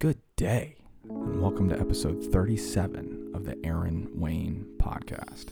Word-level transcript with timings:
Good 0.00 0.20
day, 0.36 0.76
and 1.10 1.42
welcome 1.42 1.68
to 1.70 1.76
episode 1.76 2.22
37 2.22 3.32
of 3.34 3.44
the 3.44 3.58
Aaron 3.66 4.08
Wayne 4.14 4.64
podcast. 4.76 5.46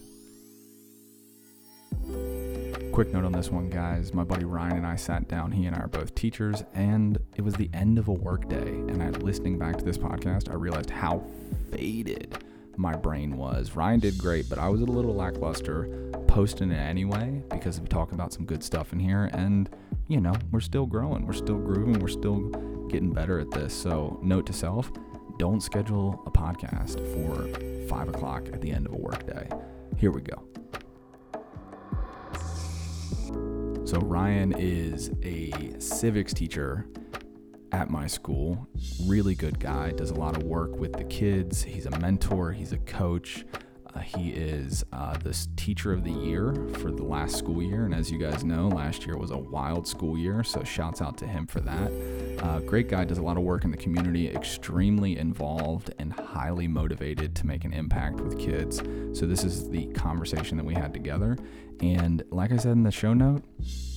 Quick 2.92 3.12
note 3.12 3.24
on 3.24 3.32
this 3.32 3.50
one, 3.50 3.68
guys. 3.68 4.14
My 4.14 4.22
buddy 4.22 4.44
Ryan 4.44 4.76
and 4.76 4.86
I 4.86 4.94
sat 4.94 5.26
down. 5.26 5.50
He 5.50 5.66
and 5.66 5.74
I 5.74 5.80
are 5.80 5.88
both 5.88 6.14
teachers, 6.14 6.62
and 6.74 7.18
it 7.34 7.42
was 7.42 7.54
the 7.54 7.68
end 7.74 7.98
of 7.98 8.06
a 8.06 8.12
workday. 8.12 8.68
And 8.68 9.02
I, 9.02 9.08
listening 9.08 9.58
back 9.58 9.78
to 9.78 9.84
this 9.84 9.98
podcast, 9.98 10.48
I 10.48 10.54
realized 10.54 10.90
how 10.90 11.24
faded 11.72 12.38
my 12.76 12.94
brain 12.94 13.36
was. 13.36 13.74
Ryan 13.74 13.98
did 13.98 14.16
great, 14.16 14.48
but 14.48 14.60
I 14.60 14.68
was 14.68 14.80
a 14.80 14.84
little 14.84 15.16
lackluster 15.16 16.12
posting 16.28 16.70
it 16.70 16.78
anyway 16.78 17.42
because 17.50 17.80
we 17.80 17.88
talk 17.88 18.12
about 18.12 18.32
some 18.32 18.44
good 18.44 18.62
stuff 18.62 18.92
in 18.92 19.00
here. 19.00 19.28
And, 19.32 19.68
you 20.08 20.20
know, 20.20 20.34
we're 20.52 20.60
still 20.60 20.86
growing, 20.86 21.26
we're 21.26 21.32
still 21.32 21.58
grooving, 21.58 21.98
we're 21.98 22.08
still 22.08 22.48
getting 22.88 23.12
better 23.12 23.40
at 23.40 23.50
this. 23.50 23.74
So, 23.74 24.20
note 24.22 24.46
to 24.46 24.52
self 24.52 24.90
don't 25.38 25.62
schedule 25.62 26.22
a 26.26 26.30
podcast 26.30 26.98
for 27.12 27.88
five 27.88 28.08
o'clock 28.08 28.48
at 28.52 28.60
the 28.60 28.70
end 28.70 28.86
of 28.86 28.92
a 28.92 28.96
workday. 28.96 29.48
Here 29.96 30.10
we 30.10 30.22
go. 30.22 30.44
So, 33.84 33.98
Ryan 34.00 34.54
is 34.56 35.10
a 35.22 35.78
civics 35.78 36.32
teacher 36.32 36.86
at 37.72 37.90
my 37.90 38.06
school. 38.06 38.66
Really 39.04 39.34
good 39.34 39.58
guy, 39.58 39.90
does 39.90 40.10
a 40.10 40.14
lot 40.14 40.36
of 40.36 40.44
work 40.44 40.76
with 40.76 40.92
the 40.92 41.04
kids. 41.04 41.62
He's 41.62 41.86
a 41.86 41.98
mentor, 41.98 42.52
he's 42.52 42.72
a 42.72 42.78
coach. 42.78 43.44
Uh, 43.96 44.00
he 44.00 44.30
is 44.30 44.84
uh, 44.92 45.16
this 45.18 45.48
teacher 45.56 45.92
of 45.92 46.04
the 46.04 46.12
year 46.12 46.54
for 46.74 46.90
the 46.90 47.02
last 47.02 47.36
school 47.36 47.62
year. 47.62 47.84
And 47.86 47.94
as 47.94 48.10
you 48.10 48.18
guys 48.18 48.44
know, 48.44 48.68
last 48.68 49.06
year 49.06 49.16
was 49.16 49.30
a 49.30 49.38
wild 49.38 49.86
school 49.88 50.18
year. 50.18 50.44
So 50.44 50.62
shouts 50.64 51.00
out 51.00 51.16
to 51.18 51.26
him 51.26 51.46
for 51.46 51.60
that. 51.60 51.90
Uh, 52.42 52.60
great 52.60 52.88
guy, 52.88 53.04
does 53.04 53.18
a 53.18 53.22
lot 53.22 53.38
of 53.38 53.42
work 53.42 53.64
in 53.64 53.70
the 53.70 53.76
community, 53.76 54.28
extremely 54.28 55.16
involved 55.16 55.94
and 55.98 56.12
highly 56.12 56.68
motivated 56.68 57.34
to 57.36 57.46
make 57.46 57.64
an 57.64 57.72
impact 57.72 58.20
with 58.20 58.38
kids. 58.38 58.82
So 59.18 59.26
this 59.26 59.44
is 59.44 59.70
the 59.70 59.86
conversation 59.92 60.58
that 60.58 60.66
we 60.66 60.74
had 60.74 60.92
together. 60.92 61.38
And 61.80 62.22
like 62.30 62.52
I 62.52 62.56
said 62.56 62.72
in 62.72 62.82
the 62.84 62.90
show 62.90 63.12
note, 63.12 63.42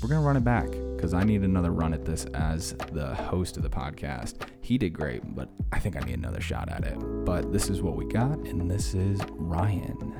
we're 0.01 0.09
going 0.09 0.21
to 0.21 0.27
run 0.27 0.35
it 0.35 0.43
back 0.43 0.69
because 0.95 1.13
I 1.13 1.23
need 1.23 1.41
another 1.41 1.71
run 1.71 1.93
at 1.93 2.03
this 2.03 2.25
as 2.33 2.73
the 2.91 3.15
host 3.15 3.55
of 3.55 3.63
the 3.63 3.69
podcast. 3.69 4.47
He 4.61 4.77
did 4.77 4.91
great, 4.91 5.35
but 5.35 5.49
I 5.71 5.79
think 5.79 5.95
I 5.95 6.01
need 6.01 6.17
another 6.17 6.41
shot 6.41 6.69
at 6.69 6.83
it. 6.83 6.97
But 7.25 7.53
this 7.53 7.69
is 7.69 7.81
what 7.81 7.95
we 7.95 8.05
got, 8.05 8.37
and 8.39 8.69
this 8.69 8.93
is 8.93 9.19
Ryan. 9.31 10.13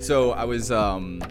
So 0.00 0.32
I 0.32 0.44
was, 0.44 0.70
um, 0.70 1.22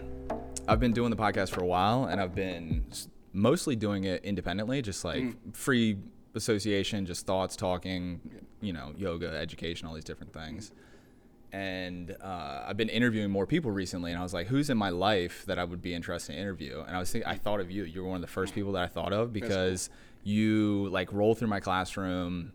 I've 0.66 0.80
been 0.80 0.92
doing 0.92 1.10
the 1.10 1.16
podcast 1.16 1.50
for 1.50 1.62
a 1.62 1.66
while, 1.66 2.06
and 2.06 2.20
I've 2.20 2.34
been 2.34 2.86
mostly 3.32 3.76
doing 3.76 4.04
it 4.04 4.24
independently, 4.24 4.82
just 4.82 5.04
like 5.04 5.22
mm. 5.22 5.36
free 5.52 5.98
association, 6.34 7.06
just 7.06 7.26
thoughts, 7.26 7.54
talking, 7.54 8.20
you 8.60 8.72
know, 8.72 8.92
yoga, 8.96 9.28
education, 9.28 9.86
all 9.86 9.94
these 9.94 10.04
different 10.04 10.32
things 10.32 10.72
and 11.52 12.16
uh, 12.20 12.64
I've 12.66 12.76
been 12.76 12.88
interviewing 12.88 13.30
more 13.30 13.46
people 13.46 13.70
recently, 13.70 14.10
and 14.10 14.20
I 14.20 14.22
was 14.22 14.34
like, 14.34 14.46
"Who's 14.46 14.70
in 14.70 14.78
my 14.78 14.90
life 14.90 15.44
that 15.46 15.58
I 15.58 15.64
would 15.64 15.82
be 15.82 15.94
interested 15.94 16.34
in 16.34 16.38
interview?" 16.40 16.82
And 16.86 16.96
I 16.96 16.98
was 16.98 17.10
thinking, 17.10 17.28
I 17.28 17.36
thought 17.36 17.60
of 17.60 17.70
you. 17.70 17.84
You 17.84 18.02
were 18.02 18.08
one 18.08 18.16
of 18.16 18.22
the 18.22 18.28
first 18.28 18.54
people 18.54 18.72
that 18.72 18.82
I 18.82 18.86
thought 18.86 19.12
of 19.12 19.32
because 19.32 19.88
cool. 19.88 20.32
you 20.32 20.88
like 20.90 21.12
roll 21.12 21.34
through 21.34 21.48
my 21.48 21.60
classroom. 21.60 22.52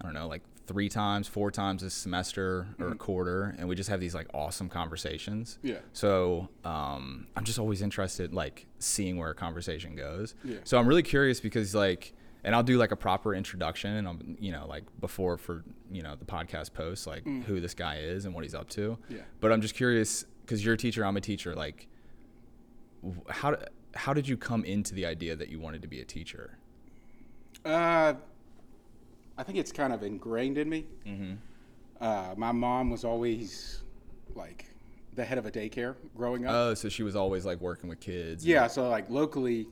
I 0.00 0.04
don't 0.04 0.14
know, 0.14 0.28
like 0.28 0.42
three 0.66 0.88
times, 0.88 1.28
four 1.28 1.50
times 1.50 1.82
this 1.82 1.94
semester 1.94 2.66
or 2.78 2.86
mm-hmm. 2.86 2.92
a 2.92 2.96
quarter, 2.96 3.54
and 3.58 3.68
we 3.68 3.74
just 3.74 3.88
have 3.88 4.00
these 4.00 4.14
like 4.14 4.26
awesome 4.34 4.68
conversations. 4.68 5.58
Yeah. 5.62 5.78
So 5.92 6.48
um, 6.64 7.28
I'm 7.36 7.44
just 7.44 7.58
always 7.58 7.82
interested, 7.82 8.34
like 8.34 8.66
seeing 8.78 9.16
where 9.16 9.30
a 9.30 9.34
conversation 9.34 9.94
goes. 9.94 10.34
Yeah. 10.44 10.58
So 10.64 10.78
I'm 10.78 10.86
really 10.86 11.02
curious 11.02 11.40
because 11.40 11.74
like 11.74 12.12
and 12.46 12.54
I'll 12.54 12.62
do 12.62 12.78
like 12.78 12.92
a 12.92 12.96
proper 12.96 13.34
introduction 13.34 13.96
and 13.96 14.06
I'll, 14.06 14.18
you 14.38 14.52
know, 14.52 14.66
like 14.68 14.84
before 15.00 15.36
for, 15.36 15.64
you 15.90 16.00
know, 16.00 16.14
the 16.14 16.24
podcast 16.24 16.72
post, 16.72 17.04
like 17.04 17.24
mm. 17.24 17.42
who 17.42 17.60
this 17.60 17.74
guy 17.74 17.96
is 17.96 18.24
and 18.24 18.32
what 18.32 18.44
he's 18.44 18.54
up 18.54 18.68
to. 18.70 18.96
Yeah. 19.08 19.22
But 19.40 19.50
I'm 19.52 19.60
just 19.60 19.74
curious 19.74 20.24
because 20.42 20.64
you're 20.64 20.74
a 20.74 20.78
teacher, 20.78 21.04
I'm 21.04 21.16
a 21.16 21.20
teacher. 21.20 21.56
Like, 21.56 21.88
how, 23.28 23.56
how 23.96 24.14
did 24.14 24.28
you 24.28 24.36
come 24.36 24.64
into 24.64 24.94
the 24.94 25.06
idea 25.06 25.34
that 25.34 25.48
you 25.48 25.58
wanted 25.58 25.82
to 25.82 25.88
be 25.88 26.00
a 26.00 26.04
teacher? 26.04 26.56
Uh, 27.64 28.14
I 29.36 29.42
think 29.42 29.58
it's 29.58 29.72
kind 29.72 29.92
of 29.92 30.04
ingrained 30.04 30.56
in 30.56 30.68
me. 30.68 30.86
Mm-hmm. 31.04 31.34
Uh, 32.00 32.34
my 32.36 32.52
mom 32.52 32.90
was 32.90 33.04
always 33.04 33.82
like 34.36 34.66
the 35.14 35.24
head 35.24 35.38
of 35.38 35.46
a 35.46 35.50
daycare 35.50 35.96
growing 36.16 36.46
up. 36.46 36.54
Oh, 36.54 36.74
so 36.74 36.88
she 36.88 37.02
was 37.02 37.16
always 37.16 37.44
like 37.44 37.60
working 37.60 37.88
with 37.88 37.98
kids. 37.98 38.46
Yeah, 38.46 38.68
so 38.68 38.88
like 38.88 39.10
locally, 39.10 39.66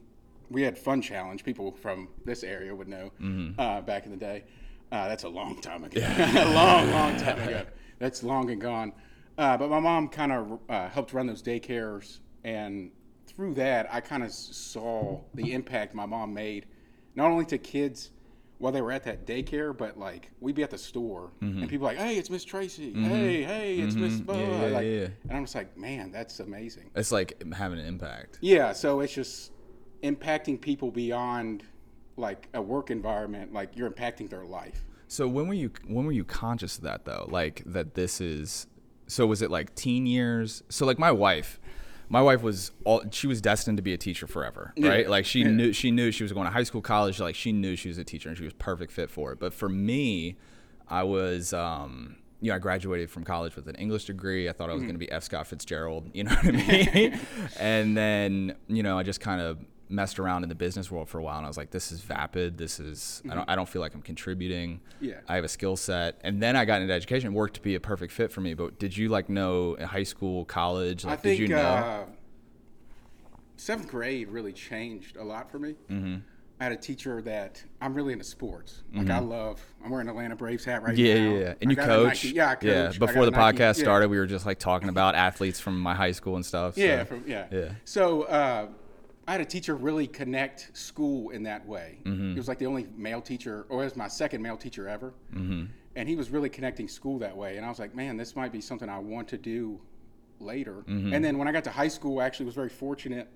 we 0.50 0.62
had 0.62 0.77
Fun 0.77 1.03
Challenge. 1.03 1.44
People 1.44 1.72
from 1.72 2.09
this 2.25 2.43
area 2.43 2.75
would 2.75 2.88
know 2.88 3.12
mm-hmm. 3.21 3.59
uh, 3.59 3.81
back 3.81 4.05
in 4.05 4.10
the 4.10 4.16
day. 4.16 4.44
Uh, 4.93 5.09
that's 5.09 5.25
a 5.25 5.28
long 5.28 5.60
time 5.60 5.84
ago. 5.84 6.00
Yeah. 6.00 6.44
a 6.44 6.55
long, 6.55 6.91
long 6.91 7.16
time 7.19 7.41
ago. 7.41 7.65
That's 7.99 8.22
long 8.22 8.50
and 8.50 8.60
gone. 8.60 8.93
Uh, 9.37 9.56
but 9.56 9.69
my 9.69 9.81
mom 9.81 10.09
kind 10.09 10.32
of 10.32 10.60
uh, 10.69 10.88
helped 10.88 11.12
run 11.12 11.27
those 11.27 11.43
daycares, 11.43 12.21
and 12.44 12.93
through 13.27 13.55
that, 13.55 13.93
I 13.93 14.00
kind 14.00 14.22
of 14.22 14.31
saw 14.31 15.21
the 15.34 15.53
impact 15.53 15.94
my 15.94 16.06
mom 16.06 16.32
made, 16.32 16.66
not 17.16 17.31
only 17.31 17.44
to 17.47 17.59
kids 17.59 18.11
while 18.59 18.72
they 18.72 18.81
were 18.81 18.93
at 18.93 19.05
that 19.05 19.26
daycare, 19.26 19.76
but 19.76 19.99
like 19.99 20.31
we'd 20.41 20.55
be 20.55 20.62
at 20.62 20.71
the 20.71 20.78
store 20.78 21.32
mm-hmm. 21.43 21.61
and 21.61 21.69
people 21.69 21.84
like, 21.84 21.99
"Hey, 21.99 22.16
it's 22.16 22.31
Miss 22.31 22.44
Tracy. 22.44 22.93
Mm-hmm. 22.93 23.05
Hey, 23.05 23.43
hey, 23.43 23.78
it's 23.78 23.97
Miss 23.97 24.15
mm-hmm. 24.15 24.31
yeah, 24.31 24.66
yeah, 24.69 24.75
like, 24.75 24.84
yeah, 24.84 25.09
And 25.28 25.37
I'm 25.37 25.44
just 25.44 25.55
like, 25.55 25.76
man, 25.76 26.12
that's 26.12 26.41
amazing. 26.41 26.91
It's 26.94 27.12
like 27.12 27.43
having 27.53 27.78
an 27.78 27.87
impact. 27.87 28.38
Yeah. 28.41 28.72
So 28.72 29.00
it's 29.00 29.12
just 29.12 29.50
impacting 30.04 30.60
people 30.60 30.91
beyond 30.91 31.65
like 32.16 32.48
a 32.54 32.62
work 32.62 32.91
environment 32.91 33.53
like 33.53 33.76
you're 33.76 33.91
impacting 33.91 34.28
their 34.28 34.44
life 34.44 34.84
so 35.09 35.26
when 35.26 35.48
were 35.48 35.54
you 35.54 35.70
when 35.88 36.04
were 36.04 36.12
you 36.12 36.25
conscious 36.25 36.76
of 36.76 36.84
that 36.84 37.04
though 37.04 37.26
like 37.31 37.62
that 37.66 37.94
this 37.94 38.20
is 38.20 38.66
so 39.06 39.26
was 39.26 39.43
it 39.43 39.50
like 39.50 39.75
teen 39.75 40.06
years 40.06 40.62
so 40.69 40.87
like 40.87 40.98
my 40.98 41.10
wife 41.10 41.59
my 42.09 42.20
wife 42.20 42.43
was 42.43 42.70
all 42.84 43.03
she 43.10 43.26
was 43.26 43.41
destined 43.41 43.78
to 43.78 43.82
be 43.82 43.94
a 43.94 43.98
teacher 43.98 44.26
forever 44.26 44.72
right 44.78 45.04
yeah. 45.04 45.10
like 45.10 45.25
she 45.25 45.41
yeah. 45.41 45.48
knew 45.48 45.72
she 45.72 45.91
knew 45.91 46.12
she 46.12 46.22
was 46.22 46.32
going 46.32 46.44
to 46.44 46.53
high 46.53 46.62
school 46.62 46.82
college 46.82 47.19
like 47.19 47.34
she 47.34 47.50
knew 47.50 47.75
she 47.75 47.88
was 47.88 47.98
a 47.98 48.04
teacher 48.04 48.28
and 48.28 48.38
she 48.38 48.44
was 48.44 48.53
perfect 48.53 48.93
fit 48.93 49.10
for 49.10 49.32
it 49.32 49.41
but 49.41 49.53
for 49.53 49.69
me 49.69 50.37
i 50.88 51.03
was 51.03 51.53
um 51.53 52.16
you 52.41 52.50
know, 52.50 52.56
I 52.56 52.59
graduated 52.59 53.09
from 53.09 53.25
college 53.25 53.56
with 53.56 53.69
an 53.69 53.75
English 53.76 54.04
degree. 54.04 54.50
I 54.50 54.53
thought 54.53 54.69
I 54.69 54.75
was 54.75 54.82
mm. 54.82 54.87
going 54.87 54.97
to 54.97 54.98
be 54.98 55.10
F. 55.10 55.22
Scott 55.22 55.47
Fitzgerald, 55.47 56.10
you 56.12 56.25
know 56.25 56.34
what 56.34 56.47
I 56.47 56.50
mean? 56.50 57.20
and 57.59 57.97
then, 57.97 58.54
you 58.69 58.82
know, 58.82 58.98
I 58.98 59.03
just 59.03 59.19
kind 59.19 59.41
of 59.41 59.64
messed 59.89 60.19
around 60.19 60.43
in 60.43 60.49
the 60.49 60.55
business 60.55 60.91
world 60.91 61.09
for 61.09 61.19
a 61.19 61.22
while 61.22 61.37
and 61.37 61.45
I 61.45 61.49
was 61.49 61.56
like, 61.56 61.71
this 61.71 61.93
is 61.93 62.00
vapid. 62.00 62.56
This 62.56 62.81
is, 62.81 63.21
mm-hmm. 63.21 63.31
I, 63.31 63.34
don't, 63.34 63.50
I 63.50 63.56
don't 63.56 63.69
feel 63.69 63.81
like 63.83 63.95
I'm 63.95 64.03
contributing. 64.03 64.81
Yeah. 65.00 65.21
I 65.28 65.34
have 65.34 65.45
a 65.45 65.49
skill 65.49 65.77
set. 65.77 66.21
And 66.22 66.43
then 66.43 66.56
I 66.56 66.65
got 66.65 66.81
into 66.83 66.93
education, 66.93 67.34
worked 67.34 67.55
to 67.55 67.62
be 67.62 67.75
a 67.75 67.81
perfect 67.81 68.12
fit 68.12 68.33
for 68.33 68.41
me. 68.41 68.55
But 68.55 68.78
did 68.78 68.97
you 68.97 69.09
like 69.09 69.28
know 69.28 69.75
in 69.75 69.87
high 69.87 70.03
school, 70.03 70.44
college? 70.44 71.05
Like, 71.05 71.19
I 71.19 71.23
think, 71.23 71.39
did 71.39 71.49
you 71.49 71.55
know? 71.55 71.62
Uh, 71.62 72.05
seventh 73.56 73.89
grade 73.89 74.28
really 74.28 74.53
changed 74.53 75.17
a 75.17 75.25
lot 75.25 75.50
for 75.50 75.59
me. 75.59 75.75
Mm-hmm. 75.91 76.17
I 76.61 76.65
had 76.65 76.73
a 76.73 76.77
teacher 76.77 77.21
that 77.23 77.62
I'm 77.81 77.94
really 77.94 78.12
into 78.12 78.25
sports. 78.25 78.84
Like 78.93 79.06
mm-hmm. 79.06 79.12
I 79.12 79.19
love. 79.19 79.61
I'm 79.84 79.91
wearing 79.91 80.09
Atlanta 80.09 80.37
Braves 80.37 80.65
hat 80.65 80.84
right 80.84 80.97
yeah, 80.97 81.15
now. 81.15 81.33
Yeah, 81.33 81.39
yeah. 81.39 81.55
And 81.61 81.71
you 81.71 81.77
coach. 81.77 82.25
Yeah, 82.25 82.50
I 82.50 82.55
coach. 82.55 82.65
Yeah. 82.65 82.93
Before 82.99 83.27
the 83.27 83.33
podcast 83.33 83.81
started, 83.81 84.09
we 84.09 84.19
were 84.19 84.27
just 84.27 84.47
like 84.47 84.61
talking 84.61 84.89
about 84.89 85.17
athletes 85.17 85.59
from 85.59 85.78
my 85.81 85.94
high 85.94 86.12
school 86.12 86.37
and 86.37 86.47
stuff. 86.47 86.77
So. 86.77 86.81
Yeah, 86.81 87.05
from, 87.05 87.25
yeah. 87.27 87.47
Yeah. 87.50 87.71
So 87.84 88.23
uh, 88.23 88.69
I 89.27 89.33
had 89.33 89.41
a 89.41 89.45
teacher 89.45 89.75
really 89.75 90.07
connect 90.07 90.77
school 90.77 91.31
in 91.31 91.43
that 91.45 91.67
way. 91.67 91.99
Mm-hmm. 92.05 92.33
He 92.33 92.37
was 92.37 92.49
like 92.49 92.59
the 92.59 92.67
only 92.67 92.87
male 92.97 93.21
teacher, 93.21 93.67
or 93.69 93.83
it 93.83 93.85
was 93.85 93.97
my 93.97 94.09
second 94.09 94.43
male 94.43 94.57
teacher 94.57 94.89
ever. 94.89 95.15
Mm-hmm. 95.35 95.65
And 95.97 96.09
he 96.09 96.17
was 96.17 96.31
really 96.31 96.49
connecting 96.49 96.89
school 96.89 97.19
that 97.21 97.37
way. 97.37 97.57
And 97.57 97.65
I 97.65 97.69
was 97.69 97.79
like, 97.79 97.95
man, 97.95 98.17
this 98.17 98.37
might 98.37 98.53
be 98.53 98.61
something 98.61 98.89
I 98.89 98.99
want 98.99 99.29
to 99.29 99.39
do 99.39 99.81
later. 100.41 100.85
Mm-hmm. 100.89 101.15
And 101.15 101.25
then 101.25 101.39
when 101.39 101.49
I 101.49 101.53
got 101.53 101.65
to 101.65 101.71
high 101.71 101.89
school, 101.89 102.21
I 102.21 102.25
actually 102.25 102.47
was 102.47 102.55
very 102.55 102.69
fortunate. 102.69 103.29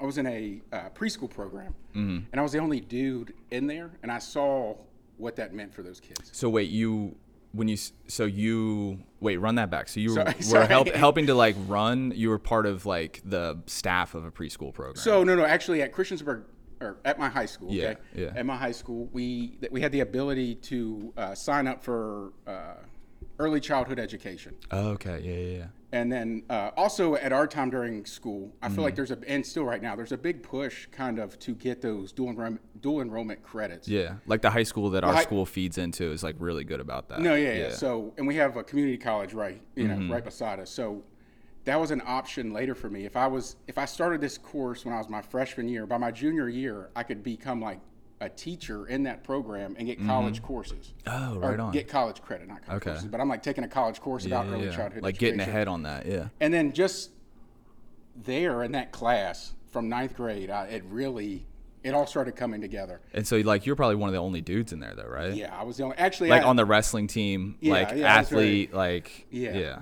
I 0.00 0.04
was 0.04 0.18
in 0.18 0.26
a 0.26 0.60
uh, 0.72 0.90
preschool 0.90 1.28
program, 1.28 1.74
mm-hmm. 1.90 2.18
and 2.30 2.40
I 2.40 2.42
was 2.42 2.52
the 2.52 2.58
only 2.58 2.78
dude 2.80 3.34
in 3.50 3.66
there, 3.66 3.90
and 4.02 4.12
I 4.12 4.20
saw 4.20 4.76
what 5.16 5.34
that 5.36 5.52
meant 5.52 5.74
for 5.74 5.82
those 5.82 5.98
kids. 5.98 6.30
So 6.32 6.48
wait, 6.48 6.70
you 6.70 7.16
when 7.52 7.68
you 7.68 7.76
so 8.06 8.24
you 8.24 8.98
wait 9.20 9.38
run 9.38 9.54
that 9.56 9.70
back 9.70 9.88
so 9.88 10.00
you 10.00 10.10
sorry, 10.10 10.34
were 10.36 10.42
sorry. 10.42 10.66
Help, 10.68 10.88
helping 10.88 11.26
to 11.26 11.34
like 11.34 11.56
run 11.66 12.12
you 12.14 12.28
were 12.28 12.38
part 12.38 12.66
of 12.66 12.86
like 12.86 13.20
the 13.24 13.58
staff 13.66 14.14
of 14.14 14.24
a 14.24 14.30
preschool 14.30 14.72
program 14.72 14.96
so 14.96 15.24
no 15.24 15.34
no 15.34 15.44
actually 15.44 15.82
at 15.82 15.92
christiansburg 15.92 16.44
or 16.80 16.98
at 17.04 17.18
my 17.18 17.28
high 17.28 17.46
school 17.46 17.72
yeah, 17.72 17.88
okay 17.88 18.00
yeah. 18.14 18.32
at 18.36 18.46
my 18.46 18.56
high 18.56 18.72
school 18.72 19.08
we 19.12 19.58
we 19.70 19.80
had 19.80 19.92
the 19.92 20.00
ability 20.00 20.54
to 20.54 21.12
uh, 21.16 21.34
sign 21.34 21.66
up 21.66 21.82
for 21.82 22.32
uh, 22.46 22.74
early 23.38 23.60
childhood 23.60 23.98
education 23.98 24.54
oh, 24.70 24.88
okay 24.88 25.20
yeah 25.22 25.34
yeah 25.34 25.58
yeah 25.58 25.66
and 25.90 26.12
then 26.12 26.42
uh, 26.50 26.70
also 26.76 27.14
at 27.14 27.32
our 27.32 27.46
time 27.46 27.70
during 27.70 28.04
school, 28.04 28.52
I 28.60 28.66
feel 28.66 28.74
mm-hmm. 28.74 28.82
like 28.82 28.94
there's 28.94 29.10
a 29.10 29.18
and 29.26 29.44
still 29.44 29.64
right 29.64 29.80
now 29.80 29.96
there's 29.96 30.12
a 30.12 30.18
big 30.18 30.42
push 30.42 30.86
kind 30.86 31.18
of 31.18 31.38
to 31.38 31.54
get 31.54 31.80
those 31.80 32.12
dual 32.12 32.28
enrollment, 32.28 32.82
dual 32.82 33.00
enrollment 33.00 33.42
credits. 33.42 33.88
Yeah, 33.88 34.16
like 34.26 34.42
the 34.42 34.50
high 34.50 34.64
school 34.64 34.90
that 34.90 35.02
our 35.02 35.22
school 35.22 35.46
feeds 35.46 35.78
into 35.78 36.12
is 36.12 36.22
like 36.22 36.36
really 36.38 36.64
good 36.64 36.80
about 36.80 37.08
that. 37.08 37.20
No, 37.20 37.34
yeah, 37.34 37.52
yeah, 37.52 37.58
yeah. 37.58 37.70
So 37.70 38.12
and 38.18 38.26
we 38.26 38.34
have 38.36 38.58
a 38.58 38.64
community 38.64 38.98
college 38.98 39.32
right, 39.32 39.62
you 39.76 39.88
know, 39.88 39.94
mm-hmm. 39.94 40.12
right 40.12 40.24
beside 40.24 40.60
us. 40.60 40.70
So 40.70 41.04
that 41.64 41.80
was 41.80 41.90
an 41.90 42.02
option 42.04 42.52
later 42.52 42.74
for 42.74 42.90
me. 42.90 43.06
If 43.06 43.16
I 43.16 43.26
was 43.26 43.56
if 43.66 43.78
I 43.78 43.86
started 43.86 44.20
this 44.20 44.36
course 44.36 44.84
when 44.84 44.92
I 44.92 44.98
was 44.98 45.08
my 45.08 45.22
freshman 45.22 45.68
year, 45.68 45.86
by 45.86 45.96
my 45.96 46.10
junior 46.10 46.50
year, 46.50 46.90
I 46.94 47.02
could 47.02 47.22
become 47.22 47.62
like 47.62 47.80
a 48.20 48.28
teacher 48.28 48.86
in 48.86 49.04
that 49.04 49.22
program 49.22 49.76
and 49.78 49.86
get 49.86 49.98
mm-hmm. 49.98 50.08
college 50.08 50.42
courses. 50.42 50.92
Oh, 51.06 51.38
right 51.38 51.58
on. 51.58 51.72
Get 51.72 51.88
college 51.88 52.20
credit, 52.20 52.48
not 52.48 52.64
college 52.64 52.82
Okay. 52.82 52.90
courses, 52.90 53.08
but 53.08 53.20
I'm 53.20 53.28
like 53.28 53.42
taking 53.42 53.64
a 53.64 53.68
college 53.68 54.00
course 54.00 54.24
Yeah, 54.24 54.40
about 54.40 54.52
early 54.52 54.66
yeah. 54.66 54.76
childhood 54.76 55.02
Like 55.02 55.18
getting 55.18 55.40
ahead 55.40 55.68
on 55.68 55.84
that. 55.84 56.06
Yeah. 56.06 56.28
And 56.40 56.52
then 56.52 56.72
just 56.72 57.10
there 58.16 58.62
in 58.64 58.72
that 58.72 58.90
class 58.90 59.54
from 59.70 59.88
ninth 59.88 60.16
grade, 60.16 60.50
I, 60.50 60.66
it 60.66 60.84
really 60.88 61.46
it 61.84 61.94
all 61.94 62.06
started 62.06 62.34
coming 62.34 62.60
together. 62.60 63.00
And 63.14 63.26
so 63.26 63.36
like 63.38 63.64
you're 63.66 63.76
probably 63.76 63.96
one 63.96 64.08
of 64.08 64.12
the 64.12 64.20
only 64.20 64.40
dudes 64.40 64.72
in 64.72 64.80
there 64.80 64.94
though, 64.96 65.08
right? 65.08 65.32
Yeah, 65.32 65.56
I 65.56 65.62
was 65.62 65.76
the 65.76 65.84
only 65.84 65.96
actually 65.96 66.30
Like 66.30 66.42
I- 66.42 66.46
on 66.46 66.56
the 66.56 66.64
wrestling 66.64 67.06
team, 67.06 67.56
Yeah, 67.60 67.72
like 67.72 67.92
yeah, 67.94 68.16
athlete, 68.16 68.74
like 68.74 69.26
Yeah. 69.30 69.56
yeah. 69.56 69.78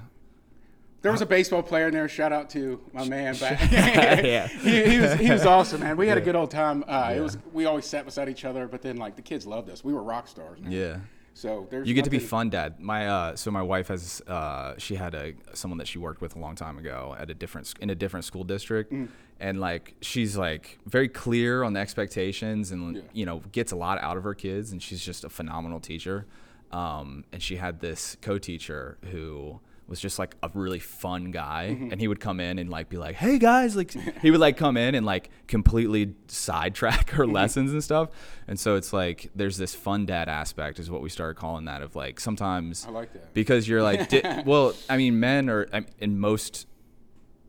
There 1.06 1.12
was 1.12 1.22
a 1.22 1.26
baseball 1.26 1.62
player 1.62 1.86
in 1.86 1.94
there. 1.94 2.08
Shout 2.08 2.32
out 2.32 2.50
to 2.50 2.80
my 2.92 3.06
man. 3.08 3.36
Back. 3.36 3.60
Yeah. 4.24 4.48
he, 4.48 4.84
he 4.90 4.98
was 4.98 5.12
he 5.14 5.30
was 5.30 5.46
awesome, 5.46 5.80
man. 5.82 5.96
We 5.96 6.08
had 6.08 6.18
a 6.18 6.20
good 6.20 6.34
old 6.34 6.50
time. 6.50 6.82
Uh, 6.88 7.14
It 7.16 7.20
was 7.20 7.38
we 7.52 7.64
always 7.64 7.84
sat 7.86 8.04
beside 8.04 8.28
each 8.28 8.44
other, 8.44 8.66
but 8.66 8.82
then 8.82 8.96
like 8.96 9.14
the 9.14 9.22
kids 9.22 9.46
loved 9.46 9.70
us. 9.70 9.84
We 9.84 9.92
were 9.92 10.02
rock 10.02 10.26
stars. 10.26 10.60
Man. 10.60 10.72
Yeah. 10.72 10.96
So 11.32 11.68
there's 11.70 11.86
You 11.86 11.94
get 11.94 12.02
to 12.06 12.10
be 12.10 12.18
fun 12.18 12.50
dad. 12.50 12.80
My 12.80 13.06
uh, 13.06 13.36
so 13.36 13.52
my 13.52 13.62
wife 13.62 13.86
has 13.86 14.20
uh, 14.26 14.74
she 14.78 14.96
had 14.96 15.14
a 15.14 15.34
someone 15.54 15.78
that 15.78 15.86
she 15.86 15.98
worked 16.00 16.20
with 16.20 16.34
a 16.34 16.40
long 16.40 16.56
time 16.56 16.76
ago 16.76 17.14
at 17.16 17.30
a 17.30 17.34
different 17.34 17.72
in 17.80 17.88
a 17.90 17.94
different 17.94 18.24
school 18.24 18.42
district, 18.42 18.92
Mm. 18.92 19.06
and 19.38 19.60
like 19.60 19.94
she's 20.00 20.36
like 20.36 20.80
very 20.86 21.08
clear 21.08 21.62
on 21.62 21.72
the 21.74 21.78
expectations 21.78 22.72
and 22.72 22.96
Yeah. 22.96 23.02
you 23.12 23.26
know 23.26 23.42
gets 23.52 23.70
a 23.70 23.76
lot 23.76 24.00
out 24.02 24.16
of 24.16 24.24
her 24.24 24.34
kids, 24.34 24.72
and 24.72 24.82
she's 24.82 25.04
just 25.04 25.22
a 25.22 25.28
phenomenal 25.28 25.78
teacher. 25.78 26.26
Um, 26.72 27.22
and 27.32 27.40
she 27.40 27.56
had 27.58 27.78
this 27.80 28.16
co-teacher 28.20 28.98
who 29.12 29.60
was 29.88 30.00
just 30.00 30.18
like 30.18 30.34
a 30.42 30.50
really 30.54 30.78
fun 30.80 31.30
guy 31.30 31.68
Mm-hmm. 31.70 31.92
and 31.92 32.00
he 32.00 32.08
would 32.08 32.18
come 32.20 32.40
in 32.40 32.58
and 32.58 32.68
like 32.70 32.88
be 32.88 32.96
like 32.96 33.14
hey 33.16 33.38
guys 33.38 33.76
like 33.76 33.92
he 34.22 34.30
would 34.30 34.40
like 34.40 34.56
come 34.56 34.76
in 34.76 34.94
and 34.94 35.06
like 35.06 35.30
completely 35.46 36.14
sidetrack 36.28 37.06
Mm-hmm. 37.06 37.16
her 37.16 37.26
lessons 37.26 37.70
and 37.72 37.82
stuff 37.84 38.08
and 38.48 38.58
so 38.58 38.74
it's 38.76 38.92
like 38.92 39.30
there's 39.34 39.56
this 39.56 39.74
fun 39.74 40.04
dad 40.06 40.28
aspect 40.28 40.78
is 40.78 40.90
what 40.90 41.02
we 41.02 41.08
started 41.08 41.36
calling 41.36 41.66
that 41.66 41.82
of 41.82 41.94
like 41.96 42.18
sometimes 42.20 42.84
I 42.86 42.90
like 42.90 43.12
that. 43.12 43.32
because 43.34 43.68
you're 43.68 43.82
like 43.82 44.08
di- 44.08 44.42
well 44.46 44.74
i 44.90 44.96
mean 44.96 45.20
men 45.20 45.48
are 45.48 45.66
I- 45.72 45.86
in 45.98 46.18
most 46.18 46.66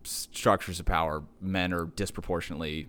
structures 0.03 0.79
of 0.79 0.85
power 0.85 1.23
men 1.41 1.73
are 1.73 1.85
disproportionately 1.85 2.87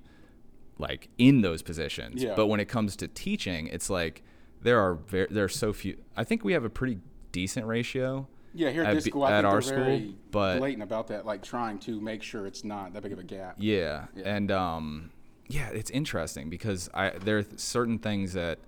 like 0.79 1.09
in 1.19 1.41
those 1.41 1.63
positions 1.63 2.23
Yeah. 2.23 2.35
but 2.37 2.47
when 2.47 2.61
it 2.61 2.67
comes 2.69 2.95
to 2.97 3.09
teaching 3.09 3.67
it's 3.69 3.91
like 3.91 4.23
there 4.63 4.79
are 4.81 4.95
very 4.95 5.27
there 5.31 5.45
are 5.45 5.49
so 5.49 5.73
few 5.73 5.97
i 6.17 6.23
think 6.25 6.45
we 6.45 6.53
have 6.53 6.65
a 6.65 6.71
pretty 6.71 6.99
decent 7.33 7.67
ratio 7.67 8.29
Yeah, 8.59 8.71
here 8.71 8.83
at, 8.85 8.95
this 8.95 9.05
school, 9.05 9.25
I 9.25 9.31
at 9.33 9.37
think 9.43 9.47
our 9.47 9.53
they're 9.53 9.63
school, 9.63 9.85
very 9.85 10.15
but- 10.31 10.59
blatant 10.59 10.83
about 10.83 11.07
that, 11.09 11.25
like 11.25 11.43
trying 11.43 11.79
to 11.81 12.01
make 12.01 12.23
sure 12.23 12.47
it's 12.47 12.65
not 12.65 12.93
that 12.93 13.03
big 13.03 13.13
of 13.13 13.19
a 13.19 13.23
gap. 13.25 13.57
Yeah, 13.59 14.07
and 14.25 14.51
um, 14.51 15.11
yeah, 15.49 15.69
it's 15.71 15.91
interesting 15.91 16.51
because 16.51 16.91
I 16.93 17.11
there 17.11 17.39
are 17.39 17.45
certain 17.57 17.99
things 17.99 18.33
that 18.35 18.59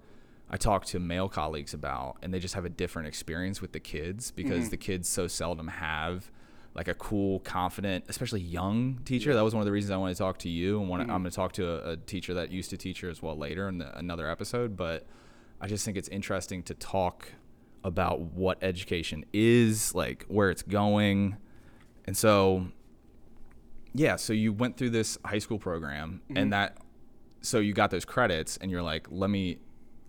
I 0.51 0.57
talk 0.57 0.85
to 0.87 0.99
male 0.99 1.29
colleagues 1.29 1.75
about, 1.75 2.17
and 2.23 2.33
they 2.33 2.39
just 2.39 2.55
have 2.55 2.65
a 2.65 2.69
different 2.71 3.09
experience 3.09 3.61
with 3.61 3.73
the 3.73 3.81
kids 3.81 4.31
because 4.31 4.61
Mm-hmm. 4.63 4.71
the 4.71 4.77
kids 4.77 5.09
so 5.09 5.27
seldom 5.27 5.69
have 5.69 6.31
like 6.73 6.87
a 6.87 6.95
cool, 6.95 7.41
confident, 7.41 8.05
especially 8.09 8.41
young 8.41 9.01
teacher. 9.05 9.35
That 9.35 9.43
was 9.43 9.55
one 9.55 9.61
of 9.61 9.67
the 9.67 9.73
reasons 9.73 9.91
I 9.91 9.97
wanted 9.97 10.15
to 10.15 10.19
talk 10.23 10.39
to 10.39 10.49
you, 10.49 10.81
and 10.81 10.89
Mm-hmm. 10.89 11.01
I'm 11.11 11.23
going 11.23 11.25
to 11.25 11.31
talk 11.37 11.53
to 11.55 11.69
a, 11.69 11.93
a 11.93 11.97
teacher 11.97 12.33
that 12.35 12.53
used 12.53 12.71
to 12.71 12.77
teach 12.77 13.01
her 13.01 13.11
as 13.11 13.21
well 13.21 13.37
later 13.37 13.69
in 13.69 13.79
the, 13.79 13.99
another 13.99 14.31
episode. 14.31 14.77
But 14.77 15.05
I 15.61 15.67
just 15.67 15.85
think 15.85 15.97
it's 15.97 16.09
interesting 16.09 16.63
to 16.65 16.75
talk 16.75 17.33
about 17.85 18.21
what 18.21 18.59
education 18.63 19.25
is, 19.33 19.95
like 19.95 20.25
where 20.29 20.51
it's 20.51 20.63
going, 20.63 21.37
and 22.05 22.17
so 22.17 22.67
yeah, 23.95 24.17
so 24.17 24.33
you 24.33 24.53
went 24.53 24.77
through 24.77 24.91
this 24.91 25.19
high 25.25 25.39
school 25.39 25.59
program 25.59 26.21
Mm-hmm. 26.29 26.37
and 26.37 26.53
that 26.53 26.79
so 27.43 27.59
you 27.59 27.73
got 27.73 27.91
those 27.91 28.05
credits 28.05 28.57
and 28.59 28.71
you're 28.71 28.83
like, 28.83 29.07
let 29.11 29.31
me 29.31 29.59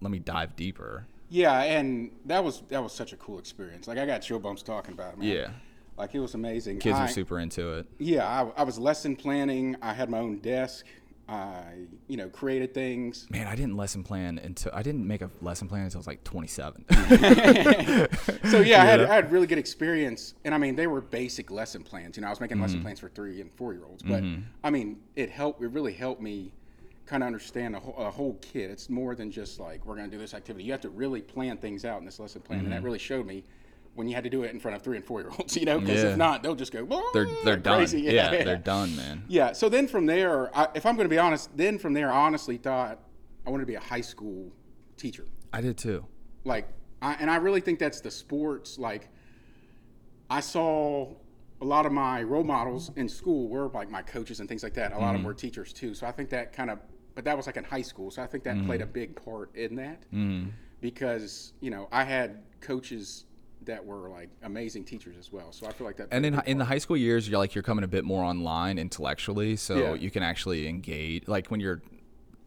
let 0.01 0.11
me 0.11 0.19
dive 0.19 0.55
deeper. 0.55 1.07
Yeah, 1.29 1.61
and 1.63 2.11
that 2.25 2.43
was 2.43 2.61
that 2.69 2.83
was 2.83 2.91
such 2.93 3.13
a 3.13 3.17
cool 3.17 3.39
experience. 3.39 3.87
Like 3.87 3.97
I 3.97 4.05
got 4.05 4.19
chill 4.21 4.39
bumps 4.39 4.61
talking 4.63 4.93
about 4.93 5.13
it, 5.13 5.19
man. 5.19 5.27
Yeah. 5.29 5.49
like 5.97 6.13
it 6.13 6.19
was 6.19 6.33
amazing. 6.35 6.79
Kids 6.79 6.97
I, 6.97 7.05
are 7.05 7.07
super 7.07 7.39
into 7.39 7.73
it. 7.73 7.87
Yeah, 7.99 8.27
I, 8.27 8.61
I 8.61 8.63
was 8.63 8.77
lesson 8.77 9.15
planning. 9.15 9.77
I 9.81 9.93
had 9.93 10.09
my 10.09 10.19
own 10.19 10.39
desk. 10.39 10.85
I, 11.31 11.85
you 12.07 12.17
know, 12.17 12.27
created 12.29 12.73
things. 12.73 13.25
Man, 13.29 13.47
I 13.47 13.55
didn't 13.55 13.77
lesson 13.77 14.03
plan 14.03 14.37
until 14.37 14.71
I 14.75 14.83
didn't 14.83 15.07
make 15.07 15.21
a 15.21 15.29
lesson 15.41 15.67
plan 15.69 15.83
until 15.85 15.99
I 15.99 16.01
was 16.01 16.07
like 16.07 16.23
27. 16.25 16.85
So 18.49 18.59
yeah, 18.59 18.81
I 18.81 18.85
had 18.85 19.01
I 19.01 19.15
had 19.15 19.31
really 19.31 19.47
good 19.47 19.57
experience, 19.57 20.33
and 20.43 20.53
I 20.53 20.57
mean 20.57 20.75
they 20.75 20.87
were 20.87 20.99
basic 21.01 21.51
lesson 21.51 21.83
plans. 21.83 22.17
You 22.17 22.21
know, 22.21 22.27
I 22.27 22.29
was 22.31 22.39
making 22.41 22.57
Mm-hmm. 22.57 22.63
lesson 22.63 22.81
plans 22.81 22.99
for 22.99 23.09
three 23.09 23.39
and 23.41 23.51
four 23.53 23.73
year 23.73 23.83
olds, 23.85 24.03
but 24.03 24.23
I 24.63 24.69
mean 24.69 24.97
it 25.15 25.29
helped. 25.29 25.61
It 25.61 25.67
really 25.69 25.93
helped 25.93 26.21
me 26.21 26.51
kind 27.05 27.23
of 27.23 27.27
understand 27.27 27.75
a 27.75 27.79
whole, 27.79 27.95
a 27.97 28.09
whole 28.11 28.33
kid. 28.41 28.69
It's 28.71 28.89
more 28.89 29.15
than 29.15 29.31
just 29.31 29.59
like 29.59 29.85
we're 29.85 29.95
going 29.95 30.09
to 30.09 30.15
do 30.15 30.19
this 30.21 30.33
activity. 30.33 30.63
You 30.65 30.71
have 30.71 30.81
to 30.81 30.89
really 30.89 31.21
plan 31.21 31.57
things 31.57 31.85
out 31.85 31.99
in 31.99 32.05
this 32.05 32.19
lesson 32.19 32.41
plan, 32.41 32.59
Mm-hmm. 32.59 32.65
and 32.67 32.73
that 32.75 32.83
really 32.83 32.99
showed 32.99 33.25
me 33.25 33.43
when 33.95 34.07
you 34.07 34.15
had 34.15 34.23
to 34.23 34.29
do 34.29 34.43
it 34.43 34.51
in 34.53 34.59
front 34.59 34.75
of 34.75 34.81
three 34.81 34.95
and 34.95 35.05
four 35.05 35.21
year 35.21 35.31
olds. 35.37 35.55
You 35.61 35.65
know, 35.65 35.79
because 35.79 36.03
Yeah. 36.03 36.11
if 36.11 36.17
not, 36.17 36.43
they'll 36.43 36.55
just 36.55 36.71
go. 36.71 36.85
they're 37.13 37.25
they're 37.43 37.55
like 37.55 37.63
done. 37.63 37.77
crazy. 37.77 38.01
Yeah, 38.01 38.43
they're 38.43 38.57
done, 38.57 38.95
man. 38.95 39.23
Yeah. 39.27 39.51
So 39.51 39.69
then 39.69 39.87
from 39.87 40.05
there, 40.05 40.55
I, 40.57 40.67
if 40.75 40.85
I'm 40.85 40.95
going 40.95 41.05
to 41.05 41.13
be 41.13 41.19
honest, 41.19 41.55
then 41.55 41.77
from 41.77 41.93
there, 41.93 42.11
I 42.11 42.17
honestly 42.25 42.57
thought 42.57 42.99
I 43.45 43.49
wanted 43.49 43.63
to 43.63 43.67
be 43.67 43.75
a 43.75 43.79
high 43.79 44.01
school 44.01 44.51
teacher. 44.97 45.25
I 45.53 45.61
did 45.61 45.77
too. 45.77 46.05
Like, 46.43 46.67
I, 47.01 47.13
and 47.15 47.29
I 47.29 47.35
really 47.37 47.61
think 47.61 47.79
that's 47.79 48.01
the 48.01 48.11
sports. 48.11 48.79
Like, 48.79 49.09
I 50.29 50.39
saw 50.39 51.13
a 51.59 51.65
lot 51.65 51.85
of 51.85 51.91
my 51.91 52.23
role 52.23 52.43
models 52.43 52.91
in 52.95 53.07
school 53.07 53.47
were 53.49 53.69
like 53.69 53.89
my 53.89 54.01
coaches 54.01 54.39
and 54.39 54.49
things 54.49 54.63
like 54.63 54.73
that. 54.75 54.93
A 54.93 54.97
lot 54.97 55.09
of 55.09 55.13
them 55.13 55.17
mm-hmm. 55.17 55.27
were 55.27 55.33
teachers 55.33 55.73
too. 55.73 55.93
So 55.93 56.07
I 56.07 56.11
think 56.11 56.29
that 56.29 56.53
kind 56.53 56.71
of, 56.71 56.79
but 57.13 57.25
that 57.25 57.37
was 57.37 57.45
like 57.45 57.57
in 57.57 57.63
high 57.63 57.81
school. 57.81 58.09
So 58.09 58.23
I 58.23 58.27
think 58.27 58.43
that 58.45 58.55
played 58.65 58.79
mm-hmm. 58.79 58.89
a 58.89 58.93
big 58.93 59.15
part 59.15 59.55
in 59.55 59.75
that 59.75 60.01
mm-hmm. 60.11 60.49
because 60.79 61.53
you 61.59 61.69
know 61.69 61.87
I 61.91 62.03
had 62.03 62.41
coaches 62.61 63.25
that 63.65 63.85
were 63.85 64.09
like 64.09 64.29
amazing 64.43 64.83
teachers 64.85 65.15
as 65.17 65.31
well. 65.31 65.51
So 65.51 65.67
I 65.67 65.71
feel 65.71 65.85
like 65.85 65.97
that. 65.97 66.07
And 66.11 66.25
in 66.25 66.41
in 66.45 66.57
the 66.57 66.65
high 66.65 66.77
school 66.77 66.97
years, 66.97 67.29
you're 67.29 67.39
like 67.39 67.53
you're 67.55 67.63
coming 67.63 67.83
a 67.83 67.87
bit 67.87 68.03
more 68.03 68.23
online 68.23 68.77
intellectually, 68.77 69.55
so 69.55 69.75
Yeah. 69.75 69.93
you 69.93 70.11
can 70.11 70.23
actually 70.23 70.67
engage. 70.67 71.27
Like 71.27 71.47
when 71.47 71.59
you're, 71.59 71.81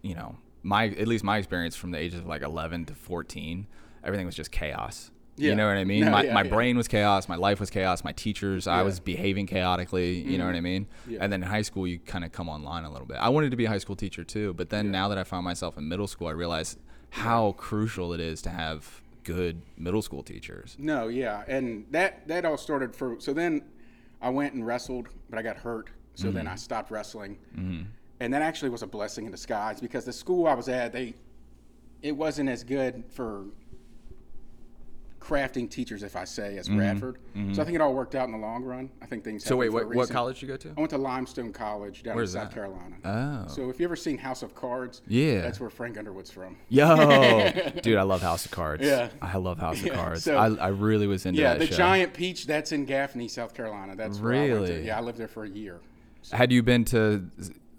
you 0.02 0.14
know, 0.14 0.36
my 0.62 0.88
at 0.88 1.06
least 1.06 1.24
my 1.24 1.38
experience 1.38 1.76
from 1.76 1.92
the 1.92 1.98
ages 1.98 2.20
of 2.20 2.26
like 2.26 2.42
11 2.42 2.86
to 2.86 2.94
14, 2.94 3.66
everything 4.02 4.26
was 4.26 4.34
just 4.34 4.50
chaos. 4.50 5.10
Yeah. 5.36 5.50
You 5.50 5.56
know 5.56 5.66
what 5.66 5.76
I 5.76 5.84
mean? 5.84 6.04
No, 6.04 6.10
my 6.12 6.22
yeah, 6.24 6.34
my 6.34 6.42
yeah. 6.42 6.50
brain 6.50 6.76
was 6.76 6.86
chaos. 6.86 7.28
My 7.28 7.36
life 7.36 7.58
was 7.58 7.68
chaos. 7.70 8.04
My 8.04 8.12
teachers, 8.12 8.66
I 8.66 8.82
was 8.82 9.00
behaving 9.00 9.46
chaotically. 9.46 10.18
You 10.18 10.38
know 10.38 10.46
what 10.46 10.54
I 10.54 10.58
mm-hmm. 10.58 10.64
mean? 10.64 10.86
Yeah. 11.08 11.18
And 11.22 11.32
then 11.32 11.42
in 11.42 11.48
high 11.48 11.62
school, 11.62 11.86
you 11.86 11.98
kind 11.98 12.24
of 12.24 12.30
come 12.30 12.48
online 12.48 12.84
a 12.84 12.90
little 12.92 13.06
bit. 13.06 13.16
I 13.16 13.28
wanted 13.30 13.50
to 13.50 13.56
be 13.56 13.64
a 13.64 13.68
high 13.68 13.78
school 13.78 13.96
teacher 13.96 14.22
too, 14.22 14.54
but 14.54 14.70
then 14.70 14.90
now 14.92 15.08
that 15.08 15.18
I 15.18 15.24
found 15.24 15.44
myself 15.44 15.76
in 15.76 15.88
middle 15.88 16.06
school, 16.06 16.28
I 16.28 16.32
realized 16.32 16.78
how 17.10 17.52
crucial 17.52 18.12
it 18.12 18.20
is 18.20 18.42
to 18.42 18.50
have 18.50 19.02
good 19.24 19.62
middle 19.76 20.02
school 20.02 20.22
teachers. 20.22 20.76
No, 20.78 21.08
yeah, 21.08 21.44
and 21.48 21.86
that 21.90 22.28
that 22.28 22.44
all 22.44 22.56
started 22.56 22.94
for. 22.94 23.16
So 23.18 23.32
then, 23.32 23.62
I 24.20 24.30
went 24.30 24.54
and 24.54 24.66
wrestled, 24.66 25.08
but 25.28 25.38
I 25.38 25.42
got 25.42 25.56
hurt. 25.56 25.90
So 26.14 26.30
then 26.30 26.44
mm-hmm. 26.44 26.52
I 26.52 26.56
stopped 26.56 26.92
wrestling, 26.92 27.38
mm-hmm. 27.58 27.82
and 28.20 28.32
that 28.32 28.40
actually 28.40 28.70
was 28.70 28.82
a 28.82 28.86
blessing 28.86 29.26
in 29.26 29.32
disguise 29.32 29.80
because 29.80 30.04
the 30.04 30.12
school 30.12 30.46
I 30.46 30.54
was 30.54 30.68
at, 30.68 30.92
they, 30.92 31.14
it 32.02 32.12
wasn't 32.12 32.48
as 32.48 32.62
good 32.62 33.02
for 33.10 33.46
crafting 35.24 35.70
teachers, 35.70 36.02
if 36.02 36.16
I 36.16 36.24
say, 36.24 36.58
as 36.58 36.68
mm-hmm. 36.68 36.80
Radford. 36.80 37.14
So 37.14 37.20
I 37.20 37.42
mm-hmm. 37.42 37.54
think 37.54 37.74
it 37.76 37.80
all 37.80 37.94
worked 37.94 38.14
out 38.14 38.26
in 38.26 38.32
the 38.32 38.38
long 38.38 38.62
run. 38.62 38.90
I 39.00 39.06
think 39.06 39.24
things. 39.24 39.44
So 39.44 39.56
wait, 39.56 39.66
happened 39.66 39.80
for 39.80 39.84
a 39.84 39.96
what, 39.96 40.08
what 40.08 40.10
college 40.10 40.40
did 40.40 40.42
you 40.42 40.48
go 40.48 40.56
to? 40.58 40.68
I 40.76 40.80
went 40.80 40.90
to 40.90 40.98
Limestone 40.98 41.52
College 41.52 42.02
down 42.02 42.16
Where's 42.16 42.34
in 42.34 42.40
South 42.40 42.50
that? 42.50 42.54
Carolina. 42.54 42.96
Oh. 43.04 43.52
So 43.52 43.70
if 43.70 43.80
you 43.80 43.84
ever 43.86 43.96
seen 43.96 44.18
House 44.18 44.42
of 44.42 44.54
Cards, 44.54 45.02
Yeah. 45.06 45.40
that's 45.40 45.60
where 45.60 45.70
Frank 45.70 45.96
Underwood's 45.96 46.30
from. 46.30 46.56
Yo, 46.68 47.50
dude, 47.82 47.96
I 47.96 48.02
love 48.02 48.22
House 48.22 48.44
of 48.44 48.50
Cards. 48.50 48.84
Yeah. 48.84 49.08
I 49.22 49.38
love 49.38 49.58
House 49.58 49.80
of 49.80 49.86
Yeah, 49.86 49.94
Cards. 49.94 50.24
so- 50.24 50.36
I, 50.36 50.54
I 50.54 50.68
really 50.68 51.06
was 51.06 51.24
into 51.24 51.40
Yeah, 51.40 51.54
that 51.54 51.60
the 51.60 51.66
show. 51.68 51.76
Giant 51.76 52.12
Peach, 52.12 52.46
that's 52.46 52.72
in 52.72 52.84
Gaffney, 52.84 53.28
South 53.28 53.54
Carolina. 53.54 53.96
That's 53.96 54.18
where 54.18 54.34
I. 54.34 54.46
Really? 54.46 54.86
Yeah, 54.86 54.98
I 54.98 55.00
lived 55.00 55.18
there 55.18 55.28
for 55.28 55.44
a 55.44 55.48
year. 55.48 55.80
Had 56.32 56.52
you 56.52 56.62
been 56.62 56.84
to? 56.86 57.30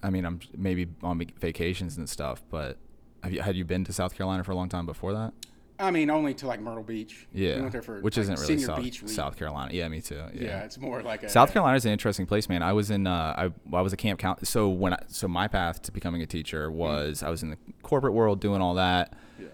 I 0.04 0.10
mean, 0.10 0.26
I'm 0.26 0.40
maybe 0.56 0.88
on 1.02 1.20
vacations 1.40 1.98
and 1.98 2.08
stuff, 2.08 2.44
but 2.52 2.78
have 3.24 3.34
you 3.34 3.42
had 3.42 3.56
you 3.56 3.66
been 3.66 3.84
to 3.86 3.94
South 3.94 4.16
Carolina 4.16 4.44
for 4.44 4.52
a 4.52 4.56
long 4.56 4.70
time 4.70 4.86
before 4.86 5.14
that? 5.14 5.34
I 5.78 5.92
mean, 5.92 6.10
only 6.10 6.34
to 6.36 6.48
like 6.48 6.62
Myrtle 6.62 6.84
Beach. 6.84 7.28
Yeah, 7.34 7.56
we 7.56 7.62
went 7.62 7.72
there 7.74 7.82
for 7.82 8.00
which 8.02 8.18
like, 8.18 8.24
isn't 8.24 8.40
really 8.40 8.58
South, 8.60 8.82
beach 8.82 9.02
week. 9.02 9.12
South 9.12 9.38
Carolina. 9.38 9.74
Yeah, 9.74 9.88
me 9.90 10.02
too. 10.02 10.24
Yeah. 10.34 10.44
Yeah. 10.44 10.64
it's 10.64 10.78
more 10.78 11.02
like 11.04 11.24
a 11.24 11.30
South 11.30 11.52
Carolina 11.52 11.76
is 11.76 11.86
an 11.86 11.92
interesting 11.92 12.26
place, 12.26 12.48
man. 12.48 12.64
I 12.64 12.74
was 12.74 12.92
in, 12.92 13.08
uh, 13.08 13.52
I, 13.72 13.76
I 13.76 13.82
was 13.82 13.92
a 13.92 13.98
camp 13.98 14.20
count. 14.20 14.48
So 14.48 14.70
when, 14.70 14.94
I, 14.94 15.00
so 15.08 15.28
my 15.28 15.48
path 15.48 15.82
to 15.84 15.92
becoming 15.92 16.22
a 16.22 16.26
teacher 16.26 16.72
was 16.72 17.24
I 17.24 17.30
was 17.30 17.44
in 17.44 17.50
the 17.50 17.58
corporate 17.84 18.14
world 18.14 18.40
doing 18.40 18.62
all 18.62 18.76
that. 18.76 19.14
Yeah. 19.38 19.48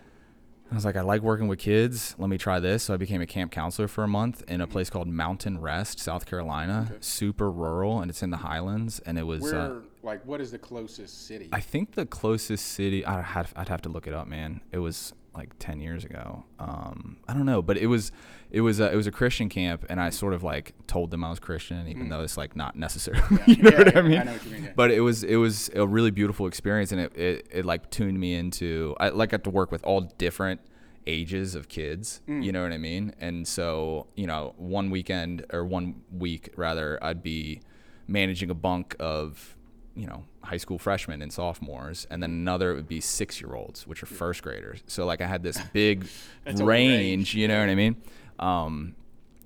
I 0.72 0.76
was 0.76 0.86
like, 0.86 0.96
I 0.96 1.02
like 1.02 1.22
working 1.22 1.48
with 1.48 1.60
kids. 1.60 2.16
Let 2.20 2.30
me 2.30 2.38
try 2.38 2.60
this. 2.60 2.84
So 2.84 2.94
I 2.94 2.98
became 2.98 3.22
a 3.22 3.28
camp 3.28 3.52
counselor 3.52 3.88
for 3.88 4.04
a 4.04 4.08
month 4.08 4.44
in 4.48 4.62
a 4.62 4.68
place 4.68 4.90
called 4.92 5.08
Mountain 5.08 5.60
Rest, 5.60 6.00
South 6.00 6.26
Carolina. 6.28 6.88
Okay. 6.90 6.98
Super 7.02 7.52
rural, 7.52 8.00
and 8.00 8.12
it's 8.12 8.22
in 8.22 8.30
the 8.30 8.38
Highlands. 8.38 9.00
And 9.00 9.18
it 9.18 9.24
was, 9.24 9.42
Where, 9.42 9.56
uh, 9.56 9.76
like, 10.04 10.26
what 10.26 10.40
is 10.40 10.52
the 10.52 10.60
closest 10.60 11.28
city? 11.28 11.50
I 11.52 11.60
think 11.60 11.96
the 11.96 12.06
closest 12.06 12.68
city. 12.68 13.06
I 13.06 13.22
had, 13.22 13.48
I'd 13.56 13.70
have 13.70 13.82
to 13.82 13.90
look 13.90 14.08
it 14.08 14.14
up, 14.14 14.28
man. 14.28 14.62
It 14.72 14.78
was 14.78 15.14
like 15.34 15.58
10 15.60 15.80
years 15.80 16.04
ago. 16.04 16.44
Um, 16.60 17.18
I 17.28 17.34
don't 17.34 17.46
know, 17.46 17.62
but 17.62 17.78
it 17.78 17.88
was 17.88 18.12
it 18.50 18.62
was 18.62 18.82
a, 18.82 18.92
it 18.92 18.96
was 18.98 19.08
a 19.08 19.12
Christian 19.12 19.48
camp, 19.48 19.86
and 19.90 20.00
I 20.02 20.10
sort 20.10 20.34
of 20.34 20.44
like 20.44 20.74
told 20.88 21.10
them 21.12 21.24
I 21.24 21.30
was 21.30 21.40
Christian, 21.40 21.88
even 21.88 22.10
though 22.10 22.22
it's 22.22 22.36
like 22.36 22.56
not 22.56 22.76
necessary. 22.76 23.18
you 23.48 23.56
know 23.64 23.72
Mm. 23.72 23.72
Yeah, 23.72 23.78
what 23.84 23.98
I 23.98 24.02
mean? 24.02 24.20
I 24.20 24.24
know 24.24 24.34
what 24.34 24.46
you 24.46 24.52
mean, 24.52 24.64
yeah. 24.66 24.72
But 24.76 24.92
it 24.92 25.00
was 25.00 25.24
it 25.24 25.38
was 25.38 25.70
a 25.74 25.88
really 25.88 26.12
beautiful 26.12 26.48
experience, 26.48 26.92
and 26.92 27.00
it 27.00 27.16
it, 27.18 27.48
it 27.52 27.66
like 27.66 27.90
tuned 27.92 28.20
me 28.20 28.34
into 28.36 28.96
I 29.00 29.10
like 29.10 29.30
got 29.30 29.44
to 29.46 29.50
work 29.50 29.72
with 29.72 29.84
all 29.86 30.02
different 30.02 30.60
ages 31.08 31.56
of 31.56 31.68
kids. 31.70 32.22
Mm. 32.28 32.44
You 32.44 32.52
know 32.52 32.62
what 32.64 32.74
I 32.74 32.78
mean? 32.78 33.14
And 33.20 33.48
so 33.48 34.08
you 34.16 34.28
know, 34.28 34.54
one 34.58 34.90
weekend 34.92 35.46
or 35.54 35.64
one 35.66 36.02
week 36.12 36.54
rather, 36.58 37.02
I'd 37.02 37.24
be 37.24 37.62
managing 38.08 38.50
a 38.50 38.54
bunk 38.56 38.96
of 39.00 39.56
you 39.96 40.08
know 40.08 40.24
high 40.44 40.58
school 40.58 40.80
freshmen 40.80 41.22
and 41.22 41.32
sophomores 41.32 42.08
and 42.10 42.24
then 42.24 42.32
another 42.32 42.74
would 42.74 42.88
be 42.88 43.02
six 43.02 43.42
year 43.42 43.54
olds 43.56 43.86
which 43.86 44.02
are 44.02 44.06
first 44.06 44.42
graders. 44.42 44.82
So 44.88 45.06
like 45.06 45.22
i 45.22 45.28
had 45.28 45.44
this 45.44 45.60
big 45.74 46.08
range, 46.46 46.62
range, 46.62 47.36
you 47.36 47.48
know 47.48 47.60
what 47.60 47.70
i 47.70 47.76
mean? 47.76 47.96
Um, 48.40 48.96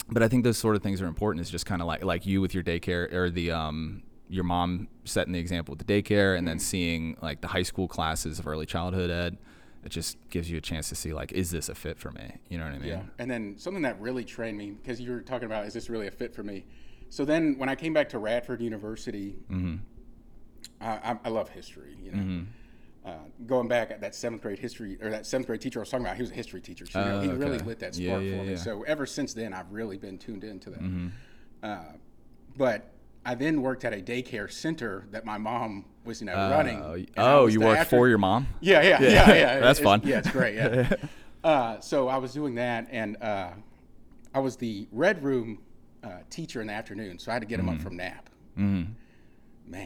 but 0.09 0.21
i 0.21 0.27
think 0.27 0.43
those 0.43 0.57
sort 0.57 0.75
of 0.75 0.83
things 0.83 1.01
are 1.01 1.07
important 1.07 1.41
it's 1.41 1.49
just 1.49 1.65
kind 1.65 1.81
of 1.81 1.87
like 1.87 2.03
like 2.03 2.25
you 2.25 2.41
with 2.41 2.53
your 2.53 2.63
daycare 2.63 3.11
or 3.11 3.29
the 3.29 3.51
um, 3.51 4.03
your 4.29 4.43
mom 4.43 4.87
setting 5.03 5.33
the 5.33 5.39
example 5.39 5.75
with 5.75 5.85
the 5.85 6.01
daycare 6.01 6.37
and 6.37 6.47
then 6.47 6.59
seeing 6.59 7.17
like 7.21 7.41
the 7.41 7.47
high 7.47 7.63
school 7.63 7.87
classes 7.87 8.39
of 8.39 8.47
early 8.47 8.65
childhood 8.65 9.09
ed 9.09 9.37
it 9.85 9.91
just 9.91 10.17
gives 10.29 10.49
you 10.49 10.57
a 10.57 10.61
chance 10.61 10.89
to 10.89 10.95
see 10.95 11.13
like 11.13 11.31
is 11.31 11.51
this 11.51 11.69
a 11.69 11.75
fit 11.75 11.99
for 11.99 12.11
me? 12.11 12.37
You 12.49 12.57
know 12.57 12.65
what 12.65 12.73
i 12.73 12.79
mean? 12.79 12.89
Yeah. 12.89 13.01
And 13.19 13.29
then 13.29 13.55
something 13.57 13.83
that 13.83 14.01
really 14.01 14.23
trained 14.23 14.57
me, 14.57 14.71
because 14.71 14.99
you 14.99 15.11
were 15.11 15.21
talking 15.21 15.45
about, 15.45 15.67
is 15.67 15.73
this 15.73 15.91
really 15.91 16.07
a 16.07 16.11
fit 16.11 16.33
for 16.33 16.41
me? 16.41 16.65
So 17.09 17.23
then 17.23 17.55
when 17.59 17.69
I 17.69 17.75
came 17.75 17.93
back 17.93 18.09
to 18.09 18.17
Radford 18.17 18.61
University, 18.61 19.35
Mm-hmm. 19.49 19.75
I, 20.81 20.87
I, 21.11 21.17
I 21.25 21.29
love 21.29 21.49
history, 21.49 21.95
you 22.01 22.11
know. 22.11 22.45
Uh, 23.05 23.13
going 23.45 23.67
back 23.67 23.91
at 23.91 24.01
that 24.01 24.15
seventh 24.15 24.41
grade 24.41 24.57
history 24.57 24.97
or 24.99 25.11
that 25.11 25.27
seventh 25.27 25.45
grade 25.45 25.61
teacher 25.61 25.79
I 25.79 25.81
was 25.81 25.89
talking 25.89 26.05
about, 26.05 26.15
he 26.15 26.23
was 26.23 26.31
a 26.31 26.35
history 26.35 26.59
teacher. 26.59 26.87
So, 26.87 26.99
you 26.99 27.05
know, 27.05 27.17
Oh, 27.17 27.21
he 27.21 27.27
really 27.29 27.59
lit 27.59 27.77
that 27.79 27.93
spark 27.93 28.23
yeah, 28.23 28.37
for 28.37 28.43
me. 28.43 28.49
yeah. 28.51 28.55
So 28.55 28.81
ever 28.83 29.05
since 29.05 29.33
then, 29.35 29.53
I've 29.53 29.71
really 29.71 29.97
been 29.97 30.17
tuned 30.17 30.43
into 30.43 30.71
that. 30.71 30.81
Mm-hmm. 30.81 31.07
Uh, 31.61 31.77
but 32.57 32.91
I 33.23 33.35
then 33.35 33.61
worked 33.61 33.85
at 33.85 33.93
a 33.93 33.97
daycare 34.01 34.51
center 34.51 35.05
that 35.11 35.23
my 35.23 35.37
mom 35.37 35.85
was, 36.03 36.19
you 36.19 36.25
know, 36.25 36.33
Oh, 36.33 36.49
running. 36.49 36.79
y- 36.79 36.95
and 36.95 37.07
I 37.17 37.33
oh 37.33 37.45
you 37.45 37.59
the 37.59 37.65
work 37.65 37.77
after- 37.77 37.95
for 37.95 38.07
your 38.09 38.17
mom 38.17 38.47
yeah, 38.59 38.81
yeah, 38.81 38.99
yeah, 39.01 39.09
yeah. 39.33 39.59
That's 39.59 39.79
It's- 39.79 39.83
fun. 39.83 40.01
Yeah, 40.03 40.17
it's 40.19 40.31
great. 40.31 40.55
Yeah. 40.55 40.95
uh, 41.43 41.79
so 41.81 42.07
I 42.07 42.17
was 42.17 42.33
doing 42.33 42.55
that, 42.55 42.87
and 42.89 43.21
uh, 43.21 43.51
I 44.33 44.39
was 44.39 44.55
the 44.57 44.87
red 44.91 45.23
room 45.23 45.59
uh, 46.03 46.09
teacher 46.31 46.59
in 46.59 46.67
the 46.67 46.73
afternoon. 46.73 47.19
So 47.19 47.29
I 47.31 47.35
had 47.35 47.41
to 47.43 47.47
get 47.47 47.59
him 47.59 47.69
up 47.69 47.79
from 47.81 47.97
nap. 47.97 48.31
Man, 48.55 48.95
Mm-hmm. 49.67 49.81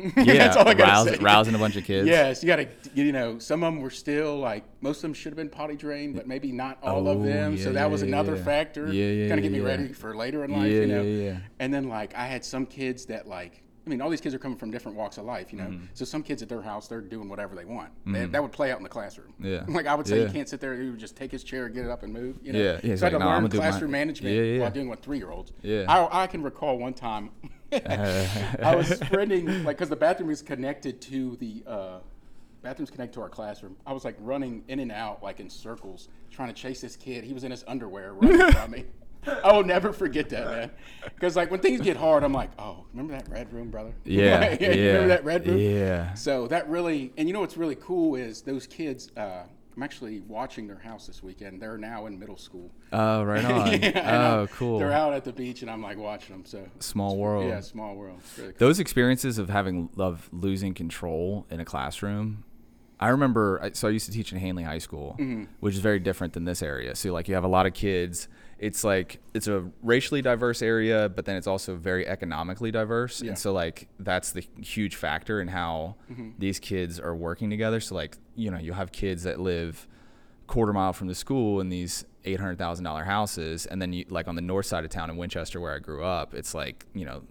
yeah 0.16 0.34
That's 0.34 0.56
all 0.56 0.68
I 0.68 1.04
say. 1.04 1.16
rousing 1.20 1.54
a 1.54 1.58
bunch 1.58 1.76
of 1.76 1.84
kids 1.84 2.06
Yes, 2.08 2.42
you 2.42 2.46
got 2.46 2.56
to. 2.56 2.68
You 2.94 3.12
know, 3.12 3.38
some 3.38 3.62
of 3.62 3.72
them 3.72 3.82
were 3.82 3.90
still 3.90 4.38
like 4.38 4.64
most 4.80 4.98
of 4.98 5.02
them 5.02 5.14
should 5.14 5.30
have 5.32 5.36
been 5.36 5.50
potty 5.50 5.76
trained, 5.76 6.14
but 6.14 6.26
maybe 6.26 6.52
not 6.52 6.78
all 6.82 7.06
Oh, 7.08 7.12
of 7.12 7.22
them. 7.22 7.56
yeah, 7.56 7.64
so 7.64 7.72
that 7.72 7.90
was 7.90 8.02
another 8.02 8.36
yeah. 8.36 8.44
factor. 8.44 8.92
Yeah, 8.92 9.06
yeah, 9.06 9.28
Kind 9.28 9.38
of 9.38 9.42
get 9.44 9.52
yeah, 9.52 9.58
me 9.58 9.64
ready 9.64 9.92
for 9.92 10.16
later 10.16 10.44
in 10.44 10.52
life. 10.52 10.70
Yeah, 10.72 10.80
you 10.80 10.86
know. 10.86 11.02
yeah, 11.02 11.24
yeah. 11.32 11.36
And 11.58 11.72
then 11.72 11.88
like 11.88 12.14
I 12.14 12.26
had 12.26 12.44
some 12.44 12.66
kids 12.66 13.06
that 13.06 13.26
like. 13.28 13.62
I 13.86 13.88
mean, 13.88 14.02
all 14.02 14.10
these 14.10 14.20
kids 14.20 14.34
are 14.34 14.38
coming 14.38 14.58
from 14.58 14.70
different 14.70 14.96
walks 14.98 15.16
of 15.16 15.24
life, 15.24 15.52
you 15.52 15.58
know. 15.58 15.64
Mm-hmm. 15.64 15.86
So 15.94 16.04
some 16.04 16.22
kids 16.22 16.42
at 16.42 16.50
their 16.50 16.60
house, 16.60 16.86
they're 16.86 17.00
doing 17.00 17.30
whatever 17.30 17.56
they 17.56 17.64
want. 17.64 17.90
They- 18.06 18.26
that 18.26 18.40
would 18.42 18.52
play 18.52 18.70
out 18.70 18.76
in 18.76 18.82
the 18.82 18.90
classroom. 18.90 19.32
Yeah. 19.40 19.64
Like 19.68 19.86
I 19.86 19.94
would 19.94 20.06
say, 20.06 20.18
Yeah. 20.20 20.26
you 20.26 20.32
can't 20.32 20.48
sit 20.48 20.60
there. 20.60 20.74
You 20.80 20.90
would 20.92 21.00
just 21.00 21.16
take 21.16 21.32
his 21.32 21.42
chair, 21.42 21.68
get 21.70 21.86
it 21.86 21.90
up, 21.90 22.02
and 22.02 22.12
move. 22.12 22.36
You 22.42 22.52
know. 22.52 22.58
Yeah, 22.58 22.80
yeah, 22.84 22.94
So 22.96 23.06
I 23.06 23.10
had 23.10 23.12
like, 23.12 23.12
to 23.14 23.18
"No, 23.20 23.24
learn 23.26 23.34
I'ma 23.36 23.48
my-" 23.48 23.56
classroom 23.56 23.90
management 23.90 24.36
Yeah, 24.36 24.42
yeah. 24.42 24.60
while 24.60 24.70
doing 24.70 24.88
with 24.90 25.00
three-year-olds. 25.00 25.52
Yeah. 25.62 25.86
I, 25.88 26.24
I 26.24 26.26
can 26.26 26.42
recall 26.42 26.78
one 26.78 26.92
time 26.92 27.30
I 27.72 28.74
was 28.74 28.88
sprinting 28.88 29.64
like 29.64 29.76
because 29.76 29.88
the 29.88 29.96
bathroom 29.96 30.30
is 30.30 30.42
connected 30.42 31.00
to 31.02 31.36
the 31.36 31.62
uh, 31.66 31.98
bathroom's 32.62 32.90
connected 32.90 33.14
to 33.14 33.22
our 33.22 33.28
classroom. 33.28 33.76
I 33.86 33.92
was 33.92 34.04
like 34.04 34.16
running 34.20 34.64
in 34.68 34.80
and 34.80 34.92
out 34.92 35.22
like 35.22 35.40
in 35.40 35.48
circles 35.50 36.08
trying 36.30 36.48
to 36.48 36.54
chase 36.54 36.80
this 36.80 36.96
kid. 36.96 37.24
He 37.24 37.32
was 37.32 37.44
in 37.44 37.50
his 37.50 37.64
underwear 37.66 38.12
running 38.14 38.52
from 38.52 38.70
me. 38.70 38.84
I 39.26 39.52
will 39.52 39.64
never 39.64 39.92
forget 39.92 40.30
that, 40.30 40.46
man. 40.46 40.70
Because 41.04 41.36
like 41.36 41.50
when 41.50 41.60
things 41.60 41.80
get 41.80 41.96
hard, 41.96 42.24
I'm 42.24 42.32
like, 42.32 42.50
oh, 42.58 42.84
remember 42.92 43.12
that 43.12 43.28
red 43.28 43.52
room, 43.52 43.70
brother? 43.70 43.92
Yeah, 44.04 44.56
yeah, 44.60 44.68
remember 44.68 45.08
that 45.08 45.24
red 45.24 45.46
room? 45.46 45.58
Yeah. 45.58 46.14
So 46.14 46.46
that 46.48 46.68
really, 46.68 47.12
and 47.16 47.28
you 47.28 47.34
know 47.34 47.40
what's 47.40 47.56
really 47.56 47.74
cool 47.76 48.16
is 48.16 48.42
those 48.42 48.66
kids. 48.66 49.10
Uh, 49.16 49.42
I'm 49.80 49.84
actually 49.84 50.20
watching 50.28 50.66
their 50.66 50.76
house 50.78 51.06
this 51.06 51.22
weekend. 51.22 51.62
They're 51.62 51.78
now 51.78 52.04
in 52.04 52.18
middle 52.18 52.36
school. 52.36 52.70
Oh, 52.92 53.22
right 53.22 53.42
on. 53.46 53.80
Yeah, 53.80 54.34
oh, 54.42 54.46
cool. 54.48 54.78
They're 54.78 54.92
out 54.92 55.14
at 55.14 55.24
the 55.24 55.32
beach, 55.32 55.62
and 55.62 55.70
I'm 55.70 55.82
like 55.82 55.96
watching 55.96 56.36
them. 56.36 56.44
So 56.44 56.66
Small 56.80 57.16
world. 57.16 57.48
yeah, 57.48 57.60
small 57.60 57.94
world. 57.94 58.20
Really 58.36 58.50
cool. 58.52 58.58
Those 58.58 58.78
experiences 58.78 59.38
of 59.38 59.48
having 59.48 59.88
of 59.96 60.28
losing 60.32 60.74
control 60.74 61.46
in 61.48 61.60
a 61.60 61.64
classroom. 61.64 62.44
I 63.00 63.08
remember, 63.08 63.70
so 63.72 63.88
I 63.88 63.92
used 63.92 64.04
to 64.04 64.12
teach 64.12 64.30
in 64.32 64.38
Handley 64.38 64.64
High 64.64 64.76
School, 64.76 65.16
Mm-hmm. 65.18 65.44
which 65.60 65.72
is 65.72 65.80
very 65.80 65.98
different 65.98 66.34
than 66.34 66.44
this 66.44 66.62
area. 66.62 66.94
So 66.94 67.10
like 67.14 67.26
you 67.28 67.34
have 67.34 67.44
a 67.44 67.48
lot 67.48 67.64
of 67.64 67.72
kids. 67.72 68.28
It's 68.60 68.84
like 68.84 69.20
it's 69.34 69.48
a 69.48 69.68
racially 69.82 70.20
diverse 70.22 70.60
area, 70.62 71.08
but 71.08 71.24
then 71.24 71.36
it's 71.36 71.46
also 71.46 71.74
very 71.76 72.06
economically 72.06 72.70
diverse. 72.70 73.22
Yeah. 73.22 73.30
And 73.30 73.38
so 73.38 73.52
like 73.52 73.88
that's 73.98 74.32
the 74.32 74.46
huge 74.60 74.96
factor 74.96 75.40
in 75.40 75.48
how 75.48 75.96
Mm-hmm. 76.12 76.30
these 76.38 76.58
kids 76.60 77.00
are 77.00 77.16
working 77.16 77.48
together. 77.50 77.80
So 77.80 77.94
like 77.94 78.16
you 78.36 78.50
know 78.50 78.58
you 78.58 78.72
have 78.74 78.92
kids 78.92 79.22
that 79.22 79.40
live 79.40 79.88
quarter 80.46 80.72
mile 80.72 80.92
from 80.92 81.06
the 81.08 81.14
school 81.14 81.60
in 81.60 81.68
these 81.70 82.04
eight 82.26 82.38
hundred 82.38 82.58
thousand 82.58 82.84
dollar 82.84 83.04
houses, 83.04 83.64
and 83.64 83.80
then 83.80 83.92
you 83.94 84.04
like 84.10 84.28
on 84.28 84.34
the 84.34 84.42
north 84.42 84.66
side 84.66 84.84
of 84.84 84.90
town 84.90 85.08
in 85.08 85.16
Winchester 85.16 85.58
where 85.58 85.74
I 85.74 85.78
grew 85.78 86.04
up, 86.04 86.34
it's 86.34 86.52
like 86.52 86.84
you 86.92 87.06
know, 87.06 87.22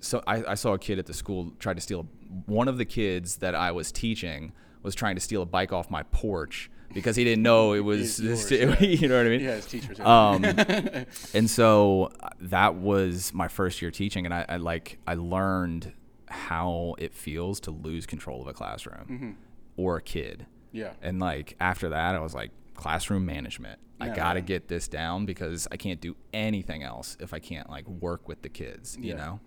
so 0.00 0.22
I, 0.26 0.42
I 0.52 0.54
saw 0.54 0.72
a 0.72 0.78
kid 0.78 0.98
at 0.98 1.04
the 1.06 1.12
school 1.14 1.52
try 1.58 1.74
to 1.74 1.80
steal 1.82 2.08
one 2.46 2.66
of 2.66 2.78
the 2.78 2.84
kids 2.86 3.36
that 3.38 3.54
I 3.54 3.72
was 3.72 3.92
teaching 3.92 4.52
was 4.82 4.94
trying 4.94 5.16
to 5.16 5.20
steal 5.20 5.42
a 5.42 5.46
bike 5.46 5.72
off 5.72 5.90
my 5.90 6.02
porch 6.04 6.70
because 6.94 7.16
he 7.16 7.24
didn't 7.24 7.42
know 7.42 7.72
it 7.74 7.80
was 7.80 8.18
yours, 8.20 8.50
yeah. 8.50 8.78
you 8.80 9.08
know 9.08 9.16
what 9.18 9.26
I 9.26 9.30
mean? 9.30 9.40
Yeah, 9.40 9.50
as 9.50 9.66
teachers. 9.66 10.00
Um, 10.00 10.44
and 11.34 11.48
so 11.50 12.10
uh, 12.20 12.30
that 12.40 12.74
was 12.76 13.32
my 13.34 13.48
first 13.48 13.80
year 13.82 13.90
teaching, 13.90 14.24
and 14.24 14.34
I, 14.34 14.44
I 14.48 14.56
like 14.56 14.98
I 15.06 15.14
learned 15.14 15.92
how 16.28 16.94
it 16.98 17.14
feels 17.14 17.60
to 17.60 17.70
lose 17.70 18.04
control 18.06 18.42
of 18.42 18.48
a 18.48 18.52
classroom 18.52 19.36
or 19.76 19.96
a 19.96 20.02
kid. 20.02 20.46
yeah. 20.72 20.92
And 21.00 21.18
like 21.20 21.56
after 21.60 21.88
that, 21.90 22.14
I 22.14 22.18
was 22.20 22.34
like, 22.34 22.50
classroom 22.74 23.24
management. 23.24 23.78
I 24.00 24.10
got 24.10 24.34
to 24.34 24.40
yeah. 24.40 24.44
get 24.44 24.68
this 24.68 24.86
down 24.86 25.26
because 25.26 25.66
I 25.72 25.76
can't 25.76 26.00
do 26.00 26.14
anything 26.32 26.82
else 26.84 27.16
if 27.18 27.34
I 27.34 27.38
can't 27.40 27.68
like 27.68 27.88
work 27.88 28.28
with 28.28 28.42
the 28.42 28.48
kids, 28.48 28.96
you 29.00 29.10
Yeah. 29.10 29.16
know? 29.16 29.40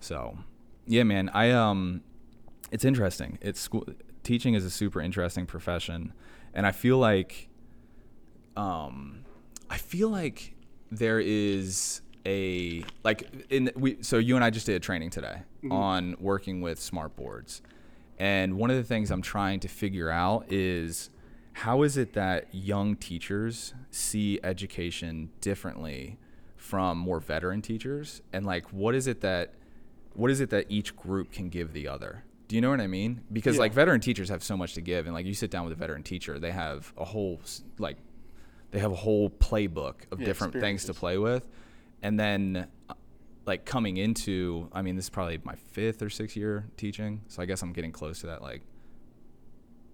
So, 0.00 0.36
yeah, 0.86 1.04
man, 1.04 1.30
I, 1.30 1.52
um, 1.52 2.02
it's 2.70 2.84
interesting. 2.84 3.38
It's 3.40 3.58
school, 3.60 3.86
teaching 4.22 4.52
is 4.54 4.64
a 4.64 4.70
super 4.70 5.00
interesting 5.00 5.46
profession. 5.46 6.12
And 6.54 6.66
I 6.66 6.72
feel 6.72 6.98
like, 6.98 7.48
um, 8.56 9.24
I 9.68 9.76
feel 9.76 10.08
like 10.08 10.54
there 10.90 11.20
is 11.20 12.00
a, 12.24 12.84
like, 13.02 13.28
in, 13.50 13.70
we, 13.76 13.98
so 14.02 14.18
you 14.18 14.36
and 14.36 14.44
I 14.44 14.50
just 14.50 14.66
did 14.66 14.76
a 14.76 14.80
training 14.80 15.10
today 15.10 15.42
on 15.70 16.16
working 16.18 16.60
with 16.60 16.80
smart 16.80 17.16
boards. 17.16 17.60
And 18.18 18.56
one 18.56 18.70
of 18.70 18.76
the 18.76 18.84
things 18.84 19.10
I'm 19.10 19.22
trying 19.22 19.60
to 19.60 19.68
figure 19.68 20.10
out 20.10 20.50
is 20.52 21.10
how 21.54 21.82
is 21.82 21.96
it 21.96 22.12
that 22.14 22.54
young 22.54 22.96
teachers 22.96 23.74
see 23.90 24.40
education 24.42 25.30
differently 25.40 26.18
from 26.56 26.98
more 26.98 27.20
veteran 27.20 27.62
teachers? 27.62 28.22
And 28.32 28.44
like 28.44 28.72
what 28.72 28.94
is 28.94 29.06
it 29.06 29.20
that 29.20 29.54
what 30.14 30.30
is 30.30 30.40
it 30.40 30.50
that 30.50 30.66
each 30.68 30.94
group 30.94 31.32
can 31.32 31.48
give 31.48 31.72
the 31.72 31.88
other? 31.88 32.24
Do 32.48 32.56
you 32.56 32.60
know 32.62 32.70
what 32.70 32.80
I 32.80 32.86
mean? 32.86 33.22
Because 33.32 33.56
Yeah. 33.56 33.60
like 33.60 33.72
veteran 33.72 34.00
teachers 34.00 34.28
have 34.28 34.44
so 34.44 34.56
much 34.56 34.74
to 34.74 34.80
give 34.80 35.06
and 35.06 35.14
like 35.14 35.24
you 35.26 35.34
sit 35.34 35.50
down 35.50 35.64
with 35.64 35.72
a 35.72 35.76
veteran 35.76 36.02
teacher, 36.02 36.38
they 36.38 36.50
have 36.52 36.92
a 36.98 37.04
whole 37.04 37.40
like 37.78 37.96
they 38.70 38.78
have 38.80 38.92
a 38.92 38.96
whole 38.96 39.30
playbook 39.30 40.10
of 40.12 40.20
Yeah, 40.20 40.26
different 40.26 40.52
things 40.54 40.84
to 40.86 40.94
play 40.94 41.16
with. 41.16 41.48
And 42.02 42.20
then 42.20 42.66
uh, 42.90 42.94
like 43.46 43.64
coming 43.64 43.96
into 43.96 44.68
I 44.72 44.82
mean 44.82 44.96
this 44.96 45.06
is 45.06 45.10
probably 45.10 45.40
my 45.42 45.54
5th 45.74 46.02
or 46.02 46.06
6th 46.10 46.36
year 46.36 46.66
teaching. 46.76 47.22
So 47.28 47.42
I 47.42 47.46
guess 47.46 47.62
I'm 47.62 47.72
getting 47.72 47.92
close 47.92 48.20
to 48.20 48.26
that 48.26 48.42
like 48.42 48.62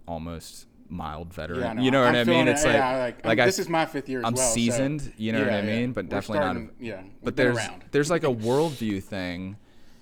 almost 0.08 0.66
mild 0.88 1.32
veteran. 1.32 1.60
Yeah, 1.60 1.72
know. 1.74 1.82
You 1.82 1.90
know 1.92 2.00
what 2.02 2.16
I'm 2.16 2.28
I 2.28 2.32
mean? 2.32 2.48
It's 2.48 2.64
like 2.64 2.74
Yeah, 2.74 2.96
like, 2.98 3.24
like 3.24 3.38
I 3.38 3.46
this 3.46 3.58
is 3.60 3.68
my 3.68 3.86
fifth 3.86 4.08
year 4.08 4.22
I'm 4.24 4.34
well, 4.34 4.48
so- 4.48 4.54
seasoned, 4.54 5.12
you 5.16 5.32
know 5.32 5.38
what 5.40 5.52
Yeah, 5.52 5.58
I 5.58 5.62
mean? 5.62 5.92
But 5.92 6.06
We're 6.06 6.10
definitely 6.10 6.38
starting- 6.38 6.64
not 6.64 6.72
yeah, 6.80 7.02
but 7.22 7.36
there's 7.36 7.56
around. 7.58 7.84
there's 7.92 8.10
like 8.10 8.24
a 8.24 8.34
worldview 8.34 9.02
thing 9.02 9.56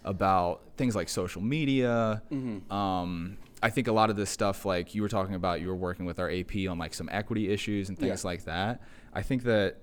about 0.09 0.63
things 0.79 0.97
like 0.97 1.09
social 1.09 1.43
media. 1.43 2.23
Mm-hmm. 2.33 2.73
Um, 2.73 3.37
I 3.63 3.69
think 3.71 3.89
a 3.89 3.93
lot 3.93 4.09
of 4.09 4.17
this 4.17 4.31
stuff, 4.31 4.65
like 4.65 4.95
you 4.95 5.03
were 5.03 5.09
talking 5.09 5.35
about, 5.35 5.61
you 5.61 5.69
were 5.69 5.77
working 5.77 6.07
with 6.07 6.19
our 6.19 6.31
AP 6.31 6.67
on 6.69 6.79
like 6.79 6.95
some 6.95 7.09
equity 7.13 7.51
issues 7.51 7.89
and 7.91 7.99
things 7.99 8.25
Yeah. 8.25 8.29
like 8.31 8.45
that. 8.45 8.81
I 9.13 9.21
think 9.23 9.43
that 9.45 9.77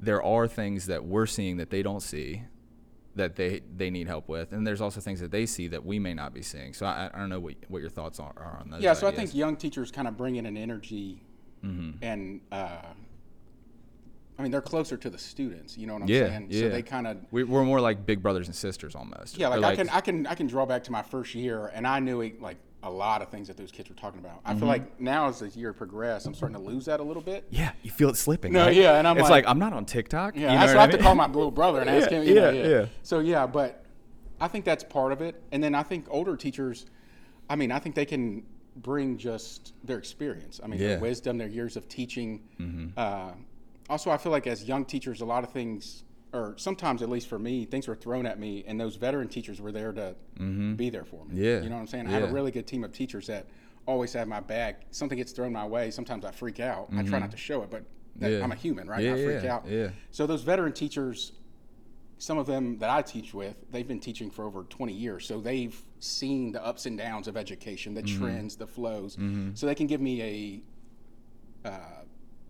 there 0.00 0.22
are 0.22 0.48
things 0.48 0.86
that 0.86 1.04
we're 1.04 1.26
seeing 1.26 1.58
that 1.58 1.70
they 1.70 1.82
don't 1.82 2.00
see 2.00 2.42
that 3.16 3.34
they 3.36 3.60
they 3.74 3.88
need 3.90 4.06
help 4.06 4.28
with, 4.28 4.52
and 4.52 4.66
there's 4.66 4.80
also 4.82 5.00
things 5.00 5.20
that 5.20 5.30
they 5.30 5.46
see 5.46 5.68
that 5.68 5.84
we 5.84 5.98
may 5.98 6.12
not 6.14 6.34
be 6.34 6.42
seeing. 6.42 6.74
So 6.74 6.84
I, 6.86 7.10
I 7.12 7.18
don't 7.18 7.30
know 7.30 7.40
what 7.40 7.54
what 7.68 7.80
your 7.80 7.88
thoughts 7.90 8.20
are, 8.20 8.32
are 8.36 8.58
on 8.60 8.70
those. 8.70 8.82
Yeah, 8.82 8.92
so 8.92 9.06
I 9.06 9.10
think 9.10 9.34
young 9.34 9.56
teachers 9.56 9.90
kind 9.90 10.06
of 10.08 10.16
bring 10.16 10.36
in 10.36 10.46
an 10.46 10.56
energy, 10.56 11.22
Mm-hmm. 11.64 11.90
and 12.04 12.40
uh, 12.52 12.82
I 14.38 14.42
mean 14.42 14.50
they're 14.52 14.60
closer 14.60 14.96
to 14.96 15.08
the 15.10 15.18
students. 15.18 15.78
You 15.78 15.86
know 15.86 15.94
what 15.94 16.02
I'm 16.02 16.08
Yeah, 16.08 16.26
saying? 16.28 16.46
yeah. 16.50 16.60
So 16.62 16.68
they 16.70 16.82
kind 16.82 17.06
of 17.06 17.18
we, 17.30 17.44
we're 17.44 17.64
more 17.64 17.80
like 17.80 18.04
big 18.04 18.22
brothers 18.22 18.46
and 18.48 18.54
sisters 18.54 18.94
almost. 18.94 19.38
yeah, 19.38 19.48
Or 19.48 19.58
like, 19.58 19.72
I 19.72 19.76
can 19.76 19.88
I 19.90 20.00
can 20.00 20.26
I 20.26 20.34
can 20.34 20.46
draw 20.46 20.66
back 20.66 20.84
to 20.84 20.92
my 20.92 21.02
first 21.02 21.34
year, 21.34 21.70
and 21.74 21.86
I 21.86 22.00
knew 22.00 22.20
it 22.20 22.40
like 22.42 22.58
a 22.82 22.90
lot 22.90 23.20
of 23.22 23.30
things 23.30 23.48
that 23.48 23.56
those 23.56 23.72
kids 23.72 23.88
were 23.88 23.96
talking 23.96 24.20
about. 24.20 24.40
I 24.44 24.50
Mm-hmm. 24.50 24.58
feel 24.60 24.68
like 24.68 25.00
now 25.00 25.28
as 25.28 25.40
the 25.40 25.48
year 25.48 25.72
progressed, 25.72 26.26
I'm 26.26 26.34
starting 26.34 26.56
to 26.56 26.62
lose 26.62 26.84
that 26.84 27.00
a 27.00 27.02
little 27.02 27.22
bit. 27.22 27.46
Yeah, 27.50 27.72
you 27.82 27.90
feel 27.90 28.10
it 28.10 28.16
slipping. 28.16 28.52
No, 28.52 28.66
right? 28.66 28.74
yeah, 28.76 28.98
and 28.98 29.08
I'm 29.08 29.16
it's 29.16 29.22
like- 29.24 29.44
like, 29.44 29.50
I'm 29.50 29.58
not 29.58 29.72
on 29.72 29.86
TikTok. 29.86 30.36
Yeah, 30.36 30.40
you 30.40 30.46
know 30.46 30.66
what 30.66 30.68
what 30.68 30.76
I 30.76 30.78
I 30.78 30.82
have 30.82 30.90
to 30.92 30.98
call 30.98 31.14
my 31.14 31.26
little 31.26 31.50
brother 31.50 31.80
and 31.80 31.88
ask 31.96 32.10
Yeah, 32.10 32.20
him. 32.20 32.28
You 32.28 32.34
know, 32.34 32.50
yeah, 32.50 32.62
yeah, 32.62 32.68
yeah. 32.80 32.86
So 33.02 33.18
yeah, 33.20 33.46
but 33.46 33.84
I 34.40 34.48
think 34.48 34.64
that's 34.66 34.84
part 34.84 35.12
of 35.12 35.22
it. 35.22 35.42
And 35.50 35.64
then 35.64 35.74
I 35.74 35.82
think 35.82 36.06
older 36.10 36.36
teachers, 36.36 36.84
I 37.48 37.56
mean, 37.56 37.72
I 37.72 37.78
think 37.78 37.94
they 37.94 38.04
can 38.04 38.44
bring 38.76 39.16
just 39.16 39.72
their 39.82 39.96
experience. 39.98 40.60
I 40.62 40.66
mean, 40.66 40.78
Yeah. 40.78 40.88
their 40.88 40.98
wisdom, 41.00 41.38
their 41.38 41.48
years 41.48 41.76
of 41.78 41.88
teaching. 41.88 42.92
Uh, 42.96 43.30
also, 43.88 44.10
I 44.10 44.16
feel 44.16 44.32
like 44.32 44.46
as 44.46 44.64
young 44.64 44.84
teachers, 44.84 45.20
a 45.20 45.24
lot 45.24 45.44
of 45.44 45.50
things, 45.50 46.04
or 46.32 46.54
sometimes 46.56 47.02
at 47.02 47.08
least 47.08 47.28
for 47.28 47.38
me, 47.38 47.64
things 47.64 47.86
were 47.88 47.94
thrown 47.94 48.26
at 48.26 48.38
me, 48.38 48.64
and 48.66 48.80
those 48.80 48.96
veteran 48.96 49.28
teachers 49.28 49.60
were 49.60 49.72
there 49.72 49.92
to 49.92 50.14
be 50.76 50.90
there 50.90 51.04
for 51.04 51.24
me. 51.24 51.40
Yeah. 51.42 51.60
You 51.62 51.68
know 51.68 51.76
what 51.76 51.82
I'm 51.82 51.86
saying? 51.86 52.06
I 52.08 52.10
have 52.10 52.24
a 52.30 52.32
really 52.32 52.50
good 52.50 52.66
team 52.66 52.84
of 52.84 52.92
teachers 52.92 53.26
that 53.28 53.46
always 53.86 54.12
have 54.14 54.26
my 54.28 54.40
back. 54.40 54.82
Something 54.90 55.18
gets 55.18 55.32
thrown 55.32 55.52
my 55.52 55.66
way. 55.66 55.90
Sometimes 55.90 56.24
I 56.24 56.32
freak 56.32 56.58
out. 56.60 56.88
I 56.96 57.02
try 57.02 57.18
not 57.18 57.30
to 57.30 57.36
show 57.36 57.62
it, 57.62 57.70
but 57.70 57.84
that, 58.16 58.30
Yeah. 58.32 58.42
I'm 58.42 58.50
a 58.52 58.56
human, 58.56 58.88
right? 58.88 59.02
Yeah, 59.02 59.14
I 59.14 59.24
freak 59.24 59.42
yeah, 59.44 59.54
out. 59.54 59.68
yeah. 59.68 59.88
So 60.10 60.26
those 60.26 60.42
veteran 60.42 60.72
teachers, 60.72 61.32
some 62.18 62.38
of 62.38 62.46
them 62.46 62.78
that 62.78 62.90
I 62.90 63.02
teach 63.02 63.32
with, 63.34 63.54
they've 63.70 63.86
been 63.86 64.00
teaching 64.00 64.30
for 64.30 64.44
over 64.46 64.64
20 64.64 64.92
years. 64.92 65.26
So 65.26 65.40
they've 65.40 65.80
seen 66.00 66.50
the 66.52 66.64
ups 66.64 66.86
and 66.86 66.98
downs 66.98 67.28
of 67.28 67.36
education, 67.36 67.94
the 67.94 68.02
Mm-hmm. 68.02 68.24
trends, 68.24 68.56
the 68.56 68.66
flows. 68.66 69.16
So 69.54 69.66
they 69.66 69.74
can 69.74 69.86
give 69.86 70.00
me 70.00 70.62
a 71.64 71.68
uh, 71.68 71.78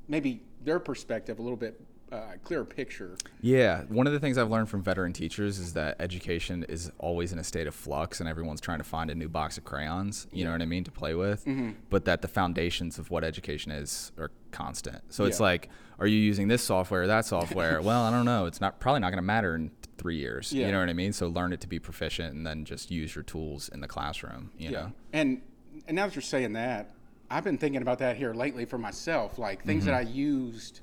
maybe 0.08 0.42
their 0.66 0.78
perspective, 0.78 1.38
a 1.38 1.42
little 1.42 1.56
bit 1.56 1.80
uh, 2.12 2.32
clearer 2.44 2.64
picture. 2.64 3.16
Yeah, 3.40 3.82
one 3.88 4.06
of 4.06 4.12
the 4.12 4.20
things 4.20 4.36
I've 4.38 4.50
learned 4.50 4.68
from 4.68 4.82
veteran 4.82 5.12
teachers 5.12 5.58
is 5.58 5.72
that 5.72 5.96
education 6.00 6.64
is 6.68 6.90
always 6.98 7.32
in 7.32 7.38
a 7.38 7.44
state 7.44 7.66
of 7.66 7.74
flux, 7.74 8.20
and 8.20 8.28
everyone's 8.28 8.60
trying 8.60 8.78
to 8.78 8.84
find 8.84 9.10
a 9.10 9.14
new 9.14 9.28
box 9.28 9.58
of 9.58 9.64
crayons. 9.64 10.26
You 10.32 10.44
know 10.44 10.52
what 10.52 10.62
I 10.62 10.66
mean 10.66 10.84
to 10.84 10.92
play 10.92 11.14
with, 11.14 11.44
Mm-hmm. 11.46 11.70
but 11.90 12.04
that 12.04 12.22
the 12.22 12.28
foundations 12.28 12.98
of 12.98 13.10
what 13.10 13.24
education 13.24 13.72
is 13.72 14.12
are 14.18 14.30
constant. 14.52 15.02
So 15.12 15.24
it's 15.24 15.40
like, 15.40 15.68
are 15.98 16.06
you 16.06 16.18
using 16.18 16.46
this 16.48 16.62
software 16.62 17.02
or 17.02 17.06
that 17.06 17.24
software? 17.24 17.80
well, 17.82 18.02
I 18.02 18.10
don't 18.10 18.24
know. 18.26 18.46
It's 18.46 18.60
not 18.60 18.78
probably 18.80 19.00
not 19.00 19.10
going 19.10 19.18
to 19.18 19.22
matter 19.22 19.54
in 19.54 19.70
three 19.98 20.16
years. 20.18 20.52
Yeah. 20.52 20.66
You 20.66 20.72
know 20.72 20.80
what 20.80 20.88
I 20.90 20.92
mean? 20.92 21.12
So 21.12 21.26
learn 21.28 21.52
it 21.52 21.60
to 21.62 21.66
be 21.66 21.78
proficient, 21.78 22.34
and 22.34 22.46
then 22.46 22.64
just 22.64 22.90
use 22.90 23.14
your 23.14 23.24
tools 23.24 23.68
in 23.70 23.80
the 23.80 23.88
classroom. 23.88 24.50
You 24.58 24.70
know? 24.70 24.92
And 25.12 25.42
and 25.88 25.96
now 25.96 26.06
that 26.06 26.14
you're 26.14 26.22
saying 26.22 26.52
that, 26.54 26.90
I've 27.30 27.44
been 27.44 27.58
thinking 27.58 27.82
about 27.82 27.98
that 27.98 28.16
here 28.16 28.32
lately 28.34 28.64
for 28.64 28.78
myself. 28.78 29.38
Like 29.38 29.64
things 29.64 29.84
that 29.84 29.94
I 29.94 30.04
Mm-hmm. 30.04 30.14
used 30.14 30.80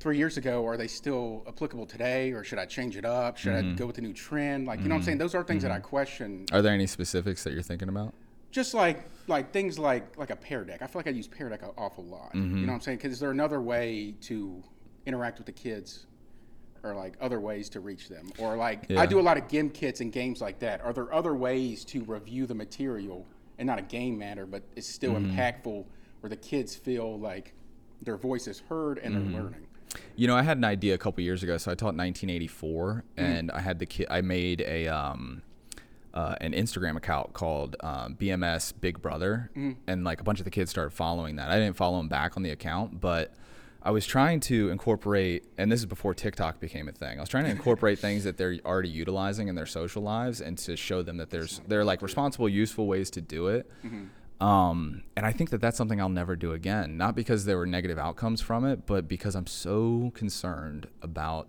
three 0.00 0.16
years 0.18 0.36
ago, 0.36 0.66
are 0.66 0.76
they 0.76 0.86
still 0.88 1.44
applicable 1.46 1.86
today, 1.86 2.32
or 2.32 2.44
should 2.44 2.58
I 2.58 2.66
change 2.66 2.96
it 2.96 3.04
up? 3.04 3.36
Should 3.36 3.52
Mm-hmm. 3.52 3.72
I 3.72 3.74
go 3.74 3.86
with 3.86 3.96
the 3.96 4.02
new 4.02 4.12
trend? 4.12 4.66
Like 4.66 4.80
you 4.80 4.88
know 4.88 4.94
what 4.94 5.00
I'm 5.00 5.04
saying? 5.04 5.18
Those 5.18 5.34
are 5.34 5.44
things 5.44 5.62
that 5.62 5.72
I 5.72 5.80
question. 5.80 6.46
Are 6.52 6.62
there 6.62 6.72
any 6.72 6.86
specifics 6.86 7.44
that 7.44 7.52
you're 7.52 7.62
thinking 7.62 7.88
about? 7.88 8.14
Just 8.50 8.72
like 8.74 9.04
like 9.26 9.52
things 9.52 9.78
like 9.78 10.16
like 10.16 10.30
a 10.30 10.36
Pear 10.36 10.64
Deck. 10.64 10.80
I 10.82 10.86
feel 10.86 10.98
like 11.00 11.08
I 11.08 11.10
use 11.10 11.26
Pear 11.28 11.48
Deck 11.48 11.62
an 11.62 11.70
awful 11.76 12.04
lot. 12.04 12.32
Mm-hmm. 12.34 12.56
You 12.58 12.66
know 12.66 12.72
what 12.72 12.76
I'm 12.76 12.80
saying? 12.80 12.98
Because 12.98 13.12
is 13.12 13.20
there 13.20 13.30
another 13.30 13.60
way 13.60 14.14
to 14.22 14.62
interact 15.06 15.38
with 15.38 15.46
the 15.46 15.52
kids? 15.52 16.06
Or 16.82 16.94
like 16.94 17.14
other 17.18 17.40
ways 17.40 17.70
to 17.70 17.80
reach 17.80 18.10
them, 18.10 18.30
or 18.38 18.58
like 18.58 18.84
Yeah. 18.90 19.00
I 19.00 19.06
do 19.06 19.18
a 19.18 19.22
lot 19.22 19.38
of 19.38 19.48
Gimkits 19.48 20.00
and 20.00 20.12
games 20.12 20.42
like 20.42 20.58
that. 20.58 20.82
Are 20.82 20.92
there 20.92 21.10
other 21.14 21.34
ways 21.34 21.82
to 21.86 22.04
review 22.04 22.44
the 22.46 22.54
material 22.54 23.26
in 23.58 23.66
not 23.66 23.78
a 23.78 23.82
game 23.82 24.18
matter, 24.18 24.46
but 24.46 24.62
it's 24.76 24.88
still 24.88 25.12
Mm-hmm. 25.14 25.38
impactful, 25.38 25.84
where 26.20 26.30
the 26.30 26.36
kids 26.36 26.74
feel 26.74 27.18
like 27.18 27.54
their 28.02 28.16
voice 28.16 28.46
is 28.48 28.60
heard 28.68 28.98
and 28.98 29.14
Mm-hmm. 29.14 29.32
they're 29.32 29.42
learning? 29.42 29.66
You 30.16 30.26
know, 30.26 30.36
I 30.36 30.42
had 30.42 30.56
an 30.56 30.64
idea 30.64 30.94
a 30.94 30.98
couple 30.98 31.22
years 31.22 31.42
ago. 31.42 31.56
So 31.56 31.70
I 31.70 31.74
taught 31.74 31.94
1984, 31.96 33.04
Mm-hmm. 33.16 33.24
and 33.24 33.50
I 33.50 33.60
had 33.60 33.78
the 33.78 33.86
kid. 33.86 34.06
I 34.10 34.20
made 34.22 34.60
a 34.62 34.88
um, 34.88 35.42
uh, 36.12 36.36
an 36.40 36.52
Instagram 36.52 36.96
account 36.96 37.32
called 37.32 37.76
um, 37.80 38.16
BMS 38.16 38.72
Big 38.80 39.00
Brother, 39.02 39.50
Mm-hmm. 39.56 39.72
and 39.86 40.04
like 40.04 40.20
a 40.20 40.24
bunch 40.24 40.38
of 40.40 40.44
the 40.44 40.50
kids 40.50 40.70
started 40.70 40.90
following 40.92 41.36
that. 41.36 41.50
I 41.50 41.58
didn't 41.58 41.76
follow 41.76 41.98
them 41.98 42.08
back 42.08 42.36
on 42.36 42.42
the 42.42 42.50
account, 42.50 43.00
but 43.00 43.34
I 43.86 43.90
was 43.90 44.06
trying 44.06 44.40
to 44.40 44.70
incorporate, 44.70 45.44
and 45.58 45.70
this 45.70 45.80
is 45.80 45.86
before 45.86 46.14
TikTok 46.14 46.58
became 46.58 46.88
a 46.88 46.92
thing. 46.92 47.18
I 47.18 47.20
was 47.20 47.28
trying 47.28 47.44
to 47.44 47.50
incorporate 47.50 47.98
things 47.98 48.24
that 48.24 48.38
they're 48.38 48.56
already 48.64 48.88
utilizing 48.88 49.48
in 49.48 49.54
their 49.56 49.66
social 49.66 50.02
lives, 50.02 50.40
and 50.40 50.56
to 50.58 50.74
show 50.74 51.02
them 51.02 51.18
that 51.18 51.28
there's 51.30 51.60
they're 51.68 51.84
like 51.84 52.00
responsible, 52.00 52.48
useful 52.48 52.86
ways 52.86 53.10
to 53.10 53.20
do 53.20 53.48
it. 53.48 53.70
Um, 54.40 55.02
and 55.16 55.24
I 55.26 55.32
think 55.32 55.50
that 55.50 55.60
that's 55.60 55.76
something 55.76 56.00
I'll 56.00 56.08
never 56.08 56.34
do 56.34 56.52
again. 56.52 56.96
Not 56.96 57.14
because 57.14 57.44
there 57.44 57.58
were 57.58 57.66
negative 57.66 57.98
outcomes 57.98 58.40
from 58.40 58.64
it, 58.64 58.86
but 58.86 59.06
because 59.06 59.34
I'm 59.36 59.46
so 59.46 60.10
concerned 60.14 60.88
about 61.02 61.48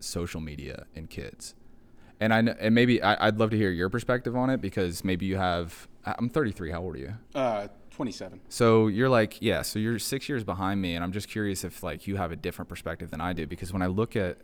social 0.00 0.40
media 0.40 0.86
and 0.96 1.08
kids. 1.08 1.54
And 2.20 2.34
I 2.34 2.38
and 2.40 2.74
maybe 2.74 3.02
I, 3.02 3.28
I'd 3.28 3.38
love 3.38 3.50
to 3.50 3.56
hear 3.56 3.70
your 3.70 3.88
perspective 3.88 4.36
on 4.36 4.50
it 4.50 4.60
because 4.60 5.02
maybe 5.04 5.26
you 5.26 5.36
have. 5.36 5.88
I'm 6.04 6.28
33. 6.28 6.70
How 6.70 6.82
old 6.82 6.94
are 6.96 6.98
you? 6.98 7.14
Uh, 7.34 7.68
27. 7.90 8.40
So 8.48 8.86
you're 8.88 9.08
like, 9.08 9.40
yeah. 9.40 9.62
So 9.62 9.78
you're 9.78 9.98
six 9.98 10.28
years 10.28 10.44
behind 10.44 10.80
me, 10.82 10.94
and 10.94 11.02
I'm 11.04 11.12
just 11.12 11.28
curious 11.28 11.64
if 11.64 11.82
like 11.82 12.06
you 12.06 12.16
have 12.16 12.30
a 12.32 12.36
different 12.36 12.68
perspective 12.68 13.10
than 13.10 13.20
I 13.20 13.32
do 13.32 13.46
because 13.46 13.72
when 13.72 13.82
I 13.82 13.86
look 13.86 14.16
at 14.16 14.38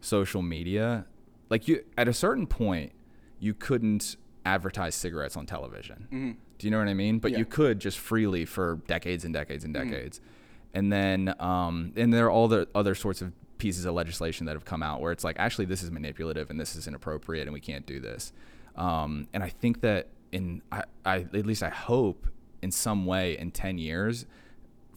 social 0.00 0.42
media, 0.42 1.06
like 1.48 1.68
you 1.68 1.84
at 1.96 2.06
a 2.06 2.12
certain 2.12 2.46
point, 2.46 2.92
you 3.40 3.54
couldn't 3.54 4.16
advertise 4.44 4.94
cigarettes 4.94 5.36
on 5.36 5.46
television. 5.46 6.36
Do 6.58 6.66
you 6.66 6.70
know 6.70 6.78
what 6.78 6.88
I 6.88 6.94
mean? 6.94 7.18
But 7.18 7.32
Yeah. 7.32 7.38
you 7.38 7.44
could 7.46 7.78
just 7.80 7.98
freely 7.98 8.44
for 8.44 8.76
decades 8.86 9.24
and 9.24 9.32
decades 9.32 9.64
and 9.64 9.72
decades, 9.72 10.20
and 10.74 10.92
then 10.92 11.34
um, 11.40 11.92
and 11.96 12.12
there 12.12 12.26
are 12.26 12.30
all 12.30 12.48
the 12.48 12.68
other 12.74 12.94
sorts 12.94 13.22
of 13.22 13.32
pieces 13.62 13.84
of 13.84 13.94
legislation 13.94 14.44
that 14.46 14.56
have 14.56 14.64
come 14.64 14.82
out 14.82 15.00
where 15.00 15.12
it's 15.12 15.22
like 15.22 15.36
actually 15.38 15.64
this 15.64 15.84
is 15.84 15.90
manipulative 15.92 16.50
and 16.50 16.58
this 16.58 16.74
is 16.74 16.88
inappropriate 16.88 17.46
and 17.46 17.54
we 17.54 17.60
can't 17.60 17.86
do 17.86 18.00
this. 18.00 18.32
Um, 18.74 19.28
and 19.32 19.44
I 19.44 19.50
think 19.50 19.82
that 19.82 20.08
in 20.32 20.62
I, 20.72 20.82
I 21.04 21.16
at 21.18 21.46
least 21.46 21.62
I 21.62 21.68
hope 21.68 22.26
in 22.60 22.72
some 22.72 23.06
way 23.06 23.38
in 23.38 23.52
10 23.52 23.78
years 23.78 24.26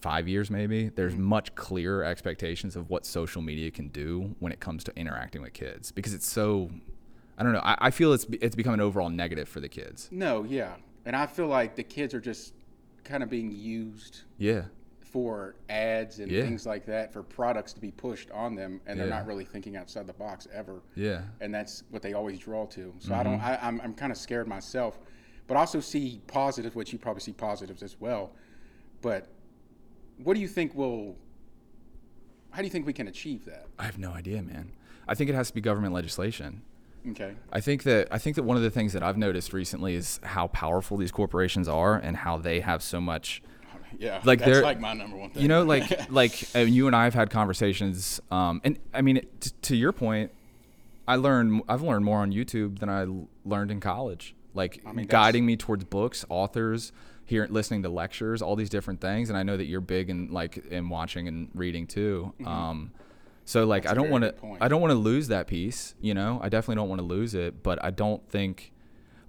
five 0.01 0.27
years 0.27 0.49
maybe 0.49 0.89
there's 0.89 1.15
much 1.15 1.53
clearer 1.53 2.03
expectations 2.03 2.75
of 2.75 2.89
what 2.89 3.05
social 3.05 3.41
media 3.41 3.69
can 3.69 3.87
do 3.89 4.35
when 4.39 4.51
it 4.51 4.59
comes 4.59 4.83
to 4.83 4.95
interacting 4.95 5.41
with 5.41 5.53
kids 5.53 5.91
because 5.91 6.13
it's 6.13 6.29
so 6.29 6.69
i 7.37 7.43
don't 7.43 7.53
know 7.53 7.61
i, 7.63 7.75
I 7.79 7.91
feel 7.91 8.13
it's 8.13 8.25
it's 8.41 8.55
become 8.55 8.73
an 8.73 8.81
overall 8.81 9.09
negative 9.09 9.47
for 9.47 9.59
the 9.59 9.69
kids. 9.69 10.09
No, 10.11 10.43
yeah, 10.43 10.73
and 11.05 11.15
I 11.15 11.25
feel 11.25 11.47
like 11.47 11.75
the 11.75 11.83
kids 11.83 12.13
are 12.13 12.19
just 12.19 12.53
kind 13.03 13.23
of 13.23 13.29
being 13.29 13.51
used 13.51 14.21
yeah 14.37 14.63
for 15.15 15.55
ads 15.69 16.19
and 16.19 16.29
Yeah. 16.29 16.41
things 16.43 16.65
like 16.65 16.85
that 16.87 17.13
for 17.13 17.23
products 17.23 17.71
to 17.71 17.79
be 17.79 17.89
pushed 17.89 18.29
on 18.31 18.53
them, 18.53 18.81
and 18.85 18.99
they're 18.99 19.07
Yeah. 19.07 19.15
not 19.19 19.25
really 19.27 19.45
thinking 19.45 19.77
outside 19.77 20.07
the 20.07 20.13
box 20.13 20.45
ever. 20.51 20.81
yeah 20.93 21.21
and 21.39 21.55
that's 21.55 21.83
what 21.89 22.01
they 22.01 22.11
always 22.11 22.37
draw 22.37 22.65
to. 22.65 22.93
So 22.99 23.13
I 23.13 23.23
don't. 23.23 23.37
Mm-hmm. 23.39 23.45
I, 23.63 23.65
I'm 23.65 23.79
I'm 23.79 23.93
kind 23.93 24.11
of 24.11 24.17
scared 24.17 24.45
myself, 24.45 24.99
but 25.47 25.55
also 25.55 25.79
see 25.79 26.21
positives, 26.27 26.75
which 26.75 26.91
you 26.91 26.99
probably 26.99 27.21
see 27.21 27.31
positives 27.31 27.81
as 27.81 27.95
well. 27.97 28.33
But 29.01 29.29
what 30.21 30.33
do 30.33 30.41
you 30.41 30.49
think 30.49 30.75
will? 30.75 31.15
How 32.49 32.57
do 32.57 32.65
you 32.65 32.69
think 32.71 32.85
we 32.85 32.91
can 32.93 33.07
achieve 33.07 33.45
that? 33.45 33.67
i 33.79 33.83
have 33.85 33.97
no 33.97 34.11
idea 34.11 34.41
man 34.41 34.71
i 35.07 35.15
think 35.15 35.29
it 35.29 35.35
has 35.35 35.47
to 35.47 35.53
be 35.53 35.61
government 35.61 35.93
legislation 35.93 36.61
Okay. 37.11 37.35
I 37.53 37.61
think 37.61 37.83
that 37.83 38.07
I 38.11 38.17
think 38.17 38.35
that 38.35 38.41
one 38.43 38.57
of 38.57 38.63
the 38.63 38.71
things 38.71 38.91
that 38.93 39.03
I've 39.03 39.15
noticed 39.17 39.53
recently 39.53 39.93
is 39.93 40.19
how 40.23 40.47
powerful 40.47 40.97
these 40.97 41.11
corporations 41.11 41.67
are 41.67 41.93
and 41.95 42.17
how 42.17 42.37
they 42.39 42.61
have 42.61 42.81
so 42.81 42.99
much 42.99 43.43
Yeah. 43.97 44.21
Like 44.23 44.39
that's 44.39 44.51
they're- 44.51 44.61
like 44.63 44.79
my 44.79 44.93
number 44.93 45.17
one 45.17 45.29
thing. 45.31 45.41
you 45.41 45.47
know 45.47 45.63
like 45.63 46.09
like 46.11 46.43
uh, 46.55 46.59
you 46.59 46.87
and 46.87 46.95
i 46.95 47.03
have 47.05 47.13
had 47.13 47.29
conversations 47.29 48.19
um 48.31 48.61
and 48.63 48.77
i 48.93 49.01
mean 49.01 49.21
t- 49.39 49.51
to 49.63 49.75
your 49.75 49.91
point 49.91 50.31
i 51.07 51.15
learned 51.15 51.61
i've 51.69 51.81
learned 51.81 52.03
more 52.05 52.19
on 52.19 52.31
youtube 52.31 52.79
than 52.79 52.89
I 52.89 53.05
learned 53.45 53.71
in 53.71 53.79
college 53.79 54.35
like 54.53 54.83
mean, 54.93 55.05
guiding 55.07 55.45
me 55.45 55.55
towards 55.57 55.83
books 55.85 56.25
authors 56.29 56.91
here 57.25 57.47
listening 57.49 57.83
to 57.83 57.89
lectures 57.89 58.41
all 58.41 58.55
these 58.55 58.69
different 58.69 59.01
things 59.01 59.29
and 59.29 59.37
i 59.37 59.43
know 59.43 59.57
that 59.57 59.65
you're 59.65 59.81
big 59.81 60.09
in 60.09 60.31
like 60.31 60.57
in 60.69 60.89
watching 60.89 61.27
and 61.27 61.49
reading 61.53 61.87
too 61.87 62.33
um 62.45 62.91
so 63.45 63.65
like 63.65 63.83
Mm-hmm. 63.83 63.87
That's 63.87 63.91
i 63.91 64.01
don't 64.01 64.09
want 64.11 64.23
to 64.23 64.63
i 64.63 64.67
don't 64.67 64.81
want 64.81 64.91
to 64.91 64.97
lose 64.99 65.27
that 65.29 65.47
piece 65.47 65.95
you 66.01 66.13
know 66.13 66.39
i 66.41 66.49
definitely 66.49 66.75
don't 66.75 66.89
want 66.89 66.99
to 66.99 67.05
lose 67.07 67.33
it 67.35 67.61
but 67.63 67.83
i 67.83 67.91
don't 67.91 68.27
think 68.29 68.71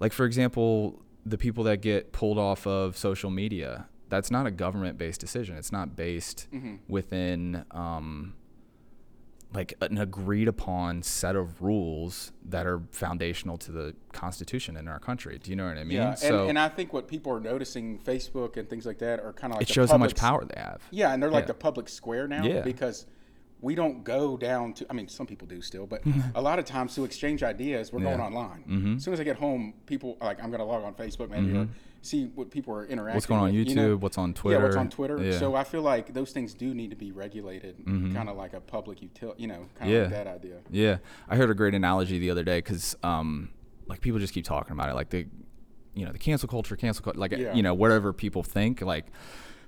like 0.01 0.13
for 0.13 0.25
example 0.27 1.01
the 1.25 1.37
people 1.39 1.65
that 1.65 1.81
get 1.81 2.13
pulled 2.13 2.39
off 2.39 2.67
of 2.67 2.97
social 2.97 3.31
media 3.31 3.87
that's 4.09 4.31
not 4.31 4.47
a 4.47 4.51
government 4.51 4.97
based 4.99 5.21
decision 5.21 5.57
it's 5.57 5.73
not 5.73 5.97
based 5.97 6.47
Mm-hmm. 6.53 6.77
within 6.89 7.65
um, 7.73 8.35
like 9.55 9.75
an 9.81 9.97
agreed 9.99 10.49
upon 10.49 11.03
set 11.03 11.37
of 11.37 11.63
rules 11.63 12.33
that 12.45 12.67
are 12.67 12.83
foundational 12.91 13.57
to 13.57 13.71
the 13.73 13.95
constitution 14.13 14.77
in 14.77 14.89
our 14.89 14.99
country 14.99 15.39
do 15.43 15.51
you 15.51 15.57
know 15.57 15.67
what 15.67 15.79
i 15.79 15.85
mean 15.85 15.99
yeah, 15.99 16.09
and, 16.11 16.19
so 16.19 16.49
and 16.49 16.59
I 16.59 16.69
think 16.69 16.93
what 16.93 17.07
people 17.09 17.33
are 17.33 17.41
noticing, 17.41 17.99
Facebook 18.01 18.57
and 18.57 18.69
things 18.69 18.85
like 18.87 18.99
that, 18.99 19.21
are 19.21 19.33
kind 19.33 19.53
of 19.53 19.59
like 19.61 19.69
it 19.69 19.73
shows 19.73 19.91
how 19.91 19.99
much 19.99 20.15
power 20.17 20.45
they 20.45 20.61
have 20.61 20.83
Yeah, 20.91 21.13
and 21.13 21.23
they're 21.23 21.31
like 21.31 21.45
Yeah. 21.45 21.49
the 21.49 21.55
public 21.55 21.89
square 21.89 22.27
now 22.29 22.45
Yeah. 22.45 22.63
because 22.63 23.07
we 23.63 23.75
don't 23.75 24.05
go 24.05 24.37
down 24.37 24.75
to. 24.75 24.87
I 24.91 24.93
mean, 24.93 25.09
some 25.09 25.27
people 25.27 25.47
do 25.49 25.63
still, 25.63 25.87
but 25.87 26.03
a 26.35 26.43
lot 26.43 26.59
of 26.59 26.67
times 26.67 26.95
to 26.97 27.05
exchange 27.05 27.43
ideas, 27.43 27.91
we're 27.93 28.01
going 28.01 28.21
online. 28.21 28.65
Mm-hmm. 28.69 28.97
As 28.97 29.05
soon 29.05 29.15
as 29.15 29.21
I 29.21 29.25
get 29.25 29.37
home, 29.37 29.73
people 29.87 30.19
like 30.21 30.39
I'm 30.43 30.51
going 30.51 30.59
to 30.61 30.65
log 30.67 30.85
on 30.85 30.93
Facebook 30.95 31.31
maybe 31.31 31.57
or 31.57 31.69
see 32.07 32.27
what 32.35 32.51
people 32.51 32.73
are 32.75 32.85
interacting. 32.87 33.15
what's 33.17 33.27
going 33.27 33.41
on 33.41 33.47
with, 33.53 33.55
youtube 33.55 33.69
you 33.69 33.75
know? 33.75 33.97
what's 33.97 34.17
on 34.19 34.33
Twitter? 34.35 34.59
Yeah, 34.59 34.65
what's 34.65 34.77
on 34.77 34.89
Twitter. 34.89 35.17
Yeah. 35.19 35.31
Mm-hmm. 35.31 35.39
So 35.39 35.55
I 35.55 35.65
feel 35.65 35.83
like 35.83 36.15
those 36.15 36.33
things 36.33 36.55
do 36.55 36.75
need 36.75 36.91
to 36.91 36.97
be 36.97 37.13
regulated, 37.13 37.85
kind 37.87 38.29
of 38.29 38.37
like 38.37 38.53
a 38.55 38.61
public 38.61 39.03
utility. 39.03 39.43
You 39.43 39.49
know, 39.49 39.67
kind 39.75 39.91
of 39.91 39.97
Yeah. 39.97 40.03
like 40.03 40.11
that 40.13 40.27
idea. 40.27 40.57
Yeah, 40.71 40.99
I 41.29 41.37
heard 41.37 41.51
a 41.51 41.55
great 41.55 41.75
analogy 41.75 42.19
the 42.19 42.31
other 42.31 42.45
day 42.45 42.59
because, 42.59 42.97
um, 43.03 43.51
like, 43.87 44.01
people 44.01 44.19
just 44.19 44.33
keep 44.35 44.45
talking 44.45 44.73
about 44.73 44.89
it. 44.89 44.95
Like, 44.95 45.11
the 45.11 45.27
you 45.95 46.05
know 46.05 46.13
the 46.13 46.19
cancel 46.19 46.49
culture, 46.49 46.77
cancel 46.77 47.03
culture, 47.03 47.19
like 47.19 47.33
Yeah. 47.33 47.55
you 47.55 47.63
know 47.63 47.73
whatever 47.75 48.13
people 48.13 48.43
think, 48.43 48.83
like 48.83 49.07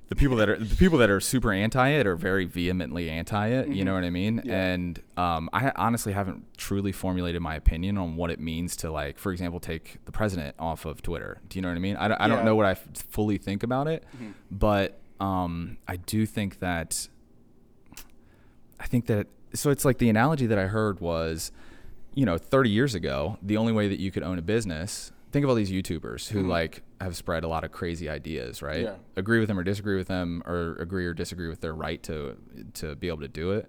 the 0.08 0.16
people 0.16 0.36
that 0.38 0.48
are 0.48 0.56
the 0.58 0.74
people 0.76 0.98
that 0.98 1.10
are 1.10 1.20
super 1.20 1.52
anti 1.52 1.88
it 1.90 2.06
are 2.06 2.16
very 2.16 2.44
vehemently 2.46 3.10
anti 3.10 3.48
it. 3.48 3.68
You 3.68 3.84
know 3.84 3.92
what 3.94 4.04
I 4.04 4.10
mean? 4.10 4.38
Mm-hmm. 4.38 4.48
Yeah. 4.48 4.64
And 4.72 5.02
um, 5.16 5.50
I 5.52 5.70
honestly 5.76 6.12
haven't 6.14 6.44
truly 6.56 6.92
formulated 6.92 7.42
my 7.42 7.54
opinion 7.56 7.98
on 7.98 8.16
what 8.16 8.30
it 8.30 8.40
means 8.40 8.74
to 8.76 8.90
like, 8.90 9.18
for 9.18 9.32
example, 9.32 9.60
take 9.60 9.98
the 10.06 10.12
president 10.12 10.56
off 10.58 10.84
of 10.86 11.02
Twitter. 11.02 11.40
Do 11.48 11.58
you 11.58 11.62
know 11.62 11.68
what 11.68 11.76
I 11.76 11.80
mean? 11.80 11.96
I, 11.96 12.08
don't- 12.08 12.20
I 12.20 12.26
don't 12.28 12.44
know 12.44 12.56
what 12.56 12.64
I 12.66 12.70
f- 12.72 12.88
fully 13.10 13.36
think 13.38 13.62
about 13.62 13.86
it, 13.86 14.04
Mm-hmm. 14.16 14.30
but 14.50 14.98
um, 15.20 15.76
I 15.86 15.96
do 15.96 16.24
think 16.26 16.60
that 16.60 17.08
I 18.80 18.86
think 18.86 19.06
that 19.06 19.26
so 19.54 19.70
it's 19.70 19.84
like 19.84 19.98
the 19.98 20.08
analogy 20.08 20.46
that 20.46 20.58
I 20.58 20.66
heard 20.66 21.00
was, 21.00 21.50
you 22.14 22.24
know, 22.26 22.38
30 22.38 22.70
years 22.70 22.94
ago, 22.94 23.38
the 23.42 23.56
only 23.56 23.72
way 23.72 23.88
that 23.88 23.98
you 23.98 24.10
could 24.10 24.22
own 24.22 24.38
a 24.38 24.42
business. 24.42 25.10
Think 25.30 25.44
of 25.44 25.50
all 25.50 25.56
these 25.56 25.70
YouTubers 25.70 26.28
who 26.28 26.40
mm-hmm. 26.40 26.48
like 26.48 26.82
have 27.00 27.16
spread 27.16 27.44
a 27.44 27.48
lot 27.48 27.64
of 27.64 27.72
crazy 27.72 28.08
ideas, 28.08 28.62
right? 28.62 28.82
Yeah. 28.82 28.94
Agree 29.16 29.40
with 29.40 29.48
them 29.48 29.58
or 29.58 29.62
disagree 29.62 29.96
with 29.96 30.08
them, 30.08 30.42
or 30.46 30.76
agree 30.76 31.06
or 31.06 31.14
disagree 31.14 31.48
with 31.48 31.60
their 31.60 31.74
right 31.74 32.02
to 32.04 32.36
to 32.74 32.94
be 32.96 33.08
able 33.08 33.20
to 33.20 33.28
do 33.28 33.52
it. 33.52 33.68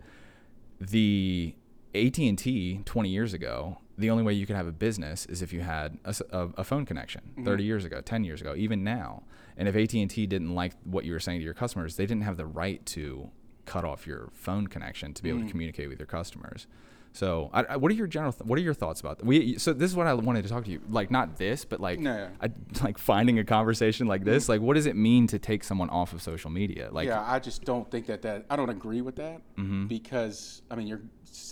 The 0.80 1.56
AT 1.94 2.18
and 2.20 2.38
T 2.38 2.82
20 2.86 3.10
years 3.10 3.34
ago, 3.34 3.78
the 3.98 4.10
only 4.10 4.24
way 4.24 4.34
you 4.34 4.46
could 4.46 4.56
have 4.56 4.68
a 4.68 4.72
business 4.72 5.26
is 5.26 5.42
if 5.42 5.52
you 5.52 5.62
had 5.62 5.98
a 6.06 6.64
phone 6.64 6.86
connection. 6.86 7.22
Mm-hmm. 7.32 7.46
30 7.46 7.64
years 7.64 7.86
ago, 7.86 8.02
10 8.02 8.24
years 8.24 8.42
ago, 8.42 8.56
even 8.56 8.84
now. 8.84 9.24
And 9.58 9.68
if 9.68 9.76
AT 9.76 9.94
and 9.94 10.10
T 10.10 10.26
didn't 10.26 10.56
like 10.56 10.74
what 10.86 11.04
you 11.04 11.12
were 11.12 11.20
saying 11.20 11.40
to 11.40 11.44
your 11.44 11.54
customers, 11.54 11.98
they 11.98 12.06
didn't 12.06 12.24
have 12.24 12.38
the 12.38 12.46
right 12.46 12.86
to 12.88 13.30
cut 13.66 13.84
off 13.84 14.08
your 14.08 14.30
phone 14.34 14.68
connection 14.68 15.14
to 15.14 15.22
be 15.22 15.30
able 15.30 15.40
to 15.40 15.44
mm-hmm. 15.44 15.52
communicate 15.52 15.90
with 15.90 16.00
your 16.00 16.08
customers. 16.08 16.66
So, 17.12 17.50
I, 17.54 17.64
I, 17.64 17.76
what 17.78 17.92
are 17.92 17.96
your 17.96 18.08
general? 18.08 18.32
Th- 18.32 18.46
what 18.48 18.58
are 18.60 18.62
your 18.62 18.74
thoughts 18.76 19.02
about 19.02 19.18
that? 19.18 19.26
We 19.26 19.58
so 19.58 19.74
this 19.74 19.90
is 19.90 19.98
what 19.98 20.06
I 20.08 20.14
wanted 20.14 20.44
to 20.44 20.50
talk 20.50 20.66
to 20.66 20.72
you. 20.72 20.80
Like 20.90 21.10
not 21.10 21.38
this, 21.38 21.66
but 21.66 21.80
like 21.80 22.00
No. 22.00 22.30
I, 22.42 22.50
like 22.84 22.98
finding 22.98 23.40
a 23.40 23.44
conversation 23.44 24.06
like 24.08 24.24
this. 24.24 24.48
Like, 24.48 24.62
what 24.62 24.76
does 24.76 24.86
it 24.86 24.96
mean 24.96 25.26
to 25.28 25.40
take 25.40 25.64
someone 25.64 25.90
off 25.90 26.14
of 26.14 26.22
social 26.22 26.50
media? 26.52 26.90
Like, 26.92 27.08
yeah, 27.08 27.24
I 27.26 27.40
just 27.40 27.64
don't 27.66 27.90
think 27.90 28.06
that 28.08 28.22
that 28.22 28.46
I 28.50 28.56
don't 28.56 28.70
agree 28.70 29.02
with 29.02 29.16
that 29.18 29.42
Mm-hmm. 29.58 29.88
because 29.88 30.62
I 30.72 30.76
mean 30.76 30.88
you're 30.88 31.02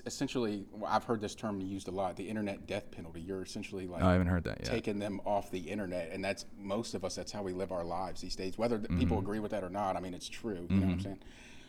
essentially 0.06 0.65
well, 0.72 0.89
I've 0.91 1.04
heard 1.04 1.22
this 1.22 1.36
term 1.36 1.60
used 1.62 1.88
a 1.88 1.91
lot 1.91 2.15
the 2.15 2.28
internet 2.30 2.67
death 2.67 2.89
penalty. 2.91 3.22
You're 3.22 3.41
essentially 3.41 3.88
like 3.88 4.04
oh, 4.04 4.08
I 4.08 4.12
haven't 4.13 4.28
heard 4.28 4.43
that 4.46 4.60
yet. 4.60 4.65
taking 4.70 5.00
them 5.00 5.20
off 5.26 5.50
the 5.52 5.60
internet, 5.60 6.12
and 6.12 6.24
that's 6.24 6.46
most 6.60 6.93
of 6.93 7.04
us. 7.04 7.15
That's 7.15 7.32
how 7.32 7.41
we 7.43 7.54
live 7.54 7.72
our 7.72 7.84
lives 7.84 8.22
these 8.22 8.36
days. 8.36 8.58
Whether 8.58 8.78
people 8.80 9.17
Mm-hmm. 9.17 9.26
agree 9.26 9.39
with 9.39 9.52
that 9.52 9.63
or 9.63 9.70
not, 9.70 9.98
I 9.98 10.00
mean 10.02 10.13
it's 10.13 10.30
true. 10.30 10.67
You 10.70 10.78
know 10.78 10.86
what 10.88 10.93
I'm 10.93 11.00
saying? 11.02 11.20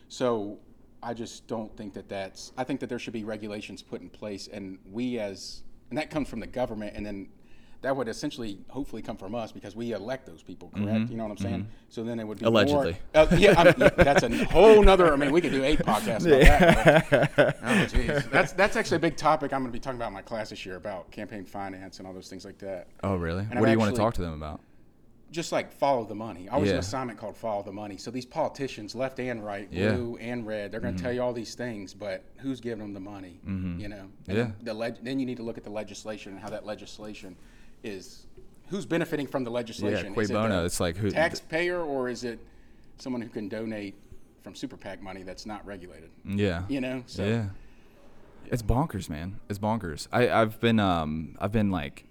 So 0.08 0.58
I 1.02 1.14
just 1.14 1.46
don't 1.46 1.74
think 1.76 1.94
that 1.94 2.08
that's. 2.08 2.52
I 2.56 2.64
think 2.64 2.80
that 2.80 2.88
there 2.88 2.98
should 2.98 3.12
be 3.12 3.24
regulations 3.24 3.82
put 3.82 4.00
in 4.00 4.08
place, 4.10 4.48
and 4.52 4.78
we 4.90 5.18
as 5.18 5.62
and 5.90 5.98
that 5.98 6.10
comes 6.10 6.28
from 6.28 6.40
the 6.40 6.46
government, 6.46 6.94
and 6.96 7.04
then. 7.04 7.28
That 7.82 7.94
would 7.96 8.08
essentially, 8.08 8.58
hopefully, 8.66 9.02
come 9.02 9.16
from 9.16 9.36
us 9.36 9.52
because 9.52 9.76
we 9.76 9.92
elect 9.92 10.26
those 10.26 10.42
people, 10.42 10.72
correct? 10.74 11.10
You 11.10 11.16
know 11.16 11.22
what 11.22 11.30
I'm 11.30 11.36
saying? 11.38 11.68
So 11.88 12.02
then 12.02 12.18
it 12.18 12.26
would 12.26 12.40
be 12.40 12.44
more- 12.44 12.64
Mm-hmm. 12.64 12.74
Allegedly. 12.74 12.96
uh, 13.14 13.26
yeah, 13.38 13.54
I 13.56 13.64
mean, 13.66 13.74
yeah, 13.78 13.88
that's 13.90 14.24
a 14.24 14.44
whole 14.46 14.82
nother. 14.82 15.12
I 15.12 15.16
mean, 15.16 15.30
we 15.30 15.40
could 15.40 15.52
do 15.52 15.62
eight 15.62 15.78
podcasts 15.78 16.26
about 16.26 17.08
that. 17.08 17.30
but- 17.36 17.56
oh, 17.62 17.66
jeez, 17.86 18.28
that's 18.32 18.52
that's 18.54 18.74
actually 18.74 18.96
a 18.96 18.98
big 18.98 19.16
topic. 19.16 19.52
I'm 19.52 19.60
going 19.60 19.70
to 19.70 19.72
be 19.72 19.78
talking 19.78 19.96
about 19.96 20.08
in 20.08 20.14
my 20.14 20.22
class 20.22 20.50
this 20.50 20.66
year 20.66 20.74
about 20.74 21.12
campaign 21.12 21.44
finance 21.44 21.98
and 22.00 22.08
all 22.08 22.12
those 22.12 22.28
things 22.28 22.44
like 22.44 22.58
that. 22.58 22.88
oh, 23.04 23.14
really? 23.14 23.42
And 23.42 23.50
What 23.50 23.58
I'm 23.58 23.64
do 23.66 23.70
you 23.70 23.78
want 23.78 23.94
to 23.94 24.00
talk 24.00 24.14
to 24.14 24.22
them 24.22 24.32
about? 24.32 24.60
Just 25.30 25.52
like 25.52 25.70
follow 25.72 26.04
the 26.04 26.14
money. 26.14 26.48
I 26.48 26.54
always 26.54 26.70
an 26.70 26.76
Yeah. 26.76 26.80
assignment 26.80 27.18
called 27.18 27.36
follow 27.36 27.62
the 27.62 27.72
money. 27.72 27.98
So 27.98 28.10
these 28.10 28.24
politicians, 28.24 28.94
left 28.94 29.18
and 29.20 29.44
right, 29.44 29.68
Yeah. 29.70 29.88
Mm-hmm. 29.88 29.96
blue 29.96 30.16
and 30.16 30.46
red, 30.46 30.72
they're 30.72 30.80
going 30.80 30.96
to 30.96 31.02
tell 31.02 31.12
you 31.12 31.22
all 31.22 31.34
these 31.34 31.54
things, 31.54 31.92
but 31.92 32.24
who's 32.38 32.60
giving 32.60 32.78
them 32.78 32.94
the 32.94 33.00
money? 33.00 33.38
You 33.44 33.88
know. 33.88 34.08
And 34.26 34.36
Yeah. 34.38 34.50
The 34.62 34.72
leg- 34.74 34.98
then 35.02 35.18
you 35.20 35.26
need 35.26 35.36
to 35.36 35.42
look 35.42 35.58
at 35.58 35.64
the 35.64 35.70
legislation 35.70 36.32
and 36.32 36.40
how 36.40 36.48
that 36.48 36.64
legislation 36.64 37.36
is. 37.82 38.26
Who's 38.68 38.86
benefiting 38.86 39.26
from 39.26 39.44
the 39.44 39.50
legislation? 39.50 40.14
Cui 40.14 40.24
Is 40.24 40.30
it 40.30 40.34
Bono, 40.34 40.60
the 40.60 40.64
it's 40.64 40.80
like 40.80 40.96
who- 40.96 41.10
taxpayer 41.10 41.80
or 41.80 42.08
is 42.08 42.24
it 42.24 42.38
someone 42.98 43.20
who 43.22 43.28
can 43.28 43.48
donate 43.48 43.94
from 44.42 44.54
super 44.54 44.76
PAC 44.78 45.02
money 45.02 45.22
that's 45.24 45.44
not 45.46 45.64
regulated? 45.66 46.10
Yeah. 46.24 46.64
You 46.68 46.80
know. 46.80 47.02
So 47.06 47.26
yeah. 47.26 47.48
It's 48.46 48.62
bonkers, 48.62 49.10
man. 49.10 49.40
It's 49.50 49.58
bonkers. 49.58 50.08
I, 50.10 50.30
I've 50.30 50.58
been 50.58 50.80
um 50.80 51.36
I've 51.38 51.52
been 51.52 51.70
like 51.70 52.04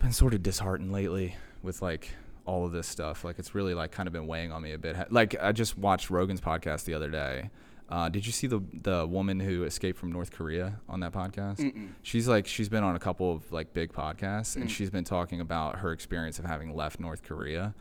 been 0.00 0.12
sort 0.12 0.34
of 0.34 0.42
disheartened 0.42 0.90
lately 0.92 1.36
with 1.62 1.82
like 1.82 2.10
all 2.44 2.64
of 2.66 2.72
this 2.72 2.86
stuff. 2.88 3.24
Like 3.24 3.38
it's 3.38 3.54
really 3.54 3.74
like 3.74 3.92
kind 3.92 4.06
of 4.06 4.12
been 4.12 4.26
weighing 4.26 4.50
on 4.52 4.62
me 4.62 4.72
a 4.72 4.78
bit. 4.78 4.96
Like 5.12 5.36
I 5.40 5.52
just 5.52 5.78
watched 5.78 6.10
Rogan's 6.10 6.40
podcast 6.40 6.84
the 6.84 6.94
other 6.94 7.08
day. 7.10 7.50
Uh, 7.88 8.08
did 8.08 8.24
you 8.24 8.32
see 8.32 8.46
the 8.46 8.60
the 8.72 9.06
woman 9.06 9.38
who 9.38 9.64
escaped 9.64 9.98
from 9.98 10.10
North 10.10 10.32
Korea 10.32 10.80
on 10.88 11.00
that 11.00 11.12
podcast? 11.12 11.88
She's 12.02 12.26
like 12.26 12.46
she's 12.46 12.68
been 12.68 12.82
on 12.82 12.96
a 12.96 12.98
couple 12.98 13.30
of 13.32 13.52
like 13.52 13.74
big 13.74 13.92
podcasts 13.92 14.56
Mm. 14.56 14.62
and 14.62 14.70
she's 14.70 14.88
been 14.90 15.04
talking 15.04 15.40
about 15.40 15.78
her 15.80 15.92
experience 15.92 16.38
of 16.38 16.46
having 16.46 16.74
left 16.74 16.98
North 17.00 17.22
Korea 17.22 17.74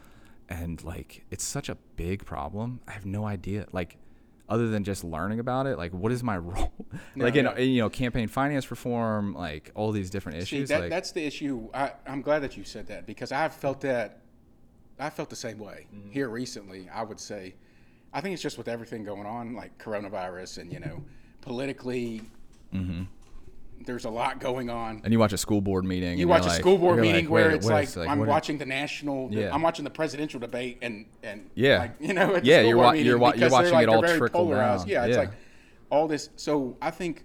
and 0.49 0.83
like 0.83 1.23
it's 1.31 1.45
such 1.45 1.69
a 1.69 1.75
big 1.95 2.25
problem. 2.25 2.81
I 2.87 2.91
have 2.91 3.05
no 3.05 3.25
idea. 3.25 3.67
Like 3.71 3.97
other 4.49 4.67
than 4.69 4.83
just 4.83 5.03
learning 5.03 5.39
about 5.39 5.65
it, 5.67 5.77
like 5.77 5.93
what 5.93 6.11
is 6.11 6.23
my 6.23 6.37
role? 6.49 6.71
like 7.15 7.35
in 7.35 7.45
yeah. 7.45 7.57
you 7.59 7.81
know 7.81 7.89
campaign 7.89 8.27
finance 8.27 8.69
reform, 8.71 9.33
like 9.33 9.71
all 9.75 9.91
these 9.91 10.09
different 10.09 10.37
See, 10.39 10.57
issues. 10.57 10.69
that, 10.69 10.81
like 10.81 10.89
that's 10.89 11.11
the 11.11 11.25
issue. 11.25 11.69
I, 11.73 11.93
I'm 12.07 12.21
glad 12.21 12.39
that 12.39 12.57
you 12.57 12.63
said 12.63 12.87
that 12.87 13.05
because 13.05 13.31
I've 13.31 13.53
felt 13.53 13.81
that. 13.81 14.17
I 14.99 15.09
felt 15.09 15.29
the 15.31 15.35
same 15.35 15.57
way 15.57 15.87
Mm-hmm. 15.95 16.11
here 16.11 16.29
recently. 16.29 16.87
I 16.93 17.01
would 17.03 17.19
say, 17.19 17.55
I 18.13 18.21
think 18.21 18.33
it's 18.33 18.43
just 18.43 18.57
with 18.59 18.67
everything 18.67 19.03
going 19.03 19.25
on, 19.25 19.55
like 19.55 19.77
coronavirus, 19.79 20.59
and 20.59 20.71
you 20.71 20.79
know, 20.79 21.03
politically, 21.41 22.21
Mm-hmm. 22.73 23.03
There's 23.85 24.05
a 24.05 24.09
lot 24.09 24.39
going 24.39 24.69
on. 24.69 25.01
and 25.03 25.11
you 25.13 25.19
watch 25.19 25.33
a 25.33 25.37
school 25.37 25.61
board 25.61 25.85
meeting. 25.85 26.17
You 26.17 26.27
watch 26.27 26.43
a 26.45 26.49
like- 26.49 26.59
school 26.59 26.77
board 26.77 26.99
meeting 26.99 27.25
like, 27.25 27.31
where 27.31 27.51
it's 27.51 27.65
what 27.65 27.95
like, 27.95 28.09
I'm 28.09 28.25
watching 28.25 28.57
the 28.57 28.65
national, 28.65 29.29
Yeah. 29.31 29.53
I'm 29.53 29.61
watching 29.61 29.83
the 29.83 29.89
presidential 29.91 30.39
debate, 30.39 30.77
and 30.81 31.05
and 31.23 31.49
Yeah. 31.55 31.79
like, 31.79 31.91
you 31.99 32.13
know, 32.13 32.39
Yeah, 32.43 32.61
you're 32.61 32.77
wa- 32.77 32.91
you're 32.91 33.17
wa- 33.17 33.33
you're 33.35 33.49
watching 33.49 33.73
like, 33.73 33.83
it 33.83 33.89
all 33.89 34.01
trickle 34.03 34.29
polarized. 34.45 34.85
down. 34.87 34.91
Yeah, 34.91 35.05
it's 35.05 35.13
Yeah. 35.15 35.19
like 35.21 35.31
all 35.89 36.07
this. 36.07 36.29
So 36.35 36.77
I 36.81 36.91
think 36.91 37.23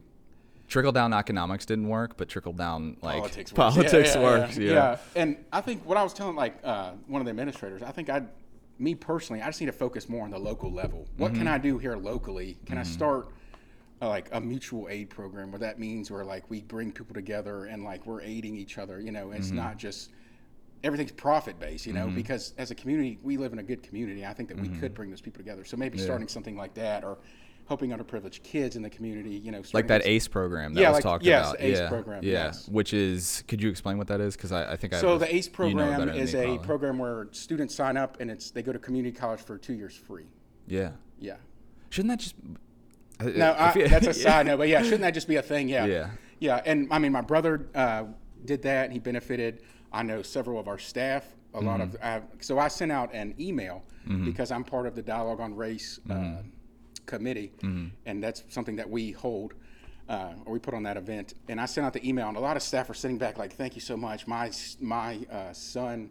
trickle 0.68 0.92
down 0.92 1.12
economics 1.12 1.64
didn't 1.66 1.88
work, 1.88 2.16
but 2.16 2.28
trickle 2.28 2.52
down 2.52 2.96
like 3.02 3.18
politics 3.18 3.52
works. 3.52 3.74
politics 3.74 4.14
Yeah, 4.14 4.20
yeah, 4.20 4.26
works. 4.26 4.58
Yeah, 4.58 4.72
Yeah. 4.72 4.96
And 5.14 5.36
I 5.52 5.60
think 5.60 5.84
what 5.86 5.96
I 5.96 6.02
was 6.02 6.12
telling 6.12 6.34
like 6.36 6.58
uh, 6.64 6.92
one 7.06 7.20
of 7.20 7.26
the 7.26 7.30
administrators, 7.30 7.82
I 7.82 7.92
think 7.92 8.10
I, 8.10 8.22
me 8.78 8.94
personally, 8.94 9.40
I 9.42 9.46
just 9.46 9.60
need 9.60 9.66
to 9.68 9.72
focus 9.72 10.08
more 10.08 10.24
on 10.24 10.30
the 10.30 10.38
local 10.38 10.70
level. 10.72 11.06
What 11.16 11.30
Mm-hmm. 11.32 11.38
can 11.38 11.48
I 11.48 11.58
do 11.58 11.78
here 11.78 11.96
locally? 11.96 12.58
Can 12.66 12.76
I 12.78 12.82
start 12.82 13.28
like 14.00 14.28
a 14.32 14.40
mutual 14.40 14.88
aid 14.90 15.08
program 15.10 15.50
where 15.50 15.58
that 15.60 15.78
means 15.78 16.10
where 16.10 16.24
like 16.24 16.48
we 16.50 16.60
bring 16.62 16.92
people 16.92 17.14
together 17.14 17.64
and 17.66 17.82
like 17.82 18.04
we're 18.06 18.20
aiding 18.20 18.56
each 18.56 18.78
other. 18.78 19.00
You 19.00 19.12
know, 19.12 19.30
it's 19.32 19.48
Mm-hmm. 19.48 19.56
not 19.56 19.78
just 19.78 20.10
everything's 20.84 21.12
profit 21.12 21.58
based. 21.58 21.86
You 21.86 21.92
know, 21.94 22.06
because 22.08 22.52
as 22.58 22.70
a 22.70 22.74
community, 22.74 23.18
we 23.22 23.36
live 23.36 23.52
in 23.52 23.58
a 23.58 23.62
good 23.62 23.82
community. 23.82 24.26
I 24.26 24.32
think 24.34 24.48
that 24.50 24.58
we 24.60 24.68
Mm-hmm. 24.68 24.80
could 24.80 24.94
bring 24.94 25.10
those 25.10 25.20
people 25.22 25.38
together. 25.38 25.64
So 25.64 25.76
maybe 25.76 25.98
starting 25.98 26.28
something 26.28 26.56
like 26.56 26.74
that 26.74 27.04
or. 27.04 27.18
Helping 27.68 27.90
underprivileged 27.90 28.44
kids 28.44 28.76
in 28.76 28.82
the 28.82 28.88
community, 28.88 29.30
you 29.44 29.50
know, 29.50 29.60
Like 29.74 29.88
that 29.88 30.06
ACE 30.06 30.28
program 30.28 30.72
that 30.74 30.80
Yeah, 30.80 30.90
was 30.90 30.94
like- 30.98 31.02
talked 31.02 31.24
yes, 31.24 31.48
about. 31.48 31.60
ACE 31.60 31.78
yeah. 31.78 31.88
program, 31.88 32.22
Yeah. 32.22 32.32
yes. 32.44 32.68
Which 32.68 32.94
is, 32.94 33.42
could 33.48 33.60
you 33.60 33.68
explain 33.68 33.98
what 33.98 34.06
that 34.06 34.20
is? 34.20 34.36
Because 34.36 34.52
I, 34.52 34.70
I 34.74 34.76
think 34.76 34.94
I. 34.94 35.00
So 35.00 35.08
have- 35.08 35.18
the 35.18 35.34
ACE 35.34 35.46
you 35.46 35.50
know 35.50 35.56
program 35.56 36.08
is 36.10 36.32
a 36.36 36.44
probably. 36.44 36.64
program 36.64 36.98
where 37.00 37.26
students 37.32 37.74
sign 37.74 37.96
up 37.96 38.20
and 38.20 38.30
it's 38.30 38.52
they 38.52 38.62
go 38.62 38.72
to 38.72 38.78
community 38.78 39.18
college 39.18 39.40
for 39.40 39.58
two 39.58 39.72
years 39.72 39.96
free. 39.96 40.26
Yeah. 40.68 40.92
Yeah. 41.18 41.38
Shouldn't 41.90 42.10
that 42.10 42.20
just? 42.20 42.36
No, 43.20 43.54
I, 43.58 43.72
that's 43.88 44.06
a 44.06 44.14
side 44.14 44.46
note, 44.46 44.58
but 44.58 44.68
yeah, 44.68 44.82
shouldn't 44.82 45.00
that 45.02 45.14
just 45.14 45.28
be 45.28 45.36
a 45.36 45.42
thing? 45.42 45.68
Yeah. 45.68 45.86
Yeah. 45.86 46.10
Yeah, 46.38 46.60
and 46.66 46.88
I 46.90 46.98
mean, 46.98 47.12
my 47.12 47.22
brother 47.22 47.66
uh, 47.74 48.04
did 48.44 48.62
that. 48.62 48.84
and 48.84 48.92
He 48.92 48.98
benefited. 48.98 49.62
I 49.92 50.02
know 50.02 50.20
several 50.22 50.60
of 50.60 50.68
our 50.68 50.78
staff. 50.78 51.24
A 51.54 51.60
lot 51.60 51.80
of 51.80 51.90
Mm-hmm. 51.92 52.24
uh, 52.24 52.42
so 52.42 52.58
I 52.58 52.68
sent 52.68 52.92
out 52.92 53.14
an 53.14 53.34
email 53.40 53.82
because 54.24 54.50
I'm 54.52 54.62
part 54.62 54.86
of 54.86 54.94
the 54.94 55.00
Dialogue 55.02 55.40
on 55.40 55.54
Race 55.56 55.98
uh, 56.10 56.12
Mm-hmm. 56.12 56.48
committee, 57.06 57.52
and 58.04 58.22
that's 58.22 58.44
something 58.50 58.76
that 58.76 58.88
we 58.90 59.12
hold. 59.12 59.54
Uh, 60.08 60.34
or 60.44 60.52
we 60.52 60.58
put 60.60 60.72
on 60.74 60.82
that 60.84 60.96
event, 60.98 61.32
and 61.48 61.58
I 61.60 61.64
sent 61.66 61.84
out 61.86 61.92
the 61.94 62.06
email, 62.06 62.28
and 62.28 62.36
a 62.36 62.40
lot 62.40 62.56
of 62.56 62.62
staff 62.62 62.88
are 62.90 62.94
sitting 62.94 63.16
back 63.18 63.38
like, 63.38 63.54
"Thank 63.54 63.74
you 63.74 63.80
so 63.80 63.96
much. 63.96 64.26
My 64.26 64.50
my 64.80 65.18
uh, 65.32 65.52
son 65.54 66.10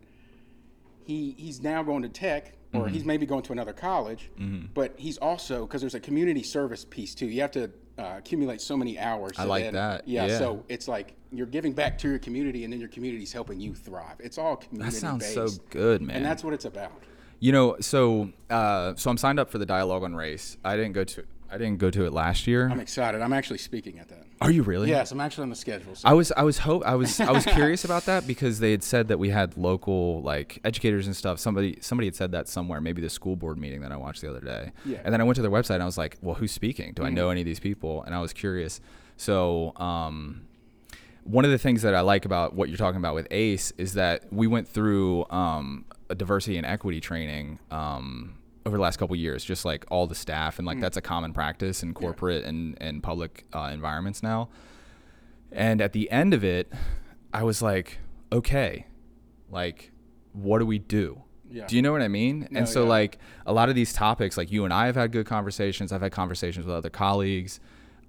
he 1.05 1.35
he's 1.37 1.61
now 1.61 1.83
going 1.83 2.01
to 2.01 2.09
tech 2.09 2.53
or 2.73 2.81
Mm-hmm. 2.85 2.93
he's 2.93 3.05
maybe 3.05 3.25
going 3.25 3.43
to 3.43 3.51
another 3.53 3.73
college 3.73 4.29
but 4.73 4.93
he's 4.97 5.17
also 5.17 5.65
because 5.65 5.81
there's 5.81 5.95
a 5.95 5.99
community 5.99 6.43
service 6.43 6.85
piece 6.85 7.15
too 7.15 7.25
you 7.27 7.41
have 7.41 7.51
to 7.51 7.69
uh, 7.97 8.15
accumulate 8.17 8.59
so 8.59 8.75
many 8.75 8.99
hours 8.99 9.31
I 9.37 9.45
like 9.45 9.63
then- 9.65 9.73
that. 9.75 10.07
yeah, 10.07 10.25
Yeah. 10.25 10.37
so 10.37 10.63
it's 10.67 10.87
like 10.87 11.15
you're 11.31 11.45
giving 11.47 11.73
back 11.73 11.97
to 11.99 12.09
your 12.09 12.19
community 12.19 12.63
and 12.65 12.73
then 12.73 12.79
your 12.79 12.89
community's 12.89 13.31
helping 13.31 13.59
you 13.59 13.73
thrive 13.73 14.15
it's 14.19 14.37
all 14.37 14.55
community 14.57 14.91
That 14.91 14.97
sounds 14.99 15.25
so 15.33 15.47
good, 15.69 16.01
man. 16.01 16.17
and 16.17 16.25
that's 16.25 16.43
what 16.43 16.53
it's 16.53 16.65
about 16.65 16.91
You 17.39 17.51
know, 17.51 17.77
so 17.79 18.31
uh, 18.49 18.95
so 18.95 19.09
I'm 19.09 19.17
signed 19.17 19.39
up 19.39 19.49
for 19.49 19.57
the 19.57 19.65
dialogue 19.65 20.03
on 20.03 20.15
race. 20.15 20.57
I 20.63 20.75
didn't 20.77 20.93
go 20.93 21.03
to 21.03 21.23
I 21.51 21.57
didn't 21.57 21.77
go 21.77 21.89
to 21.91 22.05
it 22.05 22.11
last 22.11 22.47
year. 22.47 22.67
i'm 22.69 22.79
excited 22.79 23.21
i'm 23.21 23.31
actually 23.33 23.59
speaking 23.59 23.99
at 23.99 24.09
that 24.09 24.24
Are 24.41 24.51
you 24.51 24.63
really? 24.63 24.89
yes 24.89 25.11
i'm 25.11 25.21
actually 25.21 25.43
on 25.43 25.49
the 25.49 25.55
schedule 25.55 25.95
so 25.95 26.07
I 26.07 26.13
was 26.13 26.31
I 26.31 26.43
was 26.43 26.57
hope 26.59 26.83
I 26.85 26.95
was 26.95 27.19
I 27.19 27.31
was 27.31 27.45
curious 27.45 27.85
about 27.89 28.05
that 28.05 28.27
because 28.27 28.59
they 28.59 28.71
had 28.71 28.83
said 28.83 29.07
that 29.07 29.17
we 29.17 29.29
had 29.29 29.57
local 29.57 30.21
like 30.21 30.59
educators 30.63 31.07
and 31.07 31.15
stuff. 31.15 31.39
Somebody 31.39 31.77
somebody 31.81 32.07
had 32.07 32.15
said 32.15 32.31
that 32.31 32.47
somewhere, 32.47 32.81
maybe 32.81 33.01
the 33.01 33.09
school 33.09 33.35
board 33.35 33.57
meeting 33.57 33.81
that 33.81 33.91
I 33.91 33.97
watched 33.97 34.21
the 34.21 34.29
other 34.29 34.41
day. 34.41 34.71
Yeah. 34.85 34.99
And 35.03 35.13
then 35.13 35.21
I 35.21 35.23
went 35.23 35.35
to 35.37 35.41
their 35.41 35.51
website 35.51 35.75
and 35.75 35.83
I 35.83 35.85
was 35.85 35.97
like, 35.97 36.17
well, 36.21 36.35
who's 36.35 36.51
speaking? 36.51 36.93
Do 36.93 37.03
I 37.03 37.09
know 37.09 37.29
any 37.29 37.41
of 37.41 37.45
these 37.45 37.59
people? 37.59 38.03
And 38.03 38.13
I 38.13 38.19
was 38.21 38.33
curious. 38.33 38.81
So 39.17 39.73
um, 39.77 40.41
one 41.23 41.45
of 41.45 41.51
the 41.51 41.57
things 41.57 41.81
that 41.81 41.95
I 41.95 42.01
like 42.01 42.25
about 42.25 42.53
what 42.53 42.69
you're 42.69 42.77
talking 42.77 42.99
about 42.99 43.15
with 43.15 43.27
ACE 43.31 43.71
is 43.77 43.93
that 43.93 44.31
we 44.31 44.47
went 44.47 44.67
through 44.67 45.25
um, 45.29 45.85
a 46.09 46.15
diversity 46.15 46.57
and 46.57 46.65
equity 46.65 46.99
training 46.99 47.59
um, 47.71 48.35
over 48.65 48.77
the 48.77 48.81
last 48.81 48.97
couple 48.97 49.15
years, 49.15 49.43
just 49.43 49.65
like 49.65 49.85
all 49.89 50.07
the 50.07 50.15
staff, 50.15 50.57
and 50.57 50.65
like 50.65 50.79
that's 50.79 50.97
a 50.97 51.01
common 51.01 51.33
practice 51.33 51.83
in 51.83 51.93
corporate 51.93 52.45
and 52.45 52.77
and 52.81 53.03
public 53.03 53.45
uh, 53.53 53.69
environments 53.71 54.23
now. 54.23 54.49
And 55.51 55.81
at 55.81 55.93
the 55.93 56.09
end 56.11 56.33
of 56.33 56.43
it, 56.43 56.71
I 57.33 57.43
was 57.43 57.61
like, 57.61 57.99
okay, 58.31 58.87
like, 59.49 59.91
what 60.33 60.59
do 60.59 60.65
we 60.65 60.79
do? 60.79 61.21
Yeah. 61.49 61.67
Do 61.67 61.75
you 61.75 61.81
know 61.81 61.91
what 61.91 62.01
I 62.01 62.07
mean? 62.07 62.47
No, 62.49 62.59
and 62.59 62.69
so 62.69 62.83
yeah. 62.83 62.89
like 62.89 63.19
a 63.45 63.53
lot 63.53 63.69
of 63.69 63.75
these 63.75 63.93
topics, 63.93 64.35
like 64.35 64.51
you 64.51 64.65
and 64.65 64.73
I 64.73 64.87
have 64.87 64.95
had 64.95 65.11
good 65.11 65.25
conversations. 65.25 65.91
I've 65.91 66.01
had 66.01 66.11
conversations 66.11 66.65
with 66.65 66.75
other 66.75 66.89
colleagues. 66.89 67.59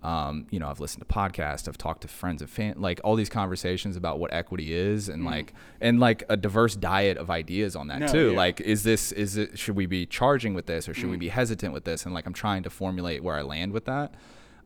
Um, 0.06 0.46
you 0.50 0.60
know, 0.60 0.68
I've 0.68 0.78
listened 0.78 1.02
to 1.08 1.12
podcasts. 1.12 1.66
I've 1.66 1.78
talked 1.78 2.02
to 2.02 2.08
friends 2.08 2.40
and 2.40 2.48
fan, 2.48 2.74
like 2.78 3.00
all 3.02 3.16
these 3.16 3.28
conversations 3.28 3.96
about 3.96 4.20
what 4.20 4.32
equity 4.32 4.72
is, 4.72 5.08
and 5.08 5.24
like 5.24 5.52
and 5.80 5.98
like 5.98 6.22
a 6.28 6.36
diverse 6.36 6.76
diet 6.76 7.16
of 7.16 7.28
ideas 7.28 7.74
on 7.74 7.88
that 7.88 7.96
Mm. 7.98 8.06
No, 8.06 8.12
too. 8.12 8.30
yeah. 8.30 8.36
Like, 8.36 8.60
is 8.60 8.84
this 8.84 9.10
is 9.12 9.36
it? 9.36 9.58
Should 9.58 9.74
we 9.74 9.86
be 9.86 10.06
charging 10.06 10.54
with 10.54 10.66
this, 10.66 10.88
or 10.88 10.94
should 10.94 11.06
Mm. 11.08 11.10
we 11.12 11.16
be 11.16 11.28
hesitant 11.28 11.72
with 11.74 11.84
this? 11.84 12.04
And 12.04 12.14
like, 12.14 12.24
I'm 12.26 12.32
trying 12.34 12.62
to 12.62 12.70
formulate 12.70 13.24
where 13.24 13.36
I 13.36 13.42
land 13.42 13.72
with 13.72 13.84
that. 13.86 14.14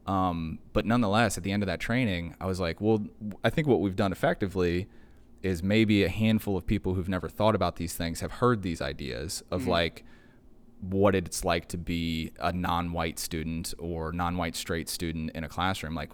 Um, 0.07 0.59
but 0.73 0.85
nonetheless, 0.85 1.39
at 1.39 1.45
the 1.45 1.53
end 1.53 1.63
of 1.63 1.69
that 1.69 1.81
training, 1.81 2.35
I 2.41 2.47
was 2.47 2.61
like, 2.61 2.81
well, 2.81 3.07
I 3.45 3.51
think 3.51 3.67
what 3.67 3.81
we've 3.81 3.97
done 3.97 4.13
effectively 4.13 4.89
is 5.43 5.63
maybe 5.63 6.05
a 6.05 6.09
handful 6.11 6.57
of 6.57 6.67
people 6.67 6.95
who've 6.95 7.09
never 7.09 7.29
thought 7.29 7.55
about 7.55 7.77
these 7.77 7.95
things 7.95 8.21
have 8.21 8.33
heard 8.33 8.63
these 8.63 8.83
ideas 8.83 9.43
of 9.51 9.63
Mm-hmm. 9.63 9.71
like 9.71 10.05
what 10.81 11.15
it's 11.15 11.45
like 11.45 11.69
to 11.69 11.77
be 11.79 12.33
a 12.41 12.53
non-white 12.53 13.19
student 13.19 13.75
or 13.79 14.13
non-white 14.13 14.57
straight 14.57 14.89
student 14.89 15.31
in 15.35 15.45
a 15.45 15.49
classroom 15.49 15.95
like 15.95 16.11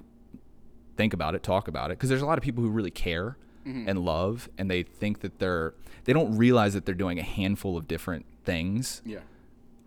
think 0.97 1.13
about 1.13 1.35
it 1.35 1.43
talk 1.43 1.69
about 1.69 1.91
it 1.91 1.99
because 1.99 2.09
there's 2.09 2.23
a 2.23 2.27
lot 2.27 2.39
of 2.39 2.43
people 2.45 2.63
who 2.65 2.71
really 2.71 2.91
care 2.91 3.37
Mm-hmm. 3.67 3.89
and 3.89 3.99
love 3.99 4.49
and 4.59 4.71
they 4.71 4.85
think 4.85 5.23
that 5.23 5.41
they're 5.41 5.75
they 6.05 6.13
don't 6.13 6.37
realize 6.37 6.75
that 6.75 6.87
they're 6.87 6.95
doing 6.95 7.19
a 7.19 7.23
handful 7.25 7.77
of 7.77 7.89
different 7.89 8.25
things 8.45 9.03
Yeah. 9.05 9.19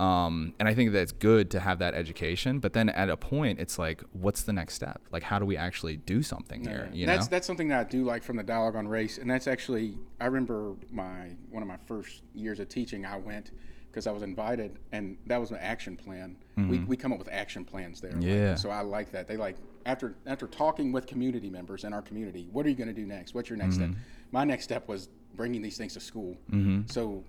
um, 0.02 0.54
and 0.60 0.68
I 0.68 0.74
think 0.74 0.92
that's 0.92 1.14
good 1.14 1.50
to 1.52 1.62
have 1.62 1.80
that 1.80 1.94
education. 1.94 2.60
But 2.60 2.74
then 2.74 2.90
at 2.90 3.10
a 3.10 3.16
point, 3.16 3.58
it's 3.60 3.80
like, 3.80 4.04
what's 4.12 4.44
the 4.44 4.52
next 4.52 4.74
step? 4.74 5.02
Like, 5.12 5.24
how 5.24 5.40
do 5.40 5.46
we 5.46 5.56
actually 5.56 5.96
do 5.96 6.22
something 6.24 6.62
here? 6.66 6.90
Yeah. 6.92 6.98
You 7.00 7.06
that's 7.06 7.28
know? 7.28 7.30
that's 7.32 7.48
something 7.48 7.70
that 7.70 7.80
I 7.80 7.84
do 7.90 8.04
like 8.04 8.22
from 8.22 8.36
the 8.36 8.44
dialogue 8.44 8.76
on 8.76 8.86
race, 8.86 9.18
and 9.18 9.32
that's 9.32 9.48
actually 9.48 9.98
I 10.20 10.26
remember 10.26 10.74
my 10.92 11.32
one 11.50 11.64
of 11.64 11.70
my 11.70 11.78
first 11.88 12.24
years 12.34 12.60
of 12.60 12.68
teaching. 12.68 13.06
I 13.06 13.16
went 13.16 13.52
because 13.92 14.08
I 14.08 14.12
was 14.12 14.24
invited, 14.24 14.78
and 14.92 15.18
that 15.28 15.40
was 15.40 15.52
an 15.52 15.58
action 15.58 15.96
plan. 15.98 16.36
We, 16.58 16.80
we 16.80 16.98
come 16.98 17.14
up 17.14 17.20
with 17.20 17.30
action 17.32 17.64
plans 17.64 18.02
there. 18.02 18.12
Mm-hmm. 18.12 18.22
Yeah. 18.22 18.56
so 18.56 18.70
I 18.70 18.82
like 18.82 19.12
that. 19.14 19.28
They 19.28 19.38
like 19.38 19.56
after 19.86 20.16
after 20.26 20.46
talking 20.48 20.92
with 20.92 21.08
community 21.08 21.50
members 21.50 21.86
in 21.86 21.94
our 21.94 22.02
community. 22.02 22.48
What 22.52 22.66
are 22.66 22.70
you 22.70 22.76
going 22.76 22.90
to 22.90 22.94
do 22.94 23.06
next? 23.06 23.34
What's 23.34 23.50
your 23.50 23.58
next 23.58 23.76
Mm-hmm. 23.78 23.94
step? 23.94 24.02
My 24.32 24.44
next 24.44 24.66
step 24.66 24.88
was 24.88 25.08
bringing 25.36 25.62
these 25.62 25.78
things 25.78 25.94
to 25.94 26.00
school. 26.02 26.38
So 26.88 27.24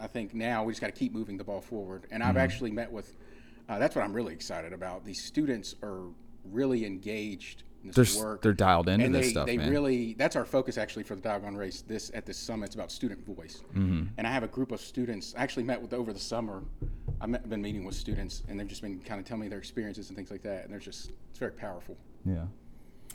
I 0.00 0.06
think 0.06 0.34
now 0.34 0.64
we 0.64 0.72
just 0.72 0.80
got 0.80 0.86
to 0.88 0.98
keep 0.98 1.12
moving 1.12 1.36
the 1.36 1.44
ball 1.44 1.60
forward. 1.60 2.06
And 2.10 2.22
Mm-hmm. 2.22 2.30
I've 2.30 2.36
actually 2.38 2.70
met 2.70 2.90
with. 2.90 3.14
Uh, 3.68 3.78
that's 3.78 3.94
what 3.94 4.04
I'm 4.04 4.12
really 4.14 4.32
excited 4.34 4.72
about. 4.72 5.04
These 5.04 5.22
students 5.24 5.74
are 5.82 6.00
really 6.50 6.84
engaged 6.86 7.64
They're 7.92 8.04
work. 8.24 8.42
they're 8.42 8.52
dialed 8.54 8.88
into 8.88 9.04
and 9.04 9.14
this 9.14 9.26
they, 9.26 9.30
stuff, 9.30 9.46
they 9.46 9.56
man. 9.58 9.70
really 9.70 10.14
that's 10.14 10.36
our 10.36 10.44
focus 10.44 10.78
actually 10.78 11.02
for 11.02 11.14
the 11.14 11.20
Dialogue 11.22 11.44
on 11.44 11.56
Race. 11.56 11.82
This 11.82 12.10
at 12.14 12.24
this 12.26 12.38
summit, 12.38 12.66
it's 12.66 12.74
about 12.74 12.90
student 12.90 13.24
voice. 13.26 13.62
Mm-hmm. 13.74 14.04
And 14.18 14.26
I 14.26 14.30
have 14.32 14.42
a 14.42 14.48
group 14.48 14.72
of 14.72 14.80
students. 14.80 15.34
I 15.36 15.42
actually 15.42 15.64
met 15.64 15.80
with 15.82 15.92
over 15.92 16.12
the 16.12 16.18
summer. 16.18 16.62
I've 17.20 17.48
been 17.48 17.62
meeting 17.62 17.84
with 17.84 17.94
students, 17.94 18.42
and 18.48 18.58
they've 18.58 18.66
just 18.66 18.82
been 18.82 18.98
kind 19.00 19.20
of 19.20 19.26
telling 19.26 19.42
me 19.42 19.48
their 19.48 19.58
experiences 19.58 20.08
and 20.08 20.16
things 20.16 20.30
like 20.30 20.42
that. 20.42 20.64
And 20.64 20.72
they're 20.72 20.80
just 20.80 21.10
it's 21.30 21.38
very 21.38 21.52
powerful. 21.52 21.96
yeah. 22.24 22.44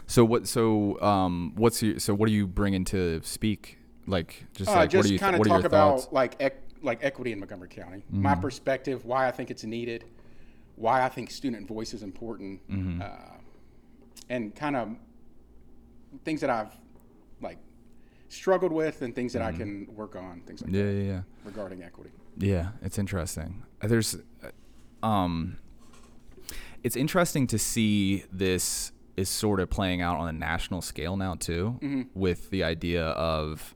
So 0.07 0.23
what? 0.25 0.47
So 0.47 0.99
um, 1.01 1.53
what's 1.55 1.81
your? 1.83 1.99
So 1.99 2.13
what 2.13 2.27
are 2.29 2.31
you 2.31 2.47
bringing 2.47 2.85
to 2.85 3.21
speak? 3.23 3.77
Like, 4.07 4.45
just 4.53 4.69
Uh, 4.69 4.73
like, 4.73 4.81
what 4.81 4.89
just 5.01 5.09
you? 5.11 5.19
kind 5.19 5.35
of 5.35 5.43
talk 5.47 5.63
about 5.65 5.91
thoughts? 5.99 6.05
Mm-hmm. 6.07 6.15
like 6.15 6.35
ec- 6.39 6.63
like 6.81 7.03
equity 7.03 7.31
in 7.31 7.39
Montgomery 7.39 7.67
County, 7.69 8.03
my 8.09 8.33
perspective, 8.35 9.05
why 9.05 9.27
I 9.27 9.31
think 9.31 9.51
it's 9.51 9.63
needed, 9.63 10.05
why 10.77 11.03
I 11.03 11.09
think 11.09 11.29
student 11.29 11.67
voice 11.67 11.93
is 11.93 12.01
important, 12.03 12.61
Mm-hmm. 12.71 13.01
uh, 13.01 13.05
and 14.29 14.55
kind 14.55 14.75
of 14.75 14.95
things 16.23 16.41
that 16.41 16.49
I've 16.49 16.75
like 17.41 17.57
struggled 18.29 18.71
with 18.71 19.01
and 19.01 19.13
things 19.15 19.33
that 19.33 19.41
I 19.41 19.51
can 19.51 19.87
work 19.95 20.15
on, 20.15 20.41
things 20.45 20.61
like 20.61 20.71
Mm-hmm. 20.71 20.75
Yeah, 20.79 20.91
that 20.91 20.97
yeah, 21.05 21.11
yeah. 21.13 21.21
regarding 21.43 21.83
equity. 21.83 22.11
Yeah, 22.37 22.69
it's 22.81 22.97
interesting. 22.97 23.63
Uh, 23.81 23.87
There's, 23.87 24.15
uh, 24.43 25.05
um, 25.05 25.57
it's 26.83 26.95
interesting 26.95 27.47
to 27.47 27.57
see 27.59 28.23
this 28.31 28.91
is 29.17 29.27
sort 29.29 29.59
of 29.59 29.69
playing 29.69 30.01
out 30.01 30.17
on 30.17 30.27
a 30.29 30.31
national 30.31 30.81
scale 30.81 31.17
now 31.17 31.35
too, 31.35 32.07
with 32.13 32.49
the 32.51 32.63
idea 32.63 33.03
of 33.05 33.75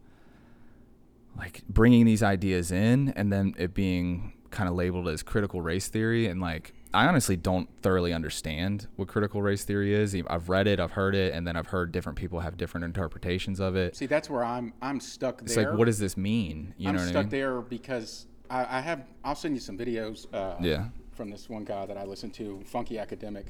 like 1.37 1.63
bringing 1.67 2.05
these 2.05 2.23
ideas 2.23 2.71
in 2.71 3.09
and 3.15 3.33
then 3.33 3.53
it 3.57 3.73
being 3.73 4.33
kind 4.51 4.69
of 4.69 4.75
labeled 4.75 5.09
as 5.09 5.23
critical 5.23 5.61
race 5.61 5.87
theory 5.87 6.27
and 6.27 6.39
like 6.39 6.73
I 6.93 7.07
honestly 7.07 7.35
don't 7.35 7.67
thoroughly 7.81 8.13
understand 8.13 8.87
what 8.97 9.07
critical 9.07 9.41
race 9.41 9.63
theory 9.63 9.93
is. 9.93 10.15
I've 10.27 10.49
read 10.49 10.67
it, 10.67 10.79
I've 10.79 10.91
heard 10.91 11.15
it, 11.15 11.33
and 11.33 11.47
then 11.47 11.55
I've 11.55 11.67
heard 11.67 11.91
different 11.91 12.17
people 12.17 12.39
have 12.41 12.55
different 12.57 12.83
interpretations 12.85 13.59
of 13.59 13.75
it. 13.75 13.95
See, 13.95 14.05
that's 14.05 14.29
where 14.29 14.43
I'm 14.43 14.73
I'm 14.81 14.99
stuck 14.99 15.37
there. 15.39 15.45
It's 15.45 15.57
like, 15.57 15.77
what 15.77 15.85
does 15.85 15.99
this 15.99 16.15
mean? 16.17 16.73
You 16.77 16.89
I'm 16.89 16.95
know 16.95 17.01
stuck 17.01 17.15
I 17.15 17.21
mean? 17.21 17.29
there 17.29 17.61
because 17.61 18.27
I, 18.49 18.77
I 18.77 18.81
have. 18.81 19.03
I'll 19.23 19.35
send 19.35 19.55
you 19.55 19.59
some 19.61 19.77
videos. 19.77 20.27
Uh, 20.33 20.55
Yeah. 20.61 20.85
From 21.13 21.29
this 21.29 21.47
one 21.47 21.63
guy 21.63 21.85
that 21.85 21.95
I 21.95 22.05
listen 22.05 22.31
to, 22.31 22.61
Funky 22.65 22.97
Academic. 22.97 23.45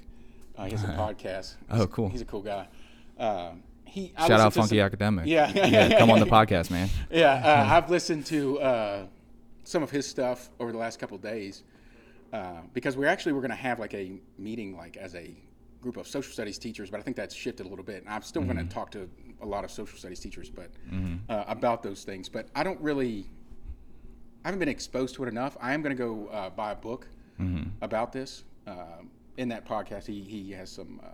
Uh, 0.58 0.66
he 0.66 0.72
has 0.72 0.84
a 0.84 0.88
podcast. 0.98 1.56
Oh, 1.70 1.88
cool. 1.88 2.10
He's 2.10 2.20
a 2.22 2.26
cool 2.26 2.42
guy. 2.42 2.68
Um, 3.18 3.64
he 3.86 4.12
I 4.18 4.28
Shout 4.28 4.40
out 4.42 4.54
Funky 4.54 4.78
some- 4.78 4.80
Academic. 4.86 5.28
Yeah. 5.28 5.50
yeah, 5.56 5.98
come 5.98 6.12
on 6.12 6.20
the 6.20 6.26
podcast, 6.40 6.72
man. 6.72 6.90
Yeah, 7.10 7.34
uh, 7.34 7.74
I've 7.74 7.90
listened 7.90 8.26
to 8.28 8.60
uh, 8.60 9.06
some 9.64 9.82
of 9.82 9.92
his 9.92 10.06
stuff 10.06 10.50
over 10.60 10.72
the 10.74 10.78
last 10.78 11.00
couple 11.00 11.16
of 11.16 11.22
days 11.24 11.64
uh, 12.34 12.62
because 12.74 12.98
we're 12.98 13.08
actually 13.08 13.32
we're 13.32 13.42
going 13.42 13.52
to 13.52 13.56
have 13.56 13.80
like 13.80 13.94
a 13.94 14.20
meeting 14.38 14.76
like 14.76 14.98
as 14.98 15.16
a 15.16 15.34
group 15.82 15.98
of 15.98 16.08
social 16.08 16.32
studies 16.34 16.58
teachers, 16.58 16.90
but 16.90 17.00
I 17.00 17.04
think 17.04 17.16
that's 17.16 17.36
shifted 17.36 17.66
a 17.66 17.70
little 17.70 17.86
bit. 17.86 18.04
And 18.04 18.10
I'm 18.14 18.22
still 18.24 18.42
going 18.44 18.58
to 18.58 18.64
talk 18.74 18.90
to 18.92 19.10
a 19.42 19.46
lot 19.46 19.64
of 19.64 19.72
social 19.72 19.98
studies 19.98 20.20
teachers, 20.20 20.50
but 20.50 20.70
uh, 21.30 21.44
about 21.48 21.84
those 21.84 22.04
things. 22.04 22.28
But 22.30 22.48
I 22.56 22.64
don't 22.64 22.80
really, 22.82 23.30
I 24.44 24.48
haven't 24.48 24.60
been 24.60 24.70
exposed 24.70 25.16
to 25.16 25.24
it 25.24 25.28
enough. 25.30 25.56
I 25.62 25.74
am 25.74 25.82
going 25.82 25.96
to 25.96 26.02
go 26.02 26.28
uh, 26.28 26.50
buy 26.50 26.72
a 26.72 26.76
book 26.76 27.08
about 27.82 28.12
this. 28.14 28.44
Um 28.68 29.10
in 29.38 29.50
that 29.50 29.66
podcast, 29.66 30.06
he 30.06 30.22
he 30.22 30.52
has 30.52 30.70
some 30.72 31.02
uh, 31.04 31.08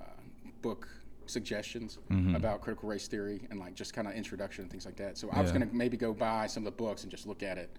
book 0.62 0.88
suggestions 1.26 2.00
about 2.36 2.60
critical 2.60 2.90
race 2.90 3.08
theory 3.08 3.40
and 3.50 3.60
like 3.60 3.74
just 3.76 3.94
kind 3.94 4.08
of 4.08 4.14
introduction 4.14 4.64
and 4.64 4.70
things 4.72 4.86
like 4.86 4.98
that. 4.98 5.18
So 5.18 5.30
I 5.32 5.42
was 5.42 5.52
going 5.58 5.70
to 5.70 5.74
maybe 5.76 5.96
go 5.96 6.12
buy 6.14 6.48
some 6.48 6.62
of 6.62 6.66
the 6.66 6.78
books 6.84 7.04
and 7.04 7.12
just 7.12 7.26
look 7.28 7.44
at 7.44 7.58
it 7.58 7.70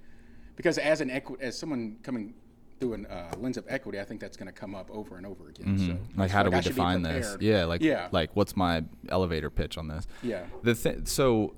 because 0.56 0.78
as 0.78 1.00
an 1.02 1.10
equi- 1.10 1.36
as 1.40 1.58
someone 1.58 1.98
coming 2.02 2.32
through 2.80 2.94
a 2.94 3.12
uh, 3.14 3.32
lens 3.38 3.56
of 3.58 3.64
equity, 3.68 4.00
I 4.00 4.04
think 4.04 4.20
that's 4.20 4.36
going 4.36 4.46
to 4.46 4.52
come 4.52 4.74
up 4.74 4.90
over 4.90 5.16
and 5.16 5.26
over 5.26 5.48
again. 5.50 5.78
Mm-hmm. 5.78 6.18
like 6.20 6.26
it's 6.26 6.32
how 6.32 6.42
do 6.42 6.50
we 6.50 6.56
I 6.56 6.60
define 6.62 7.02
this 7.02 7.36
yeah 7.40 7.64
like 7.66 7.82
yeah, 7.82 8.08
like 8.10 8.34
what's 8.34 8.56
my 8.56 8.84
elevator 9.10 9.50
pitch 9.50 9.76
on 9.78 9.86
this 9.88 10.06
yeah, 10.22 10.44
the 10.62 10.74
th- 10.74 11.06
so 11.06 11.54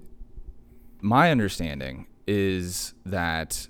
my 1.01 1.31
understanding 1.31 2.07
is 2.27 2.95
that 3.07 3.69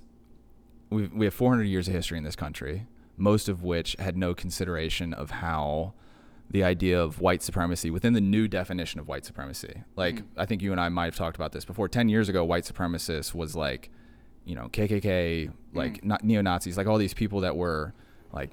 we 0.91 1.07
we 1.09 1.27
have 1.27 1.35
400 1.35 1.65
years 1.65 1.89
of 1.89 1.95
history 1.95 2.19
in 2.19 2.25
this 2.25 2.37
country 2.37 2.87
most 3.17 3.49
of 3.49 3.63
which 3.63 3.95
had 3.99 4.17
no 4.17 4.35
consideration 4.35 5.13
of 5.15 5.31
how 5.31 5.93
the 6.51 6.63
idea 6.65 7.01
of 7.01 7.21
white 7.21 7.43
supremacy 7.43 7.91
within 7.91 8.13
the 8.15 8.21
new 8.21 8.47
definition 8.49 8.99
of 9.01 9.09
white 9.09 9.25
supremacy 9.25 9.83
like 9.97 10.17
Mm-hmm. 10.17 10.41
i 10.41 10.47
think 10.47 10.61
you 10.63 10.73
and 10.73 10.81
i 10.81 10.89
might 10.89 11.07
have 11.07 11.17
talked 11.17 11.37
about 11.37 11.53
this 11.53 11.65
before 11.65 11.89
10 11.89 12.09
years 12.09 12.29
ago 12.29 12.45
white 12.45 12.65
supremacist 12.65 13.35
was 13.35 13.55
like 13.57 13.91
you 14.45 14.55
know 14.55 14.69
kkk 14.69 15.51
like 15.75 15.95
Mm-hmm. 15.99 16.09
not 16.09 16.25
neo-nazis 16.25 16.77
like 16.77 16.87
all 16.87 16.99
these 16.99 17.15
people 17.15 17.41
that 17.41 17.57
were 17.57 17.95
like 18.33 18.51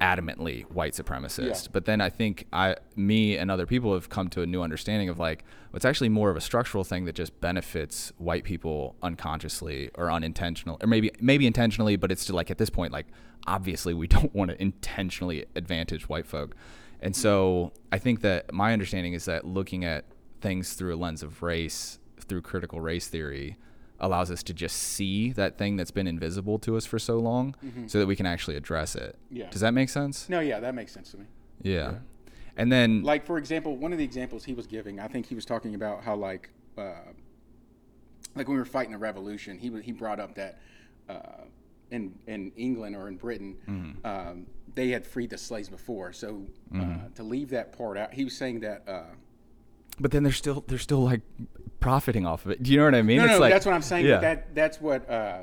adamantly 0.00 0.62
white 0.70 0.94
supremacist 0.94 1.64
Yeah. 1.64 1.70
but 1.72 1.84
then 1.84 2.00
i 2.00 2.08
think 2.08 2.46
i 2.52 2.76
me 2.96 3.36
and 3.36 3.50
other 3.50 3.66
people 3.66 3.92
have 3.92 4.08
come 4.08 4.28
to 4.30 4.40
a 4.42 4.46
new 4.46 4.62
understanding 4.62 5.08
of 5.10 5.18
like 5.18 5.44
it's 5.74 5.84
actually 5.84 6.08
more 6.08 6.30
of 6.30 6.36
a 6.36 6.40
structural 6.40 6.84
thing 6.84 7.04
that 7.04 7.14
just 7.14 7.38
benefits 7.40 8.12
white 8.16 8.44
people 8.44 8.96
unconsciously 9.02 9.90
or 9.96 10.10
unintentional 10.10 10.78
or 10.82 10.86
maybe 10.86 11.10
maybe 11.20 11.46
intentionally 11.46 11.96
but 11.96 12.10
it's 12.10 12.22
still 12.22 12.36
like 12.36 12.50
at 12.50 12.56
this 12.58 12.70
point 12.70 12.92
like 12.92 13.06
obviously 13.46 13.92
we 13.92 14.06
don't 14.16 14.34
want 14.34 14.50
to 14.50 14.60
intentionally 14.62 15.44
advantage 15.54 16.08
white 16.08 16.26
folk 16.26 16.54
and 17.02 17.14
so 17.14 17.70
i 17.92 17.98
think 17.98 18.20
that 18.22 18.52
my 18.54 18.72
understanding 18.72 19.12
is 19.12 19.26
that 19.26 19.44
looking 19.44 19.84
at 19.84 20.04
things 20.40 20.72
through 20.72 20.94
a 20.94 20.96
lens 20.96 21.22
of 21.22 21.42
race 21.42 21.98
through 22.20 22.40
critical 22.40 22.80
race 22.80 23.06
theory 23.08 23.56
allows 24.00 24.30
us 24.30 24.42
to 24.44 24.54
just 24.54 24.76
see 24.76 25.30
that 25.32 25.58
thing 25.58 25.76
that's 25.76 25.90
been 25.90 26.06
invisible 26.06 26.58
to 26.58 26.76
us 26.76 26.86
for 26.86 26.98
so 26.98 27.18
long 27.18 27.54
so 27.86 27.98
that 27.98 28.06
we 28.06 28.16
can 28.16 28.26
actually 28.26 28.56
address 28.56 28.94
it 28.94 29.16
Yeah. 29.30 29.50
does 29.50 29.60
that 29.60 29.74
make 29.74 29.88
sense 29.88 30.28
no, 30.28 30.40
yeah, 30.40 30.60
that 30.60 30.74
makes 30.74 30.92
sense 30.92 31.10
to 31.12 31.18
me. 31.18 31.24
yeah. 31.62 31.94
And 32.56 32.70
then 32.70 33.02
like 33.02 33.24
for 33.24 33.38
example, 33.38 33.76
one 33.76 33.92
of 33.92 33.98
the 33.98 34.04
examples 34.04 34.44
he 34.44 34.52
was 34.54 34.66
giving, 34.66 35.00
I 35.00 35.08
think 35.08 35.24
he 35.26 35.34
was 35.34 35.44
talking 35.46 35.74
about 35.74 36.02
how 36.02 36.14
like 36.16 36.50
uh, 36.76 36.92
like 38.34 38.46
when 38.48 38.54
we 38.56 38.58
were 38.58 38.64
fighting 38.64 38.92
the 38.92 38.98
revolution, 38.98 39.58
he 39.58 39.70
he 39.80 39.92
brought 39.92 40.20
up 40.20 40.34
that 40.34 40.58
uh, 41.08 41.44
in 41.90 42.14
in 42.26 42.52
England 42.56 42.96
or 42.96 43.08
in 43.08 43.16
Britain, 43.16 43.56
Mm-hmm. 43.68 44.06
um, 44.06 44.46
they 44.74 44.88
had 44.90 45.06
freed 45.06 45.30
the 45.30 45.38
slaves 45.38 45.68
before. 45.68 46.12
So 46.12 46.46
uh, 46.76 46.96
to 47.16 47.22
leave 47.22 47.50
that 47.50 47.72
part 47.76 47.96
out, 47.96 48.12
he 48.14 48.24
was 48.24 48.36
saying 48.36 48.60
that 48.60 48.82
uh, 48.86 49.02
but 49.98 50.10
then 50.10 50.22
they're 50.22 50.32
still 50.32 50.62
they're 50.66 50.78
still 50.78 51.02
like 51.04 51.22
profiting 51.80 52.26
off 52.26 52.44
of 52.44 52.52
it. 52.52 52.62
Do 52.62 52.70
you 52.70 52.78
know 52.78 52.84
what 52.84 52.94
I 52.94 53.02
mean? 53.02 53.18
No, 53.18 53.24
it's 53.24 53.32
no, 53.34 53.38
like, 53.40 53.52
that's 53.52 53.66
what 53.66 53.74
I'm 53.74 53.82
saying. 53.82 54.06
Yeah. 54.06 54.18
That 54.18 54.54
that's 54.54 54.80
what 54.80 55.08
uh, 55.10 55.40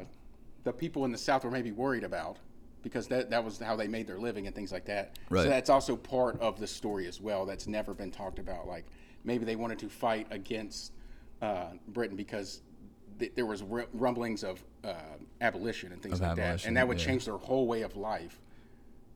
the 0.64 0.72
people 0.74 1.06
in 1.06 1.12
the 1.12 1.18
South 1.18 1.44
were 1.44 1.52
maybe 1.52 1.72
worried 1.72 2.04
about 2.04 2.38
because 2.84 3.08
that 3.08 3.30
that 3.32 3.44
was 3.44 3.60
how 3.60 3.76
they 3.76 3.88
made 3.88 4.08
their 4.08 4.20
living 4.20 4.46
and 4.48 4.56
things 4.56 4.72
like 4.72 4.86
that. 4.86 5.18
Right. 5.30 5.44
So 5.44 5.50
that's 5.50 5.70
also 5.70 5.96
part 5.96 6.40
of 6.40 6.60
the 6.60 6.68
story 6.68 7.08
as 7.08 7.20
well. 7.20 7.46
That's 7.46 7.68
never 7.68 7.94
been 7.94 8.12
talked 8.12 8.40
about. 8.40 8.68
Like 8.68 8.86
maybe 9.24 9.46
they 9.46 9.56
wanted 9.56 9.80
to 9.80 9.90
fight 9.90 10.28
against 10.32 10.94
uh, 11.42 11.72
Britain 11.90 12.16
because 12.16 12.62
th- 13.20 13.34
there 13.36 13.46
was 13.46 13.64
r- 13.70 13.88
rumblings 13.94 14.44
of 14.44 14.64
uh, 14.84 14.94
abolition 15.42 15.92
and 15.92 16.02
things 16.02 16.16
Of 16.16 16.28
like 16.28 16.36
that, 16.38 16.66
and 16.66 16.78
that 16.78 16.88
would 16.88 17.00
yeah. 17.00 17.06
change 17.06 17.26
their 17.26 17.38
whole 17.38 17.68
way 17.68 17.82
of 17.82 17.96
life. 17.98 18.40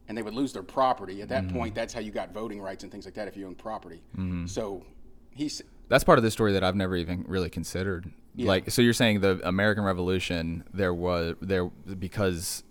And 0.08 0.18
they 0.18 0.24
would 0.24 0.34
lose 0.34 0.52
their 0.52 0.64
property. 0.64 1.22
At 1.22 1.30
that 1.30 1.46
Mm-hmm. 1.46 1.58
point, 1.58 1.76
that's 1.76 1.94
how 1.94 2.02
you 2.02 2.12
got 2.12 2.34
voting 2.34 2.60
rights 2.60 2.84
and 2.84 2.92
things 2.92 3.06
like 3.06 3.14
that 3.14 3.30
if 3.30 3.38
you 3.38 3.46
own 3.48 3.56
property. 3.56 4.02
So 4.46 4.84
he's 5.30 5.62
That's 5.92 6.06
part 6.06 6.18
of 6.18 6.24
the 6.24 6.32
story 6.32 6.54
that 6.54 6.64
I've 6.64 6.76
never 6.78 6.96
even 6.96 7.26
really 7.28 7.50
considered. 7.50 8.14
Like, 8.38 8.72
so 8.72 8.82
you're 8.82 8.94
saying 8.94 9.20
the 9.20 9.42
American 9.44 9.84
Revolution, 9.84 10.64
there 10.74 10.94
was 10.94 11.36
there 11.42 11.66
because 11.66 12.64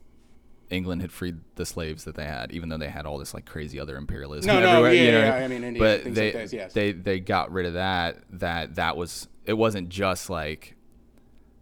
England 0.70 1.02
had 1.02 1.12
freed 1.12 1.36
the 1.56 1.66
slaves 1.66 2.04
that 2.04 2.14
they 2.14 2.24
had, 2.24 2.50
even 2.50 2.70
though 2.70 2.78
they 2.78 2.88
had 2.88 3.04
all 3.04 3.18
this 3.18 3.34
like 3.34 3.44
crazy 3.44 3.78
other 3.78 3.98
imperialism. 3.98 4.46
No, 4.46 4.58
no, 4.58 4.68
everywhere, 4.68 4.92
yeah, 4.94 5.02
you 5.02 5.12
know 5.12 5.20
yeah, 5.20 5.34
I 5.34 5.48
mean, 5.48 5.64
India, 5.64 5.82
but 5.82 6.14
they 6.14 6.32
like 6.32 6.48
that, 6.48 6.52
yes. 6.56 6.72
they 6.72 6.92
they 6.92 7.20
got 7.20 7.52
rid 7.52 7.66
of 7.66 7.74
that. 7.74 8.16
That 8.30 8.76
that 8.76 8.96
was 8.96 9.28
it 9.44 9.52
wasn't 9.52 9.90
just 9.90 10.30
like 10.30 10.76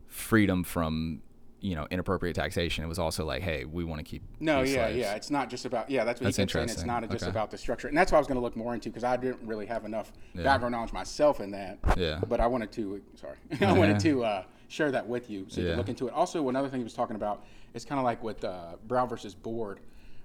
freedom 0.07 0.63
from 0.63 1.23
you 1.61 1.75
know 1.75 1.87
inappropriate 1.91 2.37
taxation. 2.37 2.85
It 2.85 2.87
was 2.87 2.99
also 2.99 3.25
like, 3.25 3.43
hey, 3.43 3.65
we 3.65 3.85
want 3.85 3.99
to 3.99 4.05
keep 4.05 4.23
No, 4.41 4.63
yeah, 4.63 4.87
slaves. 4.87 4.97
yeah. 4.99 5.15
It's 5.15 5.31
not 5.31 5.51
just 5.51 5.65
about 5.65 5.91
yeah. 5.91 6.05
That's 6.05 6.21
what 6.21 6.27
That's 6.27 6.37
he 6.37 6.43
kept 6.43 6.53
saying. 6.53 6.69
It's 6.69 6.85
not 6.85 7.03
just 7.11 7.25
Okay. 7.25 7.31
about 7.31 7.51
the 7.51 7.59
structure, 7.59 7.89
and 7.89 7.97
that's 7.97 8.13
what 8.13 8.19
I 8.19 8.21
was 8.21 8.29
going 8.29 8.37
to 8.37 8.43
look 8.43 8.57
more 8.57 8.75
into 8.75 8.89
because 8.91 9.05
I 9.05 9.17
didn't 9.17 9.41
really 9.47 9.67
have 9.67 9.85
enough 9.85 10.13
background 10.35 10.73
knowledge 10.73 10.93
myself 10.93 11.41
in 11.41 11.51
that. 11.53 11.79
Yeah. 11.97 12.21
But 12.29 12.41
I 12.41 12.47
wanted 12.47 12.71
to. 12.73 13.01
Sorry, 13.17 13.37
I 13.61 13.73
wanted 13.73 13.99
to 14.01 14.25
uh, 14.25 14.43
share 14.69 14.91
that 14.93 15.07
with 15.09 15.31
you 15.31 15.47
so 15.49 15.61
you 15.61 15.67
Yeah. 15.67 15.73
can 15.73 15.79
look 15.79 15.89
into 15.89 16.07
it. 16.09 16.15
Also, 16.15 16.49
another 16.49 16.69
thing 16.69 16.81
he 16.81 16.85
was 16.85 16.95
talking 16.95 17.17
about 17.17 17.45
is 17.75 17.85
kind 17.85 17.99
of 17.99 18.05
like 18.05 18.23
with 18.23 18.45
uh, 18.45 18.77
Brown 18.87 19.09
versus 19.09 19.35
Board. 19.35 19.81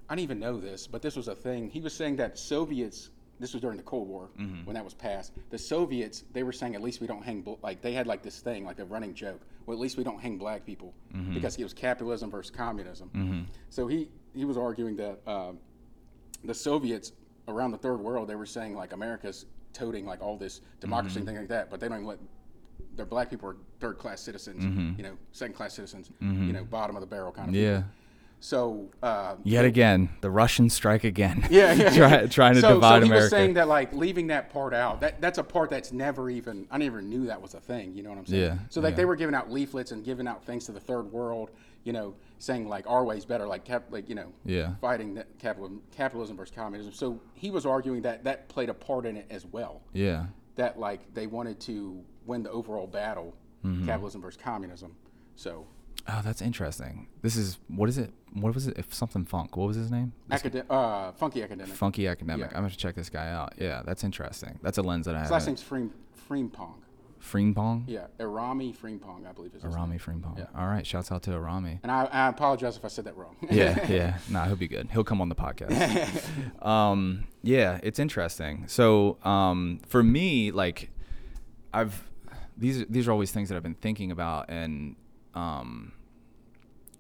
I 0.10 0.15
didn't 0.15 0.24
even 0.26 0.39
know 0.39 0.60
this, 0.60 0.86
but 0.86 1.02
this 1.02 1.15
was 1.15 1.28
a 1.30 1.36
thing. 1.36 1.69
He 1.69 1.80
was 1.80 1.93
saying 1.93 2.17
that 2.17 2.38
Soviets. 2.38 3.10
This 3.39 3.52
was 3.54 3.62
during 3.62 3.78
the 3.78 3.84
Cold 3.84 4.08
War 4.08 4.30
Mm-hmm. 4.39 4.63
when 4.65 4.76
that 4.76 4.84
was 4.86 4.93
passed. 4.93 5.34
The 5.50 5.58
Soviets, 5.58 6.24
they 6.34 6.43
were 6.43 6.52
saying 6.54 6.76
at 6.76 6.82
least 6.84 7.02
we 7.02 7.08
don't 7.08 7.24
hang 7.24 7.41
bl- 7.41 7.56
like 7.63 7.82
they 7.82 7.91
had 7.91 8.06
like 8.06 8.22
this 8.22 8.39
thing 8.39 8.63
like 8.63 8.80
a 8.80 8.86
running 8.86 9.13
joke. 9.15 9.41
Well, 9.65 9.76
at 9.78 9.82
least 9.82 9.97
we 9.97 10.04
don't 10.04 10.19
hang 10.19 10.38
black 10.38 10.65
people 10.65 10.93
Mm-hmm. 11.15 11.34
because 11.36 11.56
it 11.58 11.63
was 11.63 11.73
capitalism 11.73 12.32
versus 12.32 12.49
communism. 12.52 13.47
So 13.69 13.88
he 13.88 14.10
he 14.36 14.45
was 14.45 14.58
arguing 14.58 14.95
that 14.97 15.19
uh, 15.28 15.52
the 16.43 16.54
Soviets 16.54 17.12
around 17.47 17.71
the 17.71 17.78
third 17.78 17.99
world 17.99 18.28
they 18.28 18.36
were 18.36 18.45
saying 18.45 18.76
like 18.76 18.93
America's 18.93 19.45
toting 19.73 20.06
like 20.06 20.21
all 20.21 20.38
this 20.38 20.62
democracy 20.80 21.17
and 21.17 21.26
things 21.28 21.39
like 21.39 21.49
that, 21.49 21.69
but 21.69 21.80
they 21.80 21.88
don't 21.88 21.97
even 21.97 22.08
let 22.08 22.19
their 22.95 23.06
black 23.06 23.30
people 23.30 23.49
are 23.49 23.58
third 23.80 23.97
class 23.97 24.21
citizens, 24.21 24.63
you 24.97 25.04
know, 25.04 25.17
second 25.32 25.54
class 25.56 25.73
citizens, 25.73 26.10
you 26.19 26.54
know, 26.54 26.63
bottom 26.63 26.95
of 26.95 27.02
the 27.02 27.08
barrel 27.08 27.32
kind 27.32 27.49
of. 27.49 27.56
Yeah. 27.56 27.78
people. 27.78 27.89
So 28.43 28.89
uh, 29.01 29.36
Yet 29.45 29.63
again, 29.63 30.10
the 30.19 30.29
Russians 30.29 30.73
strike 30.73 31.06
again. 31.06 31.47
yeah, 31.49 31.71
yeah. 31.71 31.89
Try, 31.95 32.25
trying 32.27 32.56
to 32.56 32.60
so, 32.60 32.73
divide 32.73 32.97
so 32.97 33.03
he 33.03 33.08
America. 33.08 33.23
was 33.23 33.29
saying 33.32 33.53
that 33.53 33.69
like 33.69 33.93
leaving 33.93 34.27
that 34.27 34.51
part 34.51 34.73
out, 34.73 34.99
that 34.99 35.21
that's 35.21 35.38
a 35.38 35.43
part 35.43 35.69
that's 35.69 35.93
never 35.93 36.29
even 36.29 36.67
I 36.69 36.77
never 36.77 37.01
knew 37.01 37.25
that 37.27 37.41
was 37.41 37.53
a 37.53 37.62
thing. 37.62 37.93
You 37.95 38.03
know 38.03 38.10
what 38.10 38.17
I'm 38.19 38.25
saying? 38.25 38.41
Yeah, 38.43 38.58
So 38.69 38.82
like 38.82 38.91
yeah. 38.91 38.97
they 38.97 39.06
were 39.06 39.15
giving 39.15 39.34
out 39.34 39.49
leaflets 39.49 39.93
and 39.93 40.03
giving 40.03 40.27
out 40.27 40.43
things 40.45 40.65
to 40.65 40.73
the 40.73 40.79
third 40.82 41.03
world, 41.10 41.51
you 41.86 41.93
know, 41.93 42.15
saying 42.39 42.67
like 42.67 42.86
our 42.86 43.06
way's 43.06 43.23
better, 43.23 43.47
like 43.47 43.63
cap, 43.63 43.86
like 43.91 44.10
you 44.10 44.15
know, 44.15 44.34
Yeah. 44.43 44.75
fighting 44.82 45.13
that 45.13 45.27
capitalism, 45.39 45.82
capitalism 45.95 46.36
versus 46.36 46.53
communism. 46.53 46.91
So 46.91 47.21
he 47.36 47.49
was 47.49 47.65
arguing 47.65 48.01
that 48.01 48.25
that 48.25 48.49
played 48.49 48.67
a 48.67 48.73
part 48.73 49.06
in 49.06 49.15
it 49.15 49.25
as 49.29 49.45
well. 49.45 49.82
yeah. 49.93 50.25
That 50.58 50.77
like 50.77 51.13
they 51.13 51.27
wanted 51.27 51.62
to 51.62 52.03
win 52.25 52.43
the 52.43 52.51
overall 52.51 52.88
battle, 52.88 53.36
Mm-hmm. 53.65 53.86
capitalism 53.86 54.19
versus 54.21 54.41
communism. 54.43 54.93
So 55.38 55.65
Oh, 56.08 56.22
that's 56.24 56.42
interesting. 56.42 57.08
This 57.22 57.36
is 57.36 57.60
what 57.68 57.88
is 57.89 57.98
it? 57.98 58.12
What 58.34 58.54
was 58.54 58.68
it? 58.68 58.78
If 58.78 58.94
something 58.94 59.26
funk. 59.26 59.56
What 59.56 59.68
was 59.68 59.78
his 59.78 59.92
name? 59.92 60.13
academic, 60.32 60.66
uh, 60.70 61.12
funky 61.13 61.44
academic. 61.44 61.74
Funky 61.74 62.08
academic. 62.08 62.52
Yeah. 62.52 62.58
I'm 62.58 62.63
gonna 62.63 62.76
check 62.76 62.96
this 62.96 63.10
guy 63.10 63.30
out. 63.30 63.54
Yeah, 63.58 63.84
that's 63.86 64.04
interesting. 64.04 64.60
That's 64.62 64.78
a 64.78 64.82
lens 64.82 65.06
that 65.06 65.16
I 65.16 65.22
His 65.22 65.32
last 65.32 65.48
name's 65.48 65.63
Freem 65.63 65.92
Freempong. 66.30 66.76
Freempong. 67.24 67.86
Yeah, 67.88 68.08
Arami 68.20 68.76
Freempong, 68.76 69.26
I 69.28 69.32
believe 69.32 69.56
is. 69.56 69.63
Arami 69.63 70.02
Freempong. 70.02 70.38
Yeah. 70.38 70.46
All 70.58 70.68
right. 70.68 70.86
Shouts 70.86 71.10
out 71.10 71.24
to 71.24 71.32
Arami. 71.32 71.80
And 71.82 71.92
I, 71.92 72.04
I 72.12 72.28
apologize 72.28 72.76
if 72.76 72.84
I 72.84 72.89
said 72.89 73.06
that 73.06 73.16
wrong. 73.16 73.38
yeah, 73.50 73.89
yeah. 73.89 74.18
Nah, 74.30 74.46
he'll 74.46 74.58
be 74.58 74.68
good. 74.68 74.89
He'll 74.92 75.06
come 75.06 75.22
on 75.22 75.30
the 75.30 75.36
podcast. 75.36 76.22
um, 76.66 77.26
yeah, 77.42 77.80
it's 77.82 77.98
interesting. 78.00 78.66
So, 78.68 79.18
um, 79.24 79.80
for 79.88 80.04
me, 80.04 80.52
like, 80.52 80.92
I've 81.74 82.10
these 82.58 82.86
these 82.88 83.08
are 83.08 83.12
always 83.12 83.32
things 83.32 83.50
that 83.50 83.56
I've 83.56 83.63
been 83.63 83.74
thinking 83.74 84.12
about, 84.12 84.50
and 84.50 84.96
um, 85.36 85.93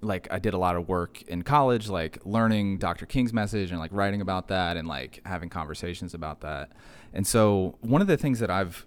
like 0.01 0.27
I 0.31 0.39
did 0.39 0.53
a 0.53 0.57
lot 0.57 0.75
of 0.75 0.87
work 0.87 1.21
in 1.23 1.43
college, 1.43 1.89
like 1.89 2.19
learning 2.25 2.77
Dr. 2.77 3.05
King's 3.05 3.33
message 3.33 3.71
and 3.71 3.79
like 3.79 3.91
writing 3.93 4.21
about 4.21 4.49
that 4.49 4.77
and 4.77 4.87
like 4.87 5.21
having 5.25 5.49
conversations 5.49 6.13
about 6.13 6.41
that. 6.41 6.71
And 7.13 7.25
so, 7.25 7.77
one 7.81 8.01
of 8.01 8.07
the 8.07 8.17
things 8.17 8.39
that 8.39 8.51
I've 8.51 8.85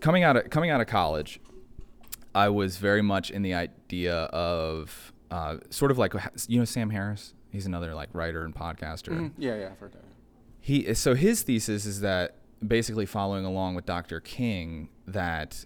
coming 0.00 0.22
out 0.22 0.36
of 0.36 0.50
coming 0.50 0.70
out 0.70 0.80
of 0.80 0.86
college, 0.86 1.40
I 2.34 2.48
was 2.48 2.76
very 2.76 3.02
much 3.02 3.30
in 3.30 3.42
the 3.42 3.54
idea 3.54 4.14
of 4.14 5.12
uh, 5.30 5.58
sort 5.70 5.90
of 5.90 5.98
like 5.98 6.14
you 6.48 6.58
know 6.58 6.64
Sam 6.64 6.90
Harris. 6.90 7.34
He's 7.50 7.66
another 7.66 7.94
like 7.94 8.10
writer 8.12 8.44
and 8.44 8.54
podcaster. 8.54 9.32
yeah, 9.38 9.56
yeah, 9.56 9.68
I've 9.72 9.78
heard 9.78 9.92
that. 9.92 10.04
He 10.60 10.92
so 10.94 11.14
his 11.14 11.42
thesis 11.42 11.86
is 11.86 12.00
that 12.00 12.36
basically 12.66 13.06
following 13.06 13.44
along 13.44 13.74
with 13.74 13.86
Dr. 13.86 14.20
King 14.20 14.88
that 15.06 15.64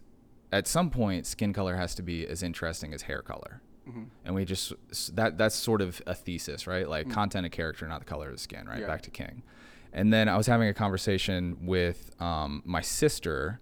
at 0.52 0.66
some 0.66 0.90
point 0.90 1.26
skin 1.26 1.52
color 1.52 1.76
has 1.76 1.94
to 1.96 2.02
be 2.02 2.26
as 2.26 2.42
interesting 2.42 2.92
as 2.94 3.02
hair 3.02 3.22
color. 3.22 3.60
And 4.24 4.36
we 4.36 4.44
just 4.44 4.72
that 5.16 5.36
that's 5.36 5.56
sort 5.56 5.80
of 5.80 6.00
a 6.06 6.14
thesis, 6.14 6.68
right? 6.68 6.88
Like 6.88 7.10
content 7.10 7.44
of 7.44 7.50
character, 7.50 7.88
not 7.88 7.98
the 7.98 8.04
color 8.04 8.26
of 8.28 8.32
the 8.34 8.38
skin, 8.38 8.68
right? 8.68 8.78
Yeah. 8.80 8.86
Back 8.86 9.02
to 9.02 9.10
King. 9.10 9.42
And 9.92 10.12
then 10.12 10.28
I 10.28 10.36
was 10.36 10.46
having 10.46 10.68
a 10.68 10.74
conversation 10.74 11.56
with 11.62 12.12
um, 12.20 12.62
my 12.64 12.82
sister, 12.82 13.58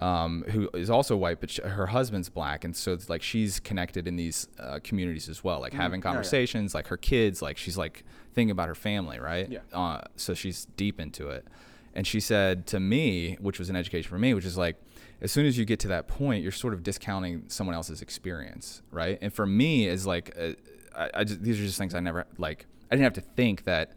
um, 0.00 0.44
who 0.50 0.70
is 0.74 0.88
also 0.88 1.16
white, 1.16 1.40
but 1.40 1.50
sh 1.50 1.58
her 1.64 1.86
husband's 1.88 2.28
black, 2.28 2.62
and 2.64 2.76
so 2.76 2.92
it's 2.92 3.08
like 3.10 3.22
she's 3.22 3.58
connected 3.58 4.06
in 4.06 4.14
these 4.14 4.46
uh, 4.60 4.78
communities 4.84 5.28
as 5.28 5.42
well, 5.42 5.58
like 5.60 5.72
having 5.72 6.00
Yeah, 6.00 6.04
yeah. 6.06 6.12
conversations, 6.12 6.74
like 6.76 6.86
her 6.86 6.96
kids, 6.96 7.42
like 7.42 7.56
she's 7.56 7.76
like 7.76 8.04
thinking 8.34 8.52
about 8.52 8.68
her 8.68 8.76
family, 8.76 9.18
right? 9.18 9.50
Yeah. 9.50 9.60
Uh, 9.72 10.02
so 10.14 10.34
she's 10.34 10.66
deep 10.76 11.00
into 11.00 11.28
it, 11.28 11.44
and 11.92 12.06
she 12.06 12.20
said 12.20 12.68
to 12.68 12.78
me, 12.78 13.36
which 13.40 13.58
was 13.58 13.68
an 13.68 13.74
education 13.74 14.08
for 14.08 14.18
me, 14.18 14.32
which 14.34 14.44
is 14.44 14.56
like, 14.56 14.76
as 15.22 15.30
soon 15.30 15.46
as 15.46 15.56
you 15.56 15.64
get 15.64 15.78
to 15.80 15.88
that 15.88 16.08
point, 16.08 16.42
you're 16.42 16.52
sort 16.52 16.74
of 16.74 16.82
discounting 16.82 17.44
someone 17.46 17.76
else's 17.76 18.02
experience, 18.02 18.82
right? 18.90 19.18
And 19.22 19.32
for 19.32 19.46
me, 19.46 19.86
is 19.86 20.04
like, 20.04 20.36
uh, 20.38 20.52
I, 20.94 21.20
I 21.20 21.24
just, 21.24 21.42
these 21.42 21.60
are 21.60 21.64
just 21.64 21.78
things 21.78 21.94
I 21.94 22.00
never 22.00 22.26
like. 22.38 22.66
I 22.90 22.96
didn't 22.96 23.04
have 23.04 23.12
to 23.14 23.20
think 23.20 23.64
that 23.64 23.92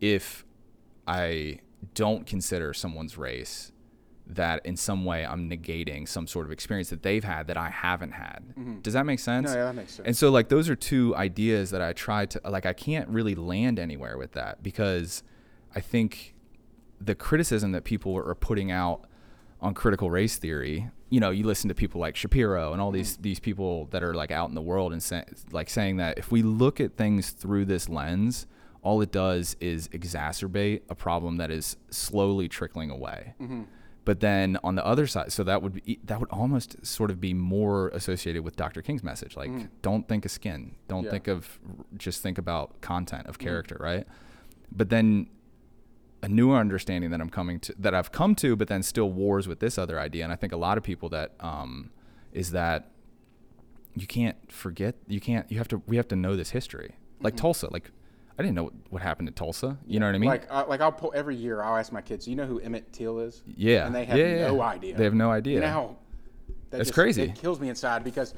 if 0.00 0.44
I 1.06 1.60
don't 1.94 2.26
consider 2.26 2.74
someone's 2.74 3.16
race, 3.16 3.70
that 4.26 4.66
in 4.66 4.76
some 4.76 5.04
way 5.04 5.24
I'm 5.24 5.48
negating 5.48 6.08
some 6.08 6.26
sort 6.26 6.46
of 6.46 6.52
experience 6.52 6.90
that 6.90 7.02
they've 7.02 7.22
had 7.22 7.46
that 7.46 7.56
I 7.56 7.70
haven't 7.70 8.12
had. 8.12 8.82
Does 8.82 8.94
that 8.94 9.06
make 9.06 9.20
sense? 9.20 9.50
Mm-hmm. 9.50 9.54
No, 9.54 9.60
yeah, 9.60 9.66
that 9.66 9.74
makes 9.74 9.92
sense. 9.92 10.06
And 10.06 10.16
so 10.16 10.30
like 10.30 10.48
those 10.48 10.68
are 10.68 10.76
two 10.76 11.14
ideas 11.16 11.70
that 11.70 11.82
I 11.82 11.92
try 11.92 12.26
to 12.26 12.40
like 12.48 12.66
I 12.66 12.72
can't 12.72 13.08
really 13.08 13.34
land 13.34 13.78
anywhere 13.78 14.16
with 14.18 14.32
that 14.32 14.62
because 14.62 15.22
I 15.74 15.80
think 15.80 16.34
the 17.00 17.14
criticism 17.14 17.72
that 17.72 17.84
people 17.84 18.16
are 18.16 18.34
putting 18.34 18.70
out 18.70 19.06
on 19.62 19.74
critical 19.74 20.10
race 20.10 20.36
theory, 20.36 20.90
you 21.08 21.20
know, 21.20 21.30
you 21.30 21.44
listen 21.46 21.68
to 21.68 21.74
people 21.74 22.00
like 22.00 22.16
Shapiro 22.16 22.72
and 22.72 22.80
all 22.82 22.90
these 22.90 23.12
Mm-hmm. 23.14 23.22
these 23.22 23.40
people 23.40 23.86
that 23.92 24.02
are 24.02 24.12
like 24.14 24.30
out 24.30 24.48
in 24.48 24.54
the 24.54 24.62
world 24.62 24.92
and 24.92 25.02
say, 25.02 25.24
like 25.52 25.70
saying 25.70 25.96
that 25.98 26.18
if 26.18 26.30
we 26.32 26.42
look 26.42 26.80
at 26.80 26.96
things 26.96 27.30
through 27.30 27.64
this 27.66 27.88
lens, 27.88 28.46
all 28.82 29.00
it 29.00 29.12
does 29.12 29.56
is 29.60 29.88
exacerbate 29.88 30.80
a 30.88 30.94
problem 30.94 31.36
that 31.36 31.50
is 31.50 31.76
slowly 31.90 32.48
trickling 32.48 32.90
away. 32.90 33.34
Mm-hmm. 33.40 33.62
But 34.04 34.18
then 34.18 34.58
on 34.64 34.74
the 34.74 34.84
other 34.84 35.06
side, 35.06 35.32
so 35.32 35.44
that 35.44 35.62
would 35.62 35.74
be, 35.84 36.00
that 36.02 36.18
would 36.18 36.30
almost 36.30 36.84
sort 36.84 37.12
of 37.12 37.20
be 37.20 37.32
more 37.34 37.88
associated 37.90 38.42
with 38.42 38.56
Dr. 38.56 38.82
King's 38.82 39.04
message, 39.04 39.36
like 39.36 39.50
don't 39.82 40.08
think 40.08 40.24
of 40.24 40.32
skin, 40.32 40.74
don't 40.88 41.02
Mm. 41.02 41.04
Yeah. 41.04 41.10
think 41.12 41.28
of 41.28 41.60
just 41.96 42.20
think 42.20 42.36
about 42.38 42.80
content 42.80 43.28
of 43.28 43.38
character, 43.38 43.76
right? 43.78 44.04
But 44.72 44.88
then 44.88 45.28
a 46.22 46.28
newer 46.28 46.56
understanding 46.56 47.10
that 47.10 47.20
I'm 47.20 47.28
coming 47.28 47.58
to 47.60 47.74
that 47.78 47.94
I've 47.94 48.12
come 48.12 48.34
to, 48.36 48.54
but 48.56 48.68
then 48.68 48.82
still 48.82 49.10
wars 49.10 49.48
with 49.48 49.60
this 49.60 49.76
other 49.76 49.98
idea, 49.98 50.24
and 50.24 50.32
I 50.32 50.36
think 50.36 50.52
a 50.52 50.56
lot 50.56 50.78
of 50.78 50.84
people 50.84 51.08
that 51.10 51.32
um, 51.40 51.90
is 52.32 52.52
that 52.52 52.90
you 53.94 54.06
can't 54.06 54.50
forget, 54.50 54.94
you 55.06 55.20
can't, 55.20 55.50
you 55.50 55.58
have 55.58 55.68
to, 55.68 55.82
we 55.86 55.96
have 55.96 56.08
to 56.08 56.16
know 56.16 56.36
this 56.36 56.50
history, 56.50 56.96
like 57.20 57.36
Tulsa, 57.36 57.68
like. 57.72 57.90
I 58.38 58.42
didn't 58.42 58.54
know 58.54 58.64
what, 58.64 58.72
what 58.88 59.02
happened 59.02 59.28
to 59.28 59.34
Tulsa. 59.34 59.76
You 59.86 60.00
know 60.00 60.06
what 60.06 60.14
I 60.14 60.18
mean? 60.18 60.30
Like, 60.30 60.46
uh, 60.48 60.64
like 60.66 60.80
I'll 60.80 60.90
pull 60.90 61.12
every 61.14 61.36
year. 61.36 61.62
I'll 61.62 61.76
ask 61.76 61.92
my 61.92 62.00
kids, 62.00 62.24
"Do 62.24 62.30
you 62.30 62.36
know 62.36 62.46
who 62.46 62.60
Emmett 62.60 62.90
Till 62.90 63.20
is?" 63.20 63.42
yeah. 63.46 63.84
and 63.84 63.94
they 63.94 64.06
have 64.06 64.16
yeah, 64.16 64.36
yeah, 64.36 64.46
no 64.46 64.56
yeah. 64.56 64.62
idea. 64.62 64.96
They 64.96 65.04
have 65.04 65.12
no 65.12 65.30
idea. 65.30 65.54
You 65.56 65.60
know 65.60 65.98
That's 66.70 66.84
just- 66.84 66.94
crazy. 66.94 67.24
It 67.24 67.34
kills 67.34 67.60
me 67.60 67.68
inside 67.68 68.02
because 68.02 68.32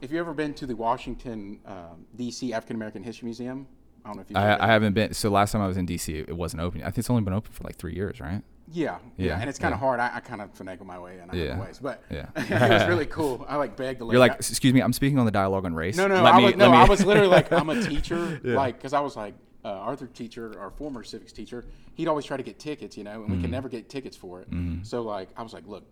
if 0.00 0.12
you've 0.12 0.20
ever 0.20 0.32
been 0.32 0.54
to 0.54 0.64
the 0.64 0.76
Washington 0.76 1.58
um, 1.66 2.06
D.C. 2.14 2.52
African 2.52 2.76
American 2.76 3.02
History 3.02 3.26
Museum, 3.26 3.66
I 4.04 4.08
don't 4.08 4.16
know 4.16 4.22
if 4.22 4.30
you. 4.30 4.36
I, 4.36 4.64
I 4.64 4.66
haven't 4.68 4.92
been. 4.94 5.12
So 5.14 5.30
last 5.30 5.52
time 5.52 5.62
I 5.62 5.66
was 5.68 5.76
in 5.76 5.86
DC, 5.86 6.14
it 6.28 6.36
wasn't 6.36 6.62
open. 6.62 6.80
I 6.82 6.86
think 6.86 6.98
it's 6.98 7.10
only 7.10 7.22
been 7.22 7.34
open 7.34 7.52
for 7.52 7.64
like 7.64 7.76
three 7.76 7.94
years, 7.94 8.20
right? 8.20 8.42
Yeah, 8.72 8.98
yeah, 9.16 9.26
Yeah, 9.26 9.40
and 9.40 9.50
it's 9.50 9.58
kind 9.58 9.72
yeah. 9.72 9.76
of 9.76 9.80
hard. 9.80 9.98
I, 9.98 10.10
I 10.14 10.20
kind 10.20 10.40
of 10.40 10.54
finagle 10.54 10.84
my 10.86 10.96
way 10.98 11.18
in 11.18 11.28
other 11.28 11.36
Yeah, 11.38 11.58
ways, 11.60 11.80
but 11.82 12.04
yeah. 12.08 12.26
it 12.36 12.70
was 12.70 12.86
really 12.88 13.06
cool. 13.18 13.44
I 13.48 13.56
like 13.56 13.76
begged 13.76 14.00
the. 14.00 14.06
You're 14.06 14.20
like, 14.20 14.34
excuse 14.36 14.72
me, 14.72 14.80
I'm 14.80 14.92
speaking 14.92 15.18
on 15.18 15.24
the 15.26 15.32
dialogue 15.32 15.64
on 15.64 15.74
race. 15.74 15.96
no, 15.96 16.06
no, 16.06 16.22
Let 16.22 16.34
I 16.34 16.38
me- 16.38 16.44
was, 16.44 16.56
no, 16.56 16.70
me- 16.70 16.76
I 16.76 16.84
was 16.84 17.04
literally 17.04 17.28
like, 17.28 17.50
I'm 17.52 17.68
a 17.68 17.82
teacher, 17.88 18.40
Yeah. 18.44 18.54
like, 18.54 18.76
because 18.76 18.92
I 18.92 19.00
was 19.00 19.16
like, 19.16 19.34
uh, 19.64 19.68
Arthur 19.70 20.06
teacher, 20.06 20.56
our 20.58 20.70
former 20.70 21.02
civics 21.02 21.32
teacher, 21.32 21.64
he'd 21.94 22.06
always 22.06 22.24
try 22.24 22.36
to 22.36 22.42
get 22.44 22.58
tickets, 22.60 22.96
you 22.96 23.02
know, 23.04 23.10
and 23.22 23.22
we 23.22 23.32
Mm-hmm. 23.32 23.40
could 23.42 23.50
never 23.50 23.68
get 23.68 23.88
tickets 23.88 24.16
for 24.16 24.40
it. 24.40 24.48
So 24.82 25.02
like, 25.02 25.28
I 25.36 25.42
was 25.42 25.52
like, 25.52 25.66
look, 25.66 25.84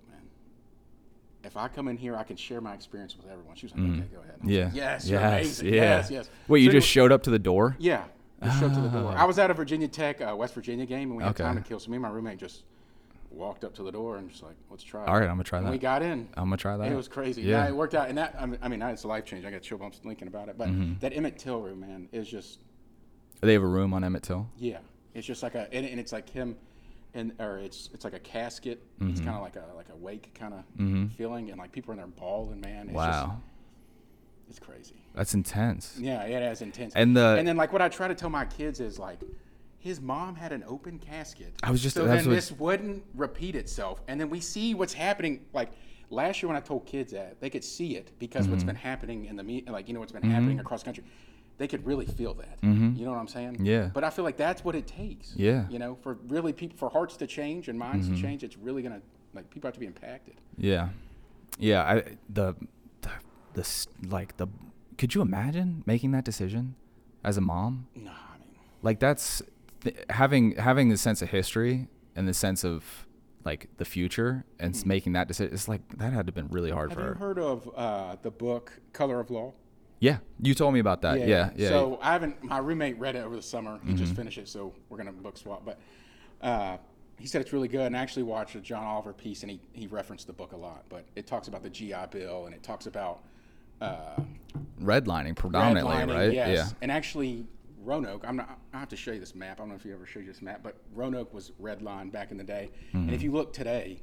if 1.45 1.57
I 1.57 1.69
come 1.69 1.89
in 1.89 1.97
here, 1.97 2.17
I 2.17 2.25
can 2.25 2.37
share 2.37 2.61
my 2.61 2.75
experience 2.75 3.17
with 3.17 3.31
everyone. 3.31 3.57
She 3.57 3.67
was 3.67 3.75
like, 3.75 3.85
okay, 3.91 4.09
go 4.15 4.21
ahead. 4.23 4.35
Was 4.43 4.51
yeah. 4.51 4.65
like, 4.67 4.75
yes, 4.75 5.09
yes, 5.09 5.23
amazing. 5.23 5.67
Yeah. 5.69 5.73
Yes, 5.83 6.11
yes. 6.11 6.31
Wait, 6.49 6.61
you 6.61 6.69
So 6.69 6.73
just 6.73 6.89
showed 6.89 7.13
up 7.13 7.23
to 7.25 7.31
the 7.31 7.39
door? 7.39 7.77
Yeah, 7.79 8.05
just 8.43 8.59
showed 8.61 8.75
to 8.75 8.81
the 8.81 8.89
door. 8.89 9.15
Ah. 9.17 9.23
I 9.23 9.25
was 9.25 9.39
at 9.39 9.51
a 9.51 9.55
Virginia 9.55 9.89
Tech, 9.89 10.21
uh, 10.21 10.35
West 10.37 10.55
Virginia 10.55 10.85
game, 10.87 11.11
and 11.11 11.17
we 11.17 11.23
had 11.23 11.31
Okay. 11.31 11.45
time 11.45 11.57
to 11.57 11.63
kill. 11.63 11.79
So 11.81 11.91
me 11.91 11.97
and 11.97 12.03
my 12.03 12.11
roommate 12.11 12.39
just 12.39 12.65
walked 13.31 13.63
up 13.63 13.75
to 13.75 13.83
the 13.83 13.93
door 13.93 14.17
and 14.17 14.31
just 14.31 14.43
like, 14.43 14.57
let's 14.71 14.83
try. 14.83 15.03
it. 15.05 15.09
All 15.09 15.15
right, 15.15 15.23
I'm 15.25 15.29
gonna 15.37 15.45
try 15.45 15.59
And 15.59 15.69
that. 15.69 15.73
we 15.73 15.79
got 15.79 16.03
in. 16.03 16.29
I'm 16.37 16.45
gonna 16.45 16.57
try 16.57 16.77
that. 16.77 16.91
It 16.91 16.97
was 16.97 17.09
crazy. 17.09 17.43
Yeah. 17.43 17.63
Yeah, 17.65 17.69
it 17.69 17.77
worked 17.77 17.95
out, 17.95 18.09
and 18.09 18.19
that 18.19 18.35
I 18.41 18.69
mean, 18.69 18.83
it's 18.83 19.05
a 19.05 19.09
life 19.09 19.25
change. 19.25 19.45
I 19.45 19.51
got 19.51 19.63
chill 19.63 19.79
bumps 19.79 19.99
thinking 19.99 20.29
about 20.29 20.49
it, 20.49 20.57
but 20.59 20.69
Mm-hmm. 20.69 20.95
that 21.01 21.13
Emmett 21.17 21.39
Till 21.39 21.61
room, 21.61 21.81
man, 21.81 22.09
is 22.13 22.29
just 22.29 22.61
They 23.41 23.53
have 23.53 23.63
a 23.63 23.67
room 23.67 23.95
on 23.95 24.03
Emmett 24.03 24.23
Till. 24.25 24.49
yeah, 24.59 24.79
it's 25.15 25.27
just 25.27 25.43
like 25.43 25.55
a 25.55 25.73
and, 25.73 25.87
and 25.87 26.01
it's 26.01 26.13
like 26.13 26.29
him, 26.29 26.57
and 27.15 27.33
or 27.39 27.59
it's 27.59 27.91
it's 27.95 28.05
like 28.05 28.15
a 28.15 28.19
casket. 28.19 28.83
Mm-hmm. 29.01 29.11
It's 29.11 29.21
kind 29.21 29.37
of 29.37 29.43
like 29.43 29.57
a 29.57 29.65
like 29.77 29.89
a 29.93 29.97
wake 29.97 30.33
kind 30.35 30.55
of 30.55 31.13
feeling, 31.17 31.51
and 31.51 31.59
like 31.59 31.73
people 31.73 31.91
are 31.91 31.95
in 31.95 31.99
there 31.99 32.07
bawling, 32.07 32.61
man. 32.61 32.87
It's 32.87 32.95
Wow, 32.95 33.41
just, 34.47 34.51
it's 34.51 34.59
crazy. 34.59 34.95
that's 35.15 35.35
intense. 35.35 35.97
Yeah, 35.99 36.23
it 36.25 36.43
is 36.43 36.63
intense. 36.63 36.93
And 36.95 37.17
the- 37.17 37.37
and 37.39 37.47
then 37.47 37.57
like 37.57 37.73
what 37.73 37.83
I 37.83 37.89
try 37.89 38.09
to 38.09 38.15
tell 38.15 38.31
my 38.31 38.45
kids 38.45 38.81
is 38.81 38.99
like, 38.99 39.21
his 39.79 40.01
mom 40.01 40.35
had 40.37 40.53
an 40.53 40.65
open 40.67 40.99
casket. 40.99 41.53
I 41.63 41.71
was 41.71 41.83
just- 41.83 41.97
so 41.97 42.05
then 42.07 42.29
this 42.29 42.53
wouldn't 42.53 43.03
repeat 43.15 43.55
itself, 43.57 44.01
and 44.09 44.21
then 44.21 44.31
we 44.31 44.41
see 44.41 44.75
what's 44.75 44.93
happening. 44.95 45.45
Like 45.53 45.71
last 46.11 46.43
year 46.43 46.49
when 46.49 46.57
I 46.57 46.61
told 46.61 46.87
kids 46.87 47.13
that 47.13 47.41
they 47.41 47.51
could 47.51 47.65
see 47.65 47.97
it 47.97 48.13
because 48.19 48.49
what's 48.49 48.61
Mm-hmm. 48.63 48.67
been 48.69 48.77
happening 48.77 49.25
in 49.27 49.37
the 49.37 49.43
me, 49.43 49.65
like 49.69 49.89
you 49.89 49.95
know 49.95 50.01
what's 50.01 50.13
been 50.13 50.23
happening 50.23 50.61
across 50.61 50.83
country. 50.83 51.05
They 51.59 51.67
could 51.69 51.85
really 51.85 52.07
feel 52.07 52.35
that. 52.35 52.59
You 52.63 52.69
know 53.05 53.11
what 53.11 53.19
I'm 53.19 53.29
saying? 53.29 53.55
Mm-hmm. 53.55 53.65
Yeah. 53.67 53.91
But 53.93 54.05
I 54.05 54.11
feel 54.11 54.25
like 54.25 54.37
that's 54.37 54.65
what 54.65 54.75
it 54.77 54.87
takes. 54.87 55.35
Yeah. 55.37 55.53
Mm-hmm. 55.53 55.73
You 55.73 55.79
know, 55.81 55.99
for 56.03 56.15
really 56.29 56.53
people, 56.53 56.77
for 56.79 56.89
hearts 56.89 57.17
to 57.19 57.27
change 57.27 57.69
and 57.69 57.79
minds 57.79 58.09
to 58.09 58.17
change, 58.17 58.45
it's 58.45 58.57
really 58.57 58.83
gonna 58.83 59.03
like 59.35 59.51
people 59.51 59.69
have 59.69 59.75
to 59.75 59.81
be 59.81 59.87
impacted. 59.87 60.35
Yeah, 60.57 60.91
yeah. 61.59 61.83
I 61.83 61.95
the 62.29 62.55
the, 63.03 63.11
the 63.55 63.87
like 64.09 64.37
the. 64.37 64.47
Could 64.97 65.15
you 65.15 65.21
imagine 65.21 65.83
making 65.87 66.13
that 66.13 66.25
decision 66.25 66.75
as 67.25 67.37
a 67.37 67.41
mom? 67.41 67.87
No, 67.95 68.11
I 68.11 68.39
mean, 68.39 68.49
Like 68.83 69.01
that's 69.01 69.43
th- 69.83 69.97
having 70.11 70.57
having 70.57 70.89
the 70.89 70.97
sense 70.97 71.23
of 71.23 71.31
history 71.31 71.89
and 72.17 72.27
the 72.29 72.35
sense 72.35 72.65
of 72.65 73.07
like 73.45 73.69
the 73.79 73.85
future 73.85 74.45
and 74.59 74.75
s 74.75 74.85
making 74.85 75.13
that 75.15 75.27
decision. 75.29 75.53
It's 75.55 75.69
like 75.69 75.83
that 75.99 76.13
had 76.13 76.27
to 76.27 76.31
have 76.31 76.35
been 76.35 76.49
really 76.49 76.71
hard 76.71 76.91
have 76.91 76.99
for 76.99 77.03
you 77.05 77.09
her. 77.09 77.15
heard 77.15 77.39
of 77.39 77.69
uh, 77.77 78.17
the 78.23 78.31
book 78.31 78.81
Color 78.93 79.21
of 79.21 79.31
Law? 79.31 79.55
Yeah, 80.01 80.19
you 80.41 80.55
told 80.55 80.75
me 80.75 80.81
about 80.81 81.03
that. 81.03 81.27
Yeah, 81.27 81.51
yeah. 81.57 81.69
So 81.69 81.99
I 82.03 82.13
haven't. 82.13 82.43
My 82.45 82.59
roommate 82.59 82.99
read 82.99 83.17
it 83.17 83.25
over 83.25 83.35
the 83.37 83.43
summer. 83.43 83.81
He 83.85 83.95
just 83.95 84.15
finished 84.15 84.39
it, 84.39 84.49
so 84.49 84.73
we're 84.89 84.99
gonna 84.99 85.13
book 85.13 85.37
swap. 85.37 85.65
But 85.65 85.79
uh, 86.41 86.77
he 87.19 87.27
said 87.27 87.41
it's 87.41 87.53
really 87.53 87.67
good, 87.69 87.87
and 87.87 87.97
I 87.97 88.01
actually 88.01 88.23
watched 88.23 88.55
a 88.55 88.61
John 88.61 88.85
Oliver 88.85 89.13
piece, 89.13 89.43
and 89.43 89.51
he 89.51 89.61
he 89.73 89.87
referenced 89.89 90.27
the 90.29 90.33
book 90.33 90.53
a 90.53 90.57
lot. 90.57 90.85
But 90.89 91.05
it 91.17 91.27
talks 91.27 91.49
about 91.49 91.63
the 91.65 91.71
GI 91.71 91.95
Bill, 92.13 92.47
and 92.47 92.55
it 92.55 92.63
talks 92.63 92.87
about 92.87 93.25
uh, 93.81 94.21
redlining 94.81 95.35
predominantly, 95.35 95.95
redlining, 95.97 96.15
right? 96.15 96.33
Yes. 96.33 96.57
Yeah. 96.57 96.69
And 96.81 96.93
actually, 96.93 97.47
Roanoke. 97.83 98.25
I'm 98.27 98.37
not. 98.37 98.57
I 98.73 98.79
have 98.79 98.89
to 98.91 98.97
show 98.97 99.11
you 99.11 99.19
this 99.21 99.35
map. 99.35 99.59
I 99.59 99.63
don't 99.63 99.69
know 99.71 99.75
if 99.75 99.85
you 99.85 99.93
ever 99.95 100.07
showed 100.07 100.21
you 100.21 100.27
this 100.33 100.43
map, 100.43 100.61
but 100.63 100.77
Roanoke 100.95 101.35
was 101.35 101.51
redlined 101.61 102.13
back 102.13 102.31
in 102.31 102.37
the 102.37 102.45
day. 102.45 102.71
And 102.93 103.07
Mm-hmm. 103.07 103.15
if 103.15 103.23
you 103.23 103.33
look 103.33 103.53
today, 103.53 104.01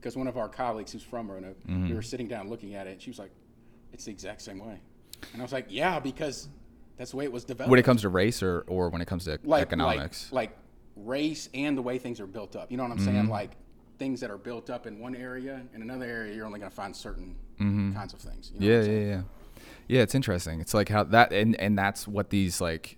because 0.00 0.16
one 0.16 0.26
of 0.26 0.38
our 0.38 0.48
colleagues 0.48 0.92
who's 0.92 1.02
from 1.02 1.30
Roanoke, 1.30 1.58
Mm-hmm. 1.68 1.88
we 1.90 1.94
were 1.94 2.02
sitting 2.02 2.28
down 2.28 2.48
looking 2.48 2.74
at 2.74 2.86
it, 2.86 2.92
and 2.92 3.02
she 3.02 3.10
was 3.10 3.18
like, 3.18 3.30
"It's 3.92 4.06
the 4.06 4.10
exact 4.10 4.40
same 4.40 4.58
way." 4.64 4.80
And 5.32 5.40
I 5.40 5.44
was 5.44 5.52
like, 5.52 5.66
"Yeah, 5.68 6.00
because 6.00 6.48
that's 6.96 7.10
the 7.12 7.16
way 7.16 7.24
it 7.24 7.32
was 7.32 7.44
developed." 7.44 7.70
When 7.70 7.78
it 7.78 7.84
comes 7.84 8.02
to 8.02 8.08
race 8.08 8.42
or, 8.42 8.64
or 8.68 8.88
when 8.90 9.00
it 9.00 9.06
comes 9.06 9.24
to 9.24 9.38
like 9.44 9.62
economics. 9.62 10.30
like, 10.32 10.50
like 10.50 10.58
race 10.96 11.48
and 11.54 11.76
the 11.76 11.82
way 11.82 11.98
things 11.98 12.20
are 12.20 12.26
built 12.26 12.54
up. 12.56 12.70
You 12.70 12.76
know 12.76 12.84
what 12.84 12.92
I'm 12.92 12.98
Mm-hmm. 12.98 13.06
saying? 13.06 13.28
Like 13.28 13.50
things 13.98 14.20
that 14.20 14.30
are 14.30 14.38
built 14.38 14.70
up 14.70 14.86
in 14.86 14.98
one 14.98 15.14
area, 15.16 15.62
in 15.74 15.82
another 15.82 16.04
area, 16.04 16.34
you're 16.34 16.46
only 16.46 16.58
going 16.58 16.70
to 16.70 16.74
find 16.76 16.94
certain 16.94 17.36
kinds 17.58 18.12
of 18.12 18.20
things. 18.20 18.50
You 18.54 18.60
know 18.60 18.66
Mm-hmm. 18.66 18.90
yeah, 18.92 18.98
yeah, 18.98 19.06
yeah. 19.16 19.22
Yeah, 19.86 20.02
it's 20.02 20.14
interesting. 20.14 20.60
It's 20.60 20.74
like 20.74 20.88
how 20.88 21.04
that 21.04 21.32
and 21.32 21.54
and 21.60 21.76
that's 21.78 22.08
what 22.08 22.30
these 22.30 22.60
like 22.60 22.96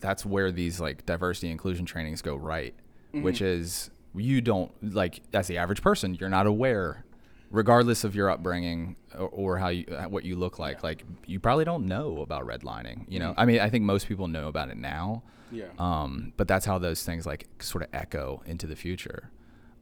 that's 0.00 0.24
where 0.26 0.52
these 0.52 0.78
like 0.80 1.04
diversity 1.06 1.50
inclusion 1.50 1.86
trainings 1.86 2.22
go 2.22 2.34
right, 2.36 2.74
Mm-hmm. 3.14 3.22
which 3.22 3.40
is 3.40 3.90
you 4.14 4.40
don't 4.40 4.72
like 4.94 5.20
as 5.32 5.46
the 5.46 5.58
average 5.58 5.80
person, 5.82 6.14
you're 6.14 6.28
not 6.28 6.46
aware 6.46 7.04
regardless 7.50 8.04
of 8.04 8.14
your 8.14 8.28
upbringing 8.30 8.96
or, 9.14 9.28
or 9.28 9.58
how 9.58 9.68
you 9.68 9.84
uh, 9.90 10.04
what 10.04 10.24
you 10.24 10.36
look 10.36 10.58
like 10.58 10.82
like 10.82 11.02
you 11.26 11.40
probably 11.40 11.64
don't 11.64 11.86
know 11.86 12.20
about 12.20 12.46
redlining 12.46 13.04
you 13.08 13.18
know 13.18 13.32
i 13.38 13.44
mean 13.46 13.58
i 13.60 13.70
think 13.70 13.84
most 13.84 14.06
people 14.06 14.28
know 14.28 14.48
about 14.48 14.68
it 14.68 14.76
now 14.76 15.22
Mm-hmm. 15.50 15.56
Yeah. 15.56 15.68
um, 15.78 16.34
but 16.36 16.46
that's 16.46 16.66
how 16.66 16.76
those 16.76 17.02
things 17.04 17.24
like 17.24 17.48
sort 17.60 17.82
of 17.82 17.88
echo 17.94 18.42
into 18.44 18.66
the 18.66 18.76
future 18.76 19.30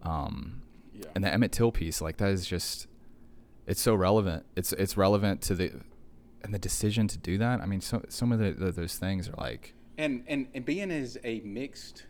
um, 0.04 0.62
Yeah. 0.94 1.06
and 1.16 1.24
the 1.24 1.32
emmett 1.34 1.50
till 1.50 1.72
piece 1.72 2.00
like 2.00 2.18
that 2.18 2.30
is 2.30 2.46
just 2.46 2.86
it's 3.66 3.80
so 3.80 3.92
relevant 3.96 4.46
it's 4.54 4.72
it's 4.74 4.96
relevant 4.96 5.42
to 5.42 5.56
the 5.56 5.72
and 6.44 6.54
the 6.54 6.58
decision 6.60 7.08
to 7.08 7.18
do 7.18 7.36
that 7.38 7.60
i 7.60 7.66
mean 7.66 7.80
so, 7.80 8.00
some 8.08 8.30
of 8.30 8.38
the, 8.38 8.52
the, 8.52 8.70
those 8.70 8.96
things 8.96 9.28
are 9.28 9.34
like 9.38 9.74
and 9.98 10.22
and 10.28 10.46
and 10.54 10.64
being 10.64 10.92
as 10.92 11.18
a 11.24 11.40
mixed 11.40 12.06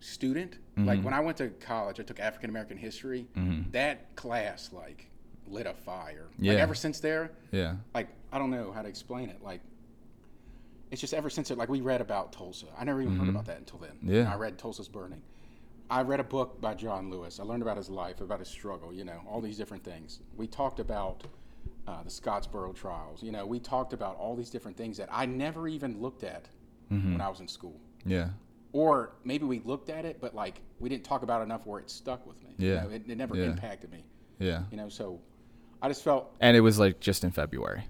student, 0.00 0.58
Mm-hmm. 0.76 0.86
like 0.88 1.02
when 1.02 1.12
I 1.12 1.20
went 1.20 1.36
to 1.38 1.48
college, 1.48 2.00
I 2.00 2.02
took 2.02 2.18
African 2.20 2.48
American 2.50 2.76
history. 2.78 3.26
That 3.72 4.14
class 4.16 4.70
like 4.72 5.08
lit 5.46 5.66
a 5.66 5.74
fire. 5.74 6.28
Yeah. 6.38 6.52
Like 6.52 6.62
ever 6.62 6.74
since 6.74 7.00
there, 7.00 7.30
yeah 7.50 7.76
like 7.94 8.08
I 8.32 8.38
don't 8.38 8.50
know 8.50 8.72
how 8.72 8.82
to 8.82 8.88
explain 8.88 9.28
it. 9.28 9.42
Like 9.42 9.60
it's 10.90 11.00
just 11.00 11.14
ever 11.14 11.30
since 11.30 11.50
it, 11.50 11.58
like 11.58 11.68
we 11.68 11.80
read 11.80 12.00
about 12.00 12.32
Tulsa. 12.32 12.66
I 12.78 12.84
never 12.84 13.00
even 13.02 13.16
heard 13.16 13.28
about 13.28 13.46
that 13.46 13.58
until 13.58 13.78
then. 13.78 13.90
Mm-hmm. 13.92 14.14
Yeah. 14.14 14.32
I 14.32 14.36
read 14.36 14.58
Tulsa's 14.58 14.88
Burning. 14.88 15.22
I 15.90 16.02
read 16.02 16.20
a 16.20 16.24
book 16.24 16.60
by 16.60 16.74
John 16.74 17.10
Lewis. 17.10 17.38
I 17.40 17.42
learned 17.44 17.62
about 17.62 17.76
his 17.76 17.90
life, 17.90 18.20
about 18.20 18.38
his 18.38 18.48
struggle. 18.48 18.92
You 18.94 19.04
know, 19.04 19.20
all 19.28 19.40
these 19.42 19.56
different 19.58 19.84
things. 19.84 20.20
We 20.36 20.46
talked 20.46 20.80
about 20.80 21.24
uh, 21.86 22.02
the 22.02 22.10
Scottsboro 22.10 22.74
trials. 22.74 23.22
You 23.22 23.32
know, 23.32 23.44
we 23.46 23.58
talked 23.58 23.92
about 23.92 24.16
all 24.16 24.36
these 24.36 24.48
different 24.50 24.76
things 24.76 24.96
that 24.98 25.08
I 25.12 25.26
never 25.26 25.68
even 25.68 26.00
looked 26.00 26.24
at 26.24 26.46
Mm-hmm. 26.90 27.12
when 27.12 27.20
I 27.22 27.28
was 27.30 27.40
in 27.40 27.48
school. 27.48 27.80
yeah 28.04 28.28
Or 28.72 29.12
maybe 29.24 29.44
we 29.44 29.60
looked 29.64 29.90
at 29.90 30.04
it, 30.04 30.18
but 30.20 30.34
like 30.34 30.60
we 30.80 30.88
didn't 30.88 31.04
talk 31.04 31.22
about 31.22 31.40
it 31.42 31.44
enough 31.44 31.66
where 31.66 31.78
it 31.80 31.90
stuck 31.90 32.26
with 32.26 32.42
me. 32.42 32.54
You 32.58 32.68
Yeah. 32.74 32.82
know, 32.84 32.90
it, 32.90 33.02
it 33.08 33.16
never 33.18 33.36
Yeah. 33.36 33.44
impacted 33.46 33.90
me. 33.90 34.04
yeah 34.38 34.62
You 34.70 34.76
know, 34.78 34.88
so 34.88 35.20
I 35.82 35.88
just 35.88 36.02
felt 36.02 36.34
and 36.40 36.56
it 36.56 36.60
was 36.60 36.78
like 36.78 37.00
just 37.00 37.22
in 37.24 37.30
february 37.32 37.84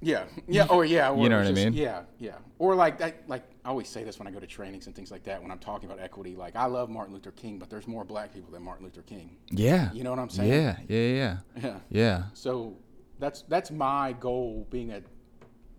Yeah, 0.00 0.24
yeah, 0.48 0.66
or 0.68 0.84
yeah, 0.84 1.10
or 1.10 1.16
You 1.22 1.28
know 1.28 1.38
what 1.38 1.46
I 1.46 1.52
mean? 1.52 1.72
Yeah, 1.74 2.02
yeah, 2.18 2.38
or 2.58 2.74
like 2.74 2.98
that. 2.98 3.28
Like 3.28 3.44
I 3.64 3.68
always 3.68 3.88
say 3.88 4.02
this 4.04 4.18
when 4.18 4.26
I 4.26 4.32
go 4.32 4.40
to 4.40 4.46
trainings 4.48 4.86
and 4.88 4.94
things 4.96 5.10
like 5.12 5.22
that. 5.24 5.40
When 5.42 5.50
I'm 5.52 5.60
talking 5.60 5.88
about 5.88 6.02
equity, 6.02 6.34
like 6.34 6.56
I 6.56 6.66
love 6.66 6.88
Martin 6.90 7.14
Luther 7.14 7.30
King, 7.30 7.58
but 7.60 7.70
there's 7.70 7.86
more 7.86 8.04
Black 8.04 8.32
people 8.34 8.50
than 8.52 8.62
Martin 8.62 8.84
Luther 8.84 9.02
King. 9.02 9.36
yeah 9.50 9.92
You 9.92 10.02
know 10.04 10.10
what 10.10 10.18
I'm 10.18 10.30
saying? 10.30 10.50
yeah 10.52 10.76
yeah 10.88 11.08
yeah 11.20 11.36
Yeah. 11.62 11.78
yeah 11.90 12.22
So 12.34 12.76
that's 13.20 13.42
that's 13.42 13.70
my 13.70 14.12
goal. 14.18 14.66
Being 14.70 14.90
a 14.92 15.02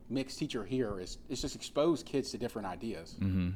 mixed 0.10 0.38
teacher 0.40 0.64
here 0.64 1.00
is 1.00 1.18
is 1.30 1.42
just 1.42 1.56
expose 1.56 2.04
kids 2.04 2.32
to 2.32 2.38
different 2.38 2.68
ideas 2.68 3.16
Mm-hmm. 3.22 3.50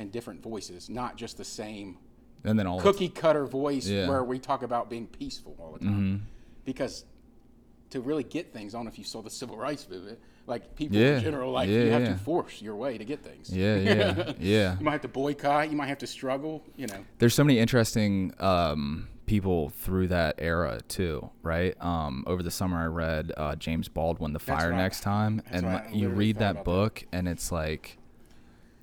And 0.00 0.10
different 0.10 0.42
voices, 0.42 0.88
not 0.88 1.16
just 1.16 1.36
the 1.36 1.44
same 1.44 1.98
and 2.42 2.58
then 2.58 2.66
all 2.66 2.78
the 2.78 2.82
cookie 2.82 3.08
cutter 3.10 3.44
voice 3.44 3.86
Yeah. 3.86 4.00
Mm-hmm. 4.02 4.10
where 4.10 4.24
we 4.24 4.38
talk 4.38 4.62
about 4.62 4.88
being 4.88 5.06
peaceful 5.06 5.54
all 5.60 5.72
the 5.78 5.84
time. 5.84 6.26
Because 6.64 7.04
to 7.90 8.00
really 8.00 8.22
get 8.24 8.52
things, 8.52 8.74
I 8.74 8.78
don't 8.78 8.86
know 8.86 8.90
if 8.90 8.98
you 8.98 9.04
saw 9.04 9.20
the 9.20 9.30
civil 9.30 9.56
rights 9.58 9.86
movement, 9.90 10.18
like 10.46 10.74
people 10.74 10.96
Yeah. 10.96 11.18
in 11.18 11.22
general, 11.22 11.52
like 11.52 11.68
Yeah, 11.68 11.82
you 11.84 11.90
have 11.90 12.04
to 12.06 12.14
force 12.16 12.62
your 12.62 12.76
way 12.76 12.96
to 12.96 13.04
get 13.04 13.22
things. 13.22 13.54
Yeah, 13.54 13.76
yeah, 13.76 14.32
yeah. 14.40 14.78
you 14.78 14.84
might 14.84 14.92
have 14.92 15.00
to 15.02 15.08
boycott, 15.08 15.70
you 15.70 15.76
might 15.76 15.88
have 15.88 15.98
to 15.98 16.06
struggle, 16.06 16.64
you 16.76 16.86
know. 16.86 17.04
there's 17.18 17.34
so 17.34 17.44
many 17.44 17.58
interesting 17.58 18.32
um, 18.38 19.08
people 19.26 19.68
through 19.70 20.08
that 20.08 20.36
era 20.38 20.80
too, 20.88 21.28
right? 21.42 21.74
Um, 21.84 22.24
over 22.26 22.42
the 22.42 22.50
summer, 22.50 22.78
I 22.78 22.86
read 22.86 23.32
uh, 23.36 23.54
James 23.56 23.88
Baldwin, 23.88 24.32
"The 24.32 24.38
Fire 24.38 24.70
right. 24.70 24.76
Next 24.78 25.02
Time," 25.02 25.36
That's 25.44 25.58
and 25.58 25.66
right. 25.66 25.94
You 25.94 26.08
read 26.08 26.38
that 26.38 26.52
about 26.52 26.64
that. 26.64 26.64
book, 26.64 27.04
and 27.12 27.28
it's 27.28 27.52
like, 27.52 27.98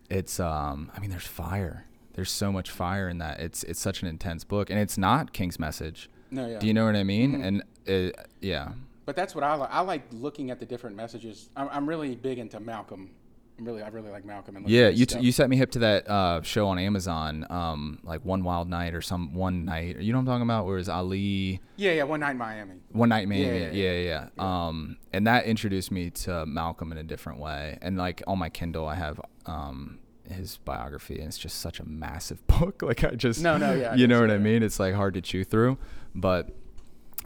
it's 0.09 0.39
um, 0.39 0.91
I 0.95 0.99
mean, 0.99 1.09
there's 1.09 1.27
fire. 1.27 1.85
There's 2.13 2.31
so 2.31 2.51
much 2.51 2.71
fire 2.71 3.09
in 3.09 3.19
that. 3.19 3.39
It's 3.39 3.63
it's 3.63 3.79
such 3.79 4.01
an 4.01 4.07
intense 4.07 4.43
book, 4.43 4.69
and 4.69 4.79
it's 4.79 4.97
not 4.97 5.33
King's 5.33 5.59
Message. 5.59 6.09
No, 6.31 6.41
yeah. 6.41 6.47
Mm-hmm. 6.53 6.59
Do 6.59 6.67
you 6.67 6.73
know 6.73 6.85
what 6.85 6.95
I 6.95 7.03
mean? 7.03 7.41
And 7.41 7.63
uh 7.87 8.11
yeah, 8.41 8.73
But 9.05 9.15
that's 9.15 9.35
what 9.35 9.43
I 9.43 9.53
like. 9.55 9.69
I 9.71 9.81
like 9.81 10.03
looking 10.11 10.51
at 10.51 10.59
the 10.59 10.65
different 10.65 10.95
messages. 10.95 11.49
I'm, 11.55 11.69
I'm 11.71 11.87
really 11.87 12.15
big 12.15 12.39
into 12.39 12.59
Malcolm. 12.59 13.11
I'm 13.59 13.65
really, 13.65 13.81
I 13.81 13.87
really 13.87 14.11
like 14.11 14.23
Malcolm. 14.23 14.55
And 14.55 14.69
Yeah, 14.69 14.89
you, 14.89 15.07
t- 15.07 15.19
you 15.19 15.31
set 15.31 15.49
me 15.49 15.57
hip 15.57 15.71
to 15.71 15.79
that 15.79 16.07
uh, 16.07 16.41
show 16.43 16.67
on 16.67 16.77
Amazon, 16.77 17.43
um, 17.49 17.99
like 18.03 18.23
One 18.23 18.43
Wild 18.43 18.69
Night 18.69 18.93
or 18.93 19.01
some 19.01 19.33
One 19.33 19.65
Night. 19.65 19.99
You 19.99 20.13
know 20.13 20.19
what 20.19 20.21
I'm 20.21 20.25
talking 20.27 20.43
about? 20.43 20.67
Where 20.67 20.77
is 20.77 20.87
Ali? 20.89 21.59
yeah, 21.75 21.93
yeah. 21.93 22.03
One 22.03 22.19
night 22.19 22.31
in 22.31 22.37
Miami. 22.37 22.75
One 22.91 23.09
Night 23.09 23.27
Miami. 23.27 23.59
Yeah, 23.59 23.71
Yeah 23.71 23.91
yeah, 23.93 24.27
yeah, 24.37 24.67
Um, 24.67 24.97
and 25.11 25.25
that 25.25 25.45
introduced 25.45 25.91
me 25.91 26.11
to 26.11 26.45
Malcolm 26.45 26.91
in 26.91 26.99
a 26.99 27.03
different 27.03 27.39
way. 27.39 27.79
And 27.81 27.97
like 27.97 28.21
on 28.27 28.37
my 28.37 28.49
Kindle, 28.49 28.87
I 28.87 28.95
have 28.95 29.19
um, 29.47 29.99
his 30.29 30.57
biography, 30.57 31.19
and 31.19 31.27
it's 31.27 31.37
just 31.37 31.59
such 31.59 31.79
a 31.79 31.85
massive 31.85 32.45
book. 32.47 32.81
Like 32.81 33.03
I 33.03 33.11
just 33.11 33.41
No, 33.41 33.57
no, 33.57 33.73
yeah, 33.73 33.95
you 33.95 34.07
know 34.07 34.21
what 34.21 34.31
I 34.31 34.37
mean. 34.37 34.63
It's 34.63 34.79
like 34.79 34.93
hard 34.93 35.13
to 35.15 35.21
chew 35.21 35.43
through, 35.43 35.77
but 36.13 36.55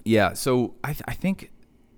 yeah. 0.06 0.34
So 0.34 0.76
I 0.84 0.94
th- 0.94 1.04
I 1.08 1.14
think 1.14 1.52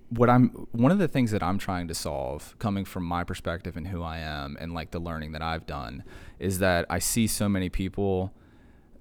what 0.08 0.30
I'm 0.30 0.48
one 0.72 0.92
of 0.92 0.98
the 0.98 1.08
things 1.08 1.30
that 1.30 1.42
I'm 1.42 1.58
trying 1.58 1.88
to 1.88 1.94
solve, 1.94 2.54
coming 2.58 2.84
from 2.84 3.04
my 3.04 3.24
perspective 3.24 3.76
and 3.76 3.88
who 3.88 4.02
I 4.02 4.18
am, 4.18 4.56
and 4.60 4.72
like 4.72 4.90
the 4.90 5.00
learning 5.00 5.32
that 5.32 5.42
I've 5.42 5.66
done, 5.66 6.04
is 6.38 6.58
that 6.58 6.86
I 6.90 6.98
see 6.98 7.26
so 7.26 7.48
many 7.48 7.68
people, 7.68 8.32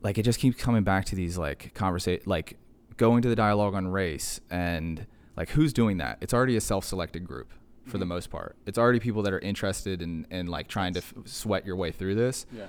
like 0.01 0.17
it 0.17 0.23
just 0.23 0.39
keeps 0.39 0.61
coming 0.61 0.83
back 0.83 1.05
to 1.05 1.15
these 1.15 1.37
like 1.37 1.73
conversation, 1.73 2.23
like 2.25 2.57
going 2.97 3.21
to 3.23 3.29
the 3.29 3.35
dialogue 3.35 3.73
on 3.73 3.87
race 3.87 4.39
and 4.49 5.07
like 5.35 5.49
who's 5.49 5.73
doing 5.73 5.97
that? 5.97 6.17
It's 6.21 6.33
already 6.33 6.55
a 6.55 6.61
self-selected 6.61 7.25
group 7.25 7.51
for 7.85 7.97
the 7.97 8.05
most 8.05 8.29
part. 8.29 8.55
It's 8.65 8.77
already 8.77 8.99
people 8.99 9.21
that 9.23 9.33
are 9.33 9.39
interested 9.39 10.01
in 10.01 10.25
in 10.31 10.47
like 10.47 10.67
trying 10.67 10.93
to 10.93 10.99
f- 10.99 11.13
sweat 11.25 11.65
your 11.65 11.75
way 11.75 11.91
through 11.91 12.15
this 12.15 12.45
Yeah. 12.51 12.65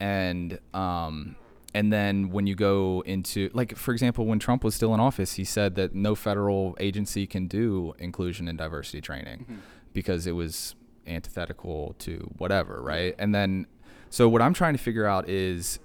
and 0.00 0.58
um 0.74 1.36
and 1.74 1.92
then 1.92 2.30
when 2.30 2.46
you 2.46 2.54
go 2.54 3.02
into 3.06 3.50
like 3.54 3.76
for 3.76 3.92
example 3.92 4.24
when 4.26 4.38
Trump 4.38 4.64
was 4.64 4.74
still 4.74 4.92
in 4.94 5.00
office 5.00 5.34
he 5.34 5.44
said 5.44 5.74
that 5.76 5.94
no 5.94 6.14
federal 6.14 6.76
agency 6.80 7.26
can 7.26 7.46
do 7.46 7.94
inclusion 7.98 8.48
and 8.48 8.56
diversity 8.58 9.00
training 9.00 9.40
Mm-hmm. 9.40 9.60
because 9.92 10.26
it 10.26 10.32
was 10.32 10.74
antithetical 11.06 11.94
to 12.00 12.30
whatever 12.38 12.82
right 12.82 13.14
and 13.18 13.34
then 13.34 13.66
so 14.10 14.28
what 14.28 14.40
I'm 14.42 14.54
trying 14.54 14.74
to 14.74 14.82
figure 14.82 15.06
out 15.06 15.28
is 15.28 15.78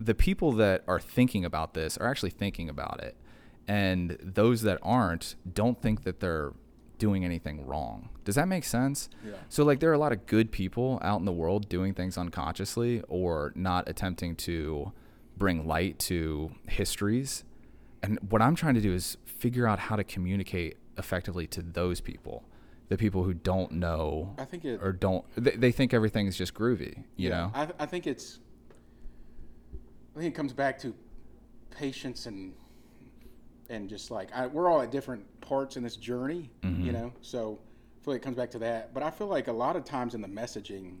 the 0.00 0.14
people 0.14 0.52
that 0.52 0.82
are 0.86 1.00
thinking 1.00 1.44
about 1.44 1.74
this 1.74 1.96
are 1.96 2.06
actually 2.08 2.30
thinking 2.30 2.68
about 2.68 3.00
it 3.02 3.16
and 3.68 4.16
those 4.22 4.62
that 4.62 4.78
aren't 4.82 5.34
don't 5.50 5.80
think 5.80 6.02
that 6.04 6.20
they're 6.20 6.52
doing 6.98 7.24
anything 7.24 7.66
wrong 7.66 8.08
does 8.24 8.34
that 8.34 8.48
make 8.48 8.64
sense 8.64 9.08
Yeah. 9.24 9.32
so 9.48 9.64
like 9.64 9.80
there 9.80 9.90
are 9.90 9.94
a 9.94 9.98
lot 9.98 10.12
of 10.12 10.26
good 10.26 10.50
people 10.50 10.98
out 11.02 11.18
in 11.20 11.26
the 11.26 11.32
world 11.32 11.68
doing 11.68 11.94
things 11.94 12.16
unconsciously 12.16 13.02
or 13.08 13.52
not 13.54 13.88
attempting 13.88 14.34
to 14.36 14.92
bring 15.36 15.66
light 15.66 15.98
to 16.00 16.52
histories 16.68 17.44
and 18.02 18.18
what 18.30 18.40
i'm 18.40 18.54
trying 18.54 18.74
to 18.74 18.80
do 18.80 18.92
is 18.92 19.16
figure 19.24 19.66
out 19.66 19.78
how 19.78 19.96
to 19.96 20.04
communicate 20.04 20.76
effectively 20.96 21.46
to 21.46 21.60
those 21.62 22.00
people 22.00 22.44
the 22.88 22.96
people 22.96 23.24
who 23.24 23.34
don't 23.34 23.72
know 23.72 24.34
I 24.38 24.44
think 24.44 24.64
it. 24.64 24.80
or 24.82 24.92
don't 24.92 25.24
they, 25.36 25.50
they 25.50 25.72
think 25.72 25.92
everything's 25.92 26.36
just 26.36 26.54
groovy 26.54 26.98
you 27.16 27.28
yeah, 27.28 27.30
know 27.30 27.50
I, 27.54 27.68
I 27.80 27.86
think 27.86 28.06
it's. 28.06 28.38
I 30.14 30.20
think 30.20 30.32
it 30.32 30.36
comes 30.36 30.52
back 30.54 30.78
to 30.78 30.94
patience 31.70 32.24
and 32.26 32.54
and 33.70 33.88
just 33.88 34.10
like 34.10 34.28
I, 34.34 34.46
we're 34.46 34.68
all 34.70 34.80
at 34.82 34.90
different 34.90 35.40
parts 35.40 35.76
in 35.76 35.82
this 35.82 35.96
journey, 35.96 36.50
Mm-hmm. 36.62 36.84
you 36.86 36.92
know. 36.92 37.12
So 37.22 37.58
I 38.00 38.04
feel 38.04 38.14
like 38.14 38.22
it 38.22 38.24
comes 38.24 38.36
back 38.36 38.50
to 38.52 38.58
that. 38.60 38.94
But 38.94 39.02
I 39.02 39.10
feel 39.10 39.26
like 39.26 39.48
a 39.48 39.52
lot 39.52 39.76
of 39.76 39.84
times 39.84 40.14
in 40.14 40.20
the 40.20 40.28
messaging, 40.28 40.96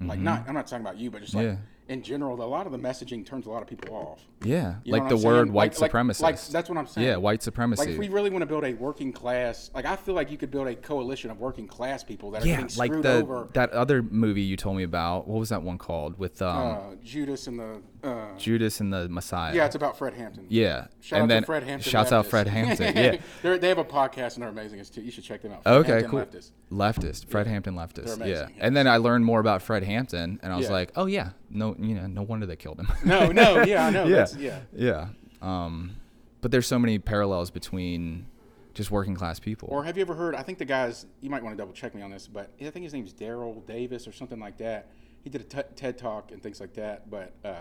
like 0.00 0.18
not 0.20 0.44
I'm 0.48 0.54
not 0.54 0.66
talking 0.66 0.84
about 0.84 0.98
you, 0.98 1.10
but 1.10 1.20
just 1.22 1.34
like 1.34 1.46
Mm-hmm. 1.46 1.54
Yeah. 1.56 1.62
In 1.88 2.02
general, 2.02 2.40
a 2.42 2.44
lot 2.44 2.66
of 2.66 2.72
the 2.72 2.78
messaging 2.78 3.24
turns 3.24 3.46
a 3.46 3.50
lot 3.50 3.62
of 3.62 3.68
people 3.68 3.94
off. 3.96 4.20
yeah 4.44 4.76
You 4.84 4.92
know 4.92 4.98
like 4.98 5.08
the 5.08 5.16
word 5.16 5.44
saying? 5.46 5.52
white 5.52 5.72
Like- 5.80 5.80
like- 5.80 6.06
supremacist 6.06 6.20
Like, 6.22 6.40
that's 6.48 6.68
what 6.68 6.76
I'm 6.78 6.86
saying. 6.86 7.06
yeah 7.06 7.16
white 7.16 7.42
supremacy 7.42 7.80
Like 7.80 7.88
if 7.90 7.98
we 7.98 8.08
really 8.08 8.30
want 8.30 8.42
to 8.42 8.46
build 8.46 8.64
a 8.64 8.74
working 8.74 9.12
class, 9.12 9.70
like 9.74 9.84
I 9.86 9.96
feel 9.96 10.14
like 10.14 10.30
you 10.30 10.36
could 10.36 10.50
build 10.50 10.68
a 10.68 10.74
coalition 10.74 11.30
of 11.30 11.40
working 11.40 11.66
class 11.66 12.04
people 12.04 12.30
that 12.32 12.42
are 12.42 12.46
yeah 12.46 12.60
getting 12.60 12.76
like 12.78 12.90
screwed 12.92 13.04
the 13.04 13.12
over. 13.14 13.48
that 13.54 13.70
other 13.72 14.02
movie 14.02 14.42
you 14.42 14.56
told 14.56 14.76
me 14.76 14.82
about 14.82 15.26
what 15.26 15.38
was 15.40 15.48
that 15.48 15.62
one 15.62 15.78
called 15.78 16.18
with 16.18 16.40
um 16.42 16.66
uh, 16.66 16.94
Judas 17.02 17.46
and 17.46 17.58
the 17.58 17.80
uh, 18.04 18.36
judas 18.38 18.80
and 18.80 18.92
the 18.92 19.08
messiah 19.08 19.52
yeah, 19.56 19.66
it's 19.66 19.74
about 19.74 19.98
Fred 19.98 20.14
Hampton. 20.14 20.46
yeah 20.48 20.86
Shout 21.00 21.20
and 21.20 21.24
out 21.24 21.28
then 21.34 21.42
to 21.42 21.46
Fred 21.46 21.62
Hampton. 21.64 21.90
shouts 21.90 22.12
out 22.12 22.26
fred 22.26 22.46
hampton 22.46 22.96
yeah 22.96 23.16
They're, 23.42 23.58
they 23.58 23.68
have 23.68 23.78
a 23.78 23.84
podcast 23.84 24.34
and 24.34 24.42
they're 24.42 24.50
amazing. 24.50 24.84
Too, 24.84 25.00
you 25.02 25.10
should 25.10 25.24
check 25.24 25.42
them 25.42 25.52
out. 25.52 25.66
Okay, 25.66 25.92
Hampton 25.92 26.10
cool. 26.10 26.20
Leftist. 26.20 26.50
Leftist, 26.70 27.28
Fred 27.30 27.46
Hampton 27.46 27.74
leftist. 27.74 28.24
Yeah. 28.26 28.46
And 28.60 28.76
then 28.76 28.86
I 28.86 28.98
learned 28.98 29.24
more 29.24 29.40
about 29.40 29.62
Fred 29.62 29.82
Hampton 29.82 30.38
and 30.42 30.52
I 30.52 30.56
was 30.56 30.66
Yeah. 30.66 30.72
like, 30.72 30.92
"Oh 30.96 31.06
yeah, 31.06 31.30
no, 31.50 31.74
you 31.78 31.94
know, 31.94 32.06
no 32.06 32.22
wonder 32.22 32.46
they 32.46 32.56
killed 32.56 32.80
him." 32.80 32.88
No, 33.04 33.30
no, 33.32 33.62
yeah, 33.64 33.86
I 33.86 33.90
know. 33.90 34.04
yeah. 34.08 34.26
Yeah. 34.38 34.58
Yeah. 34.74 35.08
Um 35.42 35.96
but 36.40 36.50
there's 36.50 36.66
so 36.66 36.78
many 36.78 36.98
parallels 36.98 37.50
between 37.50 38.26
just 38.74 38.90
working 38.92 39.14
class 39.16 39.40
people. 39.40 39.68
Or 39.72 39.82
have 39.84 39.96
you 39.96 40.02
ever 40.02 40.14
heard? 40.14 40.34
I 40.36 40.42
think 40.42 40.58
the 40.58 40.64
guys. 40.64 41.06
You 41.20 41.30
might 41.30 41.42
want 41.42 41.56
to 41.56 41.60
double 41.60 41.72
check 41.72 41.94
me 41.94 42.02
on 42.02 42.10
this, 42.10 42.28
but 42.28 42.50
I 42.60 42.70
think 42.70 42.84
his 42.84 42.92
name's 42.92 43.12
Daryl 43.12 43.64
Davis 43.66 44.06
or 44.06 44.12
something 44.12 44.38
like 44.38 44.56
that. 44.58 44.88
He 45.24 45.30
did 45.30 45.40
a 45.40 45.44
t- 45.44 45.68
TED 45.74 45.98
talk 45.98 46.30
and 46.30 46.40
things 46.42 46.60
like 46.60 46.74
that. 46.74 47.10
But 47.10 47.32
uh, 47.44 47.54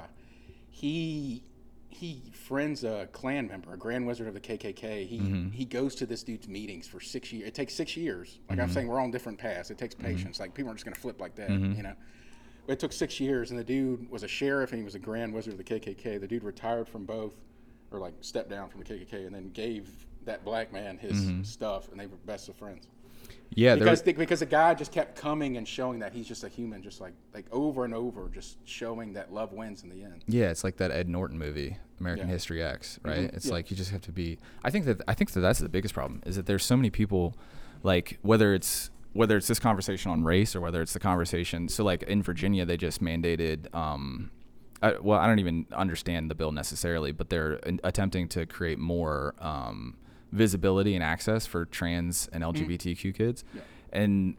he 0.70 1.44
he 1.90 2.22
friends 2.34 2.84
a 2.84 3.08
Klan 3.12 3.48
member, 3.48 3.74
a 3.74 3.78
Grand 3.78 4.06
Wizard 4.06 4.28
of 4.28 4.34
the 4.36 4.40
KKK. 4.40 5.08
He 5.08 5.18
Mm-hmm. 5.20 5.50
he 5.52 5.66
goes 5.66 5.96
to 5.96 6.06
this 6.06 6.22
dude's 6.22 6.48
meetings 6.48 6.88
for 6.88 7.00
six 7.00 7.32
years. 7.34 7.48
It 7.48 7.56
takes 7.56 7.74
six 7.74 7.98
years. 7.98 8.38
Like 8.50 8.60
Mm-hmm. 8.60 8.68
I'm 8.68 8.74
saying, 8.74 8.88
we're 8.88 9.00
on 9.02 9.10
different 9.10 9.40
paths. 9.40 9.72
It 9.72 9.78
takes 9.80 9.96
patience. 9.96 10.40
Like 10.40 10.54
people 10.54 10.70
aren't 10.70 10.78
just 10.78 10.86
gonna 10.86 10.96
flip 10.96 11.20
like 11.20 11.36
that, 11.36 11.50
you 11.50 11.82
know. 11.84 11.94
It 12.68 12.80
took 12.80 12.92
six 12.92 13.20
years, 13.20 13.52
and 13.52 13.60
the 13.60 13.64
dude 13.64 14.10
was 14.10 14.24
a 14.24 14.28
sheriff 14.28 14.72
and 14.72 14.80
he 14.80 14.84
was 14.86 14.96
a 14.96 15.00
Grand 15.00 15.34
Wizard 15.34 15.54
of 15.54 15.58
the 15.58 15.64
KKK. 15.64 16.20
The 16.20 16.28
dude 16.28 16.44
retired 16.44 16.88
from 16.88 17.06
both, 17.06 17.34
or 17.92 18.00
like 18.00 18.14
stepped 18.22 18.50
down 18.50 18.70
from 18.70 18.82
the 18.82 18.86
KKK, 18.86 19.26
and 19.26 19.34
then 19.34 19.50
gave 19.52 19.90
that 20.26 20.44
black 20.44 20.74
man 20.74 20.98
his 20.98 21.24
stuff, 21.50 21.90
and 21.92 22.00
they 22.00 22.06
were 22.08 22.18
best 22.26 22.50
of 22.50 22.56
friends. 22.58 22.88
yeah, 23.52 23.76
Because 23.76 24.02
the, 24.02 24.12
because 24.12 24.42
the 24.42 24.46
guy 24.46 24.74
just 24.74 24.92
kept 24.92 25.16
coming 25.18 25.56
and 25.56 25.66
showing 25.66 26.00
that 26.00 26.12
he's 26.12 26.28
just 26.28 26.44
a 26.44 26.50
human, 26.50 26.84
just 26.84 27.00
like 27.00 27.14
like 27.34 27.46
over 27.54 27.86
and 27.86 27.94
over, 27.94 28.28
just 28.34 28.58
showing 28.66 29.14
that 29.14 29.34
love 29.34 29.54
wins 29.54 29.84
in 29.84 29.90
the 29.90 30.04
end. 30.04 30.26
yeah, 30.28 30.50
it's 30.50 30.66
like 30.66 30.76
that 30.78 30.92
Ed 30.92 31.08
Norton 31.08 31.38
movie, 31.38 31.78
American 32.02 32.28
Yeah. 32.28 32.34
History 32.34 32.62
X, 32.62 33.00
right? 33.04 33.32
Mhm, 33.32 33.34
It's 33.36 33.46
yeah. 33.46 33.54
like 33.54 33.72
you 33.72 33.78
just 33.78 33.92
have 33.92 34.02
to 34.02 34.12
be 34.12 34.38
I 34.66 34.70
think 34.70 34.84
that 34.86 35.02
I 35.08 35.14
think 35.14 35.32
that 35.32 35.40
that's 35.40 35.60
the 35.60 35.70
biggest 35.70 35.94
problem 35.94 36.22
is 36.26 36.36
that 36.36 36.46
there's 36.46 36.66
so 36.66 36.76
many 36.76 36.90
people 36.90 37.34
like 37.84 38.20
whether 38.22 38.54
it's 38.54 38.90
whether 39.18 39.36
it's 39.36 39.48
this 39.48 39.60
conversation 39.60 40.12
on 40.12 40.24
race 40.24 40.56
or 40.56 40.62
whether 40.62 40.82
it's 40.82 40.94
the 40.94 41.00
conversation 41.00 41.68
so 41.68 41.84
like 41.84 42.04
in 42.04 42.22
Virginia 42.22 42.66
they 42.66 42.78
just 42.78 43.02
mandated 43.02 43.74
um 43.76 44.32
I, 44.82 44.94
well 45.02 45.20
I 45.20 45.28
don't 45.28 45.40
even 45.40 45.66
understand 45.74 46.30
the 46.30 46.36
bill 46.36 46.52
necessarily 46.52 47.12
but 47.12 47.30
they're 47.30 47.54
in- 47.54 47.80
attempting 47.84 48.28
to 48.30 48.46
create 48.46 48.80
more 48.80 49.34
um, 49.40 49.98
visibility 50.32 50.94
and 50.96 51.04
access 51.04 51.46
for 51.46 51.66
trans 51.66 52.30
and 52.32 52.44
LGBTQ 52.44 53.16
kids. 53.16 53.44
Yeah. 53.54 53.62
and 53.92 54.36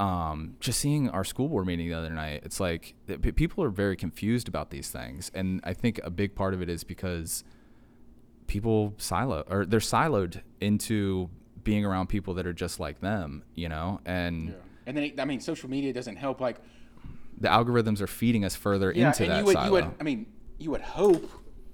um, 0.00 0.56
just 0.58 0.80
seeing 0.80 1.08
our 1.10 1.22
school 1.22 1.48
board 1.48 1.66
meeting 1.66 1.88
the 1.88 1.94
other 1.94 2.10
night, 2.10 2.42
it's 2.44 2.58
like 2.58 2.94
people 3.36 3.62
are 3.62 3.70
very 3.70 3.96
confused 3.96 4.48
about 4.48 4.70
these 4.70 4.90
things, 4.90 5.30
and 5.34 5.60
I 5.62 5.72
think 5.72 6.00
a 6.02 6.10
big 6.10 6.34
part 6.34 6.52
of 6.52 6.60
it 6.60 6.68
is 6.68 6.82
because 6.82 7.44
people 8.48 8.94
silo 8.98 9.44
or 9.48 9.64
they're 9.64 9.80
siloed 9.80 10.42
into 10.60 11.30
being 11.64 11.84
around 11.84 12.08
people 12.08 12.34
that 12.34 12.46
are 12.46 12.52
just 12.52 12.78
like 12.78 13.00
them, 13.00 13.42
you 13.54 13.68
know, 13.68 14.00
and 14.04 14.54
And 14.86 14.96
then 14.96 15.12
I 15.18 15.24
mean, 15.24 15.40
social 15.40 15.68
media 15.68 15.92
doesn't 15.92 16.16
help. 16.16 16.40
Like 16.40 16.56
the 17.40 17.48
algorithms 17.48 18.00
are 18.00 18.06
feeding 18.06 18.44
us 18.44 18.54
further 18.54 18.92
yeah, 18.92 19.08
into 19.08 19.24
and 19.24 19.32
that 19.32 19.38
you 19.38 19.44
would 19.46 19.54
silo. 19.54 19.66
you 19.66 19.72
would 19.72 19.94
I 19.98 20.02
mean 20.02 20.26
you 20.58 20.70
would 20.70 20.82
hope 20.82 21.28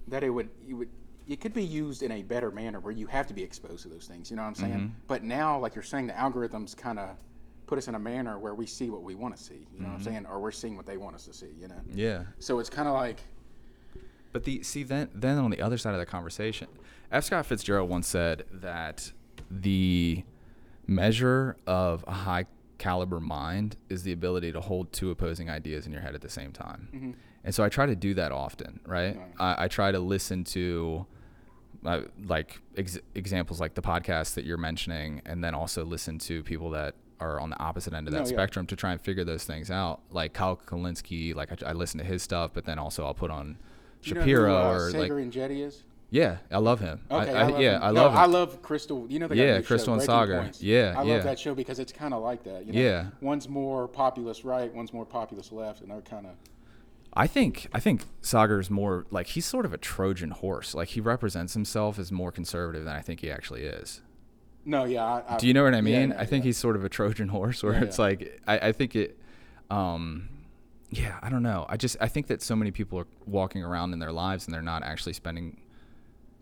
that 0.09 0.23
it 0.25 0.31
would 0.31 0.49
you 0.67 0.77
would 0.77 0.89
it 1.29 1.41
could 1.41 1.55
be 1.55 1.63
used 1.63 2.03
in 2.03 2.11
a 2.11 2.23
better 2.23 2.51
manner 2.51 2.81
where 2.81 2.93
you 2.93 3.07
have 3.07 3.27
to 3.29 3.35
be 3.35 3.43
exposed 3.43 3.83
to 3.83 3.89
those 3.89 4.07
things. 4.07 4.31
You 4.31 4.37
know 4.37 4.43
what 4.43 4.49
I'm 4.49 4.55
saying? 4.57 4.73
Mm-hmm. 4.73 4.95
But 5.07 5.23
now, 5.23 5.61
like 5.61 5.77
you're 5.77 5.85
saying, 5.85 6.09
the 6.09 6.13
algorithms 6.15 6.77
kind 6.77 6.99
of 6.99 7.11
put 7.69 7.79
us 7.79 7.87
in 7.87 7.95
a 7.95 8.01
manner 8.01 8.37
where 8.37 8.57
we 8.57 8.67
see 8.67 8.91
what 8.91 9.05
we 9.05 9.15
want 9.15 9.37
to 9.37 9.43
see. 9.43 9.65
You 9.73 9.81
know 9.81 9.91
what 9.91 9.99
I'm 9.99 10.03
saying? 10.03 10.27
Or 10.27 10.41
we're 10.41 10.51
seeing 10.51 10.77
what 10.77 10.87
they 10.87 10.97
want 10.97 11.15
us 11.15 11.27
to 11.27 11.33
see. 11.33 11.51
You 11.61 11.69
know. 11.69 11.77
Mm-hmm. 11.77 11.99
yeah, 11.99 12.23
So 12.41 12.59
it's 12.59 12.69
kind 12.69 12.89
of 12.89 12.95
like 12.95 13.21
But 14.33 14.43
the 14.43 14.65
see 14.65 14.83
then 14.83 15.09
then 15.15 15.39
on 15.39 15.51
the 15.51 15.63
other 15.63 15.79
side 15.79 15.95
of 15.95 16.01
the 16.01 16.07
conversation, 16.07 16.67
F. 17.13 17.25
Scott 17.25 17.47
Fitzgerald 17.47 17.89
once 17.89 18.09
said 18.09 18.45
that 18.51 19.13
the 19.51 20.25
measure 20.87 21.57
of 21.67 22.05
a 22.07 22.13
high 22.13 22.47
caliber 22.79 23.21
mind 23.21 23.77
is 23.89 24.03
the 24.05 24.13
ability 24.13 24.53
to 24.53 24.61
hold 24.61 24.93
two 24.93 25.11
opposing 25.11 25.51
ideas 25.51 25.87
in 25.87 25.93
your 25.93 26.01
head 26.01 26.15
at 26.15 26.21
the 26.21 26.29
same 26.31 26.53
time. 26.53 27.15
And 27.45 27.55
so 27.55 27.63
I 27.65 27.69
try 27.69 27.87
to 27.87 27.97
do 27.97 28.15
that 28.15 28.33
often, 28.33 28.81
right? 28.87 29.19
I, 29.39 29.65
I 29.65 29.69
try 29.69 29.93
to 29.93 29.99
listen 29.99 30.45
to 30.45 31.07
uh, 31.85 32.03
like 32.27 32.61
ex- 32.77 32.99
examples 33.15 33.61
like 33.61 33.75
the 33.75 33.83
podcast 33.83 34.35
that 34.35 34.45
you're 34.45 34.59
mentioning, 34.59 35.23
and 35.25 35.43
then 35.43 35.55
also 35.55 35.85
listen 35.85 36.19
to 36.19 36.43
people 36.43 36.71
that 36.71 36.95
are 37.21 37.41
on 37.41 37.51
the 37.51 37.59
opposite 37.59 37.93
end 37.95 38.07
of 38.09 38.13
that 38.13 38.21
No, 38.25 38.25
yeah. 38.29 38.33
spectrum 38.35 38.67
to 38.67 38.77
try 38.77 38.93
and 38.93 39.01
figure 39.01 39.25
those 39.25 39.45
things 39.45 39.71
out. 39.71 40.01
Like 40.11 40.33
Kyle 40.35 40.57
Kulinski, 40.57 41.35
like 41.35 41.51
I, 41.63 41.71
I 41.71 41.73
listen 41.73 41.99
to 41.99 42.05
his 42.05 42.23
stuff, 42.23 42.51
but 42.53 42.65
then 42.67 42.79
also 42.79 43.05
I'll 43.05 43.15
put 43.15 43.31
on 43.31 43.57
you 44.03 44.15
Shapiro 44.15 44.49
who, 44.51 44.55
uh, 44.57 44.73
or 44.73 44.79
Saagar 44.93 44.99
like 45.01 45.11
and 45.11 45.33
Jetty 45.33 45.63
is. 45.63 45.85
Yeah, 46.11 46.39
I 46.51 46.59
love 46.59 46.81
him. 46.81 47.01
I- 47.11 47.23
Okay, 47.23 47.33
I, 47.35 47.47
love 47.47 47.61
yeah, 47.61 47.77
him. 47.77 47.83
I 47.83 47.87
No, 47.93 48.03
love 48.03 48.13
him. 48.13 48.19
I 48.19 48.27
love 48.27 48.63
Krystal. 48.63 49.11
You 49.11 49.19
know 49.21 49.29
the 49.29 49.37
Yeah, 49.37 49.61
Krystal 49.61 49.85
show, 49.87 49.93
and 49.95 50.03
Saagar. 50.03 50.41
Points. 50.43 50.63
Yeah, 50.63 50.95
I 50.97 51.03
love 51.03 51.23
that 51.25 51.39
show 51.39 51.55
because 51.55 51.79
it's 51.79 51.93
kind 51.93 52.13
of 52.15 52.23
like 52.23 52.43
that. 52.45 52.67
You 52.67 52.73
know? 52.73 52.81
Yeah. 52.81 53.07
One's 53.21 53.49
more 53.49 53.87
populist 53.89 54.43
right, 54.45 54.73
one's 54.75 54.93
more 54.93 55.07
populist 55.07 55.53
left, 55.53 55.81
and 55.83 55.91
they're 55.91 56.01
kind 56.01 56.27
of. 56.27 56.33
I 57.13 57.27
think 57.27 57.67
I 57.73 57.81
think 57.81 58.05
Saagar's 58.23 58.71
more 58.71 59.05
like 59.11 59.29
he's 59.29 59.45
sort 59.47 59.65
of 59.67 59.73
a 59.73 59.79
Trojan 59.79 60.31
horse. 60.31 60.75
Like 60.75 60.89
he 60.89 61.01
represents 61.01 61.55
himself 61.55 61.99
as 61.99 62.13
more 62.13 62.31
conservative 62.33 62.85
than 62.85 62.95
I 62.95 63.01
think 63.01 63.21
he 63.21 63.31
actually 63.31 63.63
is. 63.63 64.01
No, 64.65 64.85
yeah. 64.85 65.05
I, 65.05 65.35
I, 65.35 65.37
Do 65.39 65.47
you 65.49 65.55
know 65.55 65.65
what 65.65 65.73
I 65.75 65.79
yeah, 65.79 65.81
mean? 65.83 66.09
no, 66.11 66.17
I 66.19 66.27
think 66.27 66.45
yeah. 66.45 66.49
he's 66.49 66.57
sort 66.59 66.77
of 66.77 66.85
a 66.85 66.89
Trojan 66.89 67.29
horse 67.29 67.63
where 67.63 67.73
Yeah, 67.73 67.83
it's 67.83 67.99
yeah. 67.99 68.05
like 68.05 68.41
I, 68.47 68.59
I 68.69 68.73
think 68.73 68.95
it 68.95 69.19
um 69.71 70.29
yeah, 70.91 71.19
I 71.23 71.31
don't 71.31 71.43
know. 71.43 71.67
I 71.69 71.77
just 71.77 71.97
I 72.01 72.09
think 72.09 72.27
that 72.29 72.43
so 72.43 72.55
many 72.57 72.71
people 72.71 72.99
are 72.99 73.07
walking 73.27 73.63
around 73.65 73.93
in 73.93 73.99
their 74.01 74.13
lives 74.13 74.47
and 74.47 74.55
they're 74.55 74.63
not 74.63 74.83
actually 74.85 75.13
spending 75.15 75.61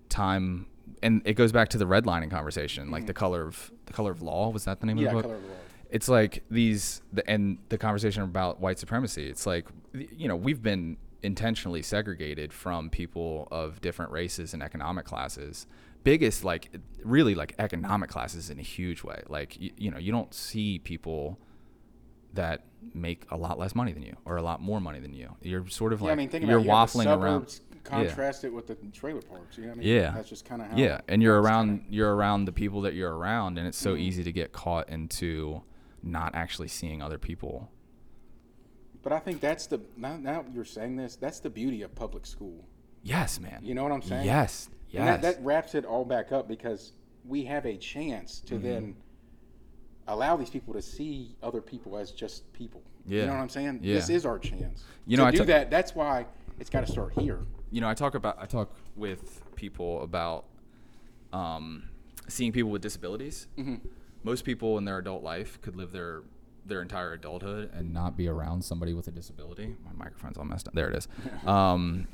time 0.09 0.67
and 1.03 1.23
it 1.25 1.35
goes 1.35 1.53
back 1.53 1.69
to 1.71 1.79
the 1.79 1.85
redlining 1.85 2.31
conversation, 2.31 2.91
like 2.91 3.07
the 3.07 3.15
color 3.15 3.43
of 3.43 3.71
the 3.87 3.93
color 3.93 4.11
of 4.11 4.21
law, 4.23 4.51
was 4.51 4.65
that 4.65 4.81
the 4.81 4.87
name 4.87 4.97
Mm-hmm. 4.97 5.05
Yeah, 5.05 5.11
of 5.11 5.17
the 5.17 5.23
book? 5.23 5.31
Color 5.31 5.37
of 5.37 5.45
Law. 5.45 5.57
it's 5.91 6.09
like 6.09 6.45
these 6.51 7.03
the, 7.13 7.29
and 7.31 7.59
the 7.69 7.79
conversation 7.79 8.23
about 8.23 8.61
white 8.61 8.79
supremacy 8.79 9.29
it's 9.29 9.47
like 9.47 9.67
you 9.95 10.29
know 10.29 10.37
we've 10.37 10.63
been 10.63 10.97
intentionally 11.23 11.83
segregated 11.83 12.53
from 12.53 12.91
people 12.91 13.49
of 13.51 13.81
different 13.81 14.11
races 14.13 14.53
and 14.55 14.63
economic 14.63 15.05
classes 15.07 15.67
biggest 16.05 16.45
like 16.45 16.71
really 17.05 17.35
like 17.35 17.55
economic 17.59 18.09
classes 18.11 18.51
in 18.51 18.59
a 18.59 18.63
huge 18.63 19.03
way 19.03 19.23
like 19.29 19.59
you, 19.61 19.71
you 19.77 19.91
know 19.91 19.99
you 19.99 20.13
don't 20.13 20.33
see 20.35 20.79
people 20.79 21.39
that 22.35 22.65
make 22.95 23.25
a 23.31 23.37
lot 23.37 23.59
less 23.59 23.75
money 23.75 23.93
than 23.93 24.03
you 24.03 24.15
or 24.25 24.37
a 24.37 24.43
lot 24.43 24.61
more 24.61 24.81
money 24.81 25.01
than 25.01 25.13
you 25.15 25.35
you're 25.43 25.67
sort 25.69 25.93
of 25.93 26.01
like 26.03 26.09
yeah, 26.09 26.13
I 26.13 26.17
mean, 26.17 26.29
think 26.29 26.45
you're 26.47 26.59
about 26.59 26.89
it, 26.89 26.95
you 26.95 27.01
waffling 27.01 27.19
around 27.21 27.61
Contrast 27.89 28.45
it 28.45 28.53
with 28.53 28.67
the 28.67 28.75
trailer 28.93 29.23
parks. 29.23 29.57
You 29.57 29.65
know 29.65 29.71
what 29.71 29.77
I 29.77 29.81
mean? 29.81 29.89
Yeah. 29.89 30.11
That's 30.13 30.29
just 30.29 30.45
kind 30.45 30.63
of 30.63 30.69
how. 30.69 30.77
yeah 30.77 31.01
and 31.09 31.23
you're 31.23 31.41
around 31.41 31.79
kinda- 31.81 31.85
you're 31.97 32.15
around 32.15 32.45
the 32.45 32.53
people 32.53 32.81
that 32.83 32.95
you're 32.95 33.17
around 33.17 33.59
and 33.59 33.67
it's 33.67 33.79
so 33.79 33.93
Mm-hmm. 33.93 34.03
easy 34.03 34.25
to 34.25 34.33
get 34.33 34.53
caught 34.53 34.89
into 34.89 35.63
not 36.03 36.35
actually 36.35 36.69
seeing 36.69 37.03
other 37.03 37.19
people 37.19 37.71
But 39.03 39.13
I 39.13 39.19
think 39.19 39.41
that's 39.41 39.67
the 39.67 39.81
now, 39.97 40.17
now 40.17 40.45
you're 40.53 40.65
saying 40.65 40.97
this. 40.97 41.17
That's 41.17 41.41
the 41.41 41.51
beauty 41.51 41.83
of 41.83 41.95
public 41.95 42.27
school. 42.27 42.65
yes 43.03 43.41
man 43.41 43.61
You 43.65 43.75
know 43.75 43.83
what 43.83 43.93
I'm 43.93 44.03
saying? 44.03 44.27
yes 44.27 44.69
yes 44.91 45.01
And 45.01 45.09
that, 45.09 45.23
that 45.23 45.45
wraps 45.45 45.75
it 45.75 45.85
all 45.85 46.05
back 46.05 46.33
up 46.33 46.49
because 46.49 46.93
we 47.25 47.45
have 47.45 47.65
a 47.67 47.77
chance 47.77 48.43
Mm-hmm. 48.45 48.57
to 48.57 48.63
then 48.63 48.97
allow 50.07 50.37
these 50.37 50.51
people 50.51 50.73
to 50.75 50.81
see 50.83 51.37
other 51.43 51.61
people 51.61 51.97
as 51.99 52.11
just 52.13 52.51
people. 52.55 52.83
Yeah. 53.07 53.21
You 53.21 53.27
know 53.27 53.35
what 53.35 53.41
I'm 53.41 53.49
saying? 53.51 53.81
Yeah. 53.83 53.95
This 53.97 54.09
is 54.09 54.25
our 54.25 54.39
chance. 54.39 54.85
You 55.07 55.17
to 55.19 55.23
know, 55.23 55.29
I 55.29 55.31
do 55.33 55.45
that. 55.45 55.71
That's 55.71 55.95
why 55.95 56.25
it's 56.59 56.71
got 56.71 56.87
to 56.87 56.91
start 56.91 57.13
here. 57.19 57.41
You 57.71 57.81
know, 57.81 57.89
I 57.89 57.95
talk 57.95 58.15
about 58.15 58.39
I 58.41 58.47
talk 58.47 58.75
with 58.97 59.43
people 59.57 60.03
about 60.03 60.45
um, 61.33 61.89
seeing 62.29 62.53
people 62.53 62.71
with 62.71 62.83
disabilities. 62.83 63.47
Mm-hmm. 63.59 63.77
Most 64.23 64.45
people 64.45 64.79
in 64.79 64.85
their 64.85 64.99
adult 64.99 65.23
life 65.23 65.61
could 65.61 65.77
live 65.77 65.93
their 65.93 66.23
their 66.67 66.83
entire 66.83 67.15
adulthood 67.15 67.71
and 67.73 67.93
not 67.93 68.17
be 68.17 68.29
around 68.29 68.63
somebody 68.63 68.93
with 68.93 69.09
a 69.09 69.11
disability. 69.11 69.75
My 69.85 70.05
microphone's 70.05 70.37
all 70.37 70.45
messed 70.45 70.69
up. 70.69 70.75
There 70.75 70.89
it 70.89 70.97
is. 70.97 71.09
Um, 71.47 72.07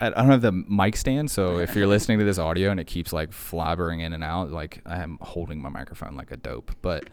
I, 0.00 0.08
I 0.08 0.10
don't 0.10 0.30
have 0.30 0.42
the 0.42 0.52
mic 0.52 0.96
stand, 0.96 1.30
so 1.30 1.58
if 1.58 1.74
you're 1.74 1.86
listening 1.96 2.18
to 2.18 2.24
this 2.24 2.38
audio 2.38 2.70
and 2.70 2.78
it 2.78 2.86
keeps 2.86 3.12
like 3.12 3.30
flabbering 3.30 4.02
in 4.02 4.12
and 4.12 4.22
out, 4.22 4.50
like 4.50 4.82
I'm 4.84 5.18
holding 5.20 5.60
my 5.62 5.70
microphone 5.70 6.14
like 6.14 6.30
a 6.30 6.36
dope. 6.36 6.72
But 6.82 7.08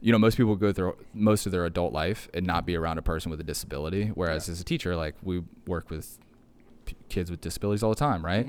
you 0.00 0.12
know, 0.12 0.18
most 0.18 0.36
people 0.36 0.54
go 0.54 0.72
through 0.72 0.96
most 1.12 1.46
of 1.46 1.52
their 1.52 1.64
adult 1.64 1.92
life 1.92 2.28
and 2.32 2.46
not 2.46 2.66
be 2.66 2.76
around 2.76 2.98
a 2.98 3.02
person 3.02 3.30
with 3.30 3.40
a 3.40 3.44
disability. 3.44 4.08
Whereas 4.08 4.48
as 4.48 4.60
a 4.60 4.64
teacher, 4.64 4.94
like 4.94 5.14
we 5.22 5.42
work 5.66 5.90
with 5.90 6.18
p- 6.84 6.96
kids 7.08 7.30
with 7.30 7.40
disabilities 7.40 7.82
all 7.82 7.90
the 7.90 7.96
time, 7.96 8.24
right? 8.24 8.46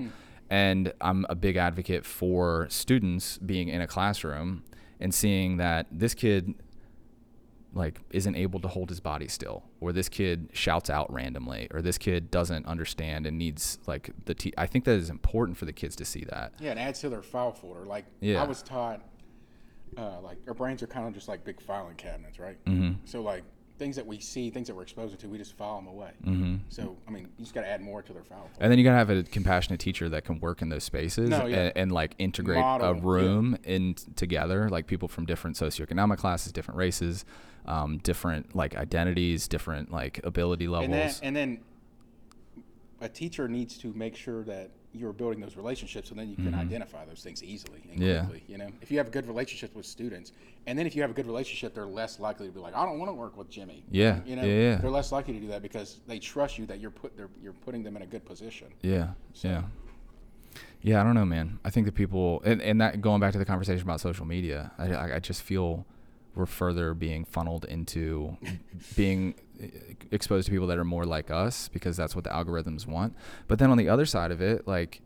And 0.50 0.94
I'm 1.02 1.26
a 1.30 1.36
big 1.36 1.56
advocate 1.58 2.06
for 2.06 2.68
students 2.70 3.38
being 3.40 3.68
in 3.70 3.82
a 3.82 3.88
classroom 3.88 4.64
and 5.00 5.14
seeing 5.14 5.58
that 5.58 5.88
this 5.92 6.14
kid 6.14 6.54
like 7.74 8.00
isn't 8.12 8.36
able 8.36 8.60
to 8.62 8.70
hold 8.70 8.88
his 8.90 9.02
body 9.02 9.28
still 9.28 9.64
or 9.82 9.92
this 9.92 10.08
kid 10.08 10.48
shouts 10.54 10.90
out 10.90 11.12
randomly 11.12 11.68
or 11.72 11.82
this 11.82 11.98
kid 11.98 12.32
doesn't 12.32 12.66
understand 12.66 13.26
and 13.26 13.38
needs 13.38 13.80
like 13.86 14.12
the 14.26 14.34
t 14.34 14.54
I 14.58 14.66
think 14.66 14.86
that 14.86 14.94
is 14.98 15.10
important 15.10 15.58
for 15.58 15.66
the 15.66 15.74
kids 15.74 15.96
to 15.98 16.06
see 16.06 16.24
that. 16.30 16.54
Yeah, 16.60 16.72
and 16.72 16.80
adds 16.80 17.02
to 17.02 17.10
their 17.10 17.22
file 17.22 17.52
folder. 17.52 17.86
Like 17.86 18.06
Yeah. 18.22 18.42
I 18.42 18.46
was 18.46 18.62
taught, 18.62 19.02
uh, 19.98 20.22
like 20.22 20.38
our 20.48 20.54
brains 20.54 20.82
are 20.84 20.88
kind 20.88 21.06
of 21.08 21.14
just 21.14 21.28
like 21.28 21.44
big 21.44 21.60
filing 21.62 21.96
cabinets, 21.98 22.40
right? 22.40 22.64
Mm-hmm. 22.66 22.94
So 23.06 23.22
like 23.22 23.44
things 23.78 23.96
that 23.96 24.06
we 24.06 24.20
see, 24.20 24.50
things 24.50 24.68
that 24.68 24.76
we're 24.76 24.84
exposed 24.84 25.20
to, 25.20 25.28
we 25.28 25.38
just 25.38 25.54
file 25.58 25.78
them 25.78 25.88
away. 25.88 26.12
Mm-hmm. 26.26 26.56
So 26.70 26.98
I 27.08 27.12
mean, 27.12 27.28
you 27.38 27.44
just 27.44 27.54
got 27.54 27.62
to 27.62 27.68
add 27.68 27.82
more 27.82 28.02
to 28.02 28.14
their 28.14 28.24
file. 28.24 28.50
And 28.60 28.72
then 28.72 28.78
you 28.80 28.86
gotta 28.86 28.98
have 28.98 29.10
a 29.10 29.24
compassionate 29.24 29.80
teacher 29.80 30.10
that 30.10 30.26
can 30.26 30.40
work 30.40 30.62
in 30.62 30.70
those 30.70 30.84
spaces 30.84 31.30
No, 31.30 31.46
yeah. 31.46 31.58
and, 31.58 31.74
and 31.76 31.92
like 31.92 32.16
integrate 32.18 32.60
Model, 32.60 32.88
a 32.92 32.96
yeah. 32.96 33.02
room 33.04 33.58
in 33.64 33.96
together, 34.16 34.70
like 34.70 34.88
people 34.88 35.08
from 35.08 35.26
different 35.26 35.58
socioeconomic 35.58 36.18
classes, 36.18 36.52
different 36.52 36.78
races, 36.78 37.26
um, 37.66 37.98
different 38.00 38.56
like 38.56 38.76
identities, 38.76 39.48
different 39.48 39.92
like 39.92 40.20
ability 40.24 40.68
levels. 40.68 40.86
and 40.86 40.94
then 40.94 41.14
and 41.24 41.36
then 41.36 41.60
a 43.02 43.10
teacher 43.10 43.48
needs 43.48 43.78
to 43.80 43.94
make 43.94 44.16
sure 44.16 44.44
that 44.44 44.72
you're 44.96 45.14
building 45.14 45.40
those 45.40 45.56
relationships 45.58 46.10
and 46.12 46.20
then 46.20 46.30
you 46.30 46.36
can 46.36 46.54
identify 46.56 47.04
those 47.06 47.22
things 47.22 47.44
easily 47.44 47.82
and 47.92 48.00
Mm-hmm. 48.00 48.04
Yeah. 48.10 48.20
quickly 48.26 48.44
you 48.48 48.58
know 48.58 48.68
if 48.82 48.90
you 48.92 48.98
have 48.98 49.08
a 49.08 49.10
good 49.12 49.28
relationships 49.28 49.76
with 49.76 49.86
students 49.86 50.32
and 50.68 50.78
then 50.80 50.88
if 50.88 50.96
you 50.96 51.02
have 51.02 51.12
a 51.12 51.14
good 51.14 51.26
relationship 51.28 51.74
they're 51.76 51.86
less 51.86 52.20
likely 52.20 52.48
to 52.48 52.54
be 52.54 52.60
like 52.60 52.76
i 52.76 52.86
don't 52.86 52.98
want 53.00 53.10
to 53.10 53.14
work 53.14 53.38
with 53.38 53.50
jimmy 53.50 53.84
Yeah, 53.92 54.20
you 54.26 54.36
know 54.36 54.44
yeah, 54.44 54.60
yeah. 54.70 54.76
they're 54.78 54.90
less 54.90 55.12
likely 55.12 55.34
to 55.34 55.40
do 55.40 55.48
that 55.48 55.62
because 55.62 56.00
they 56.08 56.20
trust 56.20 56.58
you 56.58 56.66
that 56.68 56.80
you're 56.80 56.92
put 56.92 57.16
they're, 57.18 57.30
you're 57.44 57.54
putting 57.54 57.84
them 57.84 57.96
in 57.96 58.02
a 58.02 58.08
good 58.08 58.26
position 58.26 58.68
Yeah, 58.82 59.10
yeah, 59.44 59.64
yeah. 60.82 61.02
I 61.02 61.04
don't 61.04 61.16
know, 61.16 61.26
man. 61.26 61.60
I 61.66 61.70
think 61.72 61.86
that 61.88 61.96
people, 61.96 62.42
and, 62.46 62.62
and 62.62 62.80
that 62.82 63.02
going 63.02 63.20
back 63.20 63.32
to 63.34 63.38
the 63.40 63.46
conversation 63.46 63.82
about 63.82 64.00
social 64.02 64.26
media, 64.26 64.72
I, 64.78 65.16
I, 65.16 65.20
just 65.20 65.42
feel 65.42 65.84
we're 66.36 66.46
further 66.46 66.94
being 66.94 67.26
funneled 67.26 67.66
into 67.66 68.38
being 68.96 69.34
exposed 70.12 70.46
to 70.48 70.52
people 70.52 70.68
that 70.68 70.78
are 70.78 70.84
more 70.84 71.06
like 71.06 71.32
us 71.32 71.68
because 71.70 71.98
that's 71.98 72.16
what 72.16 72.24
the 72.24 72.30
algorithms 72.30 72.88
want. 72.88 73.16
But 73.48 73.60
then 73.60 73.70
on 73.70 73.78
the 73.78 73.90
other 73.90 74.06
side 74.06 74.32
of 74.32 74.42
it, 74.42 74.68
like, 74.68 75.02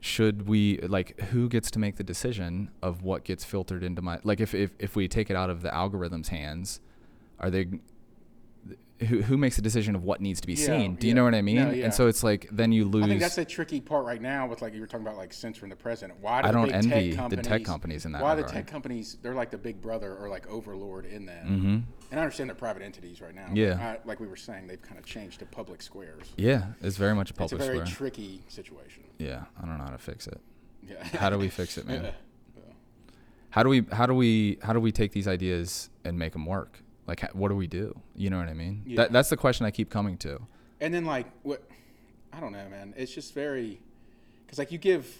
should 0.00 0.48
we 0.48 0.78
like 0.78 1.18
who 1.20 1.48
gets 1.48 1.70
to 1.72 1.78
make 1.78 1.96
the 1.96 2.04
decision 2.04 2.70
of 2.82 3.02
what 3.02 3.24
gets 3.24 3.44
filtered 3.44 3.82
into 3.82 4.00
my 4.00 4.20
like 4.22 4.38
if 4.38 4.54
if, 4.54 4.70
if 4.78 4.94
we 4.94 5.08
take 5.08 5.28
it 5.28 5.34
out 5.34 5.50
of 5.50 5.62
the 5.62 5.74
algorithm's 5.74 6.28
hands, 6.28 6.80
are 7.40 7.50
they 7.50 7.66
who, 9.00 9.22
who 9.22 9.36
makes 9.36 9.54
the 9.56 9.62
decision 9.62 9.94
of 9.94 10.02
what 10.02 10.20
needs 10.20 10.40
to 10.40 10.46
be 10.46 10.54
Yeah, 10.54 10.66
seen? 10.66 10.96
Do 10.96 11.06
you 11.06 11.12
yeah. 11.12 11.14
know 11.14 11.24
what 11.24 11.34
I 11.34 11.42
mean? 11.42 11.56
No, 11.56 11.70
yeah. 11.70 11.84
And 11.84 11.94
so 11.94 12.08
it's 12.08 12.24
like 12.24 12.48
then 12.50 12.72
you 12.72 12.84
lose. 12.84 13.04
i 13.04 13.08
think 13.08 13.20
that's 13.20 13.36
the 13.36 13.44
tricky 13.44 13.80
part 13.80 14.04
right 14.04 14.20
now 14.20 14.46
with 14.48 14.60
like 14.60 14.74
you 14.74 14.80
were 14.80 14.86
talking 14.86 15.06
about 15.06 15.16
like 15.16 15.32
censoring 15.32 15.70
the 15.70 15.76
president 15.76 16.18
why 16.20 16.42
do 16.42 16.48
I 16.48 16.52
don't 16.52 16.72
envy 16.72 17.14
tech 17.14 17.30
the 17.30 17.36
tech 17.36 17.64
companies, 17.64 18.04
in 18.06 18.12
that 18.12 18.22
why 18.22 18.34
the 18.34 18.42
tech 18.42 18.66
companies 18.66 19.16
they're 19.22 19.34
like 19.34 19.50
the 19.50 19.58
big 19.58 19.80
brother 19.80 20.16
or 20.16 20.28
like 20.28 20.46
overlord 20.48 21.06
in 21.06 21.26
that 21.26 21.44
Mhm. 21.46 21.82
and 22.10 22.12
i 22.12 22.16
understand 22.18 22.50
they're 22.50 22.56
private 22.56 22.82
entities 22.82 23.20
right 23.20 23.34
now 23.34 23.48
Yeah. 23.52 23.96
I, 24.02 24.08
like 24.08 24.18
we 24.20 24.26
were 24.26 24.36
saying 24.36 24.66
they've 24.66 24.82
kind 24.82 24.98
of 24.98 25.04
changed 25.06 25.38
to 25.40 25.46
public 25.46 25.80
squares 25.82 26.32
Yeah, 26.36 26.66
it's 26.82 26.96
very 26.96 27.14
much 27.14 27.30
a 27.30 27.34
public. 27.34 27.52
it's 27.60 27.62
a 27.68 27.72
very 27.72 27.86
square. 27.86 27.96
tricky 28.10 28.42
situation 28.48 29.04
yeah, 29.18 29.44
I 29.62 29.66
don't 29.66 29.78
know 29.78 29.84
how 29.84 29.90
to 29.90 29.98
fix 29.98 30.26
it. 30.26 30.40
yeah 30.88 31.04
How 31.18 31.30
do 31.30 31.38
we 31.38 31.48
fix 31.48 31.78
it, 31.78 31.86
man? 31.88 32.12
How 33.50 33.62
do 33.62 33.68
we 33.70 33.84
how 33.92 34.06
do 34.06 34.14
we 34.14 34.58
how 34.62 34.72
do 34.72 34.80
we 34.80 34.92
take 34.92 35.12
these 35.12 35.26
ideas 35.26 35.88
and 36.04 36.18
make 36.18 36.32
them 36.32 36.44
work? 36.46 36.82
Like, 37.08 37.28
what 37.32 37.48
do 37.48 37.56
we 37.56 37.66
do? 37.66 37.98
You 38.14 38.28
know 38.30 38.38
what 38.38 38.48
I 38.48 38.54
mean? 38.54 38.82
Yeah. 38.86 38.96
That 38.98 39.12
that's 39.12 39.30
the 39.30 39.36
question 39.36 39.64
I 39.66 39.70
keep 39.70 39.90
coming 39.90 40.16
to. 40.18 40.40
And 40.80 40.92
then 40.94 41.04
like 41.04 41.26
what 41.42 41.62
I 42.32 42.38
don't 42.38 42.52
know, 42.52 42.68
man. 42.68 42.94
It's 42.96 43.12
just 43.12 43.34
very 43.34 43.80
because 44.46 44.58
like 44.58 44.70
you 44.70 44.78
give 44.78 45.10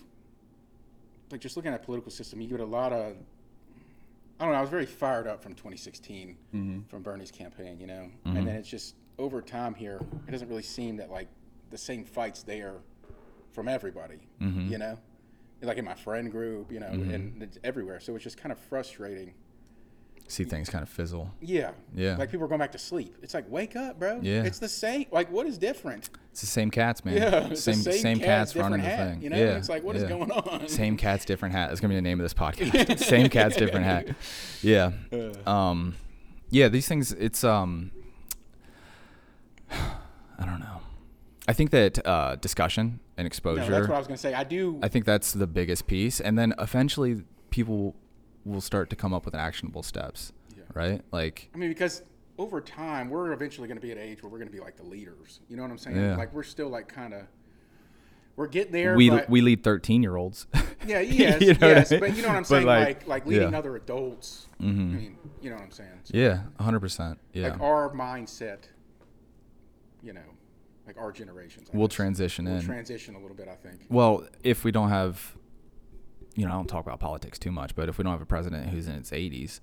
like 1.32 1.40
just 1.40 1.56
looking 1.56 1.72
at 1.72 1.82
political 1.82 2.10
system, 2.12 2.40
you 2.40 2.48
give 2.48 2.60
it 2.60 2.62
a 2.62 2.66
lot 2.66 2.92
of. 2.92 3.16
I 4.40 4.44
don't 4.44 4.52
know. 4.52 4.58
I 4.58 4.60
was 4.60 4.70
very 4.70 4.86
fired 4.86 5.26
up 5.26 5.42
from 5.42 5.54
2016 5.54 6.36
Mm-hmm. 6.54 6.80
from 6.88 7.02
Bernie's 7.02 7.32
campaign, 7.32 7.80
you 7.80 7.88
know, 7.88 8.08
and 8.24 8.46
then 8.46 8.54
it's 8.54 8.68
just 8.68 8.94
over 9.18 9.42
time 9.42 9.74
here, 9.74 10.00
it 10.28 10.30
doesn't 10.30 10.48
really 10.48 10.62
seem 10.62 10.96
that 10.98 11.10
like 11.10 11.26
the 11.70 11.78
same 11.78 12.04
fights 12.04 12.44
there 12.44 12.74
from 13.50 13.66
everybody, 13.66 14.20
Mm-hmm. 14.40 14.70
you 14.70 14.78
know, 14.78 14.96
like 15.62 15.76
in 15.78 15.84
my 15.84 15.94
friend 15.94 16.30
group, 16.30 16.70
you 16.70 16.78
know, 16.78 16.86
and 16.86 17.42
it's 17.42 17.58
everywhere. 17.64 17.98
So 17.98 18.14
it's 18.14 18.22
just 18.22 18.36
kind 18.36 18.52
of 18.52 18.58
frustrating. 18.58 19.32
See 20.30 20.44
things 20.44 20.68
kind 20.68 20.82
of 20.82 20.90
fizzle. 20.90 21.30
Yeah. 21.40 21.70
Yeah. 21.94 22.16
Like 22.16 22.30
people 22.30 22.44
are 22.44 22.48
going 22.48 22.58
back 22.58 22.72
to 22.72 22.78
sleep. 22.78 23.16
It's 23.22 23.32
like 23.32 23.50
wake 23.50 23.76
up, 23.76 23.98
bro. 23.98 24.20
Yeah. 24.22 24.44
It's 24.44 24.58
the 24.58 24.68
same. 24.68 25.06
Like 25.10 25.32
what 25.32 25.46
is 25.46 25.56
different? 25.56 26.10
It's 26.32 26.42
the 26.42 26.46
same 26.46 26.70
cats, 26.70 27.02
man. 27.04 27.16
Yeah, 27.16 27.54
same 27.54 27.74
same 27.76 27.98
same 27.98 28.18
cat, 28.18 28.26
cats 28.26 28.54
running 28.56 28.80
different 28.82 28.98
the 28.98 29.12
thing. 29.14 29.22
you 29.22 29.30
know? 29.30 29.36
Yeah, 29.36 29.56
It's 29.56 29.68
like, 29.70 29.82
what 29.82 29.96
is 29.96 30.02
yeah. 30.02 30.08
going 30.10 30.30
on? 30.30 30.68
Same 30.68 30.96
cats, 30.98 31.24
different 31.24 31.54
hat. 31.54 31.68
That's 31.68 31.80
gonna 31.80 31.92
be 31.92 31.96
the 31.96 32.02
name 32.02 32.20
of 32.20 32.24
this 32.24 32.34
podcast. 32.34 32.98
same 33.04 33.28
cats, 33.30 33.56
different 33.56 33.86
hat. 33.86 34.08
Yeah. 34.62 34.92
Um, 35.46 35.94
yeah. 36.50 36.68
These 36.68 36.86
things. 36.88 37.12
It's 37.12 37.42
um. 37.42 37.90
I 39.70 40.44
don't 40.44 40.60
know. 40.60 40.80
I 41.48 41.52
think 41.52 41.70
that 41.70 42.06
uh, 42.06 42.36
discussion 42.36 43.00
and 43.16 43.24
No, 43.24 43.26
exposure. 43.26 43.70
that's 43.70 43.88
what 43.88 43.94
I 43.94 43.98
was 43.98 44.06
gonna 44.06 44.18
say. 44.18 44.34
I 44.34 44.44
do. 44.44 44.78
I 44.82 44.88
think 44.88 45.04
that's 45.06 45.32
the 45.32 45.46
biggest 45.46 45.86
piece, 45.86 46.20
and 46.20 46.38
then 46.38 46.54
eventually 46.58 47.22
people 47.50 47.96
will 48.44 48.60
start 48.60 48.90
to 48.90 48.96
come 48.96 49.12
up 49.12 49.24
with 49.24 49.34
actionable 49.34 49.82
steps, 49.82 50.32
Yeah. 50.56 50.62
right? 50.74 51.02
Like, 51.12 51.50
I 51.54 51.58
mean, 51.58 51.68
because 51.70 52.02
over 52.38 52.60
time, 52.60 53.10
we're 53.10 53.32
eventually 53.32 53.66
going 53.68 53.78
to 53.78 53.82
be 53.84 53.90
at 53.90 53.98
an 53.98 54.04
age 54.04 54.22
where 54.22 54.30
we're 54.30 54.38
going 54.38 54.48
to 54.48 54.54
be 54.54 54.60
like 54.60 54.76
the 54.76 54.84
leaders. 54.84 55.40
You 55.48 55.56
know 55.56 55.62
what 55.62 55.70
I'm 55.72 55.78
saying? 55.78 55.96
Yeah. 55.96 56.16
Like 56.16 56.32
we're 56.32 56.42
still 56.44 56.68
like 56.68 56.88
kind 56.88 57.14
of. 57.14 57.22
We're 58.36 58.46
getting 58.46 58.70
there. 58.72 58.94
we 58.94 59.10
but, 59.10 59.28
we 59.28 59.40
lead 59.40 59.64
thirteen 59.64 60.02
year 60.02 60.16
olds. 60.16 60.46
Yeah. 60.86 61.00
Yes. 61.00 61.40
You 61.42 61.54
know 61.54 61.66
I 61.66 61.70
yes. 61.70 61.90
mean? 61.90 62.00
But 62.00 62.16
you 62.16 62.22
know 62.22 62.28
what 62.28 62.36
I'm 62.36 62.44
saying? 62.44 62.64
like, 62.64 62.86
Like 63.00 63.08
like, 63.08 63.26
leading 63.26 63.42
yeah. 63.42 63.46
Mm-hmm. 63.48 63.56
other 63.56 63.74
adults. 63.76 64.46
I 64.60 64.62
mean, 64.64 65.18
you 65.42 65.50
know 65.50 65.56
what 65.56 65.64
I'm 65.64 65.70
saying? 65.72 65.90
So, 66.04 66.16
yeah, 66.16 66.42
hundred 66.60 66.78
percent. 66.80 67.18
Yeah, 67.32 67.48
Like 67.48 67.60
our 67.60 67.90
mindset. 67.90 68.58
You 70.02 70.12
know, 70.12 70.20
like 70.86 70.96
our 70.96 71.10
generations. 71.10 71.68
I 71.72 71.76
we'll 71.76 71.88
guess. 71.88 71.96
transition 71.96 72.44
We'll 72.44 72.54
in. 72.58 72.62
transition 72.64 73.16
a 73.16 73.20
little 73.20 73.36
bit. 73.36 73.48
I 73.48 73.56
think. 73.56 73.80
well, 73.90 74.24
if 74.44 74.62
we 74.64 74.70
don't 74.70 74.88
have, 74.90 75.36
you 76.38 76.46
know, 76.46 76.52
I 76.52 76.54
don't 76.54 76.68
talk 76.68 76.86
about 76.86 77.00
politics 77.00 77.36
too 77.38 77.50
much, 77.50 77.74
but 77.74 77.88
if 77.88 77.98
we 77.98 78.04
don't 78.04 78.12
have 78.12 78.22
a 78.22 78.26
president 78.26 78.68
who's 78.68 78.86
in 78.86 78.94
his 78.94 79.12
eighties, 79.12 79.60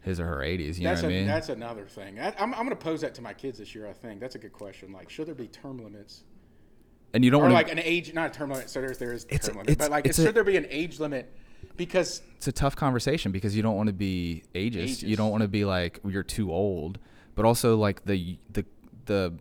his 0.00 0.18
or 0.18 0.24
her 0.26 0.42
eighties, 0.42 0.80
you 0.80 0.88
that's 0.88 1.02
know 1.02 1.08
what 1.08 1.12
a, 1.12 1.16
I 1.16 1.18
mean? 1.20 1.26
That's 1.28 1.48
another 1.50 1.84
thing. 1.84 2.18
I, 2.18 2.28
I'm, 2.38 2.54
I'm 2.54 2.60
going 2.64 2.70
to 2.70 2.76
pose 2.76 3.02
that 3.02 3.14
to 3.16 3.22
my 3.22 3.34
kids 3.34 3.58
this 3.58 3.74
year. 3.74 3.86
I 3.86 3.92
think 3.92 4.18
that's 4.18 4.34
a 4.34 4.38
good 4.38 4.54
question. 4.54 4.90
Like, 4.90 5.10
should 5.10 5.26
there 5.28 5.34
be 5.34 5.48
term 5.48 5.76
limits, 5.84 6.24
and 7.12 7.22
you 7.24 7.30
don't 7.30 7.40
or 7.42 7.44
want 7.44 7.54
like 7.54 7.70
an 7.70 7.78
age, 7.78 8.14
not 8.14 8.30
a 8.30 8.32
term 8.32 8.50
limit? 8.50 8.70
So 8.70 8.80
there's 8.80 8.96
there 8.96 9.12
is 9.12 9.24
term 9.26 9.56
limit, 9.56 9.70
it's- 9.70 9.76
but 9.76 9.90
like, 9.90 10.06
it's 10.06 10.16
should 10.16 10.28
a- 10.28 10.32
there 10.32 10.44
be 10.44 10.56
an 10.56 10.66
age 10.70 10.98
limit 10.98 11.30
because 11.76 12.22
it's 12.38 12.48
a 12.48 12.52
tough 12.52 12.74
conversation 12.74 13.30
because 13.30 13.54
you 13.54 13.62
don't 13.62 13.76
want 13.76 13.88
to 13.88 13.92
be 13.92 14.44
ageist. 14.54 15.02
You 15.02 15.14
don't 15.16 15.30
want 15.30 15.42
to 15.42 15.48
be 15.48 15.66
like 15.66 16.00
you're 16.06 16.22
too 16.22 16.50
old, 16.50 16.98
but 17.34 17.44
also 17.44 17.76
like 17.76 18.04
the 18.06 18.38
the 18.50 18.64
the 19.04 19.34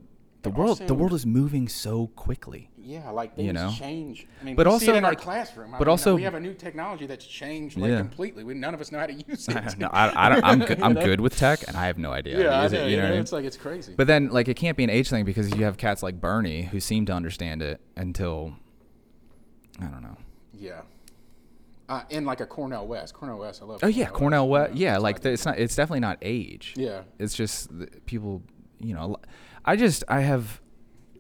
the 0.50 0.60
world 0.60 0.78
the 0.88 0.94
world 0.94 1.14
is 1.14 1.26
moving 1.26 1.68
so 1.68 2.08
quickly. 2.16 2.70
yeah, 2.78 3.10
like 3.10 3.36
things 3.36 3.48
You 3.48 3.54
know? 3.54 3.70
change. 3.78 4.26
I 4.42 4.46
mean, 4.46 4.56
But 4.56 4.66
also, 4.68 4.94
in 4.94 5.04
like- 5.04 5.18
our 5.18 5.22
classroom. 5.22 5.74
I 5.76 5.78
but 5.78 5.86
mean, 5.88 5.92
also- 5.92 6.16
we 6.16 6.24
have 6.24 6.36
a 6.36 6.40
new 6.40 6.54
technology 6.54 7.06
that's 7.06 7.26
changed 7.26 7.78
like 7.78 7.90
Yeah. 7.92 7.98
completely. 8.00 8.44
We, 8.46 8.54
none 8.54 8.74
of 8.74 8.80
us 8.82 8.92
know 8.92 9.00
how 9.00 9.08
to 9.08 9.14
use 9.28 9.48
it. 9.50 9.78
no, 9.78 9.88
I, 9.92 10.26
I 10.26 10.30
don't, 10.30 10.44
I'm 10.46 10.60
good, 10.70 10.82
I'm 10.82 10.94
good 10.94 11.20
with 11.20 11.36
tech, 11.38 11.68
and 11.68 11.76
I 11.76 11.88
have 11.88 11.98
no 11.98 12.12
idea. 12.12 12.40
Yeah, 12.44 12.62
I 12.62 12.68
know, 12.68 12.80
it, 12.80 12.90
you 12.90 12.96
know 12.98 13.04
know, 13.04 13.08
I 13.10 13.12
mean? 13.12 13.20
it's 13.22 13.32
like 13.34 13.46
it's 13.46 13.58
crazy. 13.58 13.94
But 13.98 14.08
then, 14.08 14.30
like, 14.30 14.48
it 14.48 14.56
can't 14.56 14.78
be 14.78 14.84
an 14.86 14.90
age 14.90 15.10
thing 15.10 15.26
because 15.26 15.54
you 15.56 15.64
have 15.66 15.78
cats 15.78 16.02
like 16.02 16.22
Bernie 16.22 16.64
who 16.64 16.80
seem 16.80 17.06
to 17.08 17.14
understand 17.14 17.62
it 17.62 17.82
until 17.96 18.54
I 19.82 19.86
don't 19.86 20.02
know. 20.02 20.18
yeah. 20.54 20.82
Uh, 21.90 22.02
and 22.12 22.26
like 22.26 22.42
a 22.42 22.46
Cornel 22.46 22.86
West. 22.86 23.14
Cornel 23.14 23.40
West, 23.40 23.62
I 23.62 23.66
love. 23.66 23.80
Oh 23.82 23.88
yeah, 23.88 24.08
Cornel 24.08 24.50
West. 24.50 24.74
know, 24.74 24.78
Yeah, 24.78 24.98
like 24.98 25.22
the, 25.22 25.32
it's 25.32 25.46
not. 25.46 25.58
It's 25.58 25.74
definitely 25.74 26.02
not 26.02 26.18
age. 26.22 26.74
Yeah, 26.76 27.04
It's 27.18 27.34
just 27.34 27.78
the 27.80 27.88
people. 28.06 28.44
You 28.80 28.94
know, 28.94 29.16
I 29.68 29.76
just 29.76 30.04
I 30.08 30.22
have 30.22 30.60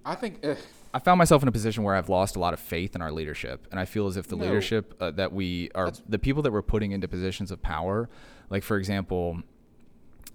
I 0.05 0.15
think. 0.15 0.43
Uh, 0.45 0.55
I 0.93 0.99
found 0.99 1.17
myself 1.19 1.43
in 1.43 1.47
a 1.49 1.51
position 1.51 1.83
where 1.83 1.93
I've 1.93 2.09
lost 2.09 2.37
a 2.37 2.39
lot 2.39 2.53
of 2.53 2.59
faith 2.59 2.95
in 2.95 3.01
our 3.03 3.11
leadership, 3.11 3.67
and 3.69 3.79
I 3.79 3.85
feel 3.85 4.07
as 4.07 4.15
if 4.17 4.27
the 4.27 4.37
No. 4.37 4.45
leadership 4.45 4.95
uh, 4.99 5.11
that 5.11 5.31
we 5.33 5.69
are, 5.75 5.85
That's- 5.87 6.01
the 6.07 6.17
people 6.17 6.41
that 6.43 6.51
we're 6.51 6.61
putting 6.63 6.91
into 6.93 7.07
positions 7.09 7.51
of 7.51 7.61
power, 7.61 8.09
like 8.49 8.63
for 8.63 8.77
example, 8.77 9.43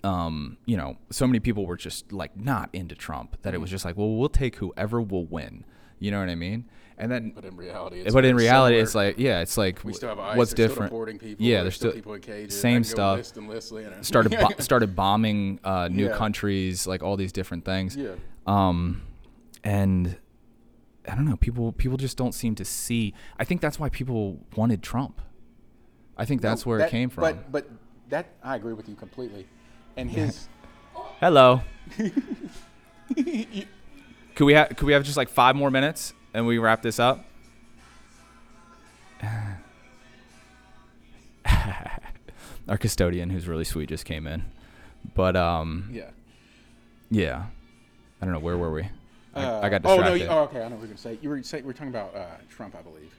um, 0.04 0.58
you 0.66 0.76
know, 0.76 0.98
so 1.10 1.26
many 1.26 1.40
people 1.40 1.64
were 1.66 1.76
just 1.76 2.12
like 2.12 2.36
not 2.36 2.68
into 2.74 2.94
Trump 2.94 3.38
that 3.42 3.48
it 3.48 3.52
Mm-hmm. 3.54 3.62
was 3.62 3.70
just 3.70 3.84
like, 3.84 3.96
well, 3.96 4.10
we'll 4.14 4.28
take 4.28 4.56
whoever 4.56 5.00
will 5.00 5.24
win. 5.24 5.64
You 5.98 6.10
know 6.10 6.20
what 6.20 6.28
I 6.28 6.34
mean? 6.34 6.66
And 7.02 7.10
then, 7.10 7.32
but 7.34 7.44
in 7.44 7.56
reality, 7.56 8.00
it's 8.00 8.14
but 8.14 8.24
in 8.24 8.36
reality, 8.36 8.74
similar. 8.74 8.82
it's 8.84 8.94
like, 8.94 9.18
yeah, 9.18 9.40
it's 9.40 9.56
like, 9.56 9.82
we 9.82 9.92
still 9.92 10.10
have 10.10 10.20
ICE, 10.20 10.36
what's 10.36 10.54
they're 10.54 10.68
different? 10.68 10.92
People. 11.18 11.44
Yeah, 11.44 11.62
there's 11.62 11.74
still, 11.74 11.90
still 11.90 11.96
people 11.98 12.14
in 12.14 12.20
cages. 12.20 12.60
same 12.60 12.70
I 12.70 12.74
can 12.74 12.82
go 12.82 13.22
stuff. 13.22 13.36
List 13.48 13.72
list, 13.72 14.04
started 14.04 14.30
bo- 14.38 14.48
started 14.60 14.94
bombing 14.94 15.58
uh, 15.64 15.88
new 15.90 16.06
Yeah. 16.06 16.16
countries, 16.16 16.86
like 16.86 17.02
all 17.02 17.16
these 17.16 17.32
different 17.32 17.64
things. 17.64 17.96
yeah. 17.96 18.12
Um, 18.46 19.02
and 19.64 20.16
I 21.08 21.16
don't 21.16 21.24
know, 21.24 21.36
people 21.36 21.72
people 21.72 21.96
just 21.96 22.16
don't 22.16 22.32
seem 22.32 22.54
to 22.54 22.64
see. 22.64 23.14
I 23.36 23.42
think 23.42 23.60
that's 23.60 23.80
why 23.80 23.88
people 23.88 24.38
wanted 24.54 24.80
Trump. 24.80 25.20
I 26.16 26.24
think 26.24 26.40
that's 26.40 26.64
No, 26.64 26.70
where 26.70 26.78
that- 26.78 26.88
it 26.88 26.90
came 26.92 27.10
from. 27.10 27.22
But 27.22 27.50
but 27.50 27.68
that 28.10 28.26
I 28.44 28.54
agree 28.54 28.74
with 28.74 28.88
you 28.88 28.94
completely. 28.94 29.48
And 29.96 30.08
his 30.18 30.48
Hello. 31.18 31.62
could 34.34 34.44
we 34.44 34.54
have 34.54 34.68
could 34.76 34.82
we 34.86 34.92
have 34.92 35.02
just 35.04 35.16
like 35.16 35.28
five 35.28 35.56
more 35.56 35.70
minutes 35.70 36.14
and 36.34 36.46
we 36.46 36.58
wrap 36.58 36.82
this 36.82 36.98
up? 36.98 37.24
Our 42.68 42.78
custodian, 42.78 43.30
who's 43.30 43.48
really 43.48 43.64
sweet, 43.64 43.88
just 43.88 44.04
came 44.04 44.26
in. 44.26 44.44
But 45.14 45.36
um, 45.36 45.90
yeah. 45.92 46.10
yeah, 47.10 47.46
I 48.20 48.24
don't 48.24 48.34
know 48.34 48.40
where 48.40 48.56
were 48.56 48.72
we. 48.72 48.88
I, 49.34 49.44
Uh, 49.44 49.60
I 49.62 49.68
got 49.68 49.82
oh 49.84 49.96
no! 49.96 50.14
You, 50.14 50.26
oh, 50.26 50.42
okay. 50.44 50.62
I 50.62 50.68
know 50.68 50.76
what 50.76 50.80
you're 50.80 50.88
gonna 50.88 50.98
say. 50.98 51.18
You 51.22 51.28
were 51.28 51.42
say, 51.42 51.60
we 51.60 51.66
were 51.66 51.72
talking 51.72 51.88
about 51.88 52.14
uh, 52.14 52.26
Trump, 52.48 52.76
I 52.76 52.82
believe. 52.82 53.12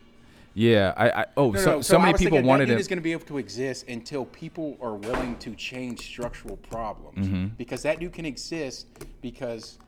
Yeah, 0.53 0.93
I, 0.95 1.09
I 1.09 1.25
oh 1.35 1.51
No, 1.51 1.59
so, 1.59 1.71
no, 1.71 1.81
so, 1.81 1.97
I 1.97 2.05
many 2.05 2.17
people 2.17 2.41
wanted 2.43 2.69
it. 2.69 2.79
is 2.79 2.87
going 2.87 2.99
to 2.99 3.03
be 3.03 3.11
able 3.11 3.25
to 3.25 3.39
exist 3.39 3.87
until 3.87 4.25
people 4.25 4.77
are 4.81 4.93
willing 4.93 5.35
to 5.39 5.55
change 5.55 6.01
structural 6.01 6.57
problems. 6.57 7.27
Mm-hmm. 7.27 7.47
Because 7.57 7.81
that 7.83 7.99
dude 7.99 8.13
can 8.13 8.25
exist 8.25 8.87
because 9.21 9.79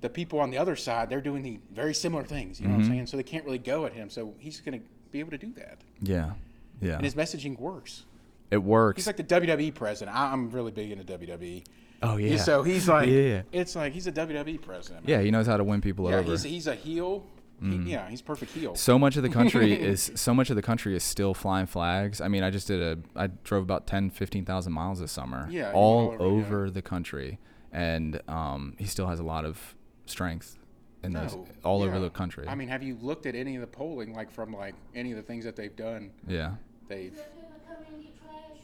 the 0.00 0.08
people 0.10 0.38
on 0.40 0.50
the 0.50 0.58
other 0.58 0.76
side 0.76 1.10
they're 1.10 1.20
doing 1.20 1.42
the 1.42 1.58
very 1.72 1.94
similar 1.94 2.24
things. 2.24 2.60
You 2.60 2.66
know 2.66 2.72
Mm-hmm. 2.72 2.80
what 2.82 2.86
I'm 2.86 2.92
saying? 2.92 3.06
So 3.06 3.16
they 3.16 3.22
can't 3.22 3.44
really 3.44 3.58
go 3.58 3.84
at 3.86 3.92
him. 3.92 4.08
So 4.10 4.34
he's 4.38 4.60
going 4.60 4.78
to 4.80 4.84
be 5.10 5.20
able 5.20 5.30
to 5.32 5.38
do 5.38 5.52
that, 5.54 5.78
Yeah, 6.00 6.32
yeah, 6.80 6.94
and 6.94 7.04
his 7.04 7.14
messaging 7.14 7.58
works. 7.58 8.04
it 8.50 8.58
works. 8.62 8.96
He's 8.98 9.06
like 9.06 9.16
the 9.16 9.24
WWE 9.24 9.74
president. 9.74 10.16
I, 10.16 10.32
I'm 10.32 10.50
really 10.50 10.70
big 10.72 10.90
into 10.92 11.04
WWE. 11.18 11.64
oh 12.02 12.16
yeah, 12.16 12.36
So 12.38 12.62
he's 12.62 12.88
like, 12.88 13.08
Yeah. 13.10 13.42
it's 13.52 13.74
like 13.76 13.92
he's 13.92 14.06
a 14.06 14.12
WWE 14.12 14.62
president. 14.62 15.06
man. 15.06 15.16
yeah, 15.18 15.22
he 15.22 15.30
knows 15.30 15.46
how 15.46 15.56
to 15.56 15.64
win 15.64 15.80
people 15.80 16.08
yeah. 16.08 16.16
over. 16.16 16.28
Mm. 16.28 16.30
He's 16.32 16.42
he's 16.44 16.66
a 16.66 16.74
heel. 16.74 17.24
He, 17.62 17.76
yeah, 17.92 18.08
he's 18.08 18.22
perfect 18.22 18.52
heel. 18.52 18.74
so 18.74 18.98
much 18.98 19.18
of 19.18 19.22
the 19.22 19.28
country 19.28 19.72
is 19.90 20.10
so 20.14 20.32
much 20.32 20.48
of 20.48 20.56
the 20.56 20.62
country 20.62 20.96
is 20.96 21.04
still 21.04 21.34
flying 21.34 21.66
flags. 21.66 22.22
I 22.22 22.28
mean, 22.28 22.42
I 22.42 22.48
just 22.48 22.66
did 22.68 22.80
a 22.80 22.98
I 23.14 23.26
drove 23.26 23.62
about 23.62 23.86
10 23.86 24.08
15,000 24.08 24.72
miles 24.72 24.98
this 25.00 25.12
summer 25.12 25.46
Yeah, 25.50 25.68
you 25.68 25.74
all 25.74 26.12
over, 26.12 26.22
over, 26.22 26.64
yeah. 26.66 26.72
the 26.72 26.80
country 26.80 27.38
and 27.70 28.18
um, 28.28 28.76
he 28.78 28.86
still 28.86 29.08
has 29.08 29.20
a 29.20 29.22
lot 29.22 29.44
of 29.44 29.74
strength 30.10 30.58
in 31.02 31.12
those 31.12 31.34
No, 31.34 31.46
all 31.64 31.82
over 31.82 31.98
the 31.98 32.10
country. 32.10 32.46
I 32.46 32.54
mean, 32.54 32.68
have 32.68 32.82
you 32.82 32.98
looked 33.00 33.24
at 33.26 33.34
any 33.34 33.54
of 33.54 33.60
the 33.62 33.66
polling, 33.66 34.12
like 34.14 34.30
from 34.30 34.52
like 34.52 34.74
any 34.94 35.10
of 35.12 35.16
the 35.16 35.22
things 35.22 35.44
that 35.44 35.56
they've 35.56 35.74
done? 35.74 36.10
yeah. 36.26 36.52
They've 36.88 37.18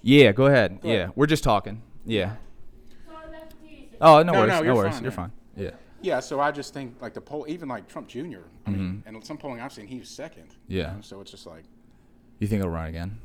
Yeah, 0.03 0.33
go 0.33 0.47
ahead. 0.47 0.81
Go 0.83 0.89
yeah, 0.89 0.95
ahead. 0.95 1.13
we're 1.17 1.27
just 1.27 1.45
talking. 1.45 1.81
Yeah. 2.05 2.37
Oh, 4.01 4.23
no, 4.23 4.33
No, 4.33 4.41
worries. 4.41 4.49
no, 4.51 4.59
No, 4.59 4.63
you're 4.65 4.75
worries. 4.75 4.95
fine, 4.95 5.03
You're 5.05 5.13
yeah. 5.13 5.17
fine. 5.17 5.33
Yeah. 5.57 5.71
yeah. 6.03 6.21
So 6.21 6.39
I 6.41 6.51
just 6.53 6.75
think 6.75 7.01
like 7.01 7.15
the 7.15 7.21
poll, 7.21 7.47
even 7.49 7.69
like 7.69 7.89
Trump 7.89 8.09
Jr. 8.09 8.41
I 8.67 8.71
mean, 8.71 9.03
and 9.07 9.25
some 9.25 9.39
polling 9.39 9.61
I've 9.61 9.73
seen, 9.73 9.87
he 9.87 9.99
was 9.99 10.09
second. 10.11 10.55
you 10.69 10.81
Mm-hmm. 10.81 10.89
Yeah. 10.91 10.93
know, 10.97 11.01
So 11.01 11.21
it's 11.23 11.31
just 11.31 11.47
like, 11.47 11.65
You 12.39 12.47
think 12.47 12.61
he'll 12.63 12.71
run 12.71 12.89
again? 12.89 13.19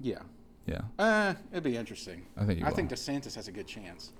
yeah, 0.00 0.20
Yeah. 0.66 0.80
uh, 0.98 1.34
it'd 1.52 1.64
be 1.64 1.76
interesting. 1.76 2.24
I 2.36 2.44
think 2.46 2.58
he 2.60 2.64
I 2.64 2.68
will. 2.68 2.76
think 2.76 2.90
DeSantis 2.90 3.34
has 3.34 3.48
a 3.48 3.52
good 3.52 3.66
chance. 3.66 4.12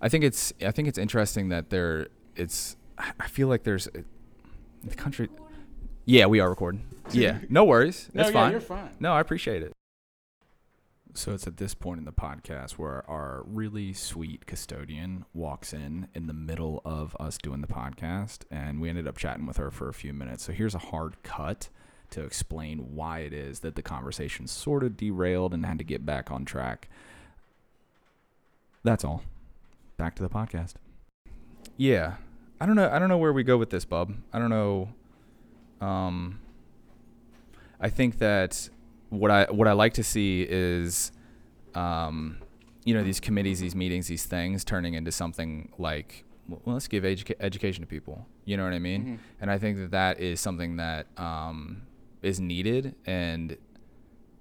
I 0.00 0.08
think 0.08 0.24
it's 0.24 0.52
I 0.64 0.70
think 0.70 0.88
it's 0.88 0.98
interesting 0.98 1.48
that 1.50 1.68
there 1.70 2.08
it's 2.36 2.76
I 2.98 3.28
feel 3.28 3.48
like 3.48 3.62
there's 3.64 3.88
the 4.84 4.94
country 4.94 5.28
Yeah, 6.04 6.26
we 6.26 6.40
are 6.40 6.48
recording. 6.50 6.86
Yeah. 7.12 7.38
No 7.48 7.64
worries. 7.64 8.08
No, 8.14 8.20
It's 8.22 8.30
yeah, 8.30 8.32
fine. 8.34 8.50
you're 8.52 8.60
fine. 8.60 8.90
No, 9.00 9.12
I 9.12 9.20
appreciate 9.20 9.62
it. 9.62 9.72
So 11.12 11.32
it's 11.32 11.46
at 11.48 11.56
this 11.56 11.74
point 11.74 11.98
in 11.98 12.04
the 12.04 12.12
podcast 12.12 12.72
where 12.72 13.08
our 13.10 13.42
really 13.44 13.92
sweet 13.92 14.46
custodian 14.46 15.24
walks 15.34 15.72
in 15.72 16.06
in 16.14 16.28
the 16.28 16.32
middle 16.32 16.80
of 16.84 17.16
us 17.18 17.36
doing 17.36 17.62
the 17.62 17.66
podcast, 17.66 18.42
and 18.50 18.80
we 18.80 18.88
ended 18.88 19.08
up 19.08 19.16
chatting 19.16 19.44
with 19.44 19.56
her 19.56 19.72
for 19.72 19.88
a 19.88 19.92
few 19.94 20.12
minutes. 20.12 20.44
So 20.44 20.52
here's 20.52 20.74
a 20.74 20.78
hard 20.78 21.20
cut 21.24 21.68
to 22.10 22.22
explain 22.22 22.94
why 22.94 23.20
it 23.20 23.32
is 23.32 23.60
that 23.60 23.74
the 23.74 23.82
conversation 23.82 24.46
sort 24.46 24.84
of 24.84 24.96
derailed 24.96 25.52
and 25.52 25.66
had 25.66 25.78
to 25.78 25.84
get 25.84 26.06
back 26.06 26.30
on 26.30 26.44
track. 26.44 26.88
That's 28.84 29.04
all. 29.04 29.22
Back 29.96 30.14
to 30.16 30.22
the 30.22 30.30
podcast. 30.30 30.74
Yeah, 31.80 32.16
I 32.60 32.66
don't 32.66 32.76
know. 32.76 32.90
I 32.90 32.98
don't 32.98 33.08
know 33.08 33.16
where 33.16 33.32
we 33.32 33.42
go 33.42 33.56
with 33.56 33.70
this, 33.70 33.86
bub. 33.86 34.12
I 34.34 34.38
don't 34.38 34.50
know. 34.50 34.90
Um, 35.80 36.38
I 37.80 37.88
think 37.88 38.18
that 38.18 38.68
what 39.08 39.30
I 39.30 39.44
what 39.50 39.66
I 39.66 39.72
like 39.72 39.94
to 39.94 40.04
see 40.04 40.46
is, 40.46 41.10
um, 41.74 42.36
you 42.84 42.92
know, 42.92 43.02
these 43.02 43.18
committees, 43.18 43.60
these 43.60 43.74
meetings, 43.74 44.08
these 44.08 44.26
things 44.26 44.62
turning 44.62 44.92
into 44.92 45.10
something 45.10 45.72
like, 45.78 46.24
well, 46.50 46.60
let's 46.66 46.86
give 46.86 47.04
educa- 47.04 47.36
education 47.40 47.80
to 47.80 47.86
people. 47.86 48.26
You 48.44 48.58
know 48.58 48.64
what 48.64 48.74
I 48.74 48.78
mean? 48.78 49.02
Mhm. 49.04 49.18
And 49.40 49.50
I 49.50 49.56
think 49.56 49.78
that 49.78 49.90
that 49.92 50.20
is 50.20 50.38
something 50.38 50.76
that 50.76 51.06
um, 51.16 51.80
is 52.20 52.40
needed, 52.40 52.94
and 53.06 53.56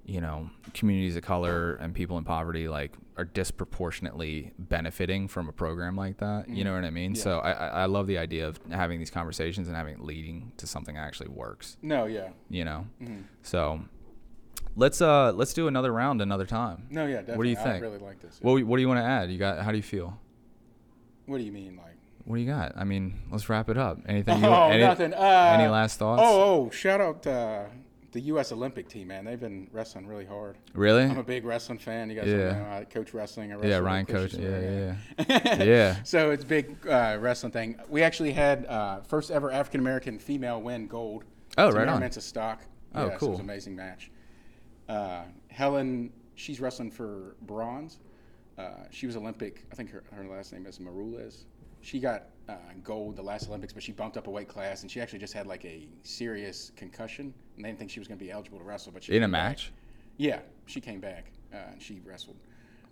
you 0.10 0.22
know, 0.22 0.50
communities 0.74 1.16
of 1.16 1.24
color 1.24 1.76
and 1.76 1.94
people 1.94 2.18
in 2.18 2.24
poverty 2.24 2.68
like 2.68 2.94
are 3.18 3.26
disproportionately 3.26 4.52
benefiting 4.58 5.28
from 5.28 5.48
a 5.48 5.52
program 5.52 5.96
like 5.96 6.18
that. 6.18 6.50
You 6.50 6.64
know 6.64 6.74
what 6.74 6.84
I 6.84 6.90
mean? 6.90 7.14
Yeah. 7.16 7.22
So 7.22 7.40
I, 7.40 7.52
I 7.52 7.68
I 7.68 7.86
love 7.86 8.08
the 8.08 8.18
idea 8.18 8.48
of 8.48 8.60
having 8.72 8.98
these 9.00 9.12
conversations 9.12 9.68
and 9.68 9.78
having 9.78 9.94
it 9.96 10.02
leading 10.02 10.52
to 10.58 10.66
something 10.68 10.96
that 10.96 11.02
actually 11.02 11.30
works. 11.30 11.78
No, 11.82 12.06
yeah, 12.06 12.30
You 12.50 12.66
know. 12.66 12.88
Mhm. 13.02 13.24
So 13.44 13.82
let's 14.76 15.02
uh 15.02 15.32
let's 15.34 15.54
do 15.54 15.68
another 15.68 15.92
round 15.94 16.22
another 16.22 16.46
time. 16.46 16.88
no, 16.90 17.06
yeah. 17.06 17.18
Definitely. 17.18 17.38
What 17.38 17.44
do 17.44 17.50
you 17.50 17.58
I 17.58 17.64
think? 17.64 17.82
really 17.84 17.98
like 18.00 18.20
this. 18.22 18.40
What 18.42 18.64
what 18.64 18.78
do 18.78 18.82
you 18.82 18.88
want 18.88 19.00
to 19.00 19.06
add? 19.06 19.30
You 19.30 19.38
got 19.38 19.60
how 19.64 19.72
do 19.72 19.78
you 19.78 19.84
feel? 19.84 20.20
What 21.28 21.38
do 21.38 21.44
you 21.44 21.52
mean, 21.52 21.76
like? 21.78 21.86
What 22.26 22.38
do 22.38 22.42
you 22.42 22.48
got? 22.48 22.74
I 22.76 22.84
mean, 22.84 23.20
let's 23.32 23.48
wrap 23.50 23.70
it 23.70 23.78
up. 23.78 24.00
Anything? 24.08 24.40
You, 24.44 24.48
oh, 24.48 24.70
any, 24.70 24.82
nothing. 24.84 25.14
Uh, 25.14 25.56
any 25.60 25.68
last 25.68 26.00
thoughts? 26.00 26.22
Oh, 26.24 26.42
oh, 26.66 26.70
shout 26.72 27.00
out 27.02 27.26
uh, 27.28 27.66
the 28.12 28.22
U.S. 28.22 28.52
Olympic 28.52 28.88
team, 28.90 29.08
man. 29.10 29.24
They've 29.26 29.40
been 29.40 29.68
wrestling 29.72 30.08
really 30.08 30.26
hard. 30.26 30.58
really? 30.74 31.04
I'm 31.04 31.18
a 31.18 31.24
big 31.24 31.46
wrestling 31.46 31.78
fan. 31.80 32.10
You 32.10 32.16
guys 32.16 32.28
Yeah. 32.28 32.52
know 32.58 32.66
I 32.72 32.84
coach 32.86 33.14
wrestling. 33.14 33.52
I 33.52 33.56
wrestle 33.56 33.70
yeah, 33.70 33.78
Ryan 33.78 34.06
Coach. 34.06 34.34
Yeah, 34.34 34.60
yeah, 34.60 34.96
yeah. 35.30 35.64
Yeah. 35.64 35.96
so 36.04 36.32
it's 36.32 36.44
big 36.44 36.76
uh, 36.88 37.18
wrestling 37.20 37.52
thing. 37.52 37.80
We 37.88 38.02
actually 38.04 38.32
had 38.34 38.66
uh, 38.66 39.02
first 39.02 39.30
ever 39.32 39.52
African 39.52 39.80
American 39.82 40.18
female 40.20 40.62
win 40.62 40.88
gold. 40.88 41.24
Oh, 41.58 41.72
right 41.72 41.88
on. 41.88 42.02
Mensah-Stock. 42.02 42.62
Oh, 42.96 43.02
yeah, 43.04 43.08
So 43.10 43.14
it 43.14 43.20
cool. 43.20 43.30
was 43.32 43.40
an 43.40 43.46
amazing 43.46 43.76
match. 43.76 44.12
Uh, 44.88 45.24
Helen, 45.50 46.12
she's 46.36 46.60
wrestling 46.60 46.92
for 46.92 47.36
bronze. 47.44 48.00
Uh, 48.58 48.70
she 48.92 49.06
was 49.06 49.16
Olympic. 49.16 49.66
I 49.72 49.76
think 49.76 49.92
her, 49.92 50.04
her 50.12 50.24
last 50.26 50.52
name 50.54 50.66
is 50.66 50.80
Maroulis. 50.80 51.44
She 51.82 52.00
got 52.00 52.24
uh, 52.50 52.56
gold 52.84 53.16
the 53.16 53.22
last 53.22 53.48
Olympics, 53.48 53.74
but 53.74 53.84
she 53.84 53.92
bumped 53.92 54.18
up 54.18 54.28
a 54.28 54.30
weight 54.30 54.48
class, 54.48 54.82
and 54.82 54.90
she 54.92 55.00
actually 55.00 55.20
just 55.20 55.34
had 55.34 55.46
like 55.48 55.64
a 55.66 55.88
serious 56.04 56.72
concussion, 56.76 57.34
and 57.56 57.64
they 57.64 57.70
didn't 57.70 57.80
think 57.80 57.92
she 57.92 58.00
was 58.00 58.08
going 58.08 58.18
to 58.18 58.24
be 58.26 58.32
eligible 58.32 58.58
to 58.58 58.64
wrestle. 58.64 58.92
But 58.92 59.04
she 59.04 59.14
In 59.16 59.24
a 59.24 59.28
back. 59.28 59.32
match? 59.32 59.72
Yeah, 60.18 60.40
she 60.66 60.82
came 60.82 61.00
back 61.00 61.32
uh, 61.54 61.58
and 61.72 61.82
she 61.82 62.02
wrestled. 62.06 62.38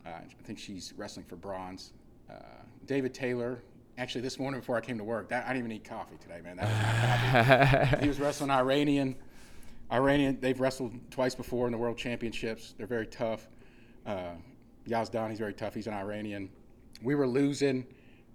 Uh, 0.05 0.09
I 0.09 0.43
think 0.43 0.59
she's 0.59 0.93
wrestling 0.95 1.25
for 1.25 1.35
bronze. 1.35 1.91
Uh, 2.29 2.35
David 2.85 3.13
Taylor. 3.13 3.61
Actually, 3.97 4.21
this 4.21 4.37
morning 4.37 4.59
before 4.59 4.77
I 4.77 4.81
came 4.81 4.97
to 4.99 5.03
work, 5.03 5.27
that, 5.29 5.45
I 5.45 5.53
didn't 5.53 5.59
even 5.65 5.71
eat 5.71 5.83
coffee 5.83 6.17
today, 6.21 6.39
man. 6.43 6.57
That 6.57 7.79
was 7.79 7.89
coffee. 7.89 8.03
he 8.03 8.07
was 8.07 8.19
wrestling 8.19 8.51
Iranian. 8.51 9.15
Iranian, 9.91 10.37
they've 10.39 10.59
wrestled 10.59 10.93
twice 11.09 11.33
before 11.33 11.65
in 11.65 11.71
the 11.71 11.77
World 11.79 11.97
Championships. 11.97 12.75
They're 12.77 12.85
very 12.85 13.07
tough. 13.07 13.47
Uh, 14.05 14.33
he's 14.85 15.39
very 15.39 15.53
tough. 15.53 15.73
He's 15.73 15.87
an 15.87 15.93
Iranian. 15.93 16.49
We 17.01 17.15
were 17.15 17.27
losing 17.27 17.87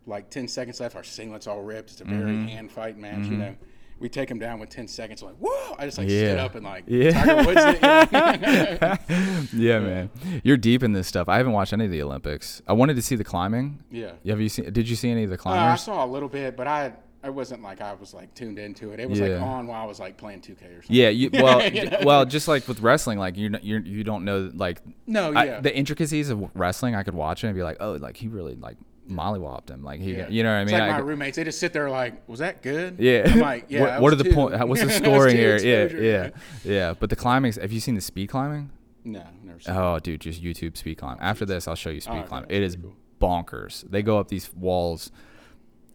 like 0.06 0.30
10 0.30 0.48
seconds 0.48 0.80
left. 0.80 0.96
Our 0.96 1.02
singlets 1.02 1.46
all 1.46 1.62
ripped. 1.62 1.92
It's 1.92 2.00
a 2.00 2.04
very 2.04 2.32
Mm-hmm. 2.32 2.46
hand 2.48 2.72
fight 2.72 2.98
match, 2.98 3.26
you 3.26 3.36
know. 3.36 3.54
We 4.00 4.08
take 4.08 4.28
him 4.28 4.40
down 4.40 4.58
with 4.58 4.68
10 4.68 4.88
seconds. 4.88 5.22
Like, 5.22 5.36
whoa! 5.36 5.76
I 5.78 5.84
just 5.86 5.96
like 5.96 6.08
stood 6.08 6.38
up 6.38 6.56
and 6.56 6.64
like, 6.64 6.84
Yeah. 6.88 7.12
Tiger 7.12 7.46
Woods. 7.46 7.60
It, 7.64 9.50
yeah, 9.52 9.78
man. 9.78 10.10
You're 10.42 10.56
deep 10.56 10.82
in 10.82 10.92
this 10.92 11.06
stuff. 11.06 11.28
I 11.28 11.36
haven't 11.36 11.52
watched 11.52 11.72
any 11.72 11.84
of 11.84 11.90
the 11.92 12.02
Olympics. 12.02 12.62
I 12.66 12.72
wanted 12.72 12.96
to 12.96 13.02
see 13.02 13.14
the 13.16 13.22
climbing. 13.24 13.82
yeah. 13.90 14.12
Have 14.26 14.40
you 14.40 14.48
seen? 14.48 14.72
Did 14.72 14.88
you 14.88 14.96
see 14.96 15.10
any 15.10 15.24
of 15.24 15.30
the 15.30 15.38
Uh, 15.48 15.52
I 15.52 15.76
saw 15.76 16.04
a 16.04 16.06
little 16.08 16.28
bit, 16.28 16.56
but 16.56 16.66
I 16.66 16.92
I 17.22 17.30
wasn't 17.30 17.62
like 17.62 17.80
I 17.80 17.92
was 17.94 18.12
like 18.12 18.34
tuned 18.34 18.58
into 18.58 18.90
it. 18.90 18.98
It 18.98 19.08
was 19.08 19.20
like 19.20 19.40
on 19.40 19.68
while 19.68 19.82
I 19.82 19.86
was 19.86 20.00
like 20.00 20.16
playing 20.16 20.40
2K 20.40 20.50
or 20.50 20.56
something. 20.82 20.82
yeah, 20.88 21.08
you, 21.10 21.30
well, 21.34 21.62
You 21.70 21.88
know? 21.88 21.98
well, 22.04 22.24
just 22.26 22.48
like 22.48 22.66
with 22.66 22.80
wrestling, 22.80 23.20
like 23.20 23.36
you 23.36 23.54
you 23.62 23.78
you 23.78 24.02
don't 24.02 24.24
know 24.24 24.50
like 24.52 24.80
No, 25.06 25.32
I- 25.32 25.44
yeah. 25.44 25.60
the 25.60 25.72
intricacies 25.72 26.28
of 26.30 26.50
wrestling. 26.56 26.96
I 26.96 27.04
could 27.04 27.14
watch 27.14 27.44
it 27.44 27.46
and 27.46 27.54
be 27.56 27.62
like, 27.62 27.76
oh, 27.78 27.92
like 27.92 28.16
he 28.16 28.26
really 28.26 28.56
like 28.56 28.76
mollywopped 29.10 29.68
him. 29.70 29.82
Like 29.82 30.00
he, 30.00 30.14
Yeah. 30.16 30.28
you 30.28 30.42
know 30.42 30.50
what 30.50 30.58
I 30.58 30.62
It's 30.62 30.70
mean? 30.72 30.80
like 30.80 30.90
I 30.90 30.92
my 30.94 30.98
roommates, 30.98 31.36
they 31.36 31.44
just 31.44 31.58
sit 31.58 31.72
there 31.72 31.90
like, 31.90 32.26
was 32.28 32.38
that 32.40 32.62
good? 32.62 32.96
Yeah. 32.98 33.24
I'm 33.26 33.40
like, 33.40 33.66
yeah. 33.68 33.80
what, 33.80 34.02
what 34.02 34.12
are 34.12 34.16
was 34.16 34.22
the 34.22 34.30
two. 34.30 34.34
point? 34.34 34.58
What's 34.68 34.82
the 34.82 34.90
scoring 34.90 35.36
here? 35.36 35.56
Yeah, 35.58 35.82
exposure. 35.82 36.02
yeah, 36.04 36.30
yeah. 36.64 36.94
But 36.98 37.10
the 37.10 37.16
climbing. 37.16 37.52
Have 37.54 37.72
you 37.72 37.80
seen 37.80 37.94
the 37.94 38.00
speed 38.00 38.28
climbing? 38.28 38.70
No, 39.04 39.24
never 39.42 39.58
seen. 39.60 39.74
Oh, 39.74 39.98
dude, 39.98 40.20
just 40.20 40.42
YouTube 40.42 40.76
speed 40.76 40.96
climb. 40.98 41.18
After 41.20 41.44
this, 41.44 41.66
I'll 41.66 41.74
show 41.74 41.90
you 41.90 42.00
speed 42.00 42.18
okay, 42.18 42.28
climb. 42.28 42.42
that's 42.42 42.54
It 42.54 42.62
is 42.62 42.76
pretty 42.76 42.94
bonkers. 43.20 43.88
They 43.90 44.02
go 44.02 44.18
up 44.18 44.28
these 44.28 44.52
walls 44.54 45.10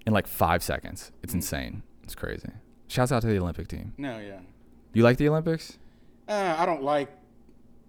in 0.06 0.14
like 0.14 0.28
five 0.28 0.62
seconds. 0.64 1.12
It's 1.24 1.34
Mm. 1.34 1.38
insane. 1.38 1.84
It's 2.04 2.16
crazy. 2.16 2.50
Shouts 2.88 3.12
out 3.12 3.22
to 3.22 3.28
the 3.28 3.38
Olympic 3.40 3.68
team. 3.68 3.94
No, 3.98 4.18
yeah. 4.20 4.40
You 4.94 5.04
like 5.04 5.18
the 5.18 5.28
Olympics? 5.30 5.78
Uh, 6.28 6.56
I 6.58 6.66
don't 6.66 6.84
like. 6.84 7.10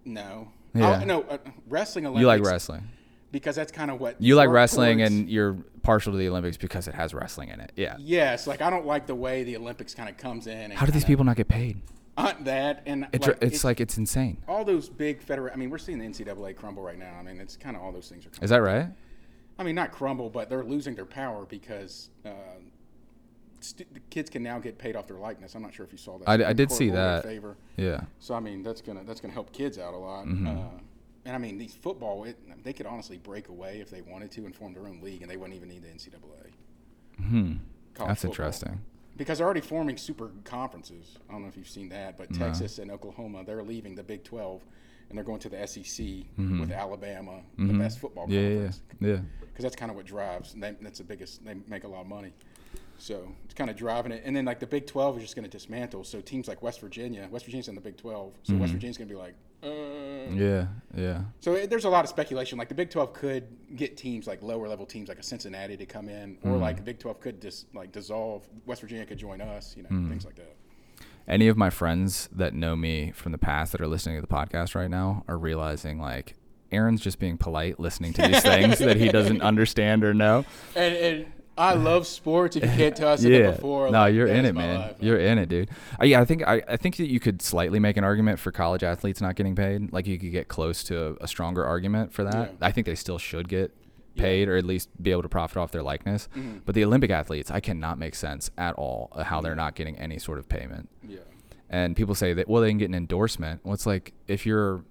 No. 0.05 0.49
Yeah. 0.73 0.91
I, 0.91 1.03
no, 1.03 1.21
uh, 1.23 1.37
wrestling 1.67 2.05
Olympics. 2.05 2.21
You 2.21 2.27
like 2.27 2.43
wrestling. 2.43 2.89
Because 3.31 3.55
that's 3.55 3.71
kind 3.71 3.91
of 3.91 3.99
what 3.99 4.21
You 4.21 4.35
like 4.35 4.49
wrestling, 4.49 4.99
towards. 4.99 5.13
and 5.13 5.29
you're 5.29 5.53
partial 5.83 6.11
to 6.11 6.17
the 6.17 6.27
Olympics 6.29 6.57
because 6.57 6.87
it 6.87 6.93
has 6.95 7.13
wrestling 7.13 7.49
in 7.49 7.59
it. 7.59 7.71
Yeah. 7.75 7.95
Yes, 7.99 8.47
like 8.47 8.61
I 8.61 8.69
don't 8.69 8.85
like 8.85 9.05
the 9.07 9.15
way 9.15 9.43
the 9.43 9.55
Olympics 9.57 9.93
kind 9.93 10.09
of 10.09 10.17
comes 10.17 10.47
in. 10.47 10.57
And 10.57 10.73
How 10.73 10.85
do 10.85 10.91
these 10.91 11.05
people 11.05 11.25
not 11.25 11.35
get 11.37 11.47
paid? 11.47 11.81
Uh, 12.17 12.33
that 12.41 12.83
and 12.85 13.07
It's 13.13 13.25
like, 13.27 13.37
it's 13.41 13.63
like 13.63 13.79
it's 13.79 13.97
insane. 13.97 14.43
all 14.47 14.65
those 14.65 14.89
big 14.89 15.21
federal. 15.21 15.53
I 15.53 15.55
mean, 15.55 15.69
we're 15.69 15.77
seeing 15.77 15.99
the 15.99 16.05
NCAA 16.05 16.55
crumble 16.55 16.83
right 16.83 16.99
now. 16.99 17.13
I 17.17 17.23
mean, 17.23 17.39
it's 17.39 17.55
kind 17.55 17.77
of 17.77 17.81
all 17.81 17.91
those 17.93 18.09
things 18.09 18.25
are. 18.25 18.29
Crumbling. 18.29 18.43
Is 18.43 18.49
that 18.49 18.61
right? 18.61 18.87
I 19.57 19.63
mean, 19.63 19.75
not 19.75 19.91
crumble, 19.91 20.29
but 20.29 20.49
they're 20.49 20.63
losing 20.63 20.95
their 20.95 21.05
power 21.05 21.45
because 21.45 22.09
uh, 22.25 22.29
st- 23.61 23.93
the 23.93 23.99
kids 24.09 24.29
can 24.29 24.43
now 24.43 24.59
get 24.59 24.77
paid 24.77 24.95
off 24.95 25.07
their 25.07 25.17
likeness. 25.17 25.55
I'm 25.55 25.61
not 25.61 25.73
sure 25.73 25.85
if 25.85 25.91
you 25.91 25.97
saw 25.97 26.17
that. 26.17 26.27
I- 26.27 26.49
I 26.49 26.53
did 26.53 26.71
see 26.71 26.89
that. 26.89 27.23
Favor. 27.23 27.55
Yeah. 27.77 28.01
So 28.19 28.33
I 28.33 28.39
mean, 28.41 28.63
that's 28.63 28.81
gonna 28.81 29.03
that's 29.05 29.21
gonna 29.21 29.33
help 29.33 29.53
kids 29.53 29.77
out 29.77 29.93
a 29.93 29.97
lot. 29.97 30.25
Mm-hmm. 30.25 30.47
Uh, 30.47 30.61
and 31.29 31.35
I 31.35 31.37
mean, 31.39 31.59
these 31.59 31.75
football, 31.75 32.23
it, 32.23 32.37
they 32.63 32.73
could 32.73 32.87
honestly 32.87 33.17
break 33.17 33.49
away 33.49 33.81
if 33.81 33.91
they 33.91 34.01
wanted 34.01 34.31
to 34.31 34.45
and 34.45 34.55
form 34.55 34.73
their 34.73 34.87
own 34.87 34.99
league, 34.99 35.21
and 35.21 35.29
they 35.29 35.37
wouldn't 35.37 35.55
even 35.55 35.69
need 35.69 35.83
the 35.83 35.87
NCAA. 35.89 36.49
Hmm. 37.23 37.53
That's 37.93 38.21
football. 38.21 38.31
interesting. 38.31 38.81
Because 39.15 39.37
they're 39.37 39.45
already 39.45 39.61
forming 39.61 39.95
super 39.97 40.31
conferences. 40.43 41.17
I 41.29 41.33
don't 41.33 41.43
know 41.43 41.47
if 41.47 41.55
you've 41.55 41.69
seen 41.69 41.89
that, 41.89 42.17
but 42.17 42.33
Texas 42.33 42.79
and 42.79 42.89
Oklahoma, 42.89 43.43
they're 43.45 43.61
leaving 43.61 43.93
the 43.93 44.01
Big 44.01 44.23
12 44.23 44.63
and 45.09 45.17
they're 45.17 45.25
going 45.25 45.39
to 45.39 45.49
the 45.49 45.67
SEC 45.67 46.05
with 46.37 46.71
Alabama, 46.71 47.41
the 47.57 47.73
best 47.73 47.99
football 47.99 48.25
Mm-hmm. 48.27 48.33
Yeah, 48.33 48.39
yeah, 48.41 48.53
conference. 48.55 48.81
yeah. 49.01 49.07
yeah. 49.09 49.19
Because 49.41 49.63
that's 49.63 49.75
kind 49.75 49.91
of 49.91 49.97
what 49.97 50.05
drives. 50.05 50.53
And 50.55 50.63
that, 50.63 50.81
that's 50.81 50.97
the 50.99 51.03
biggest. 51.03 51.45
They 51.45 51.55
make 51.67 51.83
a 51.83 51.87
lot 51.87 52.01
of 52.01 52.07
money. 52.07 52.33
So 52.97 53.31
it's 53.45 53.53
kind 53.53 53.69
of 53.69 53.75
driving 53.75 54.11
it. 54.13 54.23
And 54.25 54.35
then 54.35 54.45
like 54.45 54.59
the 54.59 54.67
Big 54.67 54.87
12 54.87 55.17
is 55.17 55.23
just 55.23 55.35
going 55.35 55.45
to 55.45 55.51
dismantle. 55.51 56.05
So 56.05 56.21
teams 56.21 56.47
like 56.47 56.61
West 56.63 56.79
Virginia, 56.81 57.27
West 57.29 57.45
Virginia's 57.45 57.67
in 57.67 57.75
the 57.75 57.81
Big 57.81 57.97
12. 57.97 58.33
So 58.43 58.55
West 58.55 58.71
Virginia's 58.73 58.97
going 58.97 59.07
to 59.09 59.13
be 59.13 59.19
like, 59.19 59.35
uh. 59.63 59.67
Yeah, 60.31 60.67
yeah. 60.95 61.21
So 61.39 61.53
it, 61.53 61.69
there's 61.69 61.85
a 61.85 61.89
lot 61.89 62.05
of 62.05 62.09
speculation. 62.09 62.57
Like 62.57 62.69
the 62.69 62.75
Big 62.75 62.89
12 62.89 63.13
could 63.13 63.47
get 63.75 63.97
teams 63.97 64.27
like 64.27 64.41
lower 64.41 64.67
level 64.67 64.85
teams 64.85 65.09
like 65.09 65.19
a 65.19 65.23
Cincinnati 65.23 65.75
to 65.77 65.85
come 65.85 66.07
in, 66.09 66.37
or 66.43 66.57
like 66.57 66.77
the 66.77 66.83
Big 66.83 66.99
12 66.99 67.19
could 67.19 67.41
just 67.41 67.73
like 67.73 67.91
dissolve. 67.91 68.47
West 68.65 68.81
Virginia 68.81 69.05
could 69.05 69.17
join 69.17 69.41
us. 69.41 69.75
You 69.75 69.83
know, 69.83 69.89
things 69.89 70.25
like 70.25 70.35
that. 70.35 70.55
Any 71.27 71.47
of 71.47 71.57
my 71.57 71.69
friends 71.69 72.27
that 72.31 72.53
know 72.53 72.75
me 72.75 73.11
from 73.11 73.31
the 73.31 73.37
past 73.37 73.71
that 73.71 73.81
are 73.81 73.87
listening 73.87 74.15
to 74.17 74.21
the 74.21 74.27
podcast 74.27 74.73
right 74.73 74.89
now 74.89 75.23
are 75.27 75.37
realizing 75.37 75.99
like 75.99 76.35
Aaron's 76.71 77.01
just 77.01 77.19
being 77.19 77.37
polite, 77.37 77.79
listening 77.79 78.13
to 78.13 78.21
these 78.23 78.41
things 78.43 78.79
that 78.79 78.97
he 78.97 79.09
doesn't 79.09 79.41
understand 79.41 80.03
or 80.03 80.13
know. 80.13 80.45
And, 80.75 80.95
and 80.95 81.25
I 81.59 81.73
love 81.73 82.07
sports. 82.07 82.55
If 82.55 82.63
you 82.63 82.69
can't 82.69 82.95
tell 82.95 83.09
us 83.09 83.23
yeah. 83.23 83.37
it 83.37 83.55
before, 83.55 83.91
no, 83.91 83.99
like, 83.99 84.13
you're 84.13 84.27
in 84.27 84.45
it, 84.45 84.55
man. 84.55 84.79
life, 84.79 84.95
You're 85.01 85.19
in 85.19 85.37
it, 85.37 85.49
dude. 85.49 85.69
Uh, 85.99 86.05
yeah, 86.05 86.21
I 86.21 86.25
think 86.25 86.47
I, 86.47 86.63
I 86.67 86.77
think 86.77 86.95
that 86.97 87.09
you 87.09 87.19
could 87.19 87.41
slightly 87.41 87.79
make 87.79 87.97
an 87.97 88.03
argument 88.03 88.39
for 88.39 88.51
college 88.51 88.83
athletes 88.83 89.19
not 89.19 89.35
getting 89.35 89.55
paid. 89.55 89.91
Like 89.91 90.07
you 90.07 90.17
could 90.17 90.31
get 90.31 90.47
close 90.47 90.83
to 90.85 91.07
a, 91.07 91.13
a 91.25 91.27
stronger 91.27 91.65
argument 91.65 92.13
for 92.13 92.23
that. 92.23 92.53
Yeah. 92.53 92.67
I 92.67 92.71
think 92.71 92.87
they 92.87 92.95
still 92.95 93.17
should 93.17 93.49
get 93.49 93.75
paid 94.15 94.47
or 94.47 94.57
at 94.57 94.65
least 94.65 94.89
be 95.01 95.11
able 95.11 95.21
to 95.21 95.29
profit 95.29 95.57
off 95.57 95.71
their 95.71 95.83
likeness. 95.83 96.29
Mm-hmm. 96.35 96.59
But 96.65 96.75
the 96.75 96.83
Olympic 96.83 97.09
athletes, 97.09 97.51
I 97.51 97.59
cannot 97.59 97.97
make 97.97 98.15
sense 98.15 98.51
at 98.57 98.75
all 98.75 99.09
of 99.11 99.25
how 99.27 99.41
they're 99.41 99.55
not 99.55 99.75
getting 99.75 99.97
any 99.97 100.19
sort 100.19 100.39
of 100.39 100.47
payment. 100.49 100.89
Yeah. 101.07 101.19
And 101.69 101.95
people 101.95 102.15
say 102.15 102.33
that 102.33 102.47
well 102.47 102.61
they 102.61 102.69
can 102.69 102.77
get 102.77 102.89
an 102.89 102.95
endorsement. 102.95 103.61
Well, 103.63 103.73
it's 103.73 103.85
like 103.85 104.13
if 104.27 104.45
you're 104.45 104.83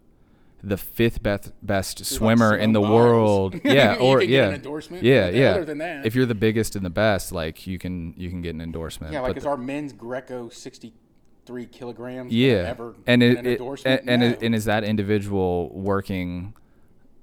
the 0.62 0.76
fifth 0.76 1.22
best 1.22 1.52
best 1.62 2.04
swimmer 2.04 2.56
in 2.56 2.72
the 2.72 2.80
Simone 2.80 2.94
world, 2.96 3.54
yeah, 3.64 3.94
You 3.94 4.00
or 4.00 4.18
can 4.20 4.28
get 4.28 4.34
yeah, 4.34 4.48
an 4.48 4.54
endorsement, 4.54 5.02
yeah, 5.04 5.28
yeah. 5.28 5.50
other 5.52 5.64
than 5.64 5.78
that- 5.78 6.04
if 6.06 6.14
you're 6.14 6.26
the 6.26 6.34
biggest 6.34 6.74
and 6.76 6.84
the 6.84 6.90
best, 6.90 7.30
like 7.32 7.66
you 7.66 7.78
can 7.78 8.14
you 8.16 8.28
can 8.28 8.42
get 8.42 8.54
an 8.54 8.60
endorsement. 8.60 9.12
Yeah, 9.12 9.20
like 9.20 9.36
is 9.36 9.46
our 9.46 9.56
men's 9.56 9.92
Greco 9.92 10.48
63 10.48 11.66
kilograms? 11.66 12.32
yeah, 12.32 12.66
Ever 12.68 12.94
and 13.06 13.22
it, 13.22 13.38
an 13.38 13.46
it- 13.46 13.52
endorsement? 13.52 14.00
and 14.02 14.10
and, 14.10 14.20
No. 14.22 14.28
it- 14.30 14.42
and 14.42 14.54
is 14.54 14.64
that 14.64 14.82
individual 14.84 15.70
working 15.72 16.54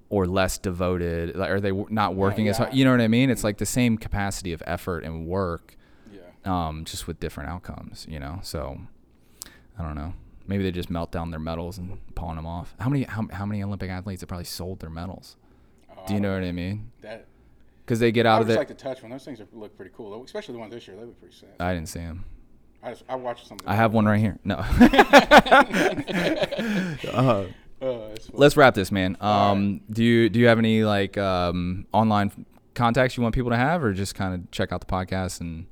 or 0.09 0.25
less 0.27 0.57
devoted? 0.57 1.35
Like, 1.35 1.49
are 1.49 1.59
they 1.59 1.71
not 1.89 2.15
working 2.15 2.47
as 2.47 2.57
yeah. 2.57 2.65
hard? 2.65 2.75
You 2.77 2.85
know 2.85 2.91
what 2.91 3.01
I 3.01 3.07
mean? 3.09 3.29
It's 3.29 3.43
like 3.43 3.57
the 3.57 3.65
same 3.65 3.97
capacity 3.97 4.53
of 4.53 4.63
effort 4.65 5.03
and 5.03 5.27
work, 5.27 5.75
yeah. 6.13 6.21
um, 6.67 6.85
just 6.85 7.05
with 7.07 7.19
different 7.19 7.49
outcomes. 7.49 8.05
You 8.09 8.19
know, 8.19 8.39
so 8.43 8.79
I 9.77 9.83
don't 9.83 9.95
know. 9.95 10.13
Maybe 10.47 10.63
they 10.63 10.71
just 10.71 10.89
melt 10.89 11.11
down 11.11 11.31
their 11.31 11.39
medals 11.39 11.77
and 11.77 11.97
pawn 12.15 12.35
them 12.35 12.45
off. 12.45 12.75
How 12.79 12.89
many 12.89 13.03
how, 13.03 13.27
how 13.31 13.45
many 13.45 13.63
Olympic 13.63 13.89
athletes 13.89 14.21
have 14.21 14.27
probably 14.29 14.45
sold 14.45 14.79
their 14.79 14.89
medals? 14.89 15.35
Do 16.07 16.13
you 16.13 16.19
know 16.19 16.33
what 16.33 16.43
I 16.43 16.51
mean? 16.51 16.91
That 17.01 17.25
Because 17.83 17.99
they 17.99 18.11
get 18.11 18.25
I 18.27 18.33
out 18.33 18.39
would 18.39 18.43
of 18.43 18.47
just 18.49 18.55
it. 18.57 18.59
like 18.59 18.67
to 18.67 18.75
touch 18.75 19.01
one. 19.01 19.09
Those 19.11 19.25
things 19.25 19.39
are, 19.41 19.47
look 19.53 19.75
pretty 19.75 19.91
cool, 19.95 20.23
especially 20.23 20.53
the 20.53 20.59
ones 20.59 20.71
this 20.73 20.87
year. 20.87 20.95
They 20.97 21.03
look 21.03 21.19
pretty 21.19 21.35
sick. 21.35 21.49
I 21.59 21.73
didn't 21.73 21.89
see 21.89 21.99
them. 21.99 22.25
I 22.83 22.91
just 22.91 23.03
I 23.09 23.15
watched 23.15 23.47
some. 23.47 23.57
Of 23.59 23.67
I 23.67 23.73
have 23.73 23.93
one 23.93 24.05
right 24.05 24.19
here. 24.19 24.37
No. 24.43 24.55
uh, 27.13 27.45
Uh, 27.81 28.15
let's 28.31 28.55
wrap 28.55 28.73
this, 28.73 28.89
man. 28.91 29.17
Um, 29.19 29.81
do 29.91 30.01
you 30.03 30.29
do 30.29 30.39
you 30.39 30.47
have 30.47 30.57
any 30.59 30.83
like 30.85 31.17
um, 31.17 31.85
online 31.91 32.31
contacts 32.73 33.17
you 33.17 33.23
want 33.23 33.35
people 33.35 33.51
to 33.51 33.57
have, 33.57 33.83
or 33.83 33.91
just 33.93 34.15
kind 34.15 34.33
of 34.33 34.49
check 34.51 34.71
out 34.71 34.79
the 34.79 34.87
podcast 34.87 35.41
and 35.41 35.65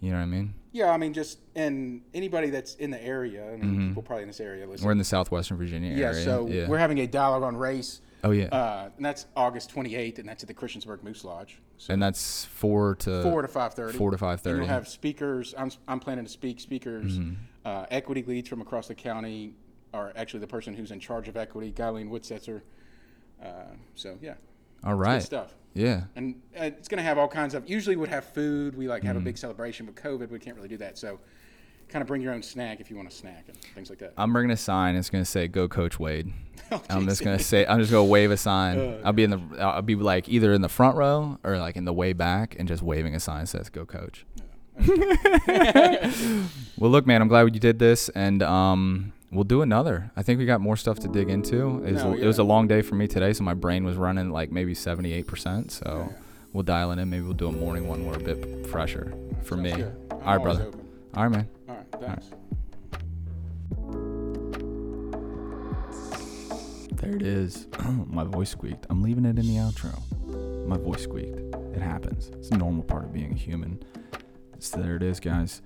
you 0.00 0.10
know 0.10 0.18
what 0.18 0.22
I 0.22 0.26
mean? 0.26 0.54
Yeah, 0.72 0.90
I 0.90 0.96
mean, 0.96 1.12
just 1.12 1.38
and 1.54 2.00
anybody 2.14 2.48
that's 2.50 2.74
in 2.76 2.90
the 2.90 3.02
area. 3.04 3.52
I 3.52 3.56
mean, 3.56 3.88
people 3.88 4.02
probably 4.02 4.22
in 4.22 4.28
this 4.28 4.40
area 4.40 4.62
listen. 4.66 4.78
Mm-hmm. 4.78 4.86
We're 4.86 4.92
in 4.92 4.98
the 4.98 5.04
southwestern 5.04 5.58
Virginia 5.58 5.94
yeah, 5.94 6.06
area. 6.06 6.24
so 6.24 6.46
yeah. 6.46 6.66
we're 6.66 6.78
having 6.78 6.98
a 7.00 7.06
dialogue 7.06 7.42
on 7.42 7.56
race. 7.56 8.00
oh 8.24 8.30
yeah, 8.30 8.46
Uh, 8.46 8.88
and 8.96 9.04
that's 9.04 9.26
August 9.36 9.74
28th, 9.74 10.18
and 10.18 10.28
that's 10.28 10.42
at 10.42 10.48
the 10.48 10.54
Christiansburg 10.54 11.02
Moose 11.02 11.24
Lodge. 11.24 11.60
So 11.76 11.92
and 11.92 12.02
that's 12.02 12.44
four 12.46 12.94
to 12.96 13.22
four 13.22 13.42
to 13.42 13.48
5:30. 13.48 13.92
four 13.98 14.10
to 14.12 14.18
five 14.18 14.40
thirty. 14.40 14.58
you'll 14.60 14.66
have 14.68 14.88
speakers. 14.88 15.54
I'm, 15.58 15.70
I'm 15.88 16.00
planning 16.00 16.24
to 16.24 16.30
speak 16.30 16.58
speakers, 16.60 17.18
Mm-hmm. 17.18 17.34
uh, 17.66 17.86
equity 17.90 18.22
leads 18.22 18.48
from 18.48 18.60
across 18.62 18.86
the 18.88 18.94
county, 18.94 19.54
or 19.92 20.12
actually 20.16 20.40
the 20.40 20.46
person 20.46 20.74
who's 20.74 20.90
in 20.92 21.00
charge 21.00 21.28
of 21.28 21.36
equity, 21.36 21.70
Guyleen 21.72 22.08
Woodsetzer. 22.08 22.62
Uh, 23.42 23.48
so 23.94 24.16
yeah, 24.22 24.34
All 24.84 24.96
good 24.96 25.22
stuff. 25.22 25.54
Yeah. 25.74 26.02
And 26.16 26.34
uh, 26.58 26.64
it's 26.64 26.88
going 26.88 26.98
to 26.98 27.04
have 27.04 27.16
all 27.18 27.28
kinds 27.28 27.54
of. 27.54 27.68
Usually, 27.68 27.96
would 27.96 28.08
have 28.10 28.24
food. 28.24 28.76
We 28.76 28.88
like 28.88 29.02
have 29.04 29.16
Mm-hmm. 29.16 29.22
a 29.22 29.24
big 29.24 29.38
celebration, 29.38 29.86
but 29.86 29.94
COVID, 29.96 30.30
we 30.30 30.38
can't 30.38 30.56
really 30.56 30.68
do 30.68 30.76
that. 30.78 30.98
So, 30.98 31.18
kind 31.88 32.02
of 32.02 32.08
bring 32.08 32.20
your 32.22 32.32
own 32.34 32.42
snack 32.42 32.80
if 32.80 32.90
you 32.90 32.96
want 32.96 33.08
to 33.10 33.16
snack 33.16 33.44
and 33.48 33.56
things 33.74 33.88
like 33.90 33.98
that. 34.00 34.12
I'm 34.16 34.32
bringing 34.32 34.50
a 34.50 34.56
sign. 34.56 34.96
It's 34.96 35.08
gonna 35.10 35.24
say 35.24 35.48
"Go 35.48 35.68
Coach 35.68 35.98
Wade." 35.98 36.32
Oh, 36.70 36.80
I'm 36.88 37.06
just 37.06 37.22
gonna 37.22 37.38
say. 37.38 37.66
I'm 37.66 37.80
just 37.80 37.90
gonna 37.90 38.04
wave 38.04 38.30
a 38.30 38.36
sign. 38.38 38.78
Uh. 38.78 39.00
I'll 39.04 39.12
be 39.12 39.24
in 39.24 39.30
the. 39.30 39.40
I'll 39.60 39.82
be 39.82 39.94
like 39.94 40.26
either 40.30 40.54
in 40.54 40.62
the 40.62 40.70
front 40.70 40.96
row 40.96 41.38
or 41.44 41.58
like 41.58 41.76
in 41.76 41.84
the 41.84 41.92
way 41.92 42.14
back, 42.14 42.56
and 42.58 42.66
just 42.66 42.82
waving 42.82 43.14
a 43.14 43.20
sign 43.20 43.40
that 43.40 43.48
says 43.48 43.68
"Go 43.68 43.84
Coach." 43.84 44.24
well, 46.78 46.90
look, 46.90 47.06
man. 47.06 47.20
I'm 47.22 47.28
glad 47.28 47.52
you 47.54 47.60
did 47.60 47.78
this, 47.78 48.08
and 48.10 48.42
um, 48.42 49.12
we'll 49.32 49.44
do 49.44 49.62
another. 49.62 50.10
I 50.16 50.22
think 50.22 50.38
we 50.38 50.46
got 50.46 50.60
more 50.60 50.76
stuff 50.76 50.98
to 51.00 51.08
dig 51.08 51.28
into. 51.30 51.82
It 51.84 51.92
was, 51.94 52.04
No, 52.04 52.14
it 52.14 52.26
was 52.26 52.38
a 52.38 52.44
long 52.44 52.68
day 52.68 52.82
for 52.82 52.94
me 52.94 53.08
today, 53.08 53.32
so 53.32 53.42
my 53.44 53.54
brain 53.54 53.84
was 53.84 53.96
running 53.96 54.30
like 54.30 54.52
maybe 54.52 54.74
78 54.74 55.26
percent. 55.26 55.72
So 55.72 56.06
Yeah. 56.10 56.16
we'll 56.52 56.62
dial 56.64 56.92
it 56.92 56.98
in. 56.98 57.10
Maybe 57.10 57.22
we'll 57.24 57.32
do 57.34 57.48
a 57.48 57.52
morning 57.52 57.88
one. 57.88 58.04
We're 58.06 58.14
a 58.16 58.20
bit 58.20 58.66
fresher 58.66 59.12
for 59.42 59.56
Sounds 59.56 59.62
me. 59.62 59.72
good. 59.72 59.96
All 60.12 60.18
right, 60.18 60.42
brother. 60.42 60.66
open. 60.66 60.80
All 61.14 61.22
right, 61.24 61.32
man. 61.32 61.48
All 61.68 61.76
right, 61.76 61.86
thanks. 62.00 62.30
There 67.00 67.16
it 67.16 67.22
is. 67.22 67.66
My 68.06 68.22
voice 68.24 68.50
squeaked. 68.50 68.86
I'm 68.88 69.02
leaving 69.02 69.24
it 69.24 69.38
in 69.38 69.46
the 69.46 69.56
outro. 69.56 69.98
My 70.68 70.76
voice 70.76 71.02
squeaked. 71.02 71.36
It 71.74 71.82
happens. 71.82 72.28
It's 72.34 72.50
a 72.50 72.56
normal 72.56 72.84
part 72.84 73.04
of 73.04 73.12
being 73.12 73.32
a 73.32 73.36
human. 73.36 73.82
So 74.60 74.78
there 74.80 74.94
it 74.94 75.02
is, 75.02 75.18
guys. 75.18 75.62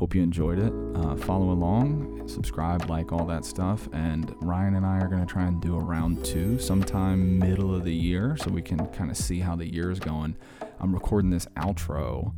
Hope 0.00 0.14
you 0.14 0.22
enjoyed 0.22 0.58
it. 0.58 0.72
Uh, 0.94 1.14
follow 1.14 1.50
along, 1.50 2.26
subscribe, 2.26 2.88
like 2.88 3.12
all 3.12 3.26
that 3.26 3.44
stuff. 3.44 3.86
And 3.92 4.34
Ryan 4.40 4.76
and 4.76 4.86
I 4.86 4.98
are 4.98 5.08
going 5.08 5.20
to 5.20 5.30
try 5.30 5.44
and 5.44 5.60
do 5.60 5.76
a 5.76 5.78
round 5.78 6.24
two 6.24 6.58
sometime 6.58 7.38
middle 7.38 7.74
of 7.74 7.84
the 7.84 7.94
year 7.94 8.34
so 8.38 8.50
we 8.50 8.62
can 8.62 8.86
kind 8.86 9.10
of 9.10 9.18
see 9.18 9.40
how 9.40 9.56
the 9.56 9.70
year 9.70 9.90
is 9.90 10.00
going. 10.00 10.36
I'm 10.80 10.94
recording 10.94 11.30
this 11.30 11.46
outro 11.56 12.32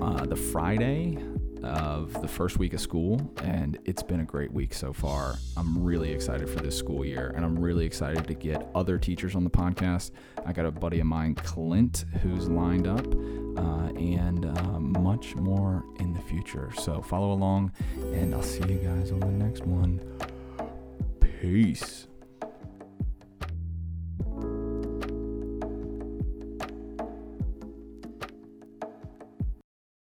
uh, 0.00 0.24
the 0.24 0.36
Friday 0.36 1.18
of 1.62 2.20
the 2.22 2.28
first 2.28 2.58
week 2.58 2.72
of 2.72 2.80
school, 2.80 3.34
and 3.42 3.78
it's 3.84 4.02
been 4.02 4.20
a 4.20 4.24
great 4.24 4.50
week 4.50 4.72
so 4.72 4.92
far. 4.92 5.36
I'm 5.56 5.82
really 5.82 6.10
excited 6.12 6.48
for 6.48 6.60
this 6.60 6.76
school 6.76 7.04
year, 7.04 7.32
and 7.36 7.44
I'm 7.44 7.58
really 7.58 7.84
excited 7.84 8.26
to 8.28 8.34
get 8.34 8.66
other 8.74 8.98
teachers 8.98 9.34
on 9.34 9.44
the 9.44 9.50
podcast. 9.50 10.12
I 10.46 10.52
got 10.52 10.64
a 10.64 10.70
buddy 10.70 11.00
of 11.00 11.06
mine, 11.06 11.34
Clint, 11.34 12.06
who's 12.22 12.48
lined 12.48 12.86
up, 12.86 13.06
uh, 13.06 13.92
and 13.98 14.46
uh, 14.46 14.80
much 14.80 15.34
more 15.34 15.84
in 15.98 16.14
the 16.14 16.20
future. 16.20 16.70
So 16.78 17.02
follow 17.02 17.32
along, 17.32 17.72
and 17.96 18.34
I'll 18.34 18.42
see 18.42 18.60
you 18.60 18.78
guys 18.78 19.12
on 19.12 19.20
the 19.20 19.26
next 19.26 19.64
one. 19.64 20.00
Peace. 21.20 22.06